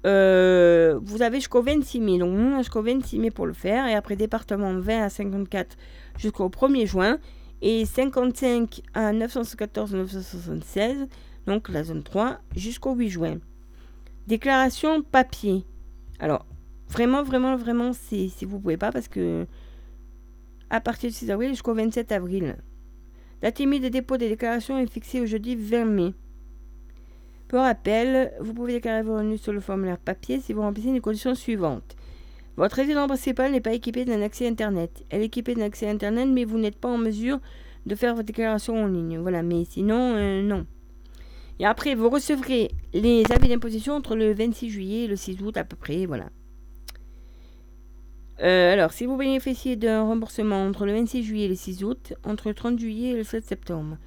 euh, 0.06 1.00
vous 1.04 1.22
avez 1.22 1.38
jusqu'au 1.38 1.62
26 1.62 2.00
mai. 2.00 2.18
Donc, 2.18 2.58
jusqu'au 2.58 2.82
26 2.82 3.20
mai 3.20 3.32
pour 3.32 3.46
le 3.46 3.54
faire. 3.54 3.88
Et 3.88 3.94
après, 3.94 4.16
département 4.16 4.74
20 4.74 5.04
à 5.04 5.10
54 5.10 5.78
jusqu'au 6.18 6.50
1er 6.50 6.88
juin. 6.88 7.20
Et 7.62 7.86
55 7.86 8.82
à 8.94 9.14
914-976, 9.14 11.08
donc 11.48 11.70
la 11.70 11.86
zone 11.86 12.04
3, 12.04 12.40
jusqu'au 12.58 12.94
8 12.94 13.10
juin. 13.10 13.38
Déclaration 14.28 15.02
papier. 15.02 15.64
Alors, 16.20 16.46
vraiment, 16.90 17.24
vraiment, 17.24 17.56
vraiment, 17.56 17.94
si 17.94 18.34
vous 18.42 18.60
pouvez 18.60 18.76
pas, 18.76 18.92
parce 18.92 19.08
que 19.08 19.48
à 20.74 20.82
partir 20.82 21.12
du 21.12 21.16
6 21.16 21.30
avril 21.30 21.50
jusqu'au 21.50 21.76
27 21.76 22.12
avril. 22.12 22.56
Date 23.44 23.60
limite 23.60 23.84
de 23.84 23.90
dépôt 23.90 24.18
des 24.18 24.28
déclarations 24.28 24.80
est 24.80 24.92
fixée 24.92 25.22
au 25.22 25.28
jeudi 25.28 25.56
20 25.56 25.86
mai. 25.86 26.14
Pour 27.48 27.60
rappel, 27.60 28.34
vous 28.40 28.56
pouvez 28.56 28.74
déclarer 28.74 29.04
vos 29.04 29.14
revenus 29.14 29.40
sur 29.40 29.54
le 29.54 29.60
formulaire 29.60 30.00
papier 30.00 30.40
si 30.40 30.52
vous 30.52 30.62
remplissez 30.62 30.92
les 30.92 31.00
conditions 31.00 31.36
suivantes. 31.36 31.96
Votre 32.58 32.78
résidence 32.78 33.06
principale 33.06 33.52
n'est 33.52 33.62
pas 33.62 33.74
équipée 33.74 34.04
d'un 34.04 34.24
accès 34.24 34.48
Internet. 34.48 35.06
Elle 35.12 35.22
est 35.22 35.26
équipée 35.26 35.54
d'un 35.54 35.66
accès 35.66 35.88
Internet, 35.88 36.28
mais 36.28 36.44
vous 36.44 36.58
n'êtes 36.58 36.80
pas 36.80 36.90
en 36.90 36.98
mesure 36.98 37.40
de 37.86 37.94
faire 37.94 38.16
votre 38.16 38.26
déclaration 38.26 38.84
en 38.84 38.88
ligne. 38.88 39.20
Voilà, 39.20 39.44
mais 39.44 39.66
sinon, 39.66 40.16
euh, 40.16 40.42
non. 40.42 40.66
Et 41.60 41.68
après, 41.68 41.94
vous 41.94 42.10
recevrez 42.10 42.72
les 42.96 43.24
avis 43.32 43.48
d'imposition 43.48 43.94
entre 43.94 44.16
le 44.16 44.34
26 44.34 44.72
juillet 44.72 45.04
et 45.04 45.08
le 45.08 45.18
6 45.18 45.40
août 45.44 45.56
à 45.56 45.66
peu 45.66 45.76
près, 45.76 46.08
voilà. 46.08 46.30
Euh, 48.42 48.74
alors, 48.74 48.92
si 48.92 49.06
vous 49.06 49.16
bénéficiez 49.16 49.76
d'un 49.76 50.04
remboursement 50.04 50.66
entre 50.66 50.86
le 50.86 50.94
26 50.94 51.24
juillet 51.24 51.46
et 51.46 51.50
le 51.50 51.56
6 51.56 51.84
août, 51.84 52.14
entre 52.24 52.50
le 52.50 52.56
30 52.56 52.80
juillet 52.80 53.12
et 53.12 53.16
le 53.16 53.24
7 53.24 53.46
septembre, 53.46 53.98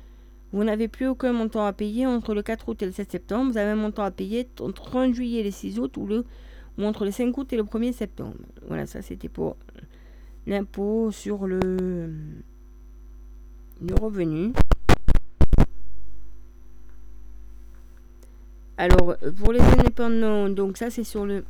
vous 0.53 0.65
n'avez 0.65 0.89
plus 0.89 1.07
aucun 1.07 1.33
montant 1.33 1.65
à 1.65 1.73
payer 1.73 2.07
entre 2.07 2.35
le 2.35 2.43
4 2.43 2.69
août 2.69 2.83
et 2.83 2.87
le 2.87 2.93
7 2.93 3.11
septembre. 3.11 3.53
Vous 3.53 3.59
avez 3.59 3.71
un 3.71 3.77
montant 3.77 4.03
à 4.03 4.11
payer 4.11 4.49
entre 4.61 4.67
le 4.67 4.73
30 4.73 5.15
juillet 5.15 5.41
et 5.41 5.45
le 5.45 5.51
6 5.51 5.79
août 5.79 5.97
ou, 5.97 6.07
le, 6.07 6.25
ou 6.79 6.85
entre 6.85 7.05
le 7.05 7.11
5 7.11 7.37
août 7.37 7.53
et 7.53 7.57
le 7.57 7.63
1er 7.63 7.93
septembre. 7.93 8.37
Voilà, 8.67 8.87
ça 8.87 9.03
c'était 9.03 9.29
pour 9.29 9.57
l'impôt 10.47 11.11
sur 11.13 11.47
le, 11.47 11.61
le 13.81 13.95
revenu. 14.01 14.53
Alors, 18.79 19.17
pour 19.39 19.53
les 19.53 19.61
indépendants, 19.61 20.49
donc 20.49 20.77
ça 20.77 20.91
c'est 20.91 21.05
sur 21.05 21.25
le, 21.25 21.45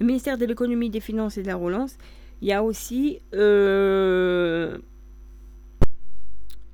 le 0.00 0.06
ministère 0.06 0.38
de 0.38 0.44
l'économie, 0.44 0.90
des 0.90 1.00
finances 1.00 1.38
et 1.38 1.42
de 1.42 1.46
la 1.46 1.56
relance. 1.56 1.96
Il 2.40 2.48
y 2.48 2.52
a 2.52 2.62
aussi 2.62 3.20
euh, 3.34 4.78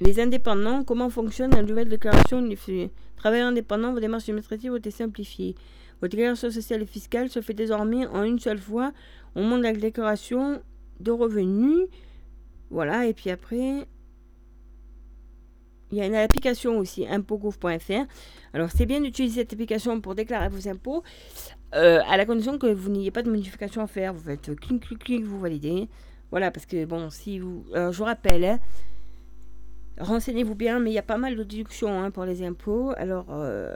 les 0.01 0.21
indépendants, 0.21 0.85
comment 0.85 1.11
fonctionne 1.11 1.51
la 1.51 1.63
nouvelle 1.63 1.89
déclaration 1.89 2.39
unifiée 2.39 2.91
Travailleurs 3.17 3.49
indépendants, 3.49 3.93
vos 3.93 4.01
démarches 4.01 4.29
administratives 4.29 4.73
ont 4.73 4.77
été 4.77 4.91
simplifiées. 4.91 5.57
Votre 6.01 6.17
déclaration 6.17 6.51
sociale 6.51 6.83
et 6.83 6.87
fiscale 6.87 7.29
se 7.29 7.41
fait 7.41 7.55
désormais 7.55 8.07
en 8.07 8.23
une 8.23 8.39
seule 8.39 8.59
fois 8.59 8.93
au 9.35 9.41
moment 9.41 9.59
de 9.59 9.65
la 9.65 9.73
déclaration 9.73 10.63
de 11.01 11.11
revenus. 11.11 11.89
Voilà, 12.71 13.07
et 13.07 13.15
puis 13.15 13.31
après, 13.31 13.87
il 15.91 15.99
y 15.99 16.01
a 16.01 16.07
une 16.07 16.15
application 16.15 16.79
aussi, 16.79 17.07
impôtgouv.fr. 17.07 18.07
Alors, 18.53 18.71
c'est 18.71 18.87
bien 18.87 19.01
d'utiliser 19.01 19.41
cette 19.41 19.53
application 19.53 20.01
pour 20.01 20.15
déclarer 20.15 20.49
vos 20.49 20.69
impôts, 20.69 21.03
euh, 21.75 22.01
à 22.07 22.17
la 22.17 22.25
condition 22.25 22.59
que 22.59 22.67
vous 22.67 22.89
n'ayez 22.91 23.11
pas 23.11 23.23
de 23.23 23.31
modification 23.31 23.83
à 23.83 23.87
faire. 23.87 24.15
Vous 24.15 24.25
faites 24.25 24.55
clic, 24.57 24.83
clic, 24.83 24.99
clic, 24.99 25.25
vous 25.25 25.41
validez. 25.41 25.89
Voilà, 26.31 26.51
parce 26.51 26.67
que, 26.67 26.85
bon, 26.85 27.11
si 27.11 27.39
vous... 27.39 27.65
Alors, 27.75 27.93
je 27.93 27.99
vous 27.99 28.05
rappelle, 28.05 28.59
renseignez-vous 29.99 30.55
bien, 30.55 30.79
mais 30.79 30.91
il 30.91 30.95
y 30.95 30.99
a 30.99 31.03
pas 31.03 31.19
mal 31.19 31.37
de 31.37 31.43
déductions 31.43 32.03
hein, 32.03 32.11
pour 32.11 32.25
les 32.25 32.43
impôts. 32.43 32.93
Alors, 32.97 33.27
euh, 33.31 33.75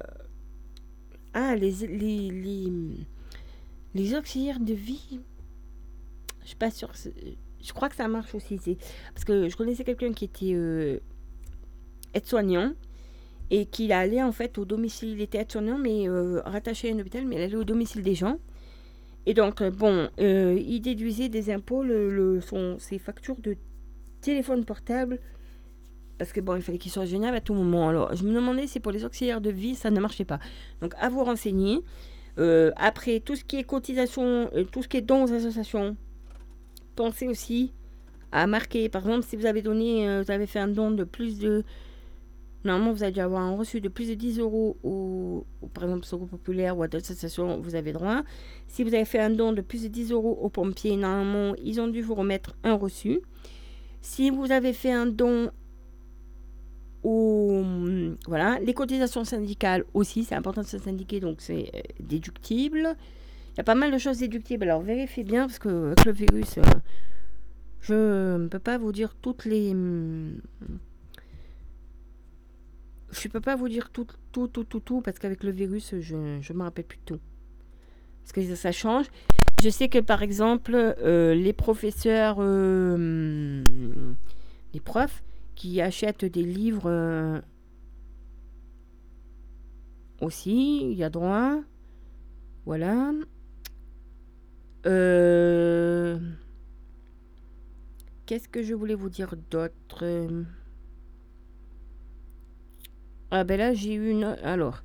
ah, 1.34 1.56
les, 1.56 1.72
les, 1.86 3.06
les, 3.94 4.14
auxiliaires 4.14 4.60
de 4.60 4.74
vie, 4.74 5.20
je 6.42 6.48
suis 6.48 6.56
pas 6.56 6.70
sûre. 6.70 6.92
Je 7.62 7.72
crois 7.72 7.88
que 7.88 7.96
ça 7.96 8.08
marche 8.08 8.34
aussi. 8.34 8.58
Parce 9.14 9.24
que 9.24 9.48
je 9.48 9.56
connaissais 9.56 9.84
quelqu'un 9.84 10.12
qui 10.12 10.26
était 10.26 10.52
euh, 10.54 10.98
aide-soignant 12.14 12.72
et 13.52 13.66
qu'il 13.66 13.92
allait 13.92 14.22
en 14.22 14.32
fait 14.32 14.58
au 14.58 14.64
domicile. 14.64 15.10
Il 15.10 15.20
était 15.20 15.38
aide-soignant, 15.38 15.78
mais 15.78 16.08
euh, 16.08 16.40
rattaché 16.44 16.90
à 16.90 16.94
un 16.94 16.98
hôpital, 16.98 17.24
mais 17.24 17.36
il 17.36 17.42
allait 17.42 17.54
au 17.54 17.62
domicile 17.62 18.02
des 18.02 18.16
gens. 18.16 18.38
Et 19.26 19.34
donc, 19.34 19.62
bon, 19.62 20.08
il 20.18 20.80
déduisait 20.80 21.28
des 21.28 21.52
impôts 21.52 21.84
le, 21.84 22.40
son, 22.40 22.80
ses 22.80 22.98
factures 22.98 23.38
de 23.38 23.56
téléphone 24.20 24.64
portable 24.64 25.20
parce 26.22 26.32
que 26.32 26.40
bon, 26.40 26.54
il 26.54 26.62
fallait 26.62 26.78
qu'il 26.78 26.92
soit 26.92 27.04
génial 27.04 27.34
à 27.34 27.40
tout 27.40 27.52
moment. 27.52 27.88
Alors, 27.88 28.14
je 28.14 28.22
me 28.22 28.32
demandais 28.32 28.68
si 28.68 28.78
pour 28.78 28.92
les 28.92 29.04
auxiliaires 29.04 29.40
de 29.40 29.50
vie, 29.50 29.74
ça 29.74 29.90
ne 29.90 29.98
marchait 29.98 30.24
pas. 30.24 30.38
Donc, 30.80 30.94
à 31.00 31.08
vous 31.08 31.24
renseigner. 31.24 31.80
Euh, 32.38 32.70
après, 32.76 33.18
tout 33.18 33.34
ce 33.34 33.42
qui 33.42 33.56
est 33.56 33.64
cotisation, 33.64 34.48
euh, 34.54 34.62
tout 34.62 34.84
ce 34.84 34.88
qui 34.88 34.98
est 34.98 35.02
dons 35.02 35.24
aux 35.24 35.32
associations, 35.32 35.96
pensez 36.94 37.26
aussi 37.26 37.72
à 38.30 38.46
marquer. 38.46 38.88
Par 38.88 39.02
exemple, 39.02 39.26
si 39.26 39.34
vous 39.34 39.46
avez 39.46 39.62
donné, 39.62 40.08
euh, 40.08 40.22
vous 40.22 40.30
avez 40.30 40.46
fait 40.46 40.60
un 40.60 40.68
don 40.68 40.92
de 40.92 41.02
plus 41.02 41.38
de. 41.40 41.64
Normalement, 42.64 42.92
vous 42.92 43.02
avez 43.02 43.12
dû 43.12 43.20
avoir 43.20 43.42
un 43.42 43.56
reçu 43.56 43.80
de 43.80 43.88
plus 43.88 44.08
de 44.08 44.14
10 44.14 44.38
euros 44.38 44.76
au, 44.84 45.44
par 45.74 45.84
exemple, 45.84 46.06
au 46.12 46.26
populaire 46.26 46.78
ou 46.78 46.82
à 46.82 46.88
d'autres 46.88 47.10
associations, 47.10 47.60
vous 47.60 47.74
avez 47.74 47.92
droit. 47.92 48.22
Si 48.68 48.84
vous 48.84 48.94
avez 48.94 49.04
fait 49.04 49.18
un 49.18 49.30
don 49.30 49.52
de 49.52 49.60
plus 49.60 49.82
de 49.82 49.88
10 49.88 50.12
euros 50.12 50.38
aux 50.40 50.48
pompiers, 50.48 50.96
normalement, 50.96 51.54
ils 51.62 51.80
ont 51.80 51.88
dû 51.88 52.02
vous 52.02 52.14
remettre 52.14 52.54
un 52.62 52.74
reçu. 52.74 53.20
Si 54.00 54.30
vous 54.30 54.52
avez 54.52 54.72
fait 54.72 54.92
un 54.92 55.06
don 55.06 55.50
ou 57.02 57.64
voilà, 58.28 58.60
les 58.60 58.74
cotisations 58.74 59.24
syndicales 59.24 59.84
aussi, 59.92 60.24
c'est 60.24 60.36
important 60.36 60.62
de 60.62 60.66
se 60.66 60.78
syndiquer, 60.78 61.18
donc 61.18 61.40
c'est 61.40 61.70
euh, 61.74 61.80
déductible. 61.98 62.96
Il 63.54 63.58
y 63.58 63.60
a 63.60 63.64
pas 63.64 63.74
mal 63.74 63.90
de 63.90 63.98
choses 63.98 64.18
déductibles, 64.18 64.64
alors 64.64 64.82
vérifiez 64.82 65.24
bien, 65.24 65.46
parce 65.46 65.58
que 65.58 65.86
avec 65.86 66.04
le 66.04 66.12
virus, 66.12 66.58
euh, 66.58 66.62
je 67.80 68.36
ne 68.36 68.46
peux 68.46 68.60
pas 68.60 68.78
vous 68.78 68.92
dire 68.92 69.14
toutes 69.20 69.44
les... 69.44 69.74
Je 73.12 73.28
ne 73.28 73.32
peux 73.32 73.40
pas 73.40 73.56
vous 73.56 73.68
dire 73.68 73.90
tout, 73.90 74.06
tout, 74.32 74.48
tout, 74.48 74.64
tout, 74.64 74.80
tout, 74.80 75.00
parce 75.02 75.18
qu'avec 75.18 75.44
le 75.44 75.50
virus, 75.50 75.94
je 76.00 76.16
ne 76.16 76.54
me 76.54 76.62
rappelle 76.62 76.86
plus 76.86 76.98
tout. 77.04 77.20
Parce 78.22 78.32
que 78.32 78.54
ça, 78.54 78.72
change. 78.72 79.06
Je 79.62 79.68
sais 79.68 79.88
que 79.88 79.98
par 79.98 80.22
exemple, 80.22 80.74
euh, 80.74 81.34
les 81.34 81.52
professeurs, 81.52 82.40
les 84.72 84.80
profs, 84.80 85.22
qui 85.54 85.80
achètent 85.80 86.24
des 86.24 86.42
livres 86.42 86.90
euh, 86.90 87.40
aussi, 90.20 90.90
il 90.90 90.96
y 90.96 91.04
a 91.04 91.10
droit. 91.10 91.60
Voilà. 92.64 93.12
Euh, 94.86 96.18
qu'est-ce 98.26 98.48
que 98.48 98.62
je 98.62 98.74
voulais 98.74 98.94
vous 98.94 99.10
dire 99.10 99.34
d'autre? 99.50 100.04
Ah 103.34 103.44
ben 103.44 103.56
là 103.56 103.72
j'ai 103.72 103.94
eu 103.94 104.10
une... 104.10 104.36
Alors. 104.44 104.82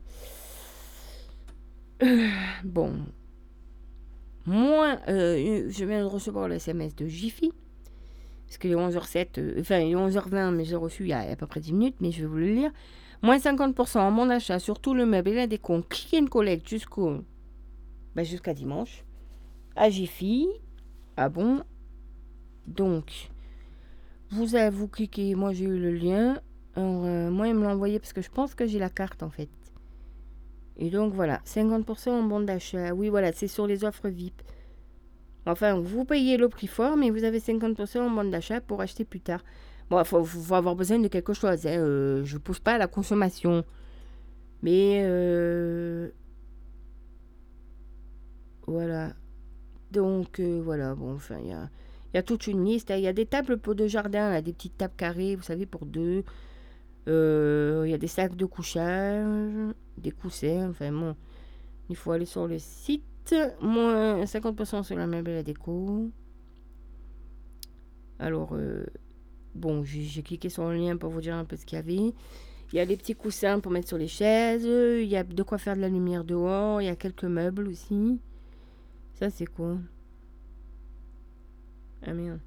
bon. 2.64 2.94
Moi, 4.45 4.98
euh, 5.10 5.68
je 5.69 5.84
viens 5.84 5.99
de 5.99 6.06
recevoir 6.06 6.48
le 6.48 6.56
SMS 6.56 6.95
de 6.95 7.07
Jiffy. 7.07 7.52
Parce 8.48 8.57
qu'il 8.57 8.72
est 8.72 8.76
11h07, 8.76 9.60
enfin 9.60 9.80
il 9.80 9.91
est 9.91 9.95
11h20, 9.95 10.56
mais 10.56 10.64
j'ai 10.64 10.78
reçu 10.78 11.03
il 11.03 11.10
y, 11.10 11.14
a, 11.14 11.19
à 11.19 11.36
peu 11.36 11.45
près 11.45 11.60
10 11.60 11.74
minutes, 11.74 11.95
mais 11.99 12.11
je 12.11 12.22
vais 12.22 12.28
vous 12.28 12.38
le 12.38 12.53
lire. 12.53 12.72
Moins 13.22 13.38
50% 13.38 13.99
en 13.99 14.11
mon 14.11 14.30
achat 14.30 14.60
sur 14.60 14.80
tout 14.80 14.94
le 14.94 15.06
meuble 15.06 15.32
et 15.32 15.36
la 15.36 15.48
déco, 15.48 15.82
click 15.82 16.24
and 16.24 16.28
collect 16.28 16.69
jusqu'au, 16.69 17.18
ben, 18.15 18.24
jusqu'à 18.24 18.53
dimanche. 18.53 19.03
À 19.76 19.90
Jiffy. 19.90 20.48
Ah 21.18 21.28
bon? 21.28 21.64
Donc, 22.65 23.30
vous, 24.32 24.56
avez, 24.56 24.74
vous 24.74 24.88
cliquez, 24.88 25.36
moi 25.36 25.52
j'ai 25.52 25.65
eu 25.65 25.78
le 25.78 25.91
lien. 25.91 26.40
Alors, 26.78 27.06
euh, 27.06 27.32
moi, 27.32 27.48
il 27.48 27.56
me 27.56 27.64
l'a 27.64 27.70
envoyé 27.70 27.98
parce 27.99 28.14
que 28.14 28.22
je 28.22 28.30
pense 28.30 28.54
que 28.54 28.68
j'ai 28.68 28.78
la 28.78 28.90
carte 28.90 29.24
en 29.24 29.32
fait. 29.32 29.49
Et 30.78 30.91
donc 30.91 31.12
voilà, 31.14 31.41
50% 31.45 32.10
en 32.10 32.24
bon 32.24 32.41
d'achat. 32.41 32.94
Oui, 32.94 33.10
voilà, 33.10 33.32
c'est 33.34 33.48
sur 33.48 33.66
les 33.66 33.84
offres 33.84 34.10
VIP. 34.10 34.44
Enfin, 35.48 35.80
vous 35.80 36.06
payez 36.06 36.38
le 36.38 36.49
prix 36.49 36.68
fort, 36.68 36.95
mais 36.95 37.10
vous 37.10 37.24
avez 37.24 37.40
50% 37.40 37.99
en 37.99 38.12
bande 38.12 38.30
d'achat 38.30 38.62
pour 38.62 38.82
acheter 38.82 39.06
plus 39.06 39.22
tard. 39.22 39.44
Bon, 39.90 39.99
il 39.99 40.06
faut, 40.06 40.54
avoir 40.54 40.76
besoin 40.76 40.99
de 40.99 41.08
quelque 41.08 41.34
chose. 41.34 41.66
Hein. 41.66 41.80
Euh, 41.80 42.24
je 42.26 42.36
ne 42.36 42.40
pousse 42.40 42.60
pas 42.60 42.74
à 42.74 42.78
la 42.78 42.88
consommation. 42.88 43.64
Mais 44.62 45.02
euh, 45.04 46.10
voilà. 48.68 49.14
Donc 49.91 50.40
voilà, 50.40 50.94
bon, 50.94 51.16
enfin, 51.16 51.38
il 51.44 51.49
y 52.14 52.18
a, 52.18 52.24
toute 52.24 52.45
une 52.45 52.64
liste. 52.66 52.91
Il 52.95 53.02
y 53.02 53.08
a 53.08 53.14
des 53.14 53.26
tables 53.26 53.58
pour 53.58 53.74
de 53.74 53.88
jardin, 53.88 54.30
là, 54.30 54.41
des 54.44 54.54
petites 54.54 54.78
tables 54.78 54.95
carrées, 54.95 55.36
vous 55.36 55.44
savez, 55.44 55.66
pour 55.66 55.88
deux. 55.88 56.24
Euh, 57.08 57.84
Il 57.86 57.92
y 57.92 57.94
a 57.94 57.98
des 57.98 58.08
sacs 58.08 58.36
de 58.36 58.46
couchage, 58.46 59.74
des 59.98 60.12
coussins, 60.12 60.70
enfin 60.70 60.92
bon. 60.92 61.16
Il 61.90 61.96
faut 61.96 62.12
aller 62.12 62.26
sur 62.26 62.48
le 62.48 62.60
site. 62.60 63.04
Moins 63.62 64.24
50% 64.24 64.84
sur 64.84 64.96
la 64.96 65.06
meuble 65.08 65.32
et 65.32 65.36
la 65.36 65.44
déco. 65.44 66.10
Alors, 68.20 68.52
euh, 68.54 68.86
bon, 69.54 69.84
j'ai 69.84 70.22
cliqué 70.22 70.50
sur 70.50 70.70
le 70.70 70.78
lien 70.78 70.98
pour 70.98 71.10
vous 71.10 71.22
dire 71.22 71.36
un 71.36 71.46
peu 71.46 71.56
ce 71.56 71.66
qu'il 71.66 71.76
y 71.78 71.80
avait. 71.80 72.14
Il 72.74 72.76
y 72.76 72.80
a 72.80 72.86
des 72.86 72.98
petits 72.98 73.16
coussins 73.16 73.60
pour 73.60 73.72
mettre 73.72 73.88
sur 73.88 73.98
les 73.98 74.08
chaises. 74.08 74.66
Il 74.66 75.08
y 75.08 75.16
a 75.16 75.24
de 75.24 75.44
quoi 75.44 75.58
faire 75.58 75.76
de 75.76 75.82
la 75.82 75.90
lumière 75.90 76.24
dehors. 76.24 76.82
Il 76.82 76.86
y 76.86 76.90
a 76.90 76.96
quelques 76.96 77.26
meubles 77.26 77.68
aussi. 77.68 78.20
Ça, 79.16 79.30
c'est 79.30 79.46
quoi? 79.46 79.78
Ah 82.06 82.14
merde. 82.14 82.40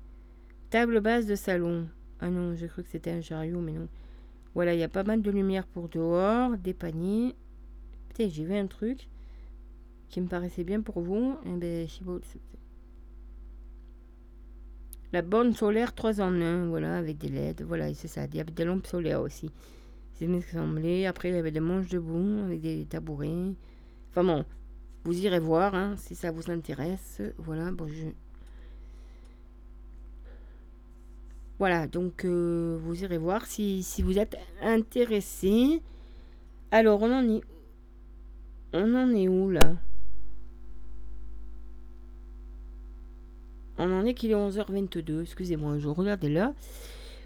Table 0.70 1.01
basse 1.01 1.27
de 1.27 1.35
salon. 1.35 1.89
Ah 2.20 2.31
non, 2.31 2.55
j'ai 2.55 2.69
cru 2.69 2.82
que 2.82 2.91
c'était 2.91 3.11
un 3.11 3.23
chariot, 3.23 3.61
mais 3.61 3.73
non. 3.73 3.89
Voilà, 4.55 4.74
il 4.74 4.81
y 4.81 4.85
a 4.85 4.89
pas 4.89 5.05
mal 5.05 5.22
de 5.22 5.31
lumière 5.31 5.66
pour 5.66 5.89
dehors, 5.89 6.56
des 6.56 6.74
paniers. 6.74 7.35
Putain, 8.09 8.28
j'ai 8.28 8.44
vu 8.44 8.55
un 8.55 8.66
truc 8.66 9.09
qui 10.09 10.20
me 10.20 10.27
paraissait 10.27 10.64
bien 10.64 10.81
pour 10.81 11.01
vous. 11.01 11.36
Eh 11.47 11.56
ben. 11.56 11.86
La 15.12 15.22
borne 15.22 15.55
solaire 15.55 15.94
3 15.94 16.20
en 16.20 16.40
1, 16.40 16.66
voilà, 16.66 16.97
avec 16.97 17.18
des 17.18 17.28
LED. 17.28 17.62
Voilà, 17.62 17.93
c'est 17.94 18.09
ça. 18.09 18.27
Il 18.27 18.36
y 18.36 18.40
avait 18.40 18.52
des 18.52 18.64
lampes 18.64 18.86
solaires 18.86 19.22
aussi. 19.22 19.51
C'est 20.14 20.27
bien 20.27 20.40
semblé. 20.40 21.06
Après, 21.06 21.31
il 21.31 21.35
y 21.35 21.39
avait 21.39 21.51
des 21.51 21.60
manches 21.60 21.89
debout 21.89 22.40
avec 22.44 22.60
des 22.60 22.86
tabourets. 22.86 23.55
Enfin 24.10 24.24
bon, 24.24 24.44
vous 25.05 25.18
irez 25.24 25.40
voir 25.40 25.74
hein, 25.74 25.94
si 25.97 26.14
ça 26.14 26.31
vous 26.31 26.51
intéresse. 26.51 27.22
Voilà, 27.39 27.72
bon, 27.72 27.89
je. 27.89 28.06
Voilà, 31.61 31.87
donc 31.87 32.24
euh, 32.24 32.78
vous 32.81 33.05
irez 33.05 33.19
voir 33.19 33.45
si, 33.45 33.82
si 33.82 34.01
vous 34.03 34.19
êtes 34.19 34.35
intéressé. 34.62 35.82
Alors, 36.70 37.03
on 37.03 37.12
en 37.12 37.28
est. 37.28 37.43
On 38.73 38.95
en 38.95 39.11
est 39.15 39.28
où 39.28 39.51
là? 39.51 39.74
On 43.77 43.93
en 43.93 44.07
est 44.07 44.15
qu'il 44.15 44.31
est 44.31 44.35
11h22. 44.35 45.20
Excusez-moi, 45.20 45.78
je 45.78 45.89
regarde 45.89 46.24
là 46.24 46.55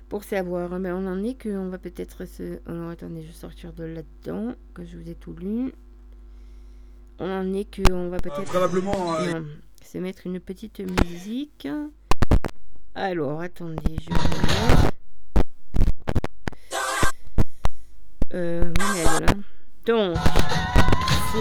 pour 0.08 0.24
savoir. 0.24 0.80
Mais 0.80 0.90
on 0.90 1.06
en 1.06 1.22
est 1.22 1.40
qu'on 1.40 1.68
va 1.68 1.78
peut-être 1.78 2.24
se. 2.24 2.58
Alors, 2.66 2.90
attendez, 2.90 3.22
je 3.22 3.28
vais 3.28 3.32
sortir 3.32 3.72
de 3.72 3.84
là-dedans, 3.84 4.56
que 4.74 4.84
je 4.84 4.96
vous 4.98 5.08
ai 5.08 5.14
tout 5.14 5.34
lu. 5.34 5.72
On 7.20 7.30
en 7.30 7.52
est 7.54 7.66
qu'on 7.72 8.08
va 8.08 8.16
peut-être. 8.16 8.50
Probablement. 8.50 9.14
euh, 9.14 9.42
c'est 9.80 10.00
mettre 10.00 10.26
une 10.26 10.40
petite 10.40 10.80
musique. 10.80 11.68
Alors, 12.96 13.40
attendez, 13.40 13.96
je. 14.00 14.14
Euh, 18.34 18.72
voilà. 18.78 19.26
Donc, 19.84 20.16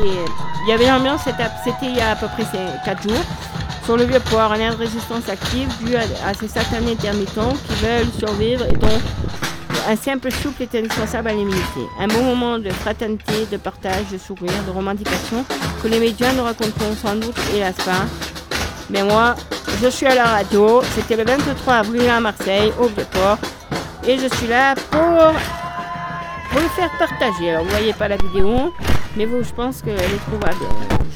il 0.03 0.69
y 0.69 0.71
avait 0.71 0.88
l'ambiance, 0.88 1.21
c'était 1.25 1.85
il 1.85 1.95
y 1.95 2.01
a 2.01 2.11
à 2.11 2.15
peu 2.15 2.27
près 2.27 2.43
4 2.85 3.03
jours. 3.03 3.23
Sur 3.85 3.97
le 3.97 4.05
vieux 4.05 4.19
port, 4.31 4.51
un 4.51 4.59
air 4.59 4.73
de 4.73 4.80
résistance 4.80 5.30
active 5.30 5.69
dû 5.84 5.95
à, 5.95 6.34
ces 6.34 6.47
certains 6.47 6.88
intermittents 6.88 7.53
qui 7.67 7.73
veulent 7.85 8.11
survivre 8.17 8.65
et 8.65 8.77
dont 8.77 9.01
un 9.88 9.95
simple 9.95 10.31
souple 10.31 10.63
est 10.63 10.73
indispensable 10.73 11.27
à 11.27 11.34
l'immunité. 11.34 11.81
Un 11.99 12.07
bon 12.07 12.23
moment 12.23 12.57
de 12.57 12.69
fraternité, 12.71 13.45
de 13.51 13.57
partage, 13.57 14.07
de 14.11 14.17
sourire, 14.17 14.63
de 14.65 14.71
revendication 14.71 15.45
que 15.84 15.88
les 15.88 15.99
médias 15.99 16.34
ne 16.34 16.41
raconteront 16.41 16.95
sans 16.95 17.15
doute, 17.15 17.35
hélas 17.53 17.75
pas. 17.75 18.05
Mais 18.89 19.03
moi, 19.03 19.35
je 19.84 19.89
suis 19.89 20.05
à 20.05 20.15
la 20.15 20.23
radio. 20.23 20.81
C'était 20.95 21.18
le 21.18 21.26
23 21.26 21.73
avril 21.73 22.10
à 22.10 22.22
Marseille, 22.22 22.72
au 22.80 22.88
Vieux-Port. 22.88 23.38
Et 24.07 24.18
je 24.18 24.34
suis 24.34 24.47
là 24.47 24.76
pour 24.76 25.01
vous 26.51 26.60
le 26.60 26.69
faire 26.69 26.89
partager. 26.97 27.49
Alors, 27.49 27.65
vous 27.65 27.69
voyez 27.69 27.91
pas 27.91 28.07
la 28.07 28.15
vidéo, 28.15 28.73
mais 29.18 29.26
vous, 29.26 29.43
je 29.43 29.51
pense 29.51 29.81
qu'elle 29.81 29.95
est 29.95 30.26
trouvable. 30.27 30.65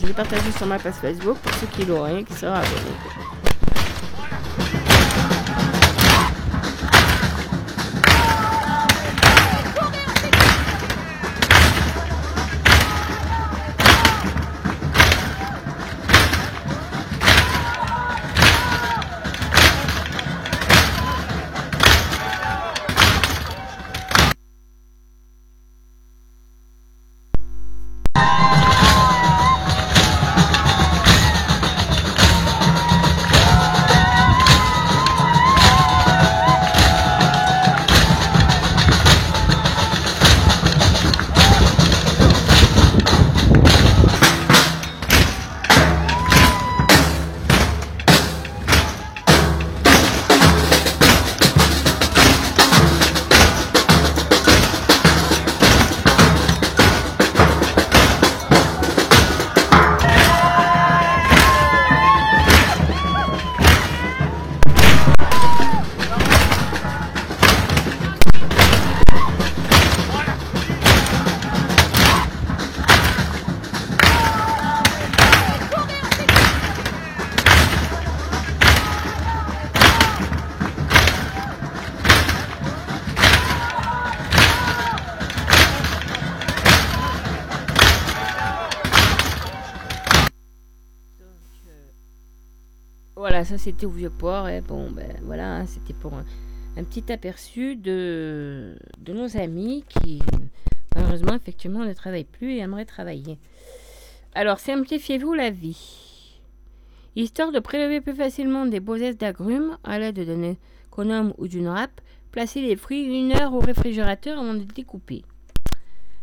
Je 0.02 0.08
l'ai 0.08 0.14
partagée 0.14 0.52
sur 0.58 0.68
ma 0.68 0.80
page 0.80 0.96
Facebook 1.02 1.38
pour 1.38 1.54
ceux 1.56 1.68
qui 1.68 1.86
l'auraient, 1.86 2.24
qui 2.24 2.34
sera 2.34 2.58
abonné. 2.58 3.37
Ça 93.48 93.58
c'était 93.58 93.86
au 93.86 93.90
Vieux-Port. 93.90 94.50
Et 94.50 94.62
bon, 94.62 94.92
ben 94.92 95.18
voilà, 95.24 95.58
hein, 95.58 95.66
c'était 95.66 95.94
pour 95.94 96.14
un, 96.14 96.26
petit 96.84 97.12
aperçu 97.12 97.76
de, 97.76 98.78
de 99.00 99.14
nos 99.14 99.38
amis 99.38 99.84
qui, 99.88 100.22
malheureusement, 100.96 101.34
effectivement, 101.34 101.84
ne 101.84 101.94
travaillent 101.94 102.26
plus 102.26 102.54
et 102.54 102.60
aimeraient 102.60 102.86
travailler. 102.86 103.40
Alors, 104.36 104.60
simplifiez-vous 104.60 105.34
la 105.34 105.50
vie. 105.50 106.40
Histoire 107.16 107.52
de 107.52 107.60
prélever 107.60 108.02
plus 108.02 108.14
facilement 108.14 108.68
des 108.68 108.80
beaux 108.80 108.98
d'agrumes 108.98 109.78
à 109.84 109.98
l'aide 109.98 110.20
d'un 110.20 110.56
économe 110.92 111.34
ou 111.40 111.48
d'une 111.48 111.68
râpe, 111.68 112.02
placez 112.32 112.62
les 112.62 112.76
fruits 112.76 113.06
une 113.06 113.32
heure 113.32 113.56
au 113.56 113.60
réfrigérateur 113.60 114.38
avant 114.38 114.54
de 114.54 114.60
les 114.60 114.66
découper. 114.66 115.24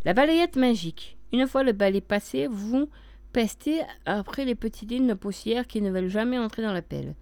La 0.05 0.13
balayette 0.13 0.55
magique. 0.55 1.17
Une 1.33 1.49
fois 1.49 1.65
le 1.65 1.73
balai 1.73 2.01
passé, 2.01 2.47
vous 2.47 2.89
pestez 3.35 3.83
après 4.07 4.45
les 4.45 4.55
petits 4.55 4.87
dés 4.87 5.01
de 5.01 5.13
poussière 5.13 5.67
qui 5.67 5.83
ne 5.83 5.91
veulent 5.91 6.09
jamais 6.09 6.39
entrer 6.39 6.63
dans 6.63 6.73
la 6.73 6.83
pelle. 6.83 7.15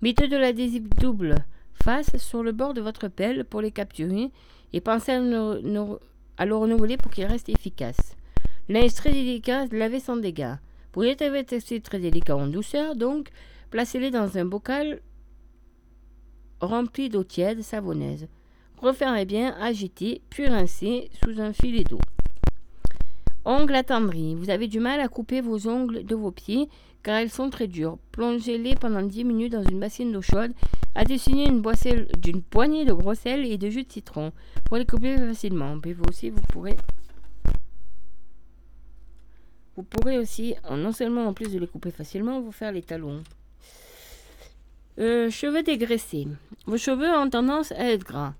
Mettez 0.00 0.26
de 0.26 0.36
l'adhésif 0.36 0.82
double 0.98 1.36
face 1.74 2.16
sur 2.16 2.42
le 2.42 2.52
bord 2.52 2.72
de 2.72 2.80
votre 2.80 3.08
pelle 3.08 3.44
pour 3.44 3.60
les 3.60 3.70
capturer 3.70 4.30
et 4.72 4.80
pensez 4.80 5.12
à 5.12 5.20
le, 5.20 6.54
renouveler 6.54 6.96
pour 6.96 7.12
qu'il 7.12 7.26
reste 7.26 7.50
efficace. 7.50 8.16
Linge 8.70 8.94
très 8.94 9.12
délicat, 9.12 9.66
lavez 9.70 10.00
sans 10.00 10.16
dégâts. 10.16 10.54
Pour 10.90 11.02
les 11.02 11.16
tester 11.16 11.80
très 11.82 11.98
délicats 11.98 12.36
en 12.36 12.46
douceur, 12.46 12.96
donc, 12.96 13.28
placez-les 13.70 14.10
dans 14.10 14.38
un 14.38 14.46
bocal 14.46 15.00
rempli 16.60 17.10
d'eau 17.10 17.24
tiède 17.24 17.60
savonneuse. 17.60 18.26
Refermez 18.78 19.26
bien, 19.26 19.54
agitez, 19.60 20.22
puis 20.30 20.46
rincez 20.46 21.10
sous 21.22 21.40
un 21.40 21.52
filet 21.52 21.84
d'eau. 21.84 22.00
Ongles 23.48 23.76
attendris. 23.76 24.34
Vous 24.34 24.50
avez 24.50 24.68
du 24.68 24.78
mal 24.78 25.00
à 25.00 25.08
couper 25.08 25.40
vos 25.40 25.68
ongles 25.68 26.04
de 26.04 26.14
vos 26.14 26.30
pieds 26.30 26.68
car 27.02 27.16
elles 27.16 27.30
sont 27.30 27.48
très 27.48 27.66
dures. 27.66 27.96
Plongez-les 28.12 28.74
pendant 28.74 29.00
10 29.00 29.24
minutes 29.24 29.52
dans 29.52 29.62
une 29.62 29.80
bassine 29.80 30.12
d'eau 30.12 30.20
chaude. 30.20 30.52
Additionnez 30.94 31.48
une 31.48 31.62
d'une 32.18 32.42
poignée 32.42 32.84
de 32.84 32.92
gros 32.92 33.14
sel 33.14 33.46
et 33.46 33.56
de 33.56 33.70
jus 33.70 33.84
de 33.84 33.90
citron 33.90 34.32
pour 34.66 34.76
les 34.76 34.84
couper 34.84 35.16
facilement. 35.16 35.80
Puis 35.80 35.94
vous 35.94 36.04
aussi, 36.10 36.28
vous 36.28 36.42
pourrez 36.52 36.76
Vous 39.76 39.82
pourrez 39.82 40.18
aussi, 40.18 40.54
non 40.70 40.92
seulement 40.92 41.24
en 41.24 41.32
plus 41.32 41.50
de 41.50 41.58
les 41.58 41.66
couper 41.66 41.90
facilement, 41.90 42.42
vous 42.42 42.52
faire 42.52 42.72
les 42.72 42.82
talons. 42.82 43.22
Euh, 44.98 45.30
cheveux 45.30 45.62
dégraissés. 45.62 46.28
Vos 46.66 46.76
cheveux 46.76 47.16
ont 47.16 47.30
tendance 47.30 47.72
à 47.72 47.92
être 47.92 48.04
gras. 48.04 48.34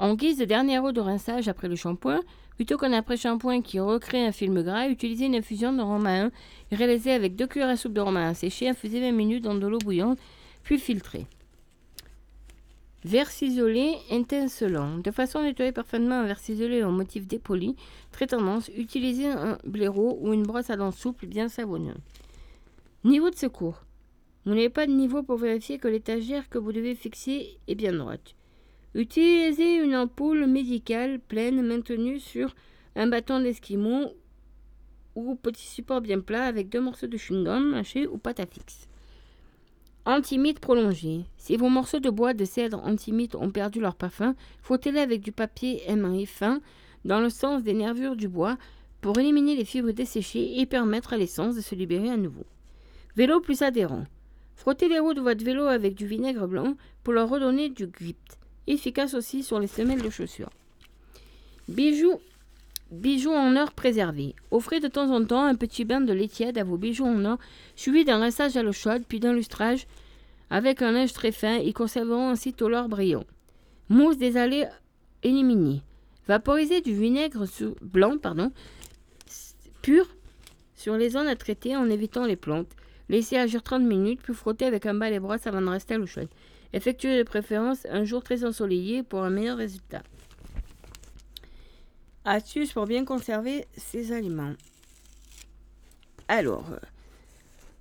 En 0.00 0.14
guise 0.14 0.38
de 0.38 0.44
dernière 0.44 0.82
eau 0.82 0.90
de 0.90 1.00
rinçage 1.00 1.46
après 1.46 1.68
le 1.68 1.76
shampoing, 1.76 2.20
plutôt 2.60 2.76
qu'un 2.76 2.92
après-shampoing 2.92 3.62
qui 3.62 3.80
recrée 3.80 4.22
un 4.22 4.32
film 4.32 4.62
gras, 4.62 4.86
utilisez 4.86 5.24
une 5.24 5.34
infusion 5.34 5.72
de 5.72 5.80
romain 5.80 6.30
réalisée 6.70 7.12
avec 7.12 7.34
deux 7.34 7.46
cuillères 7.46 7.70
à 7.70 7.76
soupe 7.78 7.94
de 7.94 8.02
romarin 8.02 8.34
séché, 8.34 8.68
infusé 8.68 9.00
20 9.00 9.12
minutes 9.12 9.44
dans 9.44 9.54
de 9.54 9.66
l'eau 9.66 9.78
bouillante, 9.78 10.18
puis 10.62 10.78
filtré. 10.78 11.24
Verre 13.02 13.30
ciselé 13.30 13.96
étincelant. 14.10 14.98
De 14.98 15.10
façon 15.10 15.38
à 15.38 15.44
nettoyer 15.44 15.72
parfaitement 15.72 16.16
un 16.16 16.26
verre 16.26 16.38
ciselé 16.38 16.84
en 16.84 16.92
motif 16.92 17.26
dépoli, 17.26 17.76
très 18.12 18.26
tendance, 18.26 18.68
utilisez 18.76 19.28
un 19.28 19.56
blaireau 19.64 20.18
ou 20.20 20.34
une 20.34 20.42
brosse 20.42 20.68
à 20.68 20.76
dents 20.76 20.90
souple 20.90 21.28
bien 21.28 21.48
savonneuse. 21.48 21.96
Niveau 23.04 23.30
de 23.30 23.36
secours. 23.36 23.86
Vous 24.44 24.52
n'avez 24.52 24.68
pas 24.68 24.86
de 24.86 24.92
niveau 24.92 25.22
pour 25.22 25.38
vérifier 25.38 25.78
que 25.78 25.88
l'étagère 25.88 26.50
que 26.50 26.58
vous 26.58 26.72
devez 26.72 26.94
fixer 26.94 27.56
est 27.68 27.74
bien 27.74 27.94
droite. 27.94 28.34
Utilisez 28.94 29.76
une 29.76 29.94
ampoule 29.94 30.46
médicale 30.46 31.20
pleine 31.20 31.62
maintenue 31.62 32.18
sur 32.18 32.54
un 32.96 33.06
bâton 33.06 33.40
d'esquimau 33.40 34.12
ou 35.14 35.36
petit 35.36 35.66
support 35.66 36.00
bien 36.00 36.20
plat 36.20 36.44
avec 36.44 36.68
deux 36.68 36.80
morceaux 36.80 37.06
de 37.06 37.16
chewing-gum 37.16 37.70
mâché 37.70 38.06
ou 38.08 38.18
pâte 38.18 38.40
à 38.40 38.46
fixe. 38.46 38.88
Antimite 40.06 40.58
prolongé. 40.58 41.24
Si 41.36 41.56
vos 41.56 41.68
morceaux 41.68 42.00
de 42.00 42.10
bois 42.10 42.34
de 42.34 42.44
cèdre 42.44 42.80
antimite 42.84 43.36
ont 43.36 43.50
perdu 43.50 43.80
leur 43.80 43.94
parfum, 43.94 44.34
frottez-les 44.62 45.00
avec 45.00 45.20
du 45.20 45.30
papier 45.30 45.82
émaillé 45.88 46.26
fin 46.26 46.60
dans 47.04 47.20
le 47.20 47.30
sens 47.30 47.62
des 47.62 47.74
nervures 47.74 48.16
du 48.16 48.26
bois 48.26 48.56
pour 49.00 49.18
éliminer 49.18 49.54
les 49.54 49.64
fibres 49.64 49.92
desséchées 49.92 50.58
et 50.58 50.66
permettre 50.66 51.12
à 51.12 51.16
l'essence 51.16 51.54
de 51.54 51.60
se 51.60 51.74
libérer 51.74 52.10
à 52.10 52.16
nouveau. 52.16 52.44
Vélo 53.14 53.40
plus 53.40 53.62
adhérent. 53.62 54.04
Frottez 54.56 54.88
les 54.88 54.98
roues 54.98 55.14
de 55.14 55.20
votre 55.20 55.44
vélo 55.44 55.64
avec 55.64 55.94
du 55.94 56.06
vinaigre 56.06 56.46
blanc 56.48 56.74
pour 57.04 57.12
leur 57.12 57.28
redonner 57.28 57.68
du 57.68 57.86
grip. 57.86 58.18
Efficace 58.66 59.14
aussi 59.14 59.42
sur 59.42 59.58
les 59.58 59.66
semelles 59.66 60.02
de 60.02 60.10
chaussures. 60.10 60.50
Bijoux. 61.68 62.20
Bijoux 62.90 63.32
en 63.32 63.56
or 63.56 63.72
préservés. 63.72 64.34
Offrez 64.50 64.80
de 64.80 64.88
temps 64.88 65.14
en 65.14 65.24
temps 65.24 65.44
un 65.44 65.54
petit 65.54 65.84
bain 65.84 66.00
de 66.00 66.12
lait 66.12 66.26
tiède 66.26 66.58
à 66.58 66.64
vos 66.64 66.76
bijoux 66.76 67.06
en 67.06 67.24
or, 67.24 67.38
suivi 67.76 68.04
d'un 68.04 68.18
rinçage 68.18 68.56
à 68.56 68.62
l'eau 68.62 68.72
chaude, 68.72 69.04
puis 69.08 69.20
d'un 69.20 69.32
lustrage 69.32 69.86
avec 70.50 70.82
un 70.82 70.90
linge 70.90 71.12
très 71.12 71.30
fin 71.30 71.56
et 71.56 71.72
conserveront 71.72 72.30
ainsi 72.30 72.52
tout 72.52 72.68
l'or 72.68 72.88
brillant. 72.88 73.24
Mousse 73.88 74.18
des 74.18 74.36
allées 74.36 74.66
éliminée. 75.22 75.82
Vaporisez 76.26 76.80
du 76.80 76.94
vinaigre 76.94 77.44
blanc 77.80 78.18
pardon, 78.18 78.52
pur 79.82 80.08
sur 80.74 80.96
les 80.96 81.10
zones 81.10 81.28
à 81.28 81.36
traiter 81.36 81.76
en 81.76 81.88
évitant 81.88 82.26
les 82.26 82.36
plantes. 82.36 82.70
Laissez 83.08 83.36
agir 83.36 83.62
30 83.62 83.82
minutes, 83.82 84.20
puis 84.22 84.34
frottez 84.34 84.64
avec 84.64 84.86
un 84.86 84.94
balai 84.94 85.18
brosse 85.18 85.46
avant 85.46 85.60
de 85.60 85.68
rester 85.68 85.94
à 85.94 85.98
l'eau 85.98 86.06
chaude. 86.06 86.28
Effectuez 86.72 87.18
de 87.18 87.22
préférence 87.24 87.86
un 87.90 88.04
jour 88.04 88.22
très 88.22 88.44
ensoleillé 88.44 89.02
pour 89.02 89.22
un 89.22 89.30
meilleur 89.30 89.56
résultat. 89.56 90.02
Astuce 92.24 92.72
pour 92.72 92.86
bien 92.86 93.04
conserver 93.04 93.66
ces 93.76 94.12
aliments. 94.12 94.54
Alors, 96.28 96.70
euh, 96.70 96.78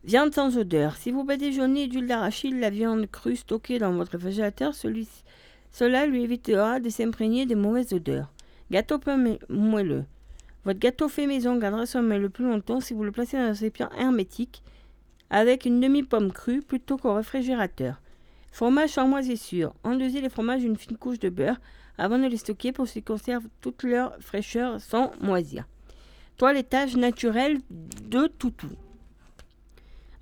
viande 0.04 0.34
sans 0.34 0.58
odeur. 0.58 0.96
Si 0.96 1.12
vous 1.12 1.24
badigeonnez 1.24 1.88
d'huile 1.88 2.08
d'arachide 2.08 2.58
la 2.60 2.72
viande 2.72 3.06
crue 3.12 3.36
stockée 3.36 3.78
dans 3.78 3.92
votre 3.94 4.14
réfrigérateur, 4.14 4.74
cela 5.72 6.06
lui 6.08 6.24
évitera 6.24 6.80
de 6.80 6.90
s'imprégner 6.90 7.46
de 7.46 7.54
mauvaises 7.54 7.94
odeurs. 7.94 8.32
Gâteau 8.72 8.98
mé- 8.98 9.40
moelleux. 9.50 10.06
Votre 10.66 10.80
gâteau 10.80 11.10
fait 11.10 11.28
maison 11.28 11.58
gardera 11.58 11.86
son 11.86 12.02
moelleux 12.02 12.24
le 12.24 12.30
plus 12.30 12.46
longtemps 12.46 12.80
si 12.80 12.94
vous 12.94 13.04
le 13.04 13.12
placez 13.12 13.38
dans 13.38 13.44
un 13.44 13.50
récipient 13.50 13.90
hermétique 13.98 14.64
avec 15.30 15.66
une 15.66 15.80
demi-pomme 15.80 16.32
crue 16.32 16.62
plutôt 16.62 16.98
qu'au 16.98 17.14
réfrigérateur. 17.14 18.02
Fromage 18.52 18.92
sans 18.92 19.08
moisissure. 19.08 19.74
Enduisez 19.84 20.22
les 20.22 20.30
fromages 20.30 20.62
d'une 20.62 20.78
fine 20.78 20.98
couche 20.98 21.20
de 21.20 21.30
beurre 21.30 21.60
avant 21.98 22.18
de 22.18 22.28
les 22.28 22.38
stocker 22.38 22.72
pour 22.72 22.88
qu'ils 22.88 23.04
conservent 23.04 23.48
toute 23.62 23.84
leur 23.84 24.16
fraîcheur 24.20 24.82
sans 24.82 25.12
moisir. 25.22 25.66
Toilettage 26.38 26.96
naturel 26.96 27.60
de 27.70 28.28
toutou. 28.28 28.70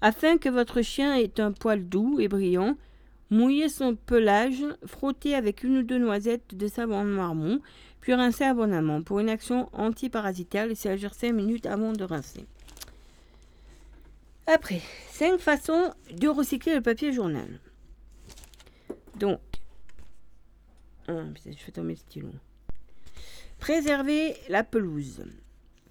Afin 0.01 0.37
que 0.37 0.49
votre 0.49 0.81
chien 0.81 1.15
ait 1.15 1.39
un 1.39 1.51
poil 1.51 1.87
doux 1.87 2.19
et 2.19 2.27
brillant, 2.27 2.75
mouillez 3.29 3.69
son 3.69 3.95
pelage, 3.95 4.63
frottez 4.85 5.35
avec 5.35 5.63
une 5.63 5.77
ou 5.77 5.83
deux 5.83 5.97
noisettes 5.97 6.55
de 6.55 6.67
savon 6.67 7.03
marmon, 7.03 7.61
puis 8.01 8.13
rincez 8.13 8.43
abondamment. 8.43 9.01
Pour 9.01 9.19
une 9.19 9.29
action 9.29 9.69
antiparasitaire, 9.73 10.67
laissez 10.67 10.89
agir 10.89 11.13
5 11.13 11.33
minutes 11.33 11.65
avant 11.65 11.93
de 11.93 12.03
rincer. 12.03 12.45
Après, 14.45 14.81
5 15.11 15.39
façons 15.39 15.91
de 16.15 16.27
recycler 16.27 16.75
le 16.75 16.81
papier 16.81 17.11
journal. 17.11 17.59
Donc, 19.19 19.39
je 21.07 21.57
fais 21.57 21.72
tomber 21.72 21.94
le 21.94 21.98
stylo. 21.98 22.30
Préserver 23.60 24.35
la 24.49 24.64
pelouse. 24.64 25.23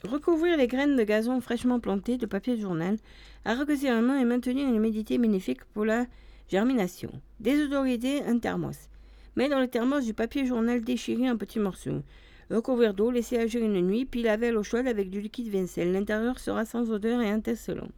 Recouvrir 0.05 0.57
les 0.57 0.69
graines 0.69 0.97
de 0.97 1.03
gazon 1.03 1.41
fraîchement 1.41 1.81
plantées 1.81 2.19
de 2.19 2.27
papier 2.27 2.59
journal 2.59 2.97
occasionnellement 3.45 4.19
et 4.19 4.25
maintenir 4.25 4.69
une 4.69 4.77
humidité 4.77 5.19
bénéfique 5.19 5.65
pour 5.73 5.85
la 5.85 6.07
germination. 6.49 7.11
Désodoriser 7.41 8.23
un 8.23 8.39
thermos. 8.39 8.89
Mets 9.37 9.49
dans 9.49 9.61
le 9.61 9.69
thermos 9.69 10.05
du 10.05 10.15
papier 10.15 10.47
journal 10.47 10.81
déchiré 10.83 11.31
en 11.31 11.37
petits 11.37 11.59
morceaux. 11.59 12.03
Recouvrir 12.51 12.95
d'eau, 12.95 13.11
laisser 13.11 13.39
agir 13.39 13.65
une 13.65 13.81
nuit, 13.81 14.05
puis 14.05 14.23
laver 14.23 14.49
à 14.49 14.53
l'eau 14.53 14.63
avec 14.75 15.11
du 15.11 15.21
liquide 15.21 15.49
Vincel. 15.49 15.93
L'intérieur 15.93 16.39
sera 16.39 16.65
sans 16.65 16.91
odeur 16.91 17.21
et 17.21 17.31
intincelant. 17.31 17.89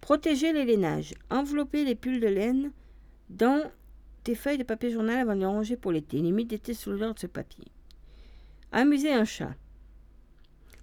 Protéger 0.00 0.52
les 0.52 0.64
lainages. 0.64 1.14
Envelopper 1.30 1.84
les 1.84 1.96
pulls 1.96 2.20
de 2.20 2.28
laine 2.28 2.70
dans 3.28 3.62
tes 4.24 4.34
feuilles 4.34 4.58
de 4.58 4.64
papier 4.64 4.90
journal 4.90 5.18
avant 5.18 5.34
de 5.34 5.40
les 5.40 5.46
ranger 5.46 5.76
pour 5.76 5.92
l'été. 5.92 6.18
Limite 6.18 6.48
d'été 6.48 6.74
sous 6.74 6.90
l'odeur 6.90 7.14
de 7.14 7.18
ce 7.18 7.26
papier. 7.26 7.64
Amuser 8.72 9.12
un 9.12 9.24
chat. 9.24 9.54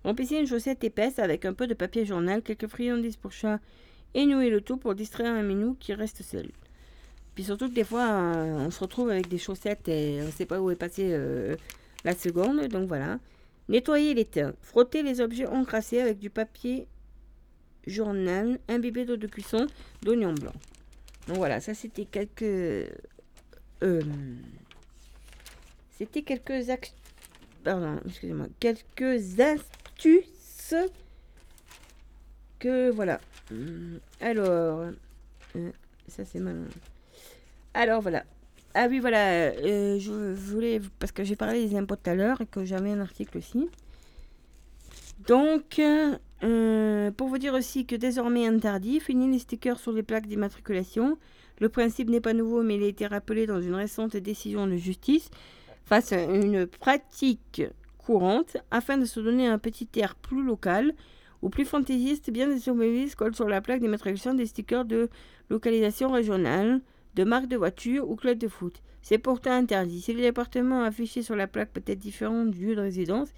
Remplissez 0.03 0.37
une 0.37 0.47
chaussette 0.47 0.83
épaisse 0.83 1.19
avec 1.19 1.45
un 1.45 1.53
peu 1.53 1.67
de 1.67 1.73
papier 1.73 2.05
journal, 2.05 2.41
quelques 2.41 2.67
friandises 2.67 3.17
pour 3.17 3.31
chat 3.31 3.59
et 4.13 4.25
nouez 4.25 4.49
le 4.49 4.61
tout 4.61 4.77
pour 4.77 4.95
distraire 4.95 5.33
un 5.33 5.43
minou 5.43 5.75
qui 5.79 5.93
reste 5.93 6.23
seul. 6.23 6.49
Puis 7.35 7.43
surtout 7.43 7.67
des 7.67 7.83
fois, 7.83 8.09
euh, 8.09 8.57
on 8.57 8.71
se 8.71 8.79
retrouve 8.79 9.09
avec 9.09 9.27
des 9.27 9.37
chaussettes 9.37 9.87
et 9.87 10.19
on 10.21 10.25
ne 10.25 10.31
sait 10.31 10.45
pas 10.45 10.59
où 10.59 10.71
est 10.71 10.75
passée 10.75 11.09
euh, 11.11 11.55
la 12.03 12.15
seconde. 12.15 12.67
Donc 12.67 12.87
voilà. 12.87 13.19
Nettoyer 13.69 14.13
les 14.13 14.25
teints. 14.25 14.53
Frotter 14.61 15.03
les 15.03 15.21
objets 15.21 15.45
encrassés 15.45 15.99
avec 15.99 16.19
du 16.19 16.29
papier 16.29 16.87
journal 17.85 18.59
imbibé 18.67 19.05
d'eau 19.05 19.17
de 19.17 19.27
cuisson 19.27 19.67
d'oignon 20.01 20.33
blanc. 20.33 20.53
Donc 21.27 21.37
voilà, 21.37 21.59
ça 21.59 21.73
c'était 21.73 22.05
quelques... 22.05 22.89
euh, 23.83 24.01
c'était 25.97 26.21
quelques 26.21 26.69
act- 26.69 26.93
Pardon, 27.63 27.99
excusez-moi. 28.05 28.47
Quelques 28.59 29.39
astuces 29.39 30.73
que 32.59 32.89
voilà. 32.91 33.19
Hum, 33.51 33.99
Alors, 34.21 34.91
euh, 35.55 35.71
ça 36.07 36.25
c'est 36.25 36.39
mal. 36.39 36.65
Alors 37.73 38.01
voilà. 38.01 38.23
Ah 38.73 38.87
oui, 38.89 38.99
voilà. 38.99 39.51
euh, 39.51 39.99
je 39.99 40.11
voulais 40.33 40.79
parce 40.99 41.11
que 41.11 41.23
j'ai 41.23 41.35
parlé 41.35 41.67
des 41.67 41.75
impôts 41.75 41.95
tout 41.95 42.09
à 42.09 42.15
l'heure 42.15 42.41
et 42.41 42.45
que 42.45 42.63
j'avais 42.65 42.91
un 42.91 42.99
article 43.01 43.37
aussi. 43.39 43.69
Donc, 45.27 45.81
pour 47.17 47.27
vous 47.27 47.37
dire 47.37 47.53
aussi 47.53 47.85
que 47.85 47.95
désormais 47.95 48.45
interdit, 48.47 48.99
fini 48.99 49.29
les 49.31 49.39
stickers 49.39 49.79
sur 49.79 49.91
les 49.91 50.03
plaques 50.03 50.27
d'immatriculation. 50.27 51.17
Le 51.59 51.69
principe 51.69 52.09
n'est 52.09 52.21
pas 52.21 52.33
nouveau, 52.33 52.61
mais 52.61 52.75
il 52.75 52.83
a 52.83 52.87
été 52.87 53.07
rappelé 53.07 53.47
dans 53.47 53.61
une 53.61 53.73
récente 53.73 54.15
décision 54.15 54.67
de 54.67 54.75
justice 54.75 55.29
face 55.85 56.13
à 56.13 56.23
une 56.23 56.67
pratique 56.67 57.63
courante 57.97 58.57
afin 58.69 58.97
de 58.97 59.05
se 59.05 59.19
donner 59.19 59.47
un 59.47 59.57
petit 59.57 59.89
air 59.95 60.15
plus 60.15 60.43
local 60.43 60.93
ou 61.41 61.49
plus 61.49 61.65
fantaisiste. 61.65 62.29
Bien 62.29 62.47
des 62.47 62.57
automobilistes 62.57 63.15
collent 63.15 63.35
sur 63.35 63.49
la 63.49 63.61
plaque 63.61 63.81
d'immatriculation 63.81 64.33
des 64.33 64.45
stickers 64.45 64.85
de 64.85 65.09
localisation 65.49 66.11
régionale, 66.11 66.81
de 67.15 67.23
marque 67.23 67.47
de 67.47 67.57
voiture 67.57 68.09
ou 68.09 68.15
club 68.15 68.37
de 68.37 68.47
foot. 68.47 68.81
C'est 69.01 69.17
pourtant 69.17 69.51
interdit. 69.51 70.01
Si 70.01 70.13
le 70.13 70.21
département 70.21 70.83
affiché 70.83 71.21
sur 71.21 71.35
la 71.35 71.47
plaque 71.47 71.71
peut 71.71 71.83
être 71.85 71.97
différent 71.97 72.45
du 72.45 72.67
lieu 72.67 72.75
de 72.75 72.81
résidence, 72.81 73.29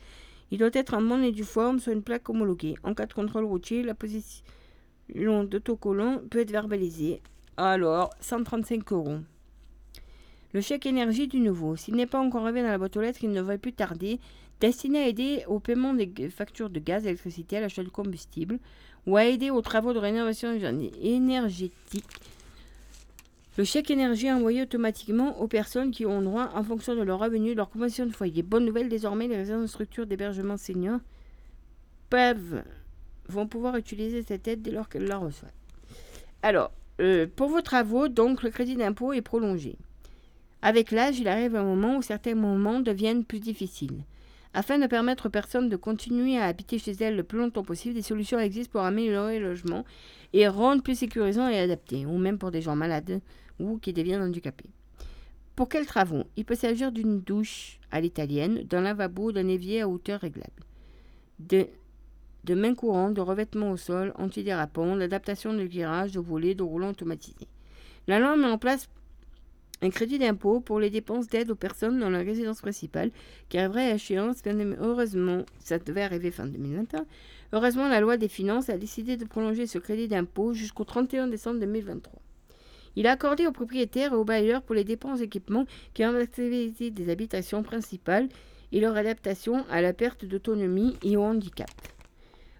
il 0.51 0.57
doit 0.57 0.69
être 0.73 0.93
en 0.93 1.01
bonne 1.01 1.23
et 1.23 1.31
due 1.31 1.43
forme 1.43 1.79
sur 1.79 1.93
une 1.93 2.01
plaque 2.01 2.27
homologuée. 2.29 2.75
En 2.83 2.93
cas 2.93 3.05
de 3.05 3.13
contrôle 3.13 3.45
routier, 3.45 3.83
la 3.83 3.93
position 3.93 4.43
d'autocollant 5.43 6.21
peut 6.29 6.39
être 6.39 6.51
verbalisée. 6.51 7.21
Alors, 7.61 8.11
135 8.21 8.89
euros. 8.93 9.17
Le 10.53 10.61
chèque 10.61 10.85
énergie 10.85 11.27
du 11.27 11.41
nouveau. 11.41 11.75
S'il 11.75 11.93
n'est 11.95 12.05
pas 12.05 12.17
encore 12.17 12.43
arrivé 12.43 12.61
dans 12.61 12.69
la 12.69 12.77
boîte 12.77 12.95
aux 12.95 13.01
lettres, 13.01 13.19
il 13.21 13.31
ne 13.31 13.35
devrait 13.35 13.57
plus 13.57 13.73
tarder. 13.73 14.21
Destiné 14.61 14.99
à 14.99 15.07
aider 15.09 15.43
au 15.45 15.59
paiement 15.59 15.93
des 15.93 16.29
factures 16.29 16.69
de 16.69 16.79
gaz, 16.79 17.03
d'électricité, 17.03 17.57
à 17.57 17.59
l'achat 17.59 17.83
de 17.83 17.89
combustible 17.89 18.59
ou 19.05 19.17
à 19.17 19.25
aider 19.25 19.49
aux 19.49 19.61
travaux 19.61 19.91
de 19.91 19.99
rénovation 19.99 20.57
énergétique. 21.01 22.05
Le 23.57 23.65
chèque 23.65 23.91
énergie 23.91 24.27
est 24.27 24.31
envoyé 24.31 24.61
automatiquement 24.61 25.37
aux 25.41 25.49
personnes 25.49 25.91
qui 25.91 26.05
ont 26.05 26.21
droit 26.21 26.51
en 26.55 26.63
fonction 26.63 26.95
de 26.95 27.01
leur 27.01 27.19
revenu 27.19 27.55
leur 27.55 27.69
convention 27.69 28.05
de 28.05 28.13
foyer. 28.13 28.41
Bonne 28.41 28.63
nouvelle, 28.63 28.87
désormais, 28.87 29.27
les 29.27 29.35
résidences 29.35 29.63
de 29.63 29.67
structures 29.67 30.07
d'hébergement 30.07 30.55
seniors 30.55 31.01
peuvent 32.09 32.63
vont 33.27 33.47
pouvoir 33.47 33.75
utiliser 33.75 34.23
cette 34.23 34.47
aide 34.47 34.61
dès 34.61 34.71
lors 34.71 34.87
qu'elles 34.87 35.07
la 35.07 35.17
reçoivent. 35.17 35.51
Alors, 36.41 36.71
euh, 36.99 37.27
pour 37.35 37.49
vos 37.49 37.61
travaux, 37.61 38.07
donc, 38.07 38.43
le 38.43 38.49
crédit 38.49 38.75
d'impôt 38.75 39.13
est 39.13 39.21
prolongé. 39.21 39.77
Avec 40.61 40.91
l'âge, 40.91 41.19
il 41.19 41.27
arrive 41.27 41.55
un 41.55 41.63
moment 41.63 41.97
où 41.97 42.01
certains 42.01 42.35
moments 42.35 42.81
deviennent 42.81 43.23
plus 43.23 43.39
difficiles. 43.39 44.03
Afin 44.53 44.79
de 44.79 44.87
permettre 44.87 45.27
aux 45.27 45.29
personnes 45.29 45.69
de 45.69 45.75
continuer 45.75 46.37
à 46.37 46.45
habiter 46.45 46.79
chez 46.79 46.91
elles 46.99 47.15
le 47.15 47.23
plus 47.23 47.37
longtemps 47.37 47.63
possible, 47.63 47.93
des 47.93 48.01
solutions 48.01 48.39
existent 48.39 48.71
pour 48.71 48.81
améliorer 48.81 49.39
le 49.39 49.49
logement 49.49 49.85
et 50.33 50.47
rendre 50.47 50.81
plus 50.81 50.95
sécurisant 50.95 51.47
et 51.47 51.59
adapté, 51.59 52.05
ou 52.05 52.17
même 52.17 52.37
pour 52.37 52.51
des 52.51 52.61
gens 52.61 52.75
malades 52.75 53.21
ou 53.59 53.77
qui 53.77 53.93
deviennent 53.93 54.21
handicapés. 54.21 54.69
Pour 55.55 55.69
quels 55.69 55.85
travaux? 55.85 56.23
Il 56.35 56.45
peut 56.45 56.55
s'agir 56.55 56.91
d'une 56.91 57.21
douche 57.21 57.79
à 57.91 58.01
l'italienne, 58.01 58.63
d'un 58.63 58.81
lavabo, 58.81 59.31
d'un 59.31 59.47
évier 59.47 59.81
à 59.81 59.89
hauteur 59.89 60.21
réglable, 60.21 60.63
de 62.43 62.55
mains 62.55 62.75
courantes, 62.75 63.13
de 63.13 63.21
revêtements 63.21 63.71
au 63.71 63.77
sol, 63.77 64.13
antidérapants, 64.17 64.95
d'adaptation 64.95 65.53
de 65.53 65.63
virage, 65.63 66.13
de 66.13 66.19
volets, 66.19 66.55
de 66.55 66.63
roulants 66.63 66.89
automatisés. 66.89 67.47
La 68.07 68.19
loi 68.19 68.35
met 68.35 68.47
en 68.47 68.57
place 68.57 68.87
un 69.81 69.89
crédit 69.89 70.19
d'impôt 70.19 70.59
pour 70.59 70.79
les 70.79 70.89
dépenses 70.89 71.27
d'aide 71.27 71.51
aux 71.51 71.55
personnes 71.55 71.99
dans 71.99 72.09
la 72.09 72.19
résidence 72.19 72.61
principale 72.61 73.11
qui 73.47 73.57
arriverait 73.57 73.91
à 73.91 73.95
échéance 73.95 74.41
fin 74.41 74.57
heureusement 74.81 75.45
ça 75.59 75.79
devait 75.79 76.01
arriver 76.01 76.31
fin 76.31 76.45
2021 76.45 77.05
heureusement 77.53 77.87
la 77.87 78.01
loi 78.01 78.17
des 78.17 78.27
finances 78.27 78.69
a 78.69 78.77
décidé 78.77 79.15
de 79.15 79.23
prolonger 79.23 79.67
ce 79.67 79.77
crédit 79.77 80.09
d'impôt 80.09 80.53
jusqu'au 80.53 80.83
31 80.83 81.27
décembre 81.27 81.61
2023 81.61 82.19
il 82.95 83.05
est 83.05 83.09
accordé 83.09 83.47
aux 83.47 83.51
propriétaires 83.51 84.13
et 84.13 84.15
aux 84.15 84.25
bailleurs 84.25 84.61
pour 84.61 84.75
les 84.75 84.83
dépenses 84.83 85.19
d'équipement 85.19 85.65
qui 85.93 86.03
ont 86.03 86.11
l'activité 86.11 86.91
des 86.91 87.09
habitations 87.09 87.63
principales 87.63 88.27
et 88.71 88.79
leur 88.79 88.97
adaptation 88.97 89.65
à 89.69 89.81
la 89.81 89.93
perte 89.93 90.25
d'autonomie 90.25 90.97
et 91.03 91.17
au 91.17 91.23
handicap. 91.23 91.69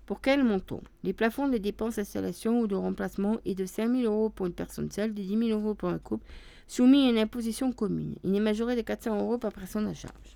Pour 0.09 0.21
quel 0.21 0.43
montant? 0.43 0.81
Les 1.03 1.13
plafonds 1.13 1.49
des 1.49 1.59
dépenses 1.59 1.97
d'installation 1.97 2.61
ou 2.61 2.65
de 2.65 2.73
remplacement 2.73 3.37
est 3.45 3.53
de 3.53 3.67
5 3.67 3.91
000 3.91 4.11
euros 4.11 4.31
pour 4.31 4.47
une 4.47 4.53
personne 4.53 4.89
seule, 4.89 5.13
de 5.13 5.21
10 5.21 5.49
000 5.49 5.59
euros 5.59 5.75
pour 5.75 5.89
un 5.89 5.99
couple, 5.99 6.25
soumis 6.67 7.05
à 7.05 7.11
une 7.11 7.19
imposition 7.19 7.71
commune. 7.71 8.15
Il 8.23 8.35
est 8.35 8.39
majoré 8.39 8.75
de 8.75 8.81
400 8.81 9.19
euros 9.19 9.37
par 9.37 9.51
personne 9.51 9.85
à 9.85 9.93
charge. 9.93 10.35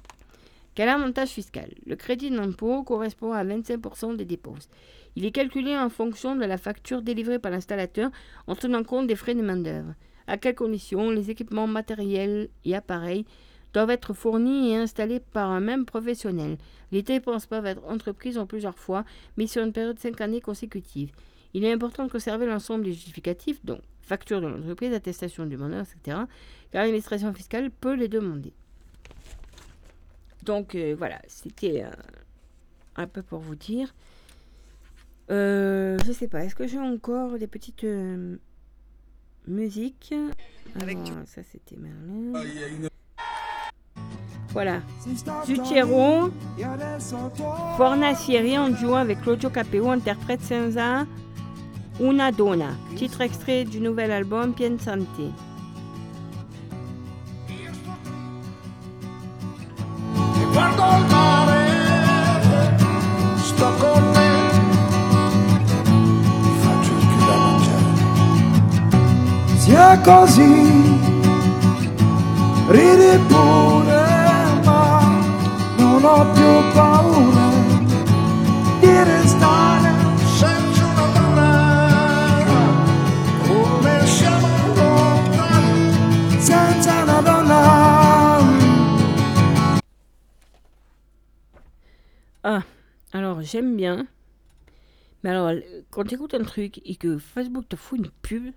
Quel 0.75 0.89
avantage 0.89 1.29
fiscal? 1.29 1.73
Le 1.87 1.95
crédit 1.95 2.29
d'impôt 2.29 2.83
correspond 2.83 3.33
à 3.33 3.43
25% 3.43 4.15
des 4.15 4.25
dépenses. 4.25 4.69
Il 5.15 5.25
est 5.25 5.31
calculé 5.31 5.75
en 5.75 5.89
fonction 5.89 6.35
de 6.35 6.45
la 6.45 6.59
facture 6.59 7.01
délivrée 7.01 7.39
par 7.39 7.49
l'installateur 7.49 8.11
en 8.45 8.53
tenant 8.53 8.83
compte 8.83 9.07
des 9.07 9.15
frais 9.15 9.33
de 9.33 9.41
main-d'œuvre. 9.41 9.95
À 10.27 10.37
quelles 10.37 10.53
conditions? 10.53 11.09
Les 11.09 11.31
équipements 11.31 11.65
matériels 11.65 12.49
et 12.63 12.75
appareils 12.75 13.25
doivent 13.73 13.89
être 13.89 14.13
fournis 14.13 14.71
et 14.71 14.77
installés 14.77 15.19
par 15.19 15.49
un 15.49 15.59
même 15.59 15.85
professionnel. 15.85 16.57
Les 16.91 17.01
dépenses 17.01 17.45
peuvent 17.45 17.65
être 17.65 17.83
entreprises 17.85 18.37
en 18.37 18.45
plusieurs 18.45 18.77
fois, 18.77 19.03
mais 19.37 19.47
sur 19.47 19.63
une 19.63 19.73
période 19.73 19.95
de 19.95 20.01
5 20.01 20.21
années 20.21 20.41
consécutives. 20.41 21.11
Il 21.53 21.63
est 21.65 21.71
important 21.71 22.05
de 22.05 22.11
conserver 22.11 22.45
l'ensemble 22.45 22.83
des 22.83 22.93
justificatifs, 22.93 23.63
donc 23.65 23.79
facture 24.01 24.41
de 24.41 24.47
l'entreprise, 24.47 24.93
attestation 24.93 25.45
du 25.45 25.55
demandeur, 25.55 25.81
etc., 25.81 26.17
car 26.71 26.83
l'administration 26.83 27.33
fiscale 27.33 27.71
peut 27.71 27.93
les 27.93 28.07
demander. 28.07 28.53
Donc 30.43 30.75
euh, 30.75 30.95
voilà, 30.97 31.21
c'était 31.27 31.83
euh, 31.83 31.91
un 32.95 33.07
peu 33.07 33.21
pour 33.21 33.39
vous 33.39 33.55
dire. 33.55 33.93
Euh, 35.31 35.97
je 36.05 36.11
sais 36.11 36.27
pas, 36.27 36.43
est-ce 36.43 36.55
que 36.55 36.67
j'ai 36.67 36.79
encore 36.79 37.37
des 37.37 37.47
petites 37.47 37.85
euh, 37.85 38.35
musiques? 39.47 40.13
Avec 40.81 40.97
Alors, 40.97 41.27
Ça 41.27 41.43
c'était 41.43 41.77
Merlin. 41.77 42.33
Voilà. 44.53 44.81
Zucchero, 45.45 46.30
Fornacieri 47.75 48.57
en 48.57 48.69
duo 48.69 48.95
avec 48.95 49.21
Claudio 49.21 49.49
Capeo 49.49 49.89
interprète 49.89 50.43
Senza 50.43 51.05
Una 51.99 52.31
Donna, 52.31 52.69
titre 52.95 53.21
extrait 53.21 53.65
du 53.65 53.80
nouvel 53.80 54.11
album 54.11 54.53
Piensante. 54.53 55.07
Sto 63.43 64.03
non 76.03 76.19
ho 76.19 76.31
più 76.34 76.73
paura 76.73 77.49
di 78.81 79.03
restare 79.03 79.89
senza 80.35 80.84
una 80.85 81.07
donna. 81.13 82.43
Come 83.47 84.05
siamo 84.05 84.47
lontani 84.75 86.41
senza 86.41 87.03
una 87.03 87.21
donna. 87.21 87.61
Ah, 92.41 92.63
alors 93.13 93.41
j'aime 93.41 93.77
bien. 93.77 94.07
Mais 95.23 95.30
alors, 95.30 95.53
quand 95.89 96.03
tu 96.03 96.15
écoutes 96.15 96.34
un 96.34 96.43
truc 96.43 96.81
et 96.84 96.97
que 96.97 97.17
Facebook 97.17 97.69
te 97.69 97.77
fout 97.77 97.99
une 97.99 98.09
pub, 98.21 98.51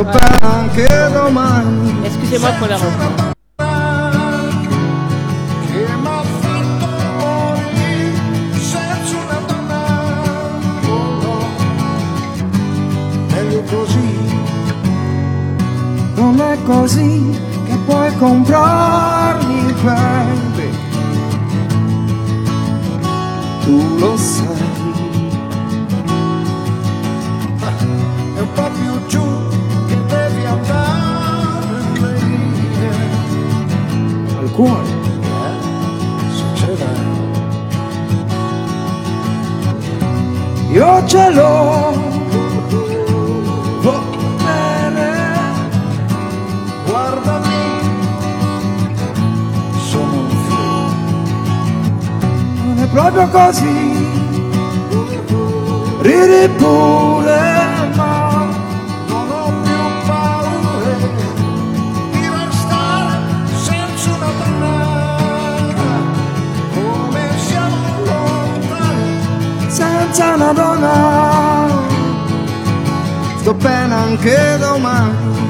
Scopare 0.00 0.38
anche 0.40 0.88
domani 1.12 2.06
excusez-moi 2.06 2.50
pour 2.58 2.68
la 2.68 2.78
meglio 13.28 13.62
così. 13.68 14.08
Non 16.14 16.40
è 16.40 16.56
così 16.62 17.38
che 17.66 17.76
puoi 17.84 18.16
comprarmi, 18.16 19.74
baby. 19.82 20.70
Tu 23.64 23.98
lo 23.98 24.16
sai. 24.16 24.48
È 28.36 28.40
un 28.40 28.52
po' 28.54 28.70
più 28.70 29.06
giù 29.06 29.49
Al 34.60 34.66
cuore 34.66 34.88
succederà. 36.28 37.08
Io 40.70 41.06
ce 41.06 41.30
l'ho, 41.30 41.92
voglio 43.80 44.36
bene, 44.44 45.08
guardami, 46.86 47.64
sono 49.88 50.12
un 50.12 50.28
figlio. 50.46 50.88
Non 52.64 52.78
è 52.78 52.86
proprio 52.88 53.28
così, 53.28 54.08
ridi 56.02 56.48
pure, 56.56 57.59
senza 70.20 70.34
una 70.34 70.52
donna. 70.52 71.88
Sto 73.38 73.54
bene 73.54 73.94
anche 73.94 74.58
domani 74.58 75.49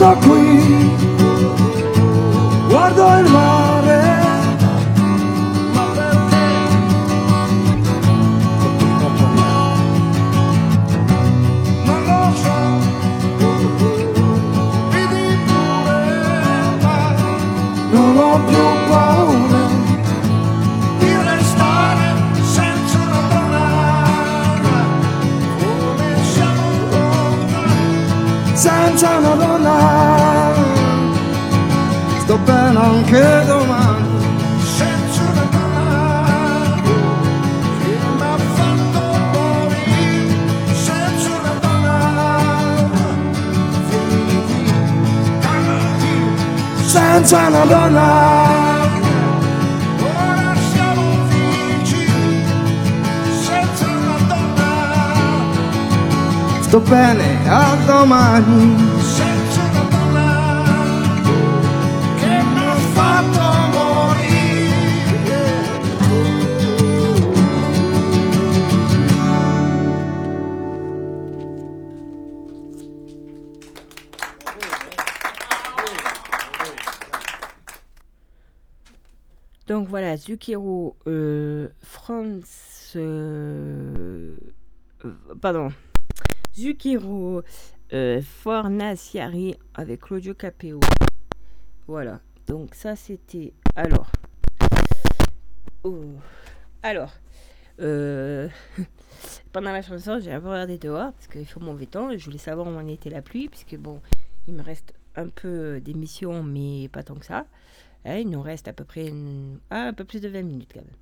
the 0.00 0.14
queen. 0.22 0.49
Senza 47.30 47.46
una 47.46 47.64
donna. 47.64 48.88
Ora 50.00 50.54
siamo 50.72 51.02
vicini, 51.28 52.44
senza 53.40 53.86
una 53.86 54.18
donna, 54.26 54.72
Sto 56.62 56.80
bene, 56.80 57.48
a 57.48 57.76
domani. 57.86 58.89
Zucchero, 80.30 80.96
euh, 81.08 81.70
France. 81.82 82.92
euh, 82.94 84.36
pardon. 85.42 85.70
Zucchero, 86.54 87.42
euh, 87.92 88.22
Fornaciari 88.22 89.56
avec 89.74 90.02
Claudio 90.02 90.34
Capeo. 90.34 90.78
Voilà. 91.88 92.20
Donc 92.46 92.76
ça 92.76 92.94
c'était. 92.94 93.54
Alors. 93.74 94.12
Oh. 95.82 96.04
Alors. 96.84 97.12
pendant 97.80 99.72
la 99.72 99.82
chanson, 99.82 100.20
j'ai 100.20 100.30
un 100.30 100.40
peu 100.40 100.48
regardé 100.48 100.78
dehors 100.78 101.12
parce 101.12 101.26
qu'il 101.26 101.46
faut 101.46 101.58
mauvais 101.58 101.86
temps. 101.86 102.16
Je 102.16 102.24
voulais 102.24 102.38
savoir 102.38 102.68
où 102.68 102.70
en 102.70 102.86
était 102.86 103.10
la 103.10 103.22
pluie, 103.22 103.48
puisque 103.48 103.76
bon, 103.76 104.00
il 104.46 104.54
me 104.54 104.62
reste 104.62 104.94
un 105.16 105.28
peu 105.28 105.80
d'émission, 105.80 106.44
mais 106.44 106.88
pas 106.88 107.02
tant 107.02 107.16
que 107.16 107.26
ça. 107.26 107.46
Hein, 108.04 108.18
il 108.18 108.30
nous 108.30 108.42
reste 108.42 108.68
à 108.68 108.72
peu 108.72 108.84
près 108.84 109.12
un 109.70 109.92
peu 109.92 110.04
plus 110.04 110.20
de 110.20 110.28
20 110.28 110.42
minutes 110.42 110.70
quand 110.72 110.80
même. 110.80 110.96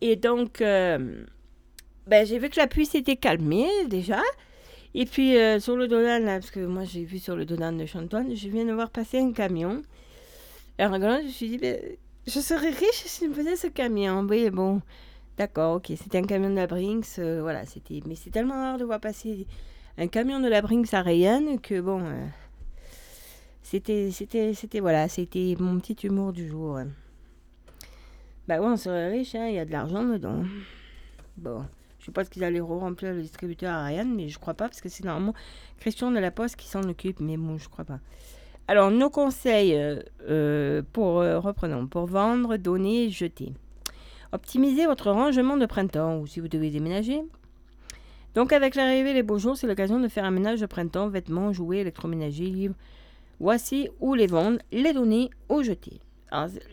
Et 0.00 0.16
donc, 0.16 0.60
euh, 0.60 1.24
ben, 2.06 2.26
j'ai 2.26 2.38
vu 2.38 2.48
que 2.48 2.58
la 2.58 2.66
pluie 2.66 2.86
s'était 2.86 3.16
calmée 3.16 3.68
déjà. 3.88 4.20
Et 4.94 5.06
puis 5.06 5.36
euh, 5.36 5.58
sur 5.58 5.76
le 5.76 5.88
Donan, 5.88 6.24
parce 6.24 6.50
que 6.50 6.60
moi 6.60 6.84
j'ai 6.84 7.04
vu 7.04 7.18
sur 7.18 7.34
le 7.34 7.44
Donan 7.44 7.72
de 7.72 7.84
Chantoine, 7.84 8.34
je 8.34 8.48
viens 8.48 8.64
de 8.64 8.72
voir 8.72 8.90
passer 8.90 9.18
un 9.18 9.32
camion. 9.32 9.82
Et 10.78 10.84
en 10.84 10.92
rigolant, 10.92 11.18
je 11.20 11.26
me 11.26 11.30
suis 11.30 11.48
dit, 11.48 11.58
ben, 11.58 11.78
je 12.26 12.40
serais 12.40 12.70
riche 12.70 13.04
si 13.04 13.24
je 13.24 13.30
me 13.30 13.34
faisais 13.34 13.56
ce 13.56 13.66
camion. 13.66 14.24
Oui, 14.28 14.50
bon, 14.50 14.80
d'accord, 15.36 15.76
ok, 15.76 15.86
c'était 16.00 16.18
un 16.18 16.22
camion 16.22 16.50
de 16.50 16.54
la 16.54 16.66
Brinks, 16.66 17.18
euh, 17.18 17.40
voilà, 17.42 17.66
c'était. 17.66 18.00
Mais 18.06 18.14
c'est 18.14 18.30
tellement 18.30 18.54
rare 18.54 18.78
de 18.78 18.84
voir 18.84 19.00
passer 19.00 19.46
un 19.98 20.06
camion 20.06 20.38
de 20.40 20.48
la 20.48 20.62
Brinks 20.62 20.94
à 20.94 21.02
Rayanne 21.02 21.60
que 21.60 21.80
bon. 21.80 22.02
C'était, 23.64 24.10
c'était, 24.12 24.52
c'était, 24.52 24.78
voilà, 24.78 25.08
c'était 25.08 25.56
mon 25.58 25.80
petit 25.80 26.06
humour 26.06 26.32
du 26.34 26.46
jour. 26.46 26.78
Bah 28.46 28.60
ouais, 28.60 28.66
on 28.66 28.76
serait 28.76 29.10
riche, 29.10 29.34
hein, 29.34 29.46
il 29.48 29.54
y 29.54 29.58
a 29.58 29.64
de 29.64 29.72
l'argent 29.72 30.04
dedans. 30.04 30.44
Bon, 31.38 31.64
je 31.98 32.04
sais 32.04 32.12
pas 32.12 32.24
ce 32.24 32.30
qu'ils 32.30 32.44
allaient 32.44 32.60
remplir 32.60 33.14
le 33.14 33.22
distributeur 33.22 33.72
à 33.72 33.86
Ryan, 33.86 34.04
mais 34.04 34.28
je 34.28 34.38
crois 34.38 34.52
pas, 34.52 34.68
parce 34.68 34.82
que 34.82 34.90
c'est 34.90 35.02
normalement 35.02 35.32
Christian 35.78 36.10
de 36.10 36.18
la 36.18 36.30
Poste 36.30 36.56
qui 36.56 36.68
s'en 36.68 36.82
occupe, 36.82 37.20
mais 37.20 37.38
bon, 37.38 37.56
je 37.56 37.70
crois 37.70 37.86
pas. 37.86 38.00
Alors, 38.68 38.90
nos 38.90 39.08
conseils 39.08 39.74
euh, 39.74 40.02
euh, 40.28 40.82
pour, 40.92 41.20
euh, 41.20 41.40
reprenons, 41.40 41.86
pour 41.86 42.04
vendre, 42.04 42.58
donner, 42.58 43.08
jeter. 43.08 43.54
Optimisez 44.32 44.84
votre 44.84 45.10
rangement 45.10 45.56
de 45.56 45.64
printemps, 45.64 46.18
ou 46.18 46.26
si 46.26 46.40
vous 46.40 46.48
devez 46.48 46.68
déménager. 46.68 47.22
Donc, 48.34 48.52
avec 48.52 48.74
l'arrivée 48.74 49.14
des 49.14 49.22
beaux 49.22 49.38
jours, 49.38 49.56
c'est 49.56 49.66
l'occasion 49.66 50.00
de 50.00 50.08
faire 50.08 50.24
un 50.24 50.30
ménage 50.30 50.60
de 50.60 50.66
printemps, 50.66 51.08
vêtements, 51.08 51.52
jouets, 51.54 51.78
électroménagers, 51.78 52.50
livres, 52.50 52.74
Voici 53.40 53.88
où 54.00 54.14
les 54.14 54.26
vendre, 54.26 54.58
les 54.72 54.92
donner 54.92 55.30
ou 55.48 55.62
jeter. 55.62 56.00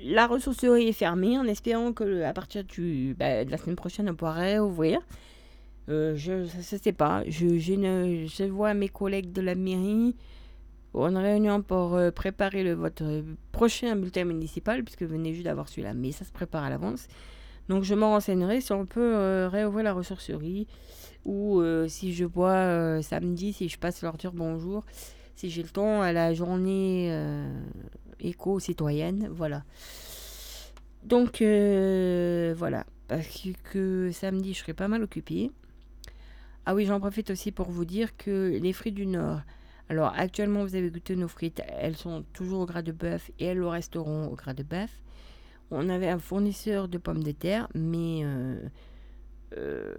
La 0.04 0.26
ressourcerie 0.28 0.88
est 0.88 0.94
fermée 0.94 1.38
en 1.38 1.46
espérant 1.46 1.94
que 1.94 2.24
à 2.24 2.34
partir 2.34 2.64
du, 2.64 3.16
bah, 3.18 3.46
de 3.46 3.52
la 3.52 3.58
semaine 3.58 3.76
prochaine, 3.76 4.10
on 4.10 4.16
pourra 4.16 4.34
réouvrir. 4.34 5.00
Euh, 5.90 6.16
je 6.16 6.32
ne 6.34 6.62
sais 6.62 6.94
pas. 6.94 7.24
Je, 7.28 7.58
j'ai 7.58 7.74
une- 7.76 8.28
je 8.28 8.44
vois 8.46 8.74
mes 8.74 8.90
collègues 8.90 9.32
de 9.32 9.42
la 9.42 9.56
mairie 9.56 10.16
une 10.94 11.18
réunion 11.18 11.62
pour 11.62 11.96
euh, 11.96 12.12
préparer 12.12 12.64
le, 12.64 12.74
votre 12.74 13.04
euh, 13.04 13.22
prochain 13.52 13.96
bulletin 13.96 14.26
municipal, 14.26 14.84
puisque 14.84 15.04
vous 15.04 15.14
venez 15.16 15.32
juste 15.34 15.46
d'avoir 15.46 15.70
celui-là, 15.70 15.94
mais 15.94 16.12
ça 16.12 16.26
se 16.26 16.32
prépare 16.32 16.64
à 16.64 16.70
l'avance. 16.70 17.08
Donc 17.70 17.84
je 17.84 17.96
me 17.96 18.04
renseignerai 18.04 18.60
si 18.62 18.74
on 18.74 18.86
peut 18.86 19.00
euh, 19.16 19.48
réouvrir 19.48 19.84
la 19.86 19.94
ressourcerie 19.94 20.68
ou 21.24 21.62
euh, 21.62 21.88
si 21.88 22.14
je 22.14 22.26
vois 22.26 22.50
euh, 22.52 23.02
samedi, 23.02 23.54
si 23.54 23.70
je 23.70 23.78
passe 23.78 24.02
leur 24.02 24.18
dire 24.18 24.34
bonjour 24.34 24.84
si 25.42 25.50
j'ai 25.50 25.64
le 25.64 25.70
temps 25.70 26.04
à 26.04 26.14
la 26.14 26.36
journée 26.36 27.08
euh, 27.10 27.52
éco-citoyenne, 28.20 29.28
voilà. 29.32 29.64
Donc 31.02 31.42
euh, 31.42 32.54
voilà, 32.56 32.86
parce 33.08 33.26
que, 33.72 34.12
samedi 34.14 34.54
je 34.54 34.60
serai 34.60 34.76
pas 34.76 34.88
mal 34.88 35.02
occupée. 35.02 35.50
Ah 36.68 36.76
oui, 36.76 36.86
j'en 36.86 37.00
profite 37.00 37.32
aussi 37.32 37.52
pour 37.52 37.72
vous 37.72 37.86
dire 37.86 38.16
que 38.18 38.60
les 38.62 38.72
frites 38.72 38.94
du 38.94 39.08
Nord. 39.08 39.42
Alors 39.90 40.14
actuellement 40.16 40.62
vous 40.64 40.76
avez 40.76 40.92
goûté 40.92 41.16
nos 41.16 41.28
frites, 41.28 41.64
elles 41.80 41.98
sont 41.98 42.24
toujours 42.34 42.60
au 42.60 42.66
gras 42.68 42.84
de 42.84 42.92
bœuf 42.92 43.32
et 43.40 43.46
elles 43.46 43.58
le 43.58 43.68
resteront 43.68 44.28
au 44.28 44.36
gras 44.36 44.54
de 44.54 44.62
bœuf. 44.62 44.92
On 45.72 45.90
avait 45.90 46.10
un 46.10 46.20
fournisseur 46.20 46.88
de 46.88 47.00
pommes 47.00 47.24
de 47.24 47.32
terre, 47.32 47.68
mais 47.74 48.22
euh, 49.58 49.96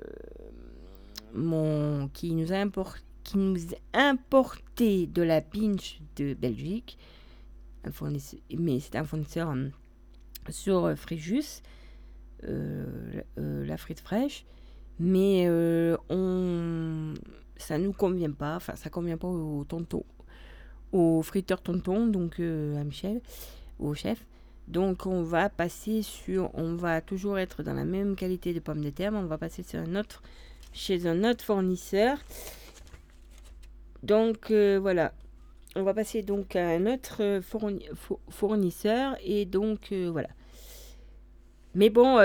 mon, 1.34 2.06
qui 2.10 2.32
nous 2.32 2.52
a 2.52 2.58
importé 2.58 3.02
qui 3.32 3.38
nous 3.38 3.56
a 3.94 4.08
importé 4.10 5.06
de 5.06 5.22
la 5.22 5.40
pinch 5.40 6.00
de 6.16 6.34
Belgique, 6.34 6.98
un 7.82 7.90
mais 8.58 8.78
c'est 8.78 8.96
un 8.96 9.04
fournisseur 9.04 9.48
hum, 9.48 9.70
sur 10.50 10.84
euh, 10.84 10.96
Fréjus, 10.96 11.62
euh, 12.44 12.84
euh, 13.38 13.64
la 13.64 13.78
frite 13.78 14.00
fraîche, 14.00 14.44
mais 14.98 15.46
euh, 15.46 15.96
on, 16.10 17.14
ça 17.56 17.78
nous 17.78 17.94
convient 17.94 18.32
pas, 18.32 18.56
enfin 18.56 18.76
ça 18.76 18.90
convient 18.90 19.16
pas 19.16 19.28
au 19.28 19.64
tonton, 19.64 20.04
au 20.92 21.22
friteur 21.22 21.62
tonton, 21.62 22.06
donc 22.06 22.38
euh, 22.38 22.78
à 22.78 22.84
Michel, 22.84 23.22
au 23.78 23.94
chef. 23.94 24.26
Donc 24.68 25.06
on 25.06 25.22
va 25.22 25.48
passer 25.48 26.02
sur, 26.02 26.50
on 26.52 26.74
va 26.74 27.00
toujours 27.00 27.38
être 27.38 27.62
dans 27.62 27.74
la 27.74 27.86
même 27.86 28.14
qualité 28.14 28.52
de 28.52 28.60
pommes 28.60 28.84
de 28.84 28.90
terre, 28.90 29.10
mais 29.10 29.18
on 29.18 29.26
va 29.26 29.38
passer 29.38 29.62
sur 29.62 29.80
un 29.80 29.96
autre, 29.96 30.22
chez 30.74 31.06
un 31.06 31.24
autre 31.24 31.42
fournisseur. 31.42 32.18
Donc 34.02 34.50
euh, 34.50 34.78
voilà, 34.80 35.12
on 35.76 35.82
va 35.82 35.94
passer 35.94 36.22
donc 36.22 36.56
à 36.56 36.68
un 36.68 36.86
autre 36.86 37.18
euh, 37.22 37.40
fourni- 37.40 37.88
fou- 37.94 38.18
fournisseur 38.30 39.16
et 39.24 39.44
donc 39.44 39.92
euh, 39.92 40.10
voilà. 40.10 40.28
Mais 41.74 41.88
bon, 41.88 42.16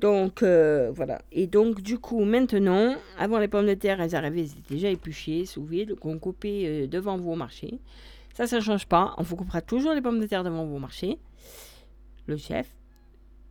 donc 0.00 0.42
voilà. 0.42 1.22
Et 1.30 1.46
donc 1.46 1.80
du 1.82 1.98
coup 1.98 2.24
maintenant, 2.24 2.96
avant 3.16 3.38
les 3.38 3.46
pommes 3.46 3.66
de 3.68 3.74
terre, 3.74 4.00
elles 4.00 4.16
arrivaient, 4.16 4.48
déjà 4.68 4.88
épluchées, 4.88 5.46
sous 5.46 5.64
vide, 5.64 5.90
donc 5.90 6.04
on 6.04 6.18
coupait 6.18 6.88
devant 6.88 7.16
vous 7.16 7.30
au 7.30 7.36
marché. 7.36 7.78
Ça, 8.34 8.48
ça 8.48 8.56
ne 8.56 8.60
change 8.62 8.86
pas. 8.86 9.14
On 9.18 9.22
vous 9.22 9.36
coupera 9.36 9.60
toujours 9.60 9.92
les 9.92 10.00
pommes 10.00 10.18
de 10.18 10.26
terre 10.26 10.42
devant 10.42 10.64
vous 10.64 10.74
au 10.74 10.80
marché, 10.80 11.18
le 12.26 12.36
chef. 12.36 12.66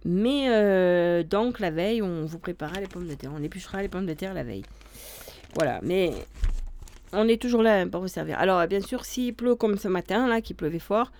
Mais 0.03 1.23
donc 1.23 1.61
la 1.61 1.71
veille, 1.71 2.01
on 2.01 2.25
vous 2.25 2.39
préparera 2.39 2.81
les 2.81 2.87
pommes 2.87 3.07
de 3.07 3.13
terre. 3.13 3.31
On 3.33 3.41
épluchera 3.41 3.81
les 3.81 3.87
pommes 3.87 4.07
de 4.07 4.13
terre 4.13 4.33
la 4.33 4.43
veille. 4.43 4.65
Voilà, 5.55 5.79
mais 5.81 6.11
on 7.13 7.27
est 7.27 7.41
toujours 7.41 7.61
là 7.61 7.85
pour 7.85 8.01
vous 8.01 8.07
servir. 8.07 8.39
Alors, 8.39 8.65
bien 8.67 8.81
sûr, 8.81 9.05
s'il 9.05 9.33
pleut 9.33 9.55
comme 9.55 9.77
ce 9.77 9.87
matin, 9.87 10.27
là, 10.27 10.41
qu'il 10.41 10.55
pleuvait 10.55 10.79
fort, 10.79 11.11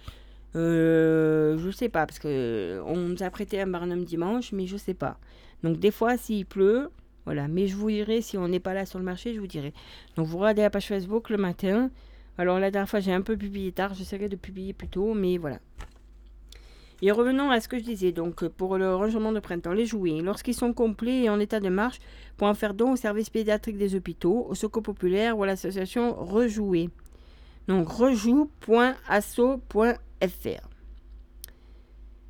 euh, 0.56 1.58
je 1.58 1.72
sais 1.72 1.90
pas, 1.90 2.06
parce 2.06 2.20
que 2.20 2.82
on 2.86 2.98
nous 2.98 3.24
a 3.24 3.30
prêté 3.30 3.62
un 3.62 3.68
barnum 3.68 4.04
dimanche, 4.04 4.52
mais 4.52 4.68
je 4.68 4.78
sais 4.78 4.94
pas. 4.94 5.18
Donc, 5.64 5.80
des 5.80 5.92
fois, 5.92 6.18
s'il 6.18 6.46
pleut, 6.46 6.90
voilà. 7.26 7.48
Mais 7.48 7.68
je 7.68 7.76
vous 7.76 7.90
dirai, 7.90 8.22
si 8.22 8.38
on 8.38 8.48
n'est 8.48 8.60
pas 8.60 8.74
là 8.74 8.86
sur 8.86 9.00
le 9.00 9.06
marché, 9.06 9.34
je 9.34 9.40
vous 9.40 9.48
dirai. 9.48 9.74
Donc, 10.16 10.28
vous 10.28 10.38
regardez 10.38 10.62
la 10.62 10.70
page 10.70 10.88
Facebook 10.88 11.30
le 11.30 11.38
matin. 11.38 11.90
Alors, 12.38 12.60
la 12.60 12.72
dernière 12.72 12.90
fois, 12.90 13.00
j'ai 13.00 13.14
un 13.14 13.22
peu 13.22 13.38
publié 13.38 13.72
tard, 13.72 13.94
j'essaierai 13.94 14.30
de 14.30 14.36
publier 14.36 14.74
plus 14.74 14.88
tôt, 14.88 15.14
mais 15.14 15.38
voilà. 15.38 15.60
Et 17.02 17.12
revenons 17.12 17.50
à 17.50 17.60
ce 17.60 17.68
que 17.68 17.80
je 17.80 17.84
disais. 17.84 18.12
Donc, 18.12 18.48
pour 18.48 18.78
le 18.78 18.96
rangement 18.96 19.32
de 19.32 19.40
printemps, 19.40 19.74
les 19.74 19.86
jouets, 19.86 20.22
lorsqu'ils 20.22 20.54
sont 20.54 20.74
complets 20.74 21.24
et 21.24 21.30
en 21.30 21.40
état 21.40 21.60
de 21.60 21.70
marche, 21.70 22.00
pour 22.38 22.48
en 22.48 22.54
faire 22.54 22.74
don 22.74 22.94
au 22.94 22.96
service 22.96 23.30
pédiatrique 23.30 23.78
des 23.78 23.96
hôpitaux, 23.96 24.46
au 24.48 24.56
secours 24.56 24.84
populaire 24.84 25.38
ou 25.38 25.44
à 25.44 25.48
l'association 25.48 26.14
Rejouer. 26.14 26.90
Donc, 27.68 27.90
rejoue.asso.fr. 27.90 30.68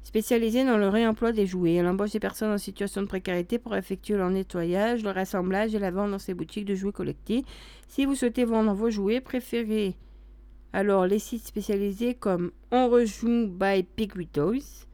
Spécialisé 0.04 0.66
dans 0.66 0.78
le 0.78 0.90
réemploi 0.90 1.32
des 1.32 1.46
jouets, 1.46 1.76
elle 1.76 1.88
embauche 1.88 2.12
des 2.12 2.20
personnes 2.20 2.52
en 2.52 2.58
situation 2.58 3.02
de 3.02 3.08
précarité 3.08 3.60
pour 3.60 3.76
effectuer 3.78 4.18
leur 4.18 4.30
nettoyage, 4.30 5.04
leur 5.04 5.18
assemblage 5.18 5.74
et 5.74 5.80
la 5.80 5.90
vente 5.90 6.12
dans 6.12 6.20
ses 6.20 6.34
boutiques 6.34 6.66
de 6.66 6.76
jouets 6.76 6.92
collectés. 6.92 7.46
Si 7.88 8.06
vous 8.06 8.16
souhaitez 8.16 8.44
vendre 8.44 8.74
vos 8.74 8.90
jouets, 8.90 9.22
préférez 9.22 9.96
alors 10.74 11.06
les 11.06 11.20
sites 11.20 11.46
spécialisés 11.46 12.14
comme 12.14 12.52
On 12.72 12.88
Rejoue 12.90 13.48
by 13.48 13.84
Pickwick 13.84 14.32
Toys, 14.32 14.88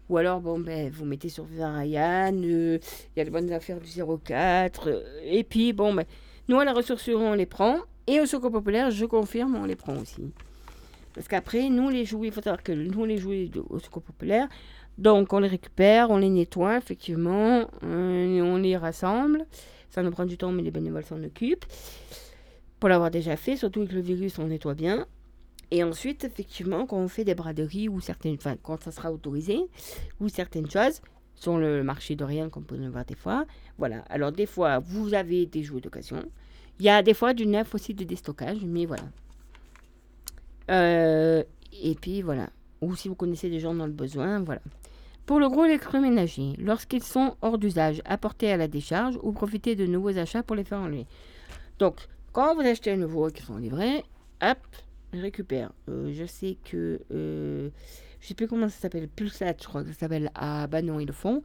Ou 0.08 0.18
alors, 0.18 0.40
bon, 0.40 0.60
ben, 0.60 0.92
vous 0.92 1.04
mettez 1.04 1.30
sur 1.30 1.48
Ryan, 1.48 2.32
euh, 2.44 2.78
il 3.16 3.18
y 3.18 3.22
a 3.22 3.24
les 3.24 3.32
bonnes 3.32 3.52
affaires 3.52 3.80
du 3.80 3.90
04. 3.90 4.88
euh, 4.88 5.02
et 5.24 5.44
puis, 5.44 5.74
bon, 5.74 5.96
ben, 5.96 6.06
nous, 6.48 6.60
à 6.60 6.66
la 6.66 6.74
ressourcerie, 6.74 7.16
on 7.16 7.34
les 7.34 7.48
prend. 7.48 7.80
Et 8.06 8.20
au 8.20 8.28
Secours 8.28 8.52
Populaire, 8.52 8.92
je 8.92 9.06
confirme, 9.06 9.56
on 9.56 9.66
les 9.66 9.76
prend 9.76 9.98
aussi. 9.98 10.32
Parce 11.16 11.28
qu'après, 11.30 11.70
nous, 11.70 11.90
les 11.90 12.06
jouets, 12.06 12.28
il 12.28 12.34
faut 12.34 12.42
savoir 12.42 12.62
que 12.62 12.74
nous, 12.74 13.06
les 13.06 13.18
jouets 13.18 13.50
au 13.70 13.80
Secours 13.80 14.04
Populaire, 14.04 14.50
donc 14.98 15.34
on 15.34 15.40
les 15.40 15.48
récupère, 15.48 16.10
on 16.10 16.18
les 16.18 16.30
nettoie, 16.30 16.78
effectivement, 16.78 17.70
euh, 17.84 18.42
on 18.42 18.58
les 18.58 18.78
rassemble. 18.78 19.46
Ça 19.90 20.04
nous 20.04 20.12
prend 20.12 20.26
du 20.26 20.38
temps, 20.38 20.52
mais 20.52 20.62
les 20.62 20.72
bénévoles 20.72 21.06
s'en 21.06 21.24
occupent. 21.24 21.66
Pour 22.80 22.90
l'avoir 22.90 23.12
déjà 23.12 23.38
fait, 23.38 23.56
surtout 23.56 23.80
avec 23.80 23.94
le 23.94 24.02
virus, 24.02 24.38
on 24.40 24.48
nettoie 24.48 24.74
bien. 24.74 25.08
Et 25.72 25.84
ensuite, 25.84 26.24
effectivement, 26.26 26.86
quand 26.86 26.98
on 26.98 27.08
fait 27.08 27.24
des 27.24 27.34
braderies 27.34 27.90
ou 27.90 28.00
certaines, 28.02 28.38
quand 28.62 28.84
ça 28.84 28.92
sera 28.92 29.12
autorisé, 29.12 29.60
ou 30.20 30.30
certaines 30.30 30.70
choses, 30.70 31.02
sur 31.36 31.58
le 31.58 31.84
marché 31.84 32.16
de 32.16 32.24
rien, 32.24 32.50
comme 32.50 32.64
on 32.64 32.66
peut 32.66 32.78
le 32.78 32.90
voir 32.90 33.06
des 33.06 33.16
fois. 33.16 33.46
Voilà. 33.78 34.00
Alors, 34.10 34.32
des 34.32 34.46
fois, 34.46 34.80
vous 34.80 35.14
avez 35.14 35.46
des 35.46 35.64
jouets 35.64 35.82
d'occasion. 35.82 36.24
Il 36.80 36.86
y 36.86 36.90
a 36.90 37.02
des 37.02 37.14
fois 37.14 37.34
du 37.34 37.46
neuf 37.46 37.74
aussi 37.74 37.94
de 37.94 38.04
déstockage, 38.04 38.60
mais 38.66 38.86
voilà. 38.86 39.04
Euh, 40.70 41.44
et 41.82 41.96
puis, 41.96 42.22
voilà. 42.22 42.50
Ou 42.82 42.96
si 42.96 43.08
vous 43.08 43.16
connaissez 43.16 43.50
des 43.50 43.60
gens 43.60 43.74
dans 43.74 43.86
le 43.86 43.94
besoin, 43.94 44.42
voilà. 44.42 44.62
Pour 45.26 45.40
le 45.40 45.50
gros 45.50 45.66
électroménager, 45.66 46.54
lorsqu'ils 46.60 47.04
sont 47.04 47.36
hors 47.42 47.58
d'usage, 47.58 48.02
apportés 48.06 48.52
à 48.52 48.58
la 48.58 48.68
décharge 48.68 49.18
ou 49.24 49.32
profitez 49.32 49.76
de 49.76 49.86
nouveaux 49.86 50.18
achats 50.18 50.44
pour 50.44 50.56
les 50.56 50.64
faire 50.64 50.80
enlever. 50.80 51.08
Donc, 51.80 52.08
quand 52.32 52.54
vous 52.54 52.62
achetez 52.62 52.92
un 52.92 52.98
nouveau 52.98 53.30
et 53.30 53.32
qu'ils 53.32 53.46
sont 53.46 53.58
livrés, 53.58 54.04
hop, 54.44 54.60
récupère. 55.14 55.72
Euh, 55.90 56.12
je 56.14 56.26
sais 56.26 56.58
que. 56.64 57.02
Euh, 57.12 57.70
je 58.20 58.28
sais 58.28 58.34
plus 58.34 58.48
comment 58.48 58.70
ça 58.70 58.80
s'appelle. 58.80 59.08
Pulsat, 59.08 59.56
je 59.62 59.68
crois 59.68 59.84
que 59.84 59.90
ça 59.90 60.00
s'appelle 60.00 60.32
à 60.36 60.68
Banon, 60.68 61.00
ils 61.00 61.08
le 61.08 61.14
font. 61.14 61.44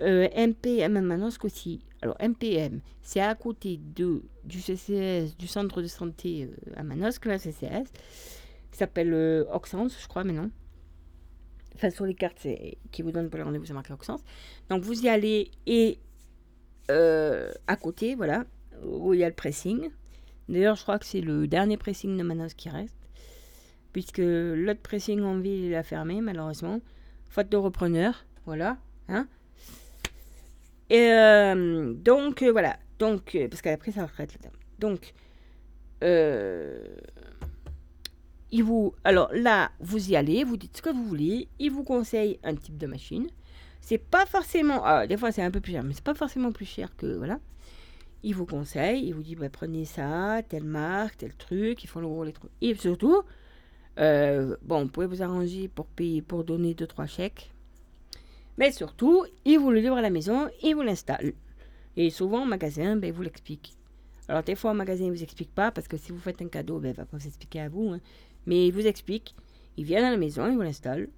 Euh, 0.00 0.28
MPM 0.34 0.96
à 0.96 1.00
Manosque 1.00 1.44
aussi. 1.44 1.80
Alors, 2.02 2.16
MPM, 2.20 2.80
c'est 3.02 3.20
à 3.20 3.34
côté 3.34 3.78
de, 3.94 4.22
du 4.44 4.60
CCS, 4.60 5.36
du 5.36 5.46
centre 5.46 5.82
de 5.82 5.86
santé 5.86 6.48
euh, 6.50 6.72
à 6.76 6.82
Manosque, 6.82 7.26
la 7.26 7.38
CCS, 7.38 7.92
qui 8.74 8.78
s'appelle 8.78 9.14
euh, 9.14 9.44
Oxens, 9.52 9.96
je 10.02 10.08
crois, 10.08 10.24
maintenant. 10.24 10.50
Enfin, 11.76 11.90
sur 11.90 12.06
les 12.06 12.14
cartes 12.14 12.44
qui 12.90 13.02
vous 13.02 13.12
donnent 13.12 13.30
pour 13.30 13.38
les 13.38 13.44
rendez-vous, 13.44 13.66
c'est 13.66 13.72
marqué 13.72 13.92
Oxens. 13.92 14.20
Donc, 14.68 14.82
vous 14.82 15.04
y 15.04 15.08
allez 15.08 15.52
et 15.68 16.00
euh, 16.90 17.52
à 17.68 17.76
côté, 17.76 18.16
voilà, 18.16 18.44
où 18.84 19.14
il 19.14 19.20
y 19.20 19.24
a 19.24 19.28
le 19.28 19.34
pressing. 19.34 19.90
D'ailleurs, 20.48 20.74
je 20.74 20.82
crois 20.82 20.98
que 20.98 21.06
c'est 21.06 21.20
le 21.20 21.46
dernier 21.46 21.76
pressing 21.76 22.18
de 22.18 22.24
Manos 22.24 22.54
qui 22.54 22.68
reste, 22.68 22.98
puisque 23.92 24.18
l'autre 24.18 24.82
pressing 24.82 25.22
en 25.22 25.38
ville, 25.38 25.66
il 25.66 25.74
a 25.76 25.84
fermé, 25.84 26.20
malheureusement. 26.20 26.80
Faute 27.28 27.48
de 27.50 27.56
repreneur, 27.56 28.26
voilà. 28.44 28.76
Hein 29.08 29.28
et 30.90 31.12
euh, 31.12 31.94
donc, 31.94 32.42
euh, 32.42 32.50
voilà. 32.50 32.76
Donc, 32.98 33.38
parce 33.48 33.62
qu'elle 33.62 33.74
a 33.74 33.78
pris 33.78 33.92
sa 33.92 34.06
retraite, 34.06 34.32
la 34.32 34.48
dame. 34.48 34.58
Donc, 34.80 35.14
euh, 36.02 36.96
vous, 38.62 38.94
alors 39.04 39.30
là, 39.32 39.70
vous 39.80 40.10
y 40.10 40.16
allez, 40.16 40.44
vous 40.44 40.56
dites 40.56 40.76
ce 40.76 40.82
que 40.82 40.90
vous 40.90 41.04
voulez, 41.04 41.48
il 41.58 41.70
vous 41.70 41.82
conseille 41.84 42.38
un 42.44 42.54
type 42.54 42.76
de 42.78 42.86
machine. 42.86 43.26
C'est 43.80 43.98
pas 43.98 44.26
forcément, 44.26 44.82
ah, 44.84 45.06
des 45.06 45.16
fois 45.16 45.32
c'est 45.32 45.42
un 45.42 45.50
peu 45.50 45.60
plus 45.60 45.72
cher, 45.72 45.82
mais 45.82 45.92
c'est 45.94 46.04
pas 46.04 46.14
forcément 46.14 46.52
plus 46.52 46.64
cher 46.64 46.94
que, 46.96 47.16
voilà. 47.16 47.38
Il 48.22 48.34
vous 48.34 48.46
conseille, 48.46 49.06
il 49.06 49.12
vous 49.14 49.22
dit, 49.22 49.34
bah, 49.36 49.50
prenez 49.50 49.84
ça, 49.84 50.40
telle 50.48 50.64
marque, 50.64 51.18
tel 51.18 51.34
truc, 51.34 51.84
ils 51.84 51.86
font 51.86 52.00
le 52.00 52.06
gros, 52.06 52.24
les 52.24 52.32
trucs. 52.32 52.50
Et 52.62 52.74
surtout, 52.74 53.22
euh, 53.98 54.56
bon, 54.62 54.84
vous 54.84 54.88
pouvez 54.88 55.06
vous 55.06 55.22
arranger 55.22 55.68
pour 55.68 55.86
payer, 55.86 56.22
pour 56.22 56.44
donner 56.44 56.74
2-3 56.74 57.06
chèques. 57.06 57.52
Mais 58.56 58.72
surtout, 58.72 59.24
il 59.44 59.58
vous 59.58 59.70
le 59.70 59.80
livre 59.80 59.96
à 59.96 60.02
la 60.02 60.10
maison, 60.10 60.48
il 60.62 60.74
vous 60.74 60.82
l'installe. 60.82 61.32
Et 61.96 62.10
souvent, 62.10 62.42
au 62.44 62.46
magasin, 62.46 62.96
ben, 62.96 63.08
il 63.08 63.12
vous 63.12 63.22
l'explique. 63.22 63.74
Alors, 64.28 64.42
des 64.42 64.54
fois, 64.54 64.70
au 64.70 64.74
magasin, 64.74 65.04
il 65.04 65.10
ne 65.10 65.16
vous 65.16 65.22
explique 65.22 65.54
pas, 65.54 65.70
parce 65.70 65.86
que 65.86 65.96
si 65.96 66.10
vous 66.10 66.18
faites 66.18 66.40
un 66.40 66.48
cadeau, 66.48 66.78
ben, 66.78 66.88
il 66.88 66.92
ne 66.92 66.96
va 66.96 67.04
pas 67.04 67.18
vous 67.18 67.26
expliquer 67.26 67.60
à 67.60 67.68
vous. 67.68 67.90
hein. 67.90 68.00
Mais 68.46 68.66
il 68.66 68.72
vous 68.72 68.86
explique. 68.86 69.34
Il 69.76 69.84
vient 69.84 70.06
à 70.06 70.10
la 70.10 70.16
maison, 70.16 70.46
il 70.46 70.54
vous 70.54 70.62
l'installe. 70.62 71.08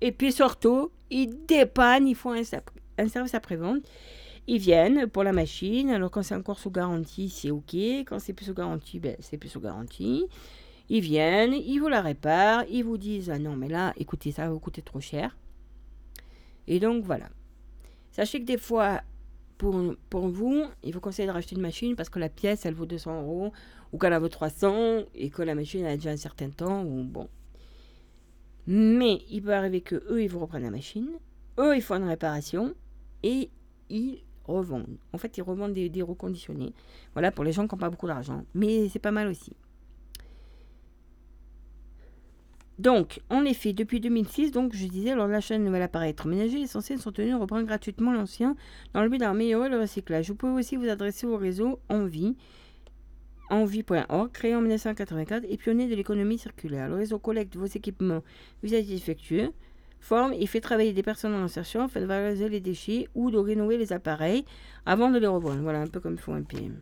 Et 0.00 0.12
puis, 0.12 0.32
surtout, 0.32 0.90
il 1.10 1.46
dépanne, 1.46 2.06
ils 2.06 2.14
font 2.14 2.32
un, 2.32 2.42
un 2.98 3.08
service 3.08 3.34
après-vente. 3.34 3.82
Ils 4.46 4.58
viennent 4.58 5.06
pour 5.08 5.24
la 5.24 5.32
machine. 5.32 5.90
Alors, 5.90 6.10
quand 6.10 6.22
c'est 6.22 6.34
encore 6.34 6.58
sous 6.58 6.70
garantie, 6.70 7.28
c'est 7.28 7.50
OK. 7.50 7.74
Quand 7.74 8.18
c'est 8.18 8.32
plus 8.32 8.46
sous 8.46 8.54
garantie, 8.54 9.00
ben, 9.00 9.16
c'est 9.20 9.38
plus 9.38 9.48
sous 9.48 9.60
garantie. 9.60 10.26
Ils 10.88 11.00
viennent, 11.00 11.52
ils 11.52 11.78
vous 11.78 11.88
la 11.88 12.00
réparent, 12.00 12.64
ils 12.70 12.84
vous 12.84 12.96
disent 12.96 13.30
Ah 13.30 13.38
non, 13.38 13.56
mais 13.56 13.68
là, 13.68 13.92
écoutez, 13.96 14.30
ça 14.30 14.44
va 14.44 14.52
vous 14.52 14.60
coûter 14.60 14.82
trop 14.82 15.00
cher. 15.00 15.36
Et 16.68 16.78
donc, 16.78 17.04
voilà. 17.04 17.28
Sachez 18.12 18.40
que 18.40 18.46
des 18.46 18.56
fois, 18.56 19.00
pour, 19.58 19.94
pour 20.10 20.28
vous, 20.28 20.64
il 20.84 20.94
vous 20.94 21.00
conseille 21.00 21.26
de 21.26 21.32
racheter 21.32 21.56
une 21.56 21.62
machine 21.62 21.96
parce 21.96 22.08
que 22.08 22.18
la 22.18 22.28
pièce, 22.28 22.66
elle 22.66 22.74
vaut 22.74 22.86
200 22.86 23.22
euros 23.22 23.52
ou 23.92 23.98
qu'elle 23.98 24.14
en 24.14 24.20
vaut 24.20 24.28
300 24.28 25.04
et 25.14 25.30
que 25.30 25.42
la 25.42 25.54
machine 25.54 25.84
a 25.84 25.96
déjà 25.96 26.10
un 26.10 26.16
certain 26.16 26.50
temps 26.50 26.84
ou 26.84 27.02
bon. 27.04 27.28
Mais 28.66 29.20
il 29.30 29.42
peut 29.42 29.54
arriver 29.54 29.80
que 29.80 29.96
eux, 30.10 30.22
ils 30.22 30.28
vous 30.28 30.40
reprennent 30.40 30.64
la 30.64 30.70
machine, 30.70 31.08
eux, 31.58 31.76
ils 31.76 31.82
font 31.82 31.94
une 31.94 32.08
réparation 32.08 32.74
et 33.22 33.50
ils 33.88 34.18
revendent. 34.44 34.98
En 35.12 35.18
fait, 35.18 35.36
ils 35.38 35.42
revendent 35.42 35.74
des, 35.74 35.88
des 35.88 36.02
reconditionnés. 36.02 36.72
Voilà, 37.12 37.30
pour 37.30 37.44
les 37.44 37.52
gens 37.52 37.66
qui 37.66 37.74
n'ont 37.74 37.80
pas 37.80 37.90
beaucoup 37.90 38.06
d'argent. 38.06 38.44
Mais 38.54 38.88
c'est 38.88 38.98
pas 38.98 39.12
mal 39.12 39.28
aussi. 39.28 39.52
Donc, 42.78 43.20
en 43.30 43.44
effet, 43.46 43.72
depuis 43.72 44.00
2006, 44.00 44.50
donc 44.50 44.74
je 44.74 44.86
disais, 44.86 45.14
lors 45.14 45.26
de 45.26 45.32
l'achat 45.32 45.56
d'un 45.56 45.64
nouvel 45.64 45.80
appareil 45.80 46.10
électroménager, 46.10 46.58
les 46.58 46.76
anciens 46.76 46.98
sont 46.98 47.10
tenus 47.10 47.32
de 47.32 47.38
reprendre 47.38 47.66
gratuitement 47.66 48.12
l'ancien 48.12 48.54
dans 48.92 49.02
le 49.02 49.08
but 49.08 49.16
d'améliorer 49.18 49.70
le 49.70 49.80
recyclage. 49.80 50.28
Vous 50.28 50.34
pouvez 50.34 50.52
aussi 50.52 50.76
vous 50.76 50.88
adresser 50.88 51.26
au 51.26 51.38
réseau 51.38 51.80
Envie, 51.88 52.36
envie.org, 53.50 54.32
créé 54.32 54.54
en 54.54 54.60
1984 54.60 55.44
et 55.48 55.56
pionnier 55.56 55.88
de 55.88 55.94
l'économie 55.94 56.38
circulaire. 56.38 56.88
Le 56.88 56.96
réseau 56.96 57.18
collecte 57.18 57.56
vos 57.56 57.66
équipements 57.66 58.22
usagés 58.62 58.94
défectueux, 58.94 59.52
forme 60.00 60.32
et 60.32 60.46
fait 60.46 60.60
travailler 60.60 60.92
des 60.92 61.02
personnes 61.02 61.34
en 61.34 61.42
insertion 61.42 61.82
afin 61.82 62.00
de 62.00 62.06
valoriser 62.06 62.48
les 62.48 62.60
déchets 62.60 63.08
ou 63.14 63.30
de 63.30 63.38
rénover 63.38 63.78
les 63.78 63.92
appareils 63.92 64.44
avant 64.84 65.10
de 65.10 65.18
les 65.18 65.26
revendre. 65.26 65.62
Voilà, 65.62 65.80
un 65.80 65.86
peu 65.86 66.00
comme 66.00 66.18
font 66.18 66.34
un 66.34 66.42
PM. 66.42 66.80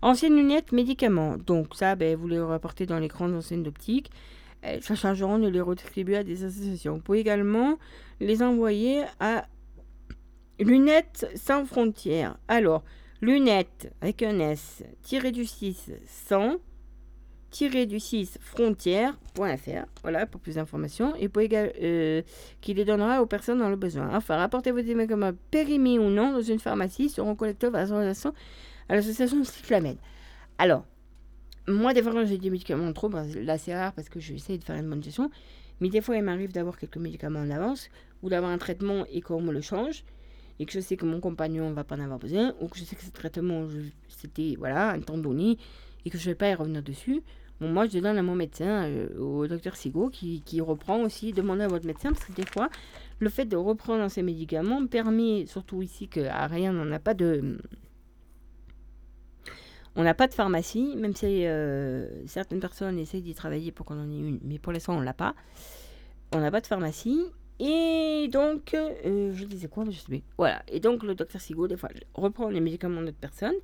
Anciennes 0.00 0.34
lunettes, 0.34 0.72
médicaments. 0.72 1.36
Donc 1.36 1.74
ça, 1.74 1.94
ben, 1.94 2.16
vous 2.16 2.26
les 2.26 2.40
rapportez 2.40 2.86
dans 2.86 2.98
les 2.98 3.08
grandes 3.08 3.34
enseignes 3.34 3.62
d'optique. 3.62 4.10
Elles 4.60 4.82
se 4.82 4.94
chargeront 4.94 5.38
de 5.38 5.48
les 5.48 5.60
redistribuer 5.60 6.16
à 6.16 6.24
des 6.24 6.44
associations. 6.44 6.94
Vous 6.94 7.00
pouvez 7.00 7.20
également 7.20 7.78
les 8.20 8.42
envoyer 8.42 9.04
à 9.20 9.46
Lunettes 10.58 11.28
sans 11.34 11.64
frontières. 11.64 12.36
Alors, 12.48 12.84
lunettes 13.22 13.94
avec 14.00 14.22
un 14.22 14.38
S, 14.40 14.82
tiré 15.02 15.30
du 15.30 15.46
6, 15.46 15.92
100, 16.06 16.56
tiré 17.50 17.86
du 17.86 18.00
6, 18.00 18.38
frontières.fr. 18.40 19.86
Voilà, 20.02 20.26
pour 20.26 20.40
plus 20.40 20.56
d'informations. 20.56 21.14
Et 21.16 21.28
pouvez 21.28 21.46
également, 21.46 21.72
euh, 21.80 22.22
qui 22.60 22.74
les 22.74 22.84
donnera 22.84 23.22
aux 23.22 23.26
personnes 23.26 23.60
dans 23.60 23.70
le 23.70 23.76
besoin. 23.76 24.14
Enfin, 24.14 24.36
rapportez 24.36 24.72
vos 24.72 24.82
médicaments 24.82 25.30
périmés 25.50 25.98
ou 26.00 26.10
non 26.10 26.32
dans 26.32 26.42
une 26.42 26.58
pharmacie, 26.58 27.08
seront 27.08 27.36
collectés 27.36 27.70
par 27.70 27.82
association 27.82 28.34
à 28.88 28.96
l'association 28.96 29.44
Cyclamed. 29.44 29.96
Alors, 30.58 30.84
moi, 31.68 31.94
des 31.94 32.02
fois, 32.02 32.12
quand 32.12 32.26
j'ai 32.26 32.38
des 32.38 32.50
médicaments 32.50 32.92
trop, 32.92 33.08
ben, 33.08 33.24
là, 33.44 33.56
c'est 33.56 33.74
rare 33.74 33.92
parce 33.92 34.08
que 34.08 34.18
j'essaie 34.18 34.58
de 34.58 34.64
faire 34.64 34.76
une 34.76 34.90
bonne 34.90 35.02
gestion. 35.02 35.30
Mais 35.80 35.88
des 35.88 36.00
fois, 36.00 36.16
il 36.16 36.24
m'arrive 36.24 36.52
d'avoir 36.52 36.76
quelques 36.76 36.96
médicaments 36.96 37.40
en 37.40 37.50
avance 37.50 37.88
ou 38.22 38.28
d'avoir 38.28 38.50
un 38.50 38.58
traitement 38.58 39.06
et 39.10 39.20
qu'on 39.20 39.40
me 39.40 39.52
le 39.52 39.60
change 39.60 40.04
et 40.62 40.64
que 40.64 40.70
je 40.70 40.78
sais 40.78 40.96
que 40.96 41.04
mon 41.04 41.18
compagnon 41.18 41.70
ne 41.70 41.74
va 41.74 41.82
pas 41.82 41.96
en 41.96 42.00
avoir 42.00 42.20
besoin 42.20 42.54
ou 42.60 42.68
que 42.68 42.78
je 42.78 42.84
sais 42.84 42.94
que 42.94 43.02
ce 43.02 43.10
traitement, 43.10 43.66
c'était 44.06 44.54
voilà, 44.56 44.90
un 44.90 45.00
temps 45.00 45.18
donné 45.18 45.58
et 46.04 46.10
que 46.10 46.18
je 46.18 46.22
ne 46.22 46.30
vais 46.30 46.36
pas 46.36 46.50
y 46.50 46.54
revenir 46.54 46.84
dessus. 46.84 47.20
Bon, 47.60 47.66
moi, 47.66 47.88
je 47.88 47.98
donne 47.98 48.16
à 48.16 48.22
mon 48.22 48.36
médecin, 48.36 48.84
euh, 48.84 49.18
au 49.18 49.48
docteur 49.48 49.74
Sigo, 49.74 50.08
qui, 50.08 50.40
qui 50.42 50.60
reprend 50.60 51.02
aussi, 51.02 51.32
demandez 51.32 51.64
à 51.64 51.68
votre 51.68 51.84
médecin, 51.84 52.12
parce 52.12 52.24
que 52.24 52.32
des 52.32 52.46
fois, 52.46 52.70
le 53.18 53.28
fait 53.28 53.44
de 53.44 53.56
reprendre 53.56 54.08
ces 54.08 54.22
médicaments 54.22 54.86
permet, 54.86 55.46
surtout 55.46 55.82
ici, 55.82 56.06
qu'à 56.06 56.46
rien, 56.46 56.72
on 56.76 56.84
n'a 56.84 57.00
pas 57.00 57.14
de, 57.14 57.58
on 59.96 60.04
n'a 60.04 60.14
pas 60.14 60.28
de 60.28 60.34
pharmacie, 60.34 60.94
même 60.96 61.14
si 61.16 61.44
euh, 61.44 62.24
certaines 62.26 62.60
personnes 62.60 63.00
essayent 63.00 63.22
d'y 63.22 63.34
travailler 63.34 63.72
pour 63.72 63.84
qu'on 63.84 63.98
en 63.98 64.10
ait 64.10 64.18
une, 64.18 64.38
mais 64.44 64.60
pour 64.60 64.72
l'instant 64.72 64.96
on 64.96 65.00
l'a 65.00 65.12
pas. 65.12 65.34
On 66.32 66.40
n'a 66.40 66.50
pas 66.50 66.60
de 66.60 66.66
pharmacie. 66.66 67.20
Et 67.64 68.26
donc, 68.28 68.74
euh, 68.74 69.32
je 69.32 69.44
disais 69.44 69.68
quoi 69.68 69.84
Je 69.88 69.92
sais. 69.92 70.22
Voilà. 70.36 70.64
Et 70.66 70.80
donc, 70.80 71.04
le 71.04 71.14
docteur 71.14 71.40
Sigo, 71.40 71.68
des 71.68 71.76
fois, 71.76 71.90
reprend 72.14 72.48
les 72.48 72.60
médicaments 72.60 73.00
d'autres 73.02 73.16
personnes. 73.16 73.54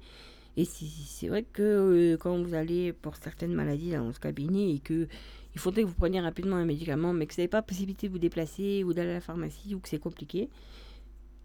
Et 0.56 0.64
c'est- 0.64 1.26
vrai 1.28 1.42
que 1.42 1.62
euh, 1.62 2.16
quand 2.16 2.40
vous 2.40 2.54
allez 2.54 2.92
pour 2.92 3.16
certaines 3.16 3.52
maladies 3.54 3.92
dans 3.92 4.12
ce 4.12 4.20
cabinet 4.20 4.74
et 4.74 4.78
que 4.78 5.08
il 5.54 5.60
faudrait 5.60 5.82
que 5.82 5.88
vous 5.88 5.94
preniez 5.94 6.20
rapidement 6.20 6.56
un 6.56 6.64
médicament, 6.64 7.12
mais 7.12 7.26
que 7.26 7.34
vous 7.34 7.40
n'avez 7.40 7.48
pas 7.48 7.62
possibilité 7.62 8.06
de 8.06 8.12
vous 8.12 8.18
déplacer 8.20 8.84
ou 8.84 8.92
d'aller 8.92 9.10
à 9.10 9.14
la 9.14 9.20
pharmacie 9.20 9.74
ou 9.74 9.80
que 9.80 9.88
c'est 9.88 9.98
compliqué, 9.98 10.48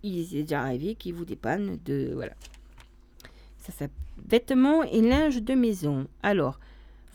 il 0.03 0.19
est 0.19 0.41
déjà 0.43 0.61
arrivé 0.61 0.93
qu'ils 0.95 1.15
vous 1.15 1.25
dépannent 1.25 1.79
de. 1.85 2.11
Voilà. 2.13 2.33
Ça 3.57 3.71
s'appelle 3.71 3.97
vêtements 4.29 4.83
et 4.83 5.01
linge 5.01 5.41
de 5.41 5.53
maison. 5.55 6.07
Alors, 6.21 6.59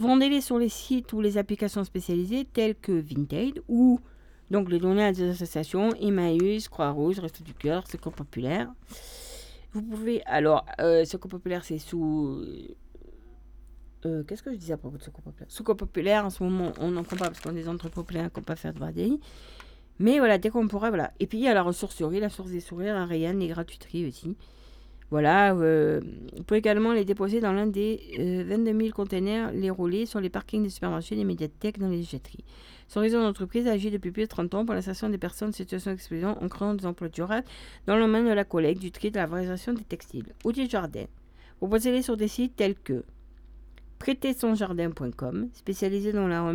vendez-les 0.01 0.41
sur 0.41 0.59
les 0.59 0.69
sites 0.69 1.13
ou 1.13 1.21
les 1.21 1.39
applications 1.39 1.85
spécialisées 1.85 2.45
telles 2.45 2.75
que 2.75 2.93
Vinted 2.93 3.63
ou 3.69 4.01
Donc 4.51 4.71
les 4.71 4.79
donner 4.79 5.05
à 5.05 5.13
des 5.13 5.31
associations, 5.31 5.91
Emmaüs, 6.01 6.69
Croix-Rouge, 6.69 7.19
Resto 7.19 7.45
du 7.45 7.55
Cœur, 7.55 7.87
Secours 7.87 8.13
Populaire. 8.13 8.73
Vous 9.75 9.83
pouvez, 9.83 10.23
alors, 10.25 10.65
euh, 10.81 11.05
Secours 11.05 11.31
Populaire, 11.31 11.65
c'est 11.65 11.79
sous... 11.79 12.43
euh, 14.07 14.23
Qu'est-ce 14.25 14.43
que 14.43 14.51
je 14.51 14.57
disais 14.57 14.73
à 14.73 14.79
propos 14.79 14.97
de 14.97 15.03
Secours 15.03 15.23
Populaire? 15.23 15.51
Secours 15.51 15.77
Populaire, 15.77 16.25
en 16.25 16.31
ce 16.31 16.43
moment, 16.43 16.73
on 16.81 16.91
n'en 16.91 17.03
prend 17.03 17.17
pas 17.17 17.27
parce 17.27 17.41
qu'on 17.41 17.51
est 17.51 17.63
des 17.63 17.69
entreprises 17.69 17.95
populaires 17.95 18.33
qu'on 18.33 18.41
ne 18.41 18.45
peut 18.45 18.53
pas 18.53 18.57
faire 18.57 18.73
de 18.73 18.79
VADI. 18.79 19.21
Mais 19.99 20.19
voilà, 20.19 20.39
dès 20.39 20.49
qu'on 20.49 20.67
pourra, 20.69 20.89
voilà. 20.89 21.13
Et 21.21 21.27
puis 21.27 21.39
il 21.39 21.45
y 21.45 21.49
a 21.49 21.55
la 21.55 21.63
ressourcerie, 21.63 22.21
la 22.21 22.31
source 22.31 22.51
des 22.51 22.61
sourires, 22.61 22.97
à 22.97 23.05
Rayanne, 23.05 23.41
les 23.41 23.49
gratuiteries 23.49 24.07
aussi. 24.07 24.37
Voilà, 25.11 25.55
euh, 25.55 26.01
vous 26.37 26.43
pouvez 26.43 26.59
également 26.59 26.93
les 26.93 27.07
déposer 27.07 27.41
dans 27.41 27.53
l'un 27.53 27.67
des 27.67 28.01
euh, 28.19 28.45
22 28.47 28.79
000 28.79 28.91
containers, 28.91 29.53
les 29.53 29.71
rouler 29.71 30.05
sur 30.05 30.21
les 30.21 30.29
parkings 30.29 30.63
des 30.63 30.69
supermarchés, 30.69 31.17
des 31.17 31.25
médiathèques, 31.25 31.79
dans 31.79 31.89
les 31.89 31.99
déchetteries. 31.99 32.45
Son 32.89 33.01
réseau 33.01 33.19
d'entreprise 33.19 33.67
agit 33.67 33.91
depuis 33.91 34.11
plus 34.11 34.25
de 34.25 34.29
30 34.29 34.55
ans 34.55 34.67
pour 34.67 34.75
l'insertion 34.75 35.09
des 35.09 35.17
personnes 35.17 35.49
en 35.49 35.53
situation 35.53 35.93
d'exclusion 35.93 36.37
en 36.43 36.49
créant 36.49 36.75
des 36.75 36.85
emplois 36.85 37.09
durables 37.09 37.47
dans 37.87 37.97
le 37.97 38.03
domaine 38.03 38.27
de 38.27 38.33
la 38.33 38.45
collecte, 38.45 38.81
du 38.81 38.91
tri, 38.91 39.11
de 39.11 39.17
la 39.17 39.27
valorisation 39.27 39.73
des 39.73 39.85
textiles. 39.85 40.27
Outils 40.45 40.67
de 40.67 40.71
jardin. 40.71 41.05
Vous 41.61 41.69
posez-les 41.69 42.03
sur 42.03 42.19
des 42.19 42.29
sites 42.29 42.57
tels 42.57 42.77
que 42.77 43.03
prêtersonjardin.com, 43.99 45.49
spécialisé 45.55 46.13
dans 46.13 46.29
la 46.29 46.53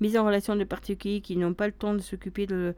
mise 0.00 0.16
en 0.16 0.26
relation 0.26 0.56
de 0.56 0.64
particuliers 0.64 1.20
qui 1.20 1.36
n'ont 1.36 1.54
pas 1.54 1.66
le 1.66 1.72
temps 1.72 1.94
de 1.94 2.00
s'occuper 2.00 2.46
de, 2.46 2.74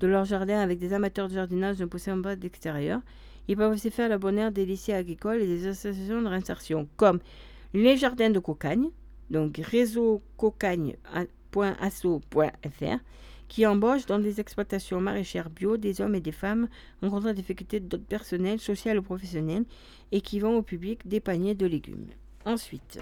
de 0.00 0.06
leur 0.06 0.24
jardin 0.24 0.60
avec 0.60 0.78
des 0.78 0.92
amateurs 0.92 1.28
de 1.28 1.34
jardinage 1.34 1.78
ne 1.80 1.86
possédant 1.86 2.22
pas 2.22 2.36
d'extérieur. 2.36 3.00
Ils 3.48 3.56
peuvent 3.56 3.72
aussi 3.72 3.90
faire 3.90 4.08
le 4.08 4.18
bonheur 4.18 4.52
des 4.52 4.66
lycées 4.66 4.92
agricoles 4.92 5.40
et 5.40 5.46
des 5.46 5.66
associations 5.66 6.22
de 6.22 6.28
réinsertion, 6.28 6.88
comme 6.96 7.18
les 7.74 7.96
jardins 7.96 8.30
de 8.30 8.38
Cocagne, 8.38 8.90
donc 9.30 9.58
réseau 9.58 10.22
cocagne.asso.fr, 10.36 12.98
qui 13.48 13.66
embauche 13.66 14.06
dans 14.06 14.18
des 14.18 14.40
exploitations 14.40 15.00
maraîchères 15.00 15.48
bio 15.48 15.78
des 15.78 16.02
hommes 16.02 16.14
et 16.14 16.20
des 16.20 16.32
femmes 16.32 16.68
rencontrant 17.00 17.30
des 17.30 17.34
difficultés 17.34 17.80
d'autres 17.80 18.04
personnels, 18.04 18.60
sociales 18.60 18.98
ou 18.98 19.02
professionnels, 19.02 19.64
et 20.12 20.20
qui 20.20 20.40
vendent 20.40 20.58
au 20.58 20.62
public 20.62 21.08
des 21.08 21.20
paniers 21.20 21.54
de 21.54 21.66
légumes. 21.66 22.08
Ensuite, 22.44 23.00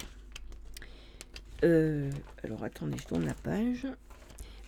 euh, 1.64 2.10
alors 2.44 2.62
attendez, 2.62 2.98
je 2.98 3.06
tourne 3.06 3.24
la 3.24 3.34
page. 3.34 3.86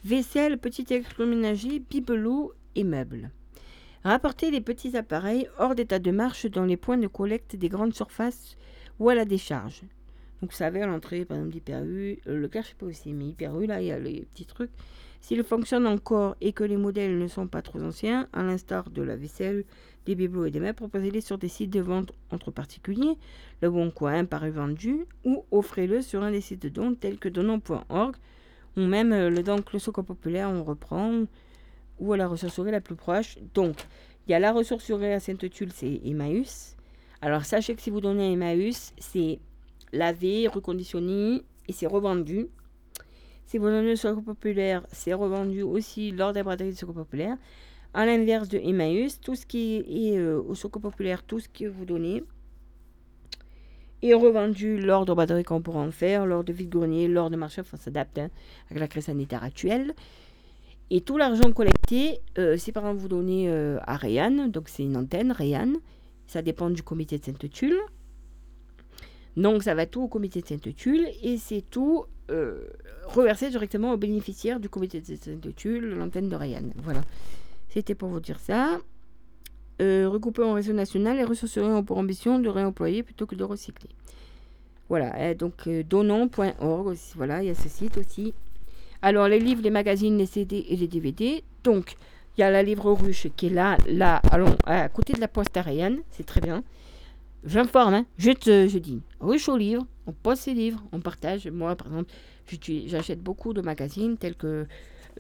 Vaisselle, 0.05 0.59
petit 0.59 0.87
électroménager, 0.91 1.81
bibelot 1.81 2.53
et 2.75 2.85
meubles. 2.85 3.31
Rapportez 4.05 4.51
les 4.51 4.61
petits 4.61 4.97
appareils 4.97 5.49
hors 5.59 5.75
d'état 5.75 5.99
de 5.99 6.11
marche 6.11 6.47
dans 6.47 6.65
les 6.65 6.77
points 6.77 6.99
de 6.99 7.09
collecte 7.09 7.57
des 7.57 7.69
grandes 7.69 7.95
surfaces 7.95 8.57
ou 9.01 9.09
à 9.09 9.15
la 9.15 9.25
décharge. 9.25 9.83
Donc, 10.41 10.51
vous 10.53 10.57
savez, 10.57 10.83
à 10.83 10.87
l'entrée, 10.87 11.25
par 11.25 11.37
exemple, 11.37 11.53
d'Hyper-U, 11.53 12.21
euh, 12.29 12.37
le 12.39 12.49
cas, 12.49 12.63
je 12.63 12.69
sais 12.69 12.75
pas 12.79 12.87
aussi, 12.87 13.13
mais 13.13 13.27
Hyper-U, 13.27 13.67
là, 13.67 13.81
il 13.81 13.89
y 13.89 13.93
a 13.93 13.99
les 13.99 14.27
petits 14.33 14.47
trucs. 14.47 14.71
S'ils 15.21 15.43
fonctionnent 15.43 15.87
encore 15.89 16.37
et 16.41 16.53
que 16.53 16.63
les 16.63 16.77
modèles 16.77 17.19
ne 17.19 17.27
sont 17.27 17.49
pas 17.49 17.61
trop 17.61 17.81
anciens, 17.81 18.29
à 18.33 18.45
l'instar 18.45 18.89
de 18.91 19.03
la 19.03 19.17
vaisselle, 19.17 19.65
des 20.07 20.15
bibelots 20.15 20.47
et 20.47 20.53
des 20.53 20.61
meubles, 20.61 20.75
proposez-les 20.75 21.21
sur 21.21 21.39
des 21.39 21.49
sites 21.49 21.71
de 21.71 21.81
vente 21.81 22.13
entre 22.31 22.53
particuliers, 22.53 23.19
Le 23.61 23.69
Bon 23.69 23.91
Coin, 23.91 24.25
Paris 24.27 24.51
Vendu, 24.51 25.07
ou 25.25 25.45
offrez-le 25.51 26.03
sur 26.03 26.23
un 26.23 26.31
des 26.31 26.41
sites 26.41 26.63
de 26.63 26.69
dons 26.69 26.95
tels 26.95 27.19
que 27.19 27.29
donnons.org, 27.29 28.15
ou 28.77 28.81
même 28.81 29.13
euh, 29.13 29.29
le 29.29 29.43
don 29.43 29.57
le 29.73 29.79
Secours 29.81 30.05
Populaire, 30.05 30.51
on 30.51 30.63
reprend, 30.63 31.25
ou 31.99 32.13
à 32.13 32.17
la 32.17 32.27
ressourcerie 32.27 32.71
la 32.71 32.81
plus 32.81 32.97
proche. 32.97 33.39
Donc, 33.55 33.77
il 34.27 34.33
y 34.33 34.35
a 34.35 34.39
la 34.39 34.53
ressourcerie 34.53 35.13
à 35.13 35.21
Sainte-Tulle, 35.21 35.73
c'est 35.73 36.01
Emmaüs. 36.05 36.77
Alors, 37.21 37.45
sachez 37.45 37.75
que 37.75 37.83
si 37.83 37.91
vous 37.91 38.01
donnez 38.01 38.29
à 38.29 38.31
Emmaüs, 38.31 38.93
c'est 38.99 39.39
lavé, 39.93 40.49
reconditionné 40.49 41.43
et 41.67 41.73
c'est 41.73 41.87
revendu. 41.87 42.49
Si 43.47 43.59
vous 43.59 43.67
donnez 43.67 43.93
au 43.93 43.97
Secours 43.97 44.23
Populaire, 44.23 44.87
c'est 44.93 45.15
revendu 45.15 45.63
aussi 45.63 46.11
lors 46.11 46.33
des 46.33 46.43
braderies 46.43 46.71
du 46.71 46.77
Secours 46.77 46.95
Populaire. 46.95 47.37
À 47.95 48.05
l'inverse 48.05 48.49
de 48.49 48.59
Emmaüs, 48.59 49.21
tout 49.21 49.35
ce 49.35 49.47
qui 49.47 49.77
est 49.77 50.19
euh, 50.19 50.43
au 50.43 50.55
Secours 50.55 50.83
Populaire, 50.83 51.23
tout 51.23 51.41
ce 51.41 51.49
que 51.49 51.65
vous 51.65 51.87
donnez 51.87 52.23
est 54.03 54.15
revendu 54.15 54.79
lors 54.79 55.05
de 55.07 55.13
braderies 55.13 55.45
qu'on 55.45 55.63
pourra 55.63 55.81
en 55.81 55.91
faire, 55.91 56.27
lors 56.27 56.45
de 56.45 56.53
vide-grenier, 56.53 57.09
lors 57.09 57.31
de 57.31 57.37
marché, 57.37 57.63
enfin 57.63 57.77
ça 57.77 57.85
s'adapte 57.85 58.19
hein, 58.19 58.29
avec 58.71 58.81
la 58.81 58.89
crise 58.89 59.07
sanitaire 59.07 59.43
actuelle. 59.43 59.95
Et 60.91 61.03
tout 61.03 61.19
l'argent 61.19 61.53
collecté, 61.53 62.21
euh, 62.39 62.57
si 62.57 62.73
par 62.73 62.85
exemple 62.85 63.03
vous 63.03 63.09
donnez 63.09 63.49
euh, 63.49 63.79
à 63.87 63.97
Rayanne, 63.97 64.51
donc 64.51 64.69
c'est 64.69 64.85
une 64.85 64.97
antenne 64.97 65.33
Rayanne, 65.33 65.77
ça 66.27 66.43
dépend 66.43 66.71
du 66.71 66.83
comité 66.83 67.19
de 67.19 67.25
Sainte-Tulle. 67.25 67.79
Donc 69.37 69.63
ça 69.63 69.75
va 69.75 69.87
tout 69.87 70.03
au 70.03 70.09
comité 70.09 70.41
de 70.41 70.47
Sainte-Tulle 70.47 71.09
et 71.23 71.37
c'est 71.37 71.63
tout 71.63 72.07
euh, 72.31 72.69
reversé 73.07 73.51
directement 73.51 73.93
aux 73.93 73.97
bénéficiaires 73.97 74.61
du 74.61 74.69
comité 74.69 75.01
de 75.01 75.17
Sainte-Tulle, 75.17 75.95
l'antenne 75.95 76.29
de 76.29 76.37
Rayanne. 76.37 76.73
Voilà. 76.79 77.03
C'était 77.69 77.95
pour 77.95 78.09
vous 78.09 78.21
dire 78.21 78.41
ça. 78.41 78.79
Euh, 79.81 80.09
regroupé 80.09 80.43
en 80.43 80.55
réseau 80.55 80.73
national, 80.73 81.17
les 81.17 81.25
ressourceries 81.25 81.67
ont 81.67 81.85
pour 81.85 81.99
ambition 81.99 82.41
de 82.41 82.49
réemployer 82.49 83.03
plutôt 83.03 83.27
que 83.27 83.37
de 83.37 83.45
recycler. 83.45 83.91
Voilà, 84.89 85.35
donc 85.35 85.67
euh, 85.67 85.83
donnons.org 85.83 86.97
voilà, 87.15 87.43
il 87.43 87.47
y 87.47 87.51
a 87.51 87.55
ce 87.55 87.69
site 87.69 87.99
aussi. 87.99 88.35
Alors, 89.01 89.29
les 89.29 89.39
livres, 89.39 89.63
les 89.63 89.71
magazines, 89.71 90.19
les 90.19 90.27
CD 90.27 90.67
et 90.69 90.77
les 90.77 90.89
DVD. 90.89 91.45
Donc, 91.63 91.97
il 92.37 92.41
y 92.41 92.45
a 92.45 92.51
la 92.51 92.63
livre 92.63 92.93
ruche 92.93 93.29
qui 93.37 93.47
est 93.47 93.51
là, 93.51 93.77
là, 93.89 94.21
allons, 94.31 94.57
à 94.65 94.89
côté 94.89 95.13
de 95.13 95.21
la 95.21 95.29
poste 95.29 95.57
ariane, 95.57 95.99
c'est 96.11 96.27
très 96.27 96.41
bien. 96.41 96.63
J'informe, 97.45 97.95
hein, 97.95 98.07
je 98.17 98.33
te, 98.33 98.67
je 98.69 98.79
dis, 98.79 99.01
ruche 99.21 99.49
aux 99.49 99.57
livres, 99.57 99.87
on 100.07 100.13
poste 100.13 100.43
ses 100.43 100.55
livres, 100.55 100.83
on 100.93 101.01
partage. 101.01 101.47
Moi, 101.49 101.77
par 101.77 101.89
exemple, 101.89 102.13
j'achète 102.87 103.21
beaucoup 103.21 103.53
de 103.53 103.61
magazines 103.61 104.17
tels 104.17 104.35
que, 104.35 104.67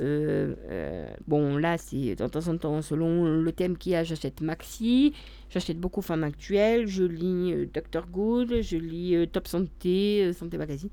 euh, 0.00 0.54
euh, 0.70 1.08
bon, 1.26 1.56
là, 1.56 1.78
c'est 1.78 2.16
de 2.16 2.26
temps 2.26 2.48
en 2.48 2.56
temps, 2.56 2.82
selon 2.82 3.24
le 3.24 3.52
thème 3.52 3.76
qu'il 3.76 3.92
y 3.92 3.94
a, 3.94 4.02
j'achète 4.02 4.40
Maxi, 4.40 5.12
j'achète 5.50 5.78
beaucoup 5.78 6.02
Femmes 6.02 6.24
Actuelles, 6.24 6.86
je 6.86 7.04
lis 7.04 7.52
euh, 7.52 7.66
Dr 7.72 8.06
Good, 8.10 8.62
je 8.62 8.76
lis 8.76 9.14
euh, 9.14 9.26
Top 9.26 9.46
Santé, 9.46 10.32
Santé 10.32 10.58
Magazine. 10.58 10.90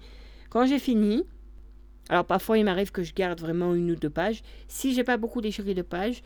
Quand 0.50 0.66
j'ai 0.66 0.80
fini, 0.80 1.24
alors 2.10 2.26
parfois 2.26 2.58
il 2.58 2.66
m'arrive 2.66 2.92
que 2.92 3.04
je 3.04 3.14
garde 3.14 3.40
vraiment 3.40 3.74
une 3.74 3.92
ou 3.92 3.96
deux 3.96 4.10
pages. 4.10 4.44
Si 4.68 4.94
j'ai 4.94 5.04
pas 5.04 5.18
beaucoup 5.18 5.42
déchiré 5.42 5.74
de 5.74 5.82
pages, 5.82 6.22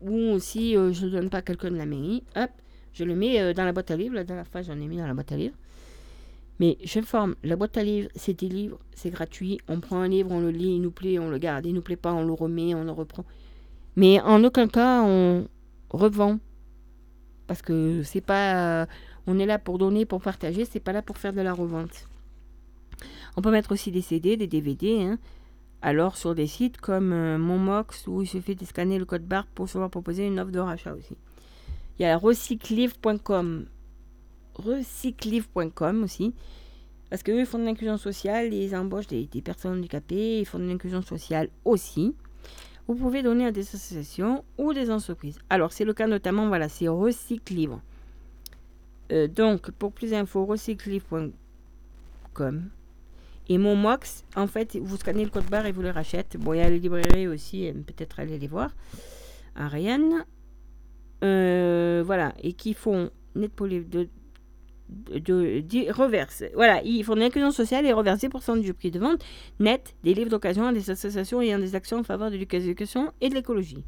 ou 0.00 0.38
si 0.38 0.76
euh, 0.76 0.92
je 0.92 1.06
ne 1.06 1.10
donne 1.10 1.30
pas 1.30 1.42
quelqu'un 1.42 1.70
de 1.70 1.76
la 1.76 1.86
mairie, 1.86 2.22
hop, 2.36 2.50
je 2.92 3.04
le 3.04 3.14
mets 3.14 3.40
euh, 3.40 3.52
dans 3.52 3.64
la 3.64 3.72
boîte 3.72 3.90
à 3.90 3.96
livres. 3.96 4.14
La 4.14 4.24
dernière 4.24 4.46
j'en 4.62 4.80
ai 4.80 4.86
mis 4.86 4.98
dans 4.98 5.06
la 5.06 5.14
boîte 5.14 5.32
à 5.32 5.36
livres. 5.36 5.56
Mais 6.58 6.78
je 6.82 7.00
forme, 7.00 7.34
la 7.44 7.56
boîte 7.56 7.76
à 7.76 7.82
livres, 7.82 8.08
c'est 8.14 8.38
des 8.38 8.48
livres, 8.48 8.78
c'est 8.94 9.10
gratuit. 9.10 9.58
On 9.68 9.80
prend 9.80 10.00
un 10.00 10.08
livre, 10.08 10.30
on 10.32 10.40
le 10.40 10.50
lit, 10.50 10.76
il 10.76 10.80
nous 10.80 10.90
plaît, 10.90 11.18
on 11.18 11.28
le 11.28 11.38
garde. 11.38 11.66
Il 11.66 11.74
nous 11.74 11.82
plaît 11.82 11.96
pas, 11.96 12.14
on 12.14 12.24
le 12.24 12.32
remet, 12.32 12.74
on 12.74 12.84
le 12.84 12.92
reprend. 12.92 13.24
Mais 13.94 14.20
en 14.20 14.42
aucun 14.42 14.66
cas, 14.66 15.02
on 15.02 15.46
revend. 15.90 16.38
Parce 17.46 17.62
que 17.62 18.02
c'est 18.02 18.20
pas. 18.20 18.82
euh, 18.82 18.86
on 19.26 19.38
est 19.38 19.46
là 19.46 19.58
pour 19.58 19.78
donner, 19.78 20.06
pour 20.06 20.20
partager, 20.20 20.64
c'est 20.64 20.80
pas 20.80 20.92
là 20.92 21.02
pour 21.02 21.18
faire 21.18 21.32
de 21.32 21.40
la 21.40 21.52
revente. 21.52 22.08
On 23.36 23.42
peut 23.42 23.50
mettre 23.50 23.72
aussi 23.72 23.92
des 23.92 24.02
CD, 24.02 24.36
des 24.36 24.46
DVD. 24.46 25.02
hein. 25.02 25.18
Alors 25.82 26.16
sur 26.16 26.34
des 26.34 26.46
sites 26.46 26.78
comme 26.78 27.12
euh, 27.12 27.38
Monmox 27.38 28.06
où 28.06 28.22
il 28.22 28.26
suffit 28.26 28.56
de 28.56 28.64
scanner 28.64 28.98
le 28.98 29.04
code 29.04 29.24
barre 29.24 29.46
pour 29.46 29.66
pouvoir 29.66 29.90
proposer 29.90 30.26
une 30.26 30.40
offre 30.40 30.50
de 30.50 30.58
rachat 30.58 30.94
aussi. 30.94 31.16
Il 31.98 32.02
y 32.02 32.06
a 32.06 32.16
recyclive.com. 32.16 33.66
Recyclive.com 34.54 36.02
aussi. 36.02 36.34
Parce 37.10 37.22
qu'eux, 37.22 37.38
ils 37.38 37.46
font 37.46 37.58
de 37.58 37.64
l'inclusion 37.64 37.98
sociale, 37.98 38.52
ils 38.52 38.74
embauchent 38.74 39.06
des, 39.06 39.28
personnes 39.42 39.78
handicapées, 39.78 40.40
ils 40.40 40.46
font 40.46 40.58
de 40.58 40.64
l'inclusion 40.64 41.02
sociale 41.02 41.50
aussi. 41.64 42.16
Vous 42.88 42.96
pouvez 42.96 43.22
donner 43.22 43.46
à 43.46 43.52
des 43.52 43.62
associations 43.62 44.44
ou 44.58 44.72
des 44.72 44.90
entreprises. 44.90 45.38
Alors, 45.50 45.72
c'est 45.72 45.84
le 45.84 45.94
cas 45.94 46.08
notamment, 46.08 46.48
voilà, 46.48 46.68
c'est 46.68 46.88
Recyclive. 46.88 47.78
Euh, 49.12 49.28
donc, 49.28 49.70
pour 49.70 49.92
plus 49.92 50.10
d'infos, 50.10 50.46
recyclive.com. 50.46 52.70
Et 53.48 53.58
mon 53.58 53.76
Mox, 53.76 54.24
en 54.34 54.46
fait, 54.46 54.76
vous 54.76 54.96
scannez 54.96 55.24
le 55.24 55.30
code 55.30 55.46
barre 55.46 55.66
et 55.66 55.72
vous 55.72 55.82
le 55.82 55.90
rachetez. 55.90 56.36
Bon, 56.38 56.52
il 56.52 56.58
y 56.58 56.60
a 56.60 56.68
les 56.68 56.78
librairies 56.80 57.28
aussi, 57.28 57.70
peut-être 57.86 58.18
aller 58.20 58.38
les 58.38 58.48
voir. 58.48 58.70
Rennes. 59.54 60.24
Euh, 61.24 62.02
voilà, 62.04 62.34
et 62.42 62.52
qui 62.52 62.74
font 62.74 63.10
net 63.34 63.50
pour 63.52 63.66
les 63.66 63.80
de, 63.80 64.08
de, 64.88 65.18
de- 65.18 65.60
de- 65.60 65.90
reverse. 65.92 66.44
Voilà, 66.54 66.82
ils 66.84 67.02
font 67.04 67.14
de 67.14 67.20
l'inclusion 67.20 67.50
sociale 67.50 67.86
et 67.86 67.92
reversent 67.92 68.20
10% 68.22 68.60
du 68.60 68.74
prix 68.74 68.90
de 68.90 68.98
vente 68.98 69.24
net 69.58 69.94
des 70.04 70.12
livres 70.12 70.28
d'occasion 70.30 70.66
à 70.66 70.72
des 70.72 70.90
associations 70.90 71.40
ayant 71.40 71.58
des 71.58 71.74
actions 71.74 71.98
en 71.98 72.02
faveur 72.04 72.30
de 72.30 72.36
l'éducation 72.36 73.12
et 73.22 73.30
de 73.30 73.34
l'écologie. 73.34 73.82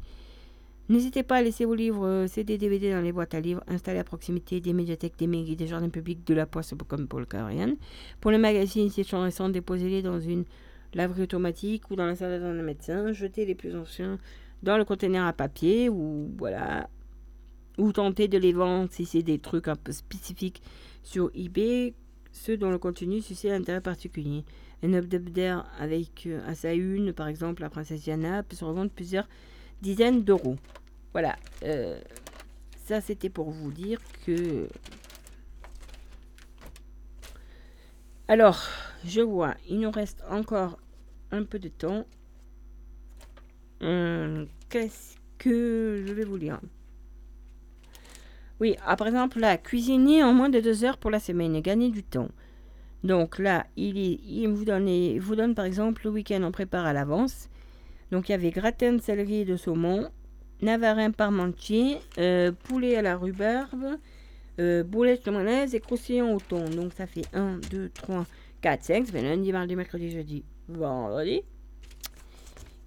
N'hésitez 0.89 1.21
pas 1.21 1.35
à 1.35 1.41
laisser 1.43 1.65
vos 1.65 1.75
livres 1.75 2.07
euh, 2.07 2.27
CD, 2.27 2.57
DVD 2.57 2.91
dans 2.91 3.01
les 3.01 3.11
boîtes 3.11 3.35
à 3.35 3.39
livres 3.39 3.63
installées 3.67 3.99
à 3.99 4.03
proximité 4.03 4.59
des 4.59 4.73
médiathèques, 4.73 5.19
des 5.19 5.27
mairies, 5.27 5.55
des 5.55 5.67
jardins 5.67 5.89
publics, 5.89 6.25
de 6.25 6.33
la 6.33 6.47
poste, 6.47 6.73
comme 6.87 7.07
pour 7.07 7.19
le 7.19 7.27
cas 7.27 7.41
Ariane. 7.41 7.75
Pour 8.19 8.31
les 8.31 8.39
magazines, 8.39 8.89
si 8.89 9.03
sont 9.03 9.21
récents, 9.21 9.49
déposez-les 9.49 10.01
dans 10.01 10.19
une 10.19 10.45
laverie 10.95 11.21
automatique 11.21 11.91
ou 11.91 11.95
dans 11.95 12.07
la 12.07 12.15
salle 12.15 12.41
d'un 12.41 12.53
médecin. 12.63 13.13
Jetez 13.13 13.45
les 13.45 13.53
plus 13.53 13.75
anciens 13.75 14.17
dans 14.63 14.79
le 14.79 14.83
conteneur 14.83 15.27
à 15.27 15.33
papier 15.33 15.89
ou 15.89 16.31
voilà. 16.39 16.89
Ou 17.77 17.91
tentez 17.91 18.27
de 18.27 18.39
les 18.39 18.51
vendre 18.51 18.89
si 18.91 19.05
c'est 19.05 19.21
des 19.21 19.37
trucs 19.37 19.67
un 19.67 19.75
peu 19.75 19.91
spécifiques 19.91 20.63
sur 21.03 21.29
eBay, 21.35 21.93
ceux 22.31 22.57
dont 22.57 22.71
le 22.71 22.79
contenu 22.79 23.21
suscite 23.21 23.51
un 23.51 23.61
intérêt 23.61 23.79
particulier. 23.79 24.43
Un 24.81 24.93
update 24.95 25.65
avec 25.77 26.23
euh, 26.25 26.41
à 26.47 26.55
sa 26.55 26.73
une, 26.73 27.13
par 27.13 27.27
exemple, 27.27 27.61
la 27.61 27.69
princesse 27.69 28.01
Diana 28.01 28.41
peut 28.41 28.55
se 28.55 28.65
revendre 28.65 28.89
plusieurs 28.89 29.27
dizaines 29.81 30.23
d'euros. 30.23 30.57
Voilà. 31.13 31.35
euh, 31.63 31.99
ça, 32.85 33.01
c'était 33.01 33.29
pour 33.29 33.51
vous 33.51 33.71
dire 33.71 33.99
que. 34.25 34.67
Alors, 38.27 38.63
je 39.05 39.21
vois, 39.21 39.55
il 39.67 39.79
nous 39.79 39.91
reste 39.91 40.23
encore 40.29 40.79
un 41.31 41.43
peu 41.43 41.59
de 41.59 41.69
temps. 41.69 42.05
Hum, 43.81 44.47
Qu'est-ce 44.69 45.17
que 45.37 46.03
je 46.05 46.13
vais 46.13 46.25
vous 46.25 46.37
lire? 46.37 46.59
Oui, 48.59 48.75
ah, 48.85 48.95
par 48.95 49.07
exemple, 49.07 49.39
là, 49.39 49.57
cuisiner 49.57 50.23
en 50.23 50.33
moins 50.33 50.49
de 50.49 50.59
deux 50.59 50.83
heures 50.83 50.97
pour 50.97 51.11
la 51.11 51.19
semaine, 51.19 51.59
gagner 51.61 51.89
du 51.89 52.03
temps. 52.03 52.29
Donc 53.03 53.39
là, 53.39 53.65
il, 53.77 54.47
vous, 54.49 54.65
donne, 54.65 54.89
il 54.89 55.19
vous 55.21 55.35
donne 55.35 55.55
par 55.55 55.65
exemple 55.65 56.01
le 56.03 56.11
week-end, 56.11 56.41
on 56.43 56.51
prépare 56.51 56.85
à 56.85 56.93
l'avance. 56.93 57.48
Donc 58.11 58.29
il 58.29 58.31
y 58.31 58.35
avait 58.35 58.51
gratin 58.51 58.93
de 58.93 59.01
céleri 59.01 59.41
et 59.41 59.45
de 59.45 59.55
saumon, 59.55 60.09
navarin 60.61 61.11
parmentier, 61.11 61.97
euh, 62.17 62.51
poulet 62.51 62.95
à 62.95 63.01
la 63.01 63.15
rhubarbe, 63.15 63.97
euh, 64.59 64.83
de 64.83 65.31
mayonnaise 65.31 65.75
et 65.75 65.79
croustillant 65.79 66.33
au 66.33 66.39
thon. 66.39 66.65
Donc 66.69 66.93
ça 66.93 67.07
fait 67.07 67.25
1, 67.33 67.59
2, 67.71 67.89
3, 67.89 68.25
4, 68.61 68.83
5. 68.83 69.05
Ça 69.05 69.11
fait 69.11 69.21
lundi, 69.21 69.51
mardi, 69.51 69.75
mercredi, 69.75 70.11
jeudi, 70.11 70.43
vendredi. 70.67 71.43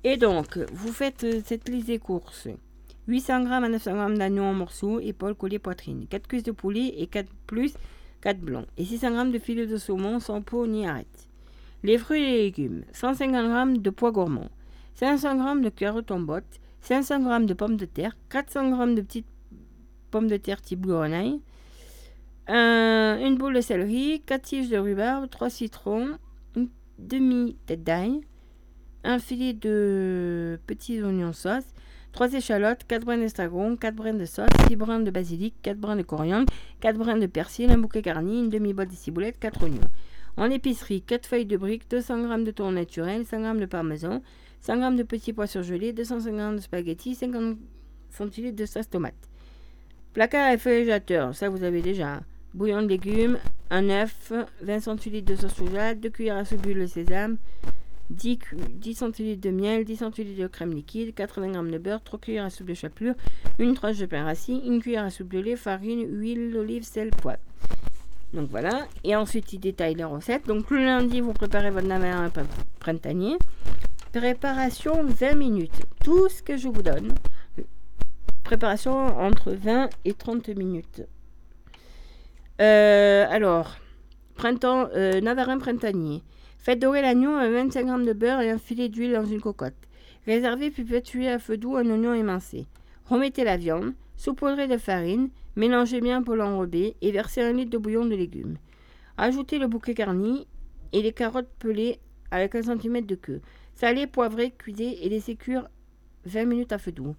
Et 0.04 0.16
donc, 0.16 0.58
vous 0.72 0.92
faites 0.92 1.22
euh, 1.24 1.40
cette 1.44 1.68
liste 1.68 1.86
des 1.86 1.98
courses. 1.98 2.48
800 3.08 3.46
g 3.46 3.52
à 3.52 3.68
900 3.68 4.08
g 4.08 4.18
d'agneau 4.18 4.42
en 4.42 4.52
morceaux, 4.52 5.00
épaules, 5.00 5.34
collier, 5.34 5.58
poitrine. 5.58 6.06
4 6.08 6.26
cuisses 6.26 6.42
de 6.42 6.52
poulet 6.52 6.94
et 6.98 7.06
4 7.06 7.28
plus 7.46 7.74
4 8.20 8.40
blancs. 8.40 8.66
Et 8.76 8.84
600 8.84 9.26
g 9.26 9.32
de 9.32 9.38
filet 9.38 9.66
de 9.66 9.76
saumon 9.76 10.18
sans 10.18 10.42
peau 10.42 10.66
ni 10.66 10.86
arête. 10.86 11.28
Les 11.84 11.98
fruits 11.98 12.22
et 12.22 12.26
les 12.26 12.42
légumes. 12.42 12.84
150 12.92 13.74
g 13.74 13.78
de 13.78 13.90
pois 13.90 14.10
gourmands. 14.10 14.50
500 14.94 15.38
g 15.56 15.60
de 15.62 15.68
carottes 15.70 16.10
en 16.10 16.20
botte. 16.20 16.60
500 16.82 17.40
g 17.40 17.46
de 17.46 17.54
pommes 17.54 17.76
de 17.76 17.84
terre. 17.86 18.16
400 18.28 18.76
g 18.88 18.94
de 18.94 19.00
petites 19.02 19.26
pommes 20.10 20.28
de 20.28 20.36
terre 20.36 20.60
type 20.60 20.86
grenaille. 20.86 21.40
un- 22.48 23.18
une 23.24 23.36
boule 23.38 23.54
de 23.54 23.60
céleri. 23.60 24.20
4 24.26 24.42
tiges 24.42 24.68
de 24.68 24.76
rhubarbe. 24.78 25.28
3 25.30 25.50
citrons. 25.50 26.18
Une 26.56 26.68
demi-tête 26.98 27.84
d'ail. 27.84 28.20
Un 29.04 29.18
filet 29.18 29.52
de 29.52 30.58
petits 30.66 31.02
oignons 31.02 31.32
sauce. 31.32 31.64
3 32.12 32.34
échalotes, 32.34 32.84
4 32.86 33.04
brins 33.06 33.16
d'estragon, 33.16 33.74
4 33.76 33.94
brins 33.96 34.12
de 34.12 34.26
sauce, 34.26 34.50
6 34.68 34.76
brins 34.76 35.00
de 35.00 35.10
basilic, 35.10 35.54
4 35.62 35.78
brins 35.78 35.96
de 35.96 36.02
coriandre, 36.02 36.52
4 36.80 36.98
brins 36.98 37.16
de 37.16 37.24
persil, 37.26 37.70
un 37.70 37.78
bouquet 37.78 38.02
garni, 38.02 38.40
une 38.40 38.50
demi-boîte 38.50 38.90
de 38.90 38.94
ciboulette, 38.94 39.38
4 39.38 39.62
oignons. 39.62 39.80
En 40.36 40.50
épicerie, 40.50 41.00
4 41.00 41.24
feuilles 41.26 41.46
de 41.46 41.56
briques, 41.56 41.88
200 41.90 42.28
g 42.38 42.44
de 42.44 42.50
thon 42.50 42.72
naturel, 42.72 43.24
100 43.24 43.54
g 43.54 43.60
de 43.60 43.64
parmesan, 43.64 44.20
100 44.62 44.90
g 44.92 44.96
de 44.96 45.02
petits 45.02 45.32
pois 45.32 45.46
surgelés, 45.46 45.92
250 45.92 46.56
de 46.56 46.60
spaghettis, 46.60 47.14
50 47.14 47.56
centilitres 48.10 48.56
de 48.56 48.66
sauce 48.66 48.88
tomate. 48.88 49.14
Placard 50.12 50.50
réfrigérateur, 50.50 51.34
ça 51.34 51.48
vous 51.48 51.62
avez 51.64 51.82
déjà. 51.82 52.20
Bouillon 52.54 52.82
de 52.82 52.88
légumes, 52.88 53.38
un 53.70 53.88
œuf, 53.88 54.32
20 54.62 54.80
centilitres 54.80 55.30
de 55.32 55.36
sauce 55.36 55.54
soja, 55.54 55.94
2 55.94 56.10
cuillères 56.10 56.36
à 56.36 56.44
soupe 56.44 56.66
de 56.66 56.86
sésame, 56.86 57.38
10, 58.10 58.38
cu- 58.38 58.56
10 58.74 58.94
centilitres 58.94 59.40
de 59.40 59.50
miel, 59.50 59.84
10 59.86 59.96
centilitres 59.96 60.42
de 60.42 60.46
crème 60.48 60.72
liquide, 60.74 61.14
80 61.14 61.64
g 61.64 61.70
de 61.72 61.78
beurre, 61.78 62.02
3 62.04 62.18
cuillères 62.20 62.44
à 62.44 62.50
soupe 62.50 62.66
de 62.68 62.74
chapelure, 62.74 63.14
une 63.58 63.72
tranche 63.74 63.96
de 63.98 64.04
pain 64.06 64.24
rassis, 64.24 64.60
une 64.66 64.80
cuillère 64.82 65.04
à 65.04 65.10
soupe 65.10 65.32
de 65.32 65.38
lait, 65.38 65.56
farine, 65.56 66.04
huile, 66.08 66.54
olive, 66.58 66.84
sel, 66.84 67.08
poivre. 67.10 67.40
Donc 68.34 68.50
voilà. 68.50 68.86
Et 69.02 69.16
ensuite, 69.16 69.52
il 69.54 69.58
détaille 69.60 69.94
les 69.94 70.04
recettes. 70.04 70.46
Donc 70.46 70.70
le 70.70 70.78
lundi, 70.84 71.20
vous 71.20 71.32
préparez 71.32 71.70
votre 71.70 71.86
pr- 71.86 72.44
printanier. 72.80 73.36
Préparation 74.12 75.04
20 75.04 75.34
minutes. 75.36 75.86
Tout 76.04 76.28
ce 76.28 76.42
que 76.42 76.58
je 76.58 76.68
vous 76.68 76.82
donne. 76.82 77.14
Préparation 78.44 78.92
entre 78.92 79.52
20 79.52 79.88
et 80.04 80.12
30 80.12 80.48
minutes. 80.48 81.02
Euh, 82.60 83.24
alors, 83.30 83.76
printemps, 84.34 84.88
euh, 84.94 85.22
navarin 85.22 85.56
printanier. 85.56 86.22
Faites 86.58 86.78
dorer 86.78 87.00
l'agneau 87.00 87.32
à 87.32 87.48
25 87.48 87.86
g 87.86 88.04
de 88.04 88.12
beurre 88.12 88.42
et 88.42 88.50
un 88.50 88.58
filet 88.58 88.90
d'huile 88.90 89.14
dans 89.14 89.24
une 89.24 89.40
cocotte. 89.40 89.72
Réservez 90.26 90.70
puis 90.70 90.84
cuire 91.02 91.32
à 91.32 91.38
feu 91.38 91.56
doux 91.56 91.76
un 91.76 91.88
oignon 91.88 92.12
émincé. 92.12 92.66
Remettez 93.06 93.44
la 93.44 93.56
viande, 93.56 93.94
saupoudrez 94.18 94.68
de 94.68 94.76
farine, 94.76 95.30
mélangez 95.56 96.02
bien 96.02 96.22
pour 96.22 96.36
l'enrober 96.36 96.96
et 97.00 97.12
versez 97.12 97.40
un 97.40 97.54
litre 97.54 97.70
de 97.70 97.78
bouillon 97.78 98.04
de 98.04 98.14
légumes. 98.14 98.58
Ajoutez 99.16 99.58
le 99.58 99.68
bouquet 99.68 99.94
garni 99.94 100.46
et 100.92 101.00
les 101.00 101.12
carottes 101.12 101.50
pelées 101.58 101.98
avec 102.30 102.54
un 102.54 102.62
centimètre 102.62 103.06
de 103.06 103.14
queue. 103.14 103.40
Salez, 103.82 104.06
poivrez, 104.06 104.52
cuisez 104.52 105.04
et 105.04 105.08
laissez 105.08 105.34
cuire 105.34 105.68
20 106.26 106.44
minutes 106.44 106.70
à 106.70 106.78
feu 106.78 106.92
doux. 106.92 107.16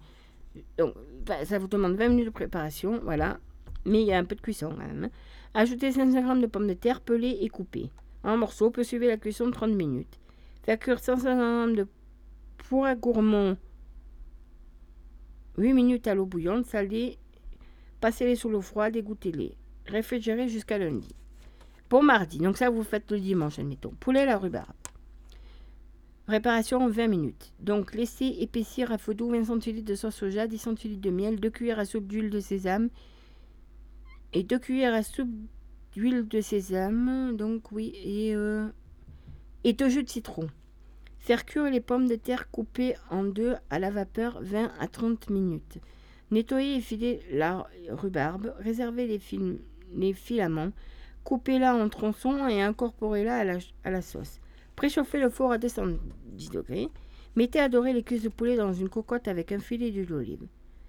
Donc, 0.78 0.94
bah, 1.26 1.44
ça 1.44 1.58
vous 1.58 1.68
demande 1.68 1.94
20 1.94 2.08
minutes 2.08 2.24
de 2.24 2.30
préparation, 2.30 3.00
voilà. 3.04 3.38
Mais 3.84 4.00
il 4.00 4.06
y 4.06 4.14
a 4.14 4.18
un 4.18 4.24
peu 4.24 4.34
de 4.34 4.40
cuisson 4.40 4.70
quand 4.70 4.78
même. 4.78 5.10
Ajoutez 5.52 5.92
500 5.92 6.36
g 6.36 6.40
de 6.40 6.46
pommes 6.46 6.66
de 6.66 6.72
terre 6.72 7.02
pelées 7.02 7.36
et 7.42 7.50
coupées. 7.50 7.90
En 8.22 8.38
morceaux, 8.38 8.70
peut 8.70 8.82
suivre 8.82 9.04
la 9.04 9.18
cuisson 9.18 9.48
de 9.48 9.50
30 9.50 9.72
minutes. 9.72 10.18
Faire 10.62 10.78
cuire 10.78 11.00
150 11.00 11.68
g 11.68 11.76
de 11.76 11.86
pois 12.56 12.94
gourmands 12.94 13.58
8 15.58 15.74
minutes 15.74 16.06
à 16.06 16.14
l'eau 16.14 16.24
bouillante, 16.24 16.64
salez, 16.64 17.18
passez-les 18.00 18.36
sous 18.36 18.48
l'eau 18.48 18.62
froide, 18.62 18.96
égouttez-les. 18.96 19.54
Réfrigérez 19.84 20.48
jusqu'à 20.48 20.78
lundi. 20.78 21.14
Pour 21.90 22.02
mardi, 22.02 22.38
donc 22.38 22.56
ça 22.56 22.70
vous 22.70 22.84
faites 22.84 23.10
le 23.10 23.20
dimanche, 23.20 23.58
admettons. 23.58 23.92
Poulet 24.00 24.24
la 24.24 24.38
rhubarbe. 24.38 24.72
Préparation 26.26 26.78
en 26.78 26.88
20 26.88 27.06
minutes. 27.08 27.52
Donc 27.60 27.94
laissez 27.94 28.36
épaissir 28.40 28.90
à 28.90 28.96
feu 28.96 29.12
doux 29.12 29.30
20 29.30 29.44
centilitres 29.44 29.86
de 29.86 29.94
sauce 29.94 30.14
soja, 30.14 30.46
10 30.46 30.56
centilitres 30.56 31.02
de 31.02 31.10
miel, 31.10 31.38
2 31.38 31.50
cuillères 31.50 31.78
à 31.78 31.84
soupe 31.84 32.06
d'huile 32.06 32.30
de 32.30 32.40
sésame 32.40 32.88
et 34.32 34.42
2 34.42 34.58
cuillères 34.58 34.94
à 34.94 35.02
soupe 35.02 35.34
d'huile 35.92 36.26
de 36.26 36.40
sésame. 36.40 37.36
Donc 37.36 37.72
oui, 37.72 37.92
et, 38.02 38.34
euh, 38.34 38.66
et 39.64 39.74
de 39.74 39.86
jus 39.88 40.02
de 40.02 40.08
citron. 40.08 40.48
Faire 41.18 41.44
cuire 41.44 41.70
les 41.70 41.80
pommes 41.80 42.08
de 42.08 42.16
terre 42.16 42.50
coupées 42.50 42.94
en 43.10 43.24
deux 43.24 43.56
à 43.68 43.78
la 43.78 43.90
vapeur 43.90 44.38
20 44.40 44.72
à 44.80 44.88
30 44.88 45.28
minutes. 45.28 45.78
Nettoyer 46.30 46.76
et 46.76 46.80
filer 46.80 47.20
la 47.32 47.66
rhubarbe. 47.90 48.54
Réservez 48.60 49.06
les 49.06 50.14
filaments. 50.14 50.72
Coupez-la 51.22 51.74
en 51.74 51.88
tronçons 51.90 52.48
et 52.48 52.62
incorporez-la 52.62 53.36
à 53.36 53.44
la, 53.44 53.58
à 53.84 53.90
la 53.90 54.00
sauce. 54.00 54.40
Préchauffez 54.76 55.20
le 55.20 55.30
four 55.30 55.52
à 55.52 55.58
210 55.58 56.50
degrés. 56.50 56.88
Mettez 57.36 57.60
à 57.60 57.68
dorer 57.68 57.92
les 57.92 58.02
cuisses 58.02 58.22
de 58.22 58.28
poulet 58.28 58.56
dans 58.56 58.72
une 58.72 58.88
cocotte 58.88 59.28
avec 59.28 59.52
un 59.52 59.58
filet 59.58 59.90
d'huile 59.90 60.06
d'olive. 60.06 60.46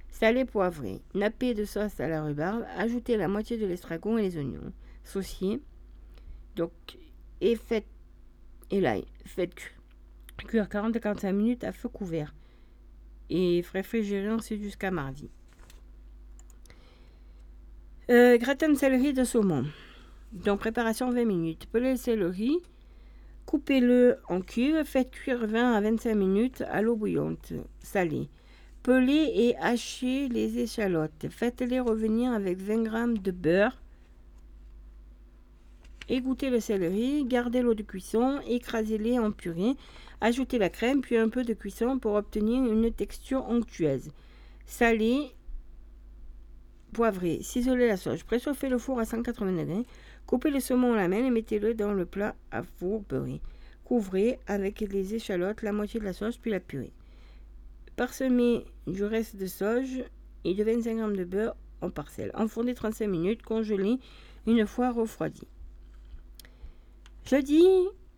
Salez, 0.10 0.46
poivrez. 0.46 1.02
Nappez 1.14 1.54
de 1.54 1.66
sauce 1.66 2.00
à 2.00 2.08
la 2.08 2.24
rhubarbe. 2.24 2.64
Ajoutez 2.78 3.18
la 3.18 3.28
moitié 3.28 3.58
de 3.58 3.66
l'estragon 3.66 4.18
et 4.18 4.24
les 4.24 4.38
oignons. 4.38 4.72
Sauciez. 5.04 5.62
Donc, 6.56 6.72
et 7.42 7.56
faites, 7.56 7.86
et 8.72 8.80
l'ail. 8.80 9.06
Faites 9.26 9.54
cu- 9.56 9.74
cuire 10.48 10.70
40 10.70 10.96
à 10.96 11.00
45 11.00 11.32
minutes 11.34 11.64
à 11.64 11.72
feu 11.72 11.90
couvert. 11.90 12.34
Et 13.30 13.64
réfrigérer 13.74 14.30
ensuite 14.32 14.62
jusqu'à 14.62 14.92
mardi. 14.92 15.30
Euh, 18.10 18.38
gratin 18.38 18.70
de 18.70 18.76
céleri 18.76 19.14
de 19.14 19.24
saumon. 19.24 19.66
Donc, 20.32 20.60
préparation 20.60 21.12
20 21.12 21.26
minutes. 21.26 21.66
Pelez 21.72 21.92
le 21.92 21.98
céleri. 21.98 22.58
Coupez-le 23.46 24.18
en 24.28 24.42
cubes. 24.42 24.84
Faites 24.84 25.12
cuire 25.12 25.46
20 25.48 25.74
à 25.74 25.82
25 25.82 26.16
minutes 26.16 26.64
à 26.70 26.82
l'eau 26.82 26.96
bouillante, 26.96 27.54
salée. 27.80 28.30
Pelez 28.84 29.32
et 29.36 29.56
hachez 29.58 30.28
les 30.30 30.60
échalotes. 30.60 31.28
Faites-les 31.30 31.80
revenir 31.80 32.32
avec 32.32 32.58
20 32.60 32.86
g 32.86 33.20
de 33.20 33.32
beurre. 33.32 33.82
Égouttez 36.08 36.52
le 36.52 36.60
céleri, 36.60 37.26
gardez 37.26 37.62
l'eau 37.64 37.74
de 37.74 37.82
cuisson, 37.82 38.40
écrasez-les 38.48 39.18
en 39.18 39.32
purée, 39.32 39.74
ajoutez 40.22 40.60
la 40.60 40.70
crème 40.70 41.02
puis 41.02 41.18
un 41.18 41.30
peu 41.30 41.44
de 41.44 41.56
cuisson 41.56 41.98
pour 41.98 42.14
obtenir 42.14 42.64
une 42.64 42.92
texture 42.92 43.44
onctueuse. 43.50 44.12
Salez, 44.68 45.32
poivrez, 46.94 47.40
ciselez 47.42 47.88
la 47.88 47.98
sauce, 47.98 48.22
préchauffez 48.22 48.70
le 48.70 48.78
four 48.78 49.00
à 49.00 49.06
180 49.06 49.54
degrés, 49.54 49.86
coupez 50.28 50.50
le 50.50 50.60
saumon 50.60 50.94
à 50.94 50.98
la 50.98 51.08
main 51.08 51.26
et 51.26 51.30
mettez-le 51.30 51.74
dans 51.74 51.94
le 51.94 52.06
plat 52.06 52.36
à 52.52 52.64
four 52.64 53.02
beurré. 53.02 53.42
Couvrez 53.84 54.40
avec 54.48 54.80
les 54.80 55.16
échalotes, 55.16 55.62
la 55.62 55.72
moitié 55.72 56.00
de 56.00 56.06
la 56.06 56.14
sauce 56.14 56.38
puis 56.38 56.52
la 56.52 56.60
purée. 56.60 56.94
Parsemez 57.96 58.66
du 58.88 59.04
reste 59.04 59.38
de 59.38 59.46
sauge 59.46 60.04
et 60.44 60.54
de 60.54 60.64
25 60.64 60.98
g 60.98 61.18
de 61.18 61.24
beurre 61.24 61.56
en 61.82 61.90
parcelles. 61.90 62.32
Enfondez 62.34 62.74
35 62.74 63.08
minutes, 63.08 63.42
congelez 63.44 64.00
une 64.48 64.66
fois 64.66 64.92
refroidi. 64.92 65.48
Jeudi, 67.30 67.64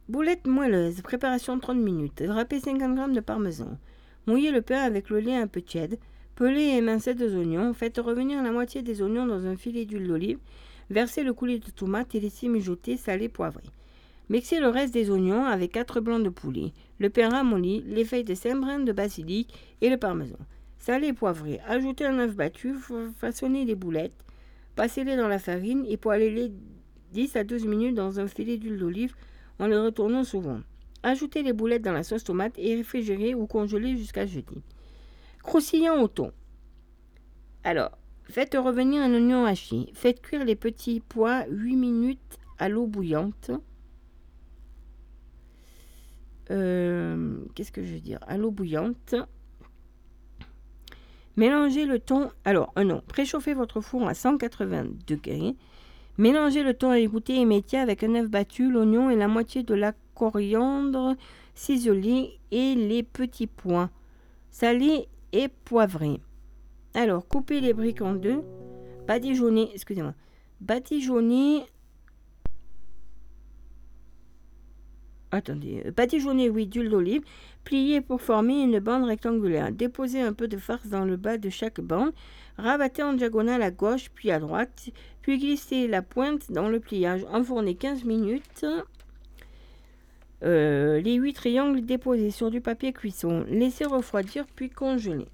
boulettes 0.09 0.47
moelleuses, 0.47 1.01
préparation 1.01 1.59
30 1.59 1.77
minutes. 1.77 2.23
Râpez 2.27 2.59
50 2.59 2.97
g 2.97 3.15
de 3.15 3.19
parmesan. 3.19 3.77
Mouillez 4.25 4.51
le 4.51 4.61
pain 4.61 4.81
avec 4.81 5.09
le 5.09 5.19
lait 5.19 5.35
un 5.35 5.47
peu 5.47 5.61
tiède. 5.61 5.99
Pelez 6.35 6.61
et 6.61 6.77
émincez 6.77 7.15
deux 7.15 7.35
oignons. 7.35 7.73
Faites 7.73 7.97
revenir 7.97 8.43
la 8.43 8.51
moitié 8.51 8.81
des 8.81 9.01
oignons 9.01 9.25
dans 9.25 9.45
un 9.45 9.55
filet 9.55 9.85
d'huile 9.85 10.07
d'olive. 10.07 10.39
Versez 10.89 11.23
le 11.23 11.33
coulis 11.33 11.59
de 11.59 11.69
tomate 11.69 12.15
et 12.15 12.19
laissez 12.19 12.47
mijoter, 12.47 12.97
salé, 12.97 13.29
poivré. 13.29 13.63
Mixez 14.29 14.59
le 14.59 14.67
reste 14.67 14.93
des 14.93 15.09
oignons 15.09 15.45
avec 15.45 15.71
4 15.71 15.99
blancs 16.01 16.23
de 16.23 16.29
poulet, 16.29 16.73
le 16.99 17.09
pain 17.09 17.29
ramolli, 17.29 17.81
les 17.85 18.03
feuilles 18.05 18.23
de 18.25 18.35
saint-brin 18.35 18.79
de 18.79 18.91
basilic 18.91 19.53
et 19.81 19.89
le 19.89 19.97
parmesan. 19.97 20.37
salé 20.79 21.07
et 21.07 21.13
poivré. 21.13 21.59
Ajoutez 21.67 22.05
un 22.05 22.19
œuf 22.19 22.35
battu, 22.35 22.73
fa- 22.75 23.09
façonnez 23.17 23.65
les 23.65 23.75
boulettes, 23.75 24.23
passez-les 24.75 25.15
dans 25.17 25.27
la 25.27 25.39
farine 25.39 25.85
et 25.87 25.97
poêlez-les 25.97 26.51
10 27.13 27.35
à 27.35 27.43
12 27.43 27.65
minutes 27.65 27.95
dans 27.95 28.19
un 28.19 28.27
filet 28.27 28.57
d'huile 28.57 28.77
d'olive 28.77 29.15
en 29.59 29.67
les 29.67 29.77
retournant 29.77 30.23
souvent. 30.23 30.59
Ajoutez 31.03 31.41
les 31.43 31.53
boulettes 31.53 31.81
dans 31.83 31.93
la 31.93 32.03
sauce 32.03 32.23
tomate 32.23 32.53
et 32.57 32.75
réfrigérez 32.75 33.33
ou 33.33 33.47
congelez 33.47 33.95
jusqu'à 33.97 34.25
jeudi. 34.25 34.61
Croustillant 35.41 36.01
au 36.01 36.07
thon. 36.07 36.31
Alors, 37.63 37.97
faites 38.29 38.55
revenir 38.55 39.01
un 39.01 39.13
oignon 39.13 39.45
haché. 39.45 39.89
Faites 39.93 40.21
cuire 40.21 40.45
les 40.45 40.55
petits 40.55 41.01
pois 41.07 41.45
8 41.49 41.75
minutes 41.75 42.39
à 42.59 42.69
l'eau 42.69 42.87
bouillante. 42.87 43.51
Euh, 46.51 47.39
Qu'est-ce 47.55 47.71
que 47.71 47.83
je 47.83 47.93
veux 47.93 47.99
dire? 47.99 48.19
À 48.27 48.37
l'eau 48.37 48.51
bouillante. 48.51 49.15
Mélangez 51.35 51.85
le 51.85 51.99
thon. 51.99 52.31
Alors, 52.45 52.73
euh, 52.77 52.83
non, 52.83 53.03
préchauffez 53.07 53.53
votre 53.53 53.79
four 53.81 54.07
à 54.07 54.13
180 54.13 54.87
degrés. 55.05 55.55
Mélangez 56.17 56.63
le 56.63 56.73
thon 56.73 56.93
égoutté 56.93 57.35
et 57.35 57.45
métier 57.45 57.77
avec 57.77 58.03
un 58.03 58.15
œuf 58.15 58.27
battu, 58.27 58.71
l'oignon 58.71 59.11
et 59.11 59.15
la 59.15 59.27
moitié 59.27 59.61
de 59.61 59.75
la 59.75 59.93
coriandre 60.15 61.15
ciselée 61.53 62.39
et 62.49 62.73
les 62.73 63.03
petits 63.03 63.45
pois 63.45 63.91
salés 64.49 65.07
et 65.31 65.47
poivrés. 65.47 66.19
Alors, 66.93 67.27
coupez 67.27 67.61
les 67.61 67.73
briques 67.73 68.01
en 68.01 68.13
deux. 68.13 68.43
Badigeonnez, 69.07 69.71
excusez-moi. 69.73 70.13
Badigeonnez. 70.61 71.63
Attendez, 75.31 75.83
badigeonnez, 75.95 76.49
oui, 76.49 76.67
d'huile 76.67 76.89
d'olive. 76.89 77.21
Pliez 77.63 77.99
pour 78.01 78.21
former 78.21 78.61
une 78.63 78.79
bande 78.79 79.03
rectangulaire. 79.03 79.71
Déposez 79.71 80.21
un 80.21 80.33
peu 80.33 80.47
de 80.47 80.57
farce 80.57 80.87
dans 80.87 81.03
le 81.03 81.17
bas 81.17 81.37
de 81.37 81.49
chaque 81.49 81.81
bande. 81.81 82.13
Rabattez 82.57 83.03
en 83.03 83.13
diagonale 83.13 83.61
à 83.61 83.71
gauche 83.71 84.09
puis 84.15 84.31
à 84.31 84.39
droite. 84.39 84.89
Puis 85.21 85.37
glissez 85.37 85.87
la 85.87 86.01
pointe 86.01 86.51
dans 86.51 86.69
le 86.69 86.79
pliage. 86.79 87.25
Enfournez 87.29 87.75
15 87.75 88.05
minutes. 88.05 88.65
Euh, 90.43 91.01
les 91.01 91.15
8 91.15 91.33
triangles 91.33 91.81
déposés 91.81 92.31
sur 92.31 92.49
du 92.49 92.61
papier 92.61 92.93
cuisson. 92.93 93.45
Laissez 93.49 93.85
refroidir 93.85 94.45
puis 94.55 94.69
congeler. 94.69 95.27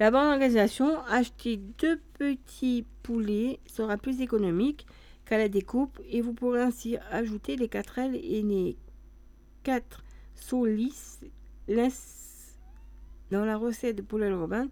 La 0.00 0.10
bonne 0.10 0.28
organisation, 0.28 0.98
acheter 1.10 1.58
deux 1.58 2.00
petits 2.18 2.86
poulets 3.02 3.60
sera 3.66 3.98
plus 3.98 4.22
économique 4.22 4.86
qu'à 5.26 5.36
la 5.36 5.50
découpe 5.50 6.00
et 6.08 6.22
vous 6.22 6.32
pourrez 6.32 6.62
ainsi 6.62 6.96
ajouter 7.10 7.56
les 7.56 7.68
4 7.68 7.98
ailes 7.98 8.16
et 8.16 8.40
les 8.40 8.78
4 9.62 10.02
sauts 10.34 10.64
lisses 10.64 11.20
dans 13.30 13.44
la 13.44 13.58
recette 13.58 13.96
de 13.96 14.00
poulet 14.00 14.32
Robin 14.32 14.68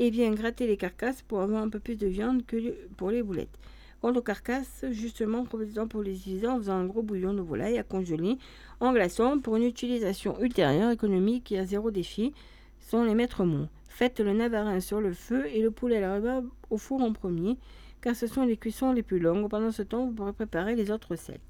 et 0.00 0.10
bien 0.10 0.32
gratter 0.32 0.66
les 0.66 0.76
carcasses 0.76 1.22
pour 1.22 1.42
avoir 1.42 1.62
un 1.62 1.68
peu 1.68 1.78
plus 1.78 1.96
de 1.96 2.08
viande 2.08 2.44
que 2.44 2.56
pour 2.96 3.12
les 3.12 3.22
boulettes. 3.22 3.60
Quant 4.00 4.12
aux 4.14 4.20
carcasses, 4.20 4.84
justement, 4.90 5.44
profitez-en 5.44 5.86
pour 5.86 6.02
les 6.02 6.16
utiliser 6.16 6.48
en 6.48 6.56
faisant 6.56 6.74
un 6.74 6.86
gros 6.86 7.04
bouillon 7.04 7.34
de 7.34 7.40
volaille 7.40 7.78
à 7.78 7.84
congeler 7.84 8.36
en 8.80 8.92
glaçant 8.92 9.38
pour 9.38 9.54
une 9.54 9.62
utilisation 9.62 10.40
ultérieure 10.40 10.90
économique 10.90 11.52
et 11.52 11.60
à 11.60 11.66
zéro 11.66 11.92
défi 11.92 12.32
sont 12.80 13.04
les 13.04 13.14
maîtres 13.14 13.44
mots. 13.44 13.68
Faites 13.96 14.20
le 14.20 14.34
navarin 14.34 14.78
sur 14.80 15.00
le 15.00 15.14
feu 15.14 15.46
et 15.46 15.62
le 15.62 15.70
poulet 15.70 15.96
à 15.96 16.00
la 16.00 16.14
rhubarbe 16.16 16.50
au 16.68 16.76
four 16.76 17.00
en 17.00 17.14
premier, 17.14 17.56
car 18.02 18.14
ce 18.14 18.26
sont 18.26 18.44
les 18.44 18.58
cuissons 18.58 18.92
les 18.92 19.02
plus 19.02 19.18
longues. 19.18 19.48
Pendant 19.48 19.70
ce 19.70 19.80
temps, 19.80 20.04
vous 20.04 20.12
pourrez 20.12 20.34
préparer 20.34 20.74
les 20.74 20.90
autres 20.90 21.12
recettes. 21.12 21.40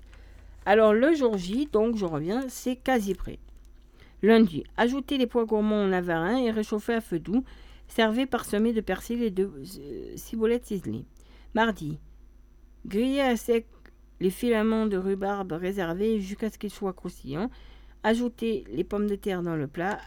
Alors 0.64 0.94
le 0.94 1.12
jour 1.12 1.36
J, 1.36 1.68
donc 1.72 1.96
je 1.96 2.04
reviens, 2.04 2.44
c'est 2.48 2.76
quasi 2.76 3.16
prêt. 3.16 3.40
Lundi, 4.22 4.62
ajoutez 4.76 5.18
les 5.18 5.26
pois 5.26 5.44
gourmands 5.44 5.86
au 5.86 5.88
navarin 5.88 6.36
et 6.36 6.52
réchauffez 6.52 6.94
à 6.94 7.00
feu 7.00 7.18
doux. 7.18 7.42
Servez 7.88 8.26
parsemé 8.26 8.72
de 8.72 8.80
persil 8.80 9.24
et 9.24 9.32
de 9.32 9.50
euh, 9.80 10.16
ciboulette 10.16 10.66
ciselée. 10.66 11.04
Mardi, 11.52 11.98
grillez 12.86 13.22
à 13.22 13.36
sec 13.36 13.66
les 14.20 14.30
filaments 14.30 14.86
de 14.86 14.96
rhubarbe 14.96 15.50
réservés 15.50 16.20
jusqu'à 16.20 16.48
ce 16.48 16.58
qu'ils 16.58 16.70
soient 16.70 16.92
croustillants. 16.92 17.50
Ajoutez 18.04 18.62
les 18.70 18.84
pommes 18.84 19.08
de 19.08 19.16
terre 19.16 19.42
dans 19.42 19.56
le 19.56 19.66
plat 19.66 19.98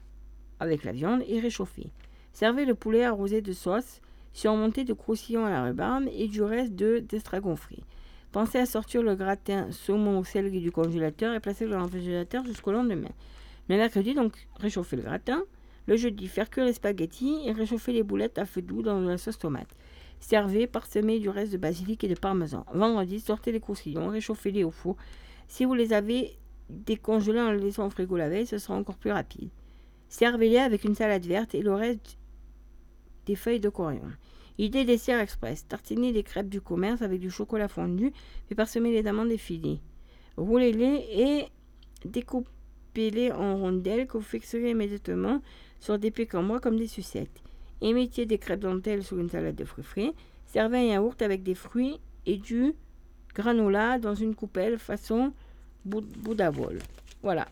avec 0.62 0.86
la 0.86 0.94
viande 0.94 1.22
et 1.28 1.42
réchauffez. 1.42 1.92
Servez 2.40 2.64
le 2.64 2.74
poulet 2.74 3.04
arrosé 3.04 3.42
de 3.42 3.52
sauce, 3.52 4.00
surmonté 4.32 4.86
de 4.86 4.94
croustillants 4.94 5.44
à 5.44 5.50
la 5.50 5.62
rhubarbe 5.62 6.06
et 6.14 6.30
du 6.30 6.42
reste 6.42 6.74
de 6.74 7.00
d'estragon 7.00 7.58
frit. 7.58 7.84
Pensez 8.32 8.60
à 8.60 8.66
sortir 8.66 9.04
le 9.04 9.14
gratin 9.16 9.70
saumon 9.72 10.20
ou 10.20 10.24
céleri 10.24 10.62
du 10.62 10.72
congélateur 10.72 11.34
et 11.34 11.42
placer-le 11.42 11.72
dans 11.72 11.80
le 11.80 11.84
réfrigérateur 11.84 12.46
jusqu'au 12.46 12.72
lendemain. 12.72 13.10
Le 13.68 13.76
mercredi, 13.76 14.14
donc, 14.14 14.48
réchauffez 14.58 14.96
le 14.96 15.02
gratin. 15.02 15.44
Le 15.86 15.98
jeudi, 15.98 16.30
faire 16.30 16.50
cuire 16.50 16.64
les 16.64 16.72
spaghettis 16.72 17.42
et 17.46 17.52
réchauffer 17.52 17.92
les 17.92 18.04
boulettes 18.04 18.38
à 18.38 18.46
feu 18.46 18.62
doux 18.62 18.84
dans 18.84 19.02
la 19.02 19.18
sauce 19.18 19.38
tomate. 19.38 19.76
Servez 20.22 20.66
parsemé 20.66 21.20
du 21.20 21.28
reste 21.28 21.52
de 21.52 21.58
basilic 21.58 22.06
et 22.06 22.08
de 22.08 22.16
parmesan. 22.16 22.66
Vendredi, 22.74 23.20
sortez 23.20 23.52
les 23.52 23.60
croustillons, 23.60 24.08
réchauffez-les 24.08 24.64
au 24.64 24.72
four. 24.72 24.96
Si 25.50 25.66
vous 25.66 25.74
les 25.74 25.92
avez 25.92 26.38
décongelés 26.70 27.42
en 27.42 27.52
les 27.52 27.60
laissant 27.60 27.86
au 27.86 27.90
frigo 27.90 28.16
la 28.16 28.30
veille, 28.30 28.48
ce 28.48 28.60
sera 28.60 28.76
encore 28.76 28.96
plus 28.96 29.12
rapide. 29.12 29.50
Servez-les 30.08 30.60
avec 30.60 30.86
une 30.86 30.96
salade 30.96 31.26
verte 31.26 31.54
et 31.54 31.62
le 31.62 31.74
reste 31.74 32.18
des 33.30 33.36
feuilles 33.36 33.60
de 33.60 33.70
coriandre. 33.70 34.18
Idée 34.58 34.86
dessert 34.86 35.20
express. 35.20 35.68
Tartinez 35.68 36.12
des 36.12 36.24
crêpes 36.24 36.50
du 36.50 36.62
commerce 36.62 37.04
avec 37.04 37.20
du 37.20 37.30
chocolat 37.30 37.68
fondu, 37.68 38.12
puis 38.48 38.56
parsemez 38.56 38.92
les 38.92 39.04
d'amandes 39.04 39.32
effilées. 39.32 39.80
Roulez-les 40.36 40.96
et 41.14 41.46
découpez-les 42.06 43.32
en 43.32 43.58
rondelles 43.58 44.08
que 44.08 44.18
vous 44.18 44.24
fixerez 44.24 44.72
immédiatement 44.72 45.42
sur 45.80 46.00
des 46.00 46.10
bois 46.12 46.60
comme 46.60 46.78
des 46.78 46.88
sucettes. 46.88 47.44
Émettez 47.82 48.26
des 48.26 48.40
crêpes 48.40 48.62
dentelles 48.62 49.04
sur 49.04 49.20
une 49.20 49.30
salade 49.30 49.56
de 49.56 49.64
fruits 49.64 49.84
frais. 49.84 50.14
Servez 50.48 50.80
un 50.80 50.94
yaourt 50.94 51.22
avec 51.22 51.44
des 51.44 51.56
fruits 51.56 52.00
et 52.26 52.38
du 52.38 52.74
granola 53.36 54.00
dans 54.00 54.16
une 54.16 54.34
coupelle 54.34 54.80
façon 54.80 55.34
bout-. 55.86 56.04
Voilà. 57.22 57.48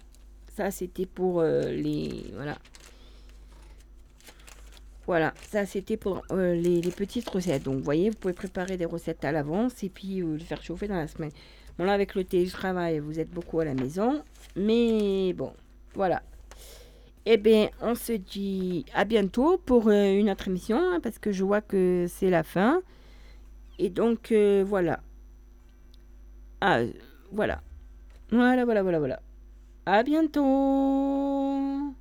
Ça, 0.56 0.72
c'était 0.72 1.06
pour 1.06 1.42
euh, 1.42 1.62
les. 1.72 2.32
Voilà. 2.34 2.58
Voilà, 5.08 5.34
ça 5.50 5.66
c'était 5.66 5.96
pour 5.96 6.22
euh, 6.34 6.54
les, 6.54 6.82
les 6.82 6.92
petites 6.92 7.30
recettes. 7.30 7.64
Donc, 7.64 7.78
vous 7.78 7.84
voyez, 7.84 8.10
vous 8.10 8.18
pouvez 8.18 8.34
préparer 8.34 8.76
des 8.76 8.86
recettes 8.86 9.24
à 9.24 9.32
l'avance 9.32 9.82
et 9.84 9.90
puis 9.90 10.22
euh, 10.22 10.34
le 10.34 10.40
faire 10.40 10.62
chauffer 10.62 10.90
dans 10.90 10.98
la 10.98 11.08
semaine. 11.08 11.32
Bon, 11.78 11.86
là, 11.86 11.94
avec 11.94 12.14
le 12.14 12.26
télétravail, 12.26 13.00
vous 13.00 13.18
êtes 13.18 13.30
beaucoup 13.30 13.62
à 13.62 13.66
la 13.66 13.74
maison. 13.74 14.22
Mais 14.58 15.32
bon, 15.32 15.54
voilà. 15.96 16.22
Eh 17.26 17.38
bien, 17.38 17.70
on 17.82 17.96
se 17.96 18.14
dit 18.14 18.86
à 18.94 19.06
bientôt 19.06 19.58
pour 19.58 19.88
euh, 19.88 20.14
une 20.14 20.30
autre 20.30 20.50
émission 20.50 20.78
hein, 20.78 21.00
parce 21.02 21.20
que 21.20 21.32
je 21.32 21.44
vois 21.46 21.62
que 21.62 22.06
c'est 22.10 22.30
la 22.30 22.44
fin. 22.44 22.82
Et 23.80 23.90
donc, 23.90 24.34
voilà. 24.66 25.00
Ah, 26.60 26.82
voilà. 27.32 27.62
Voilà, 28.30 28.66
voilà, 28.66 28.84
voilà, 28.84 29.00
voilà. 29.00 29.22
À 29.86 30.04
bientôt 30.04 31.94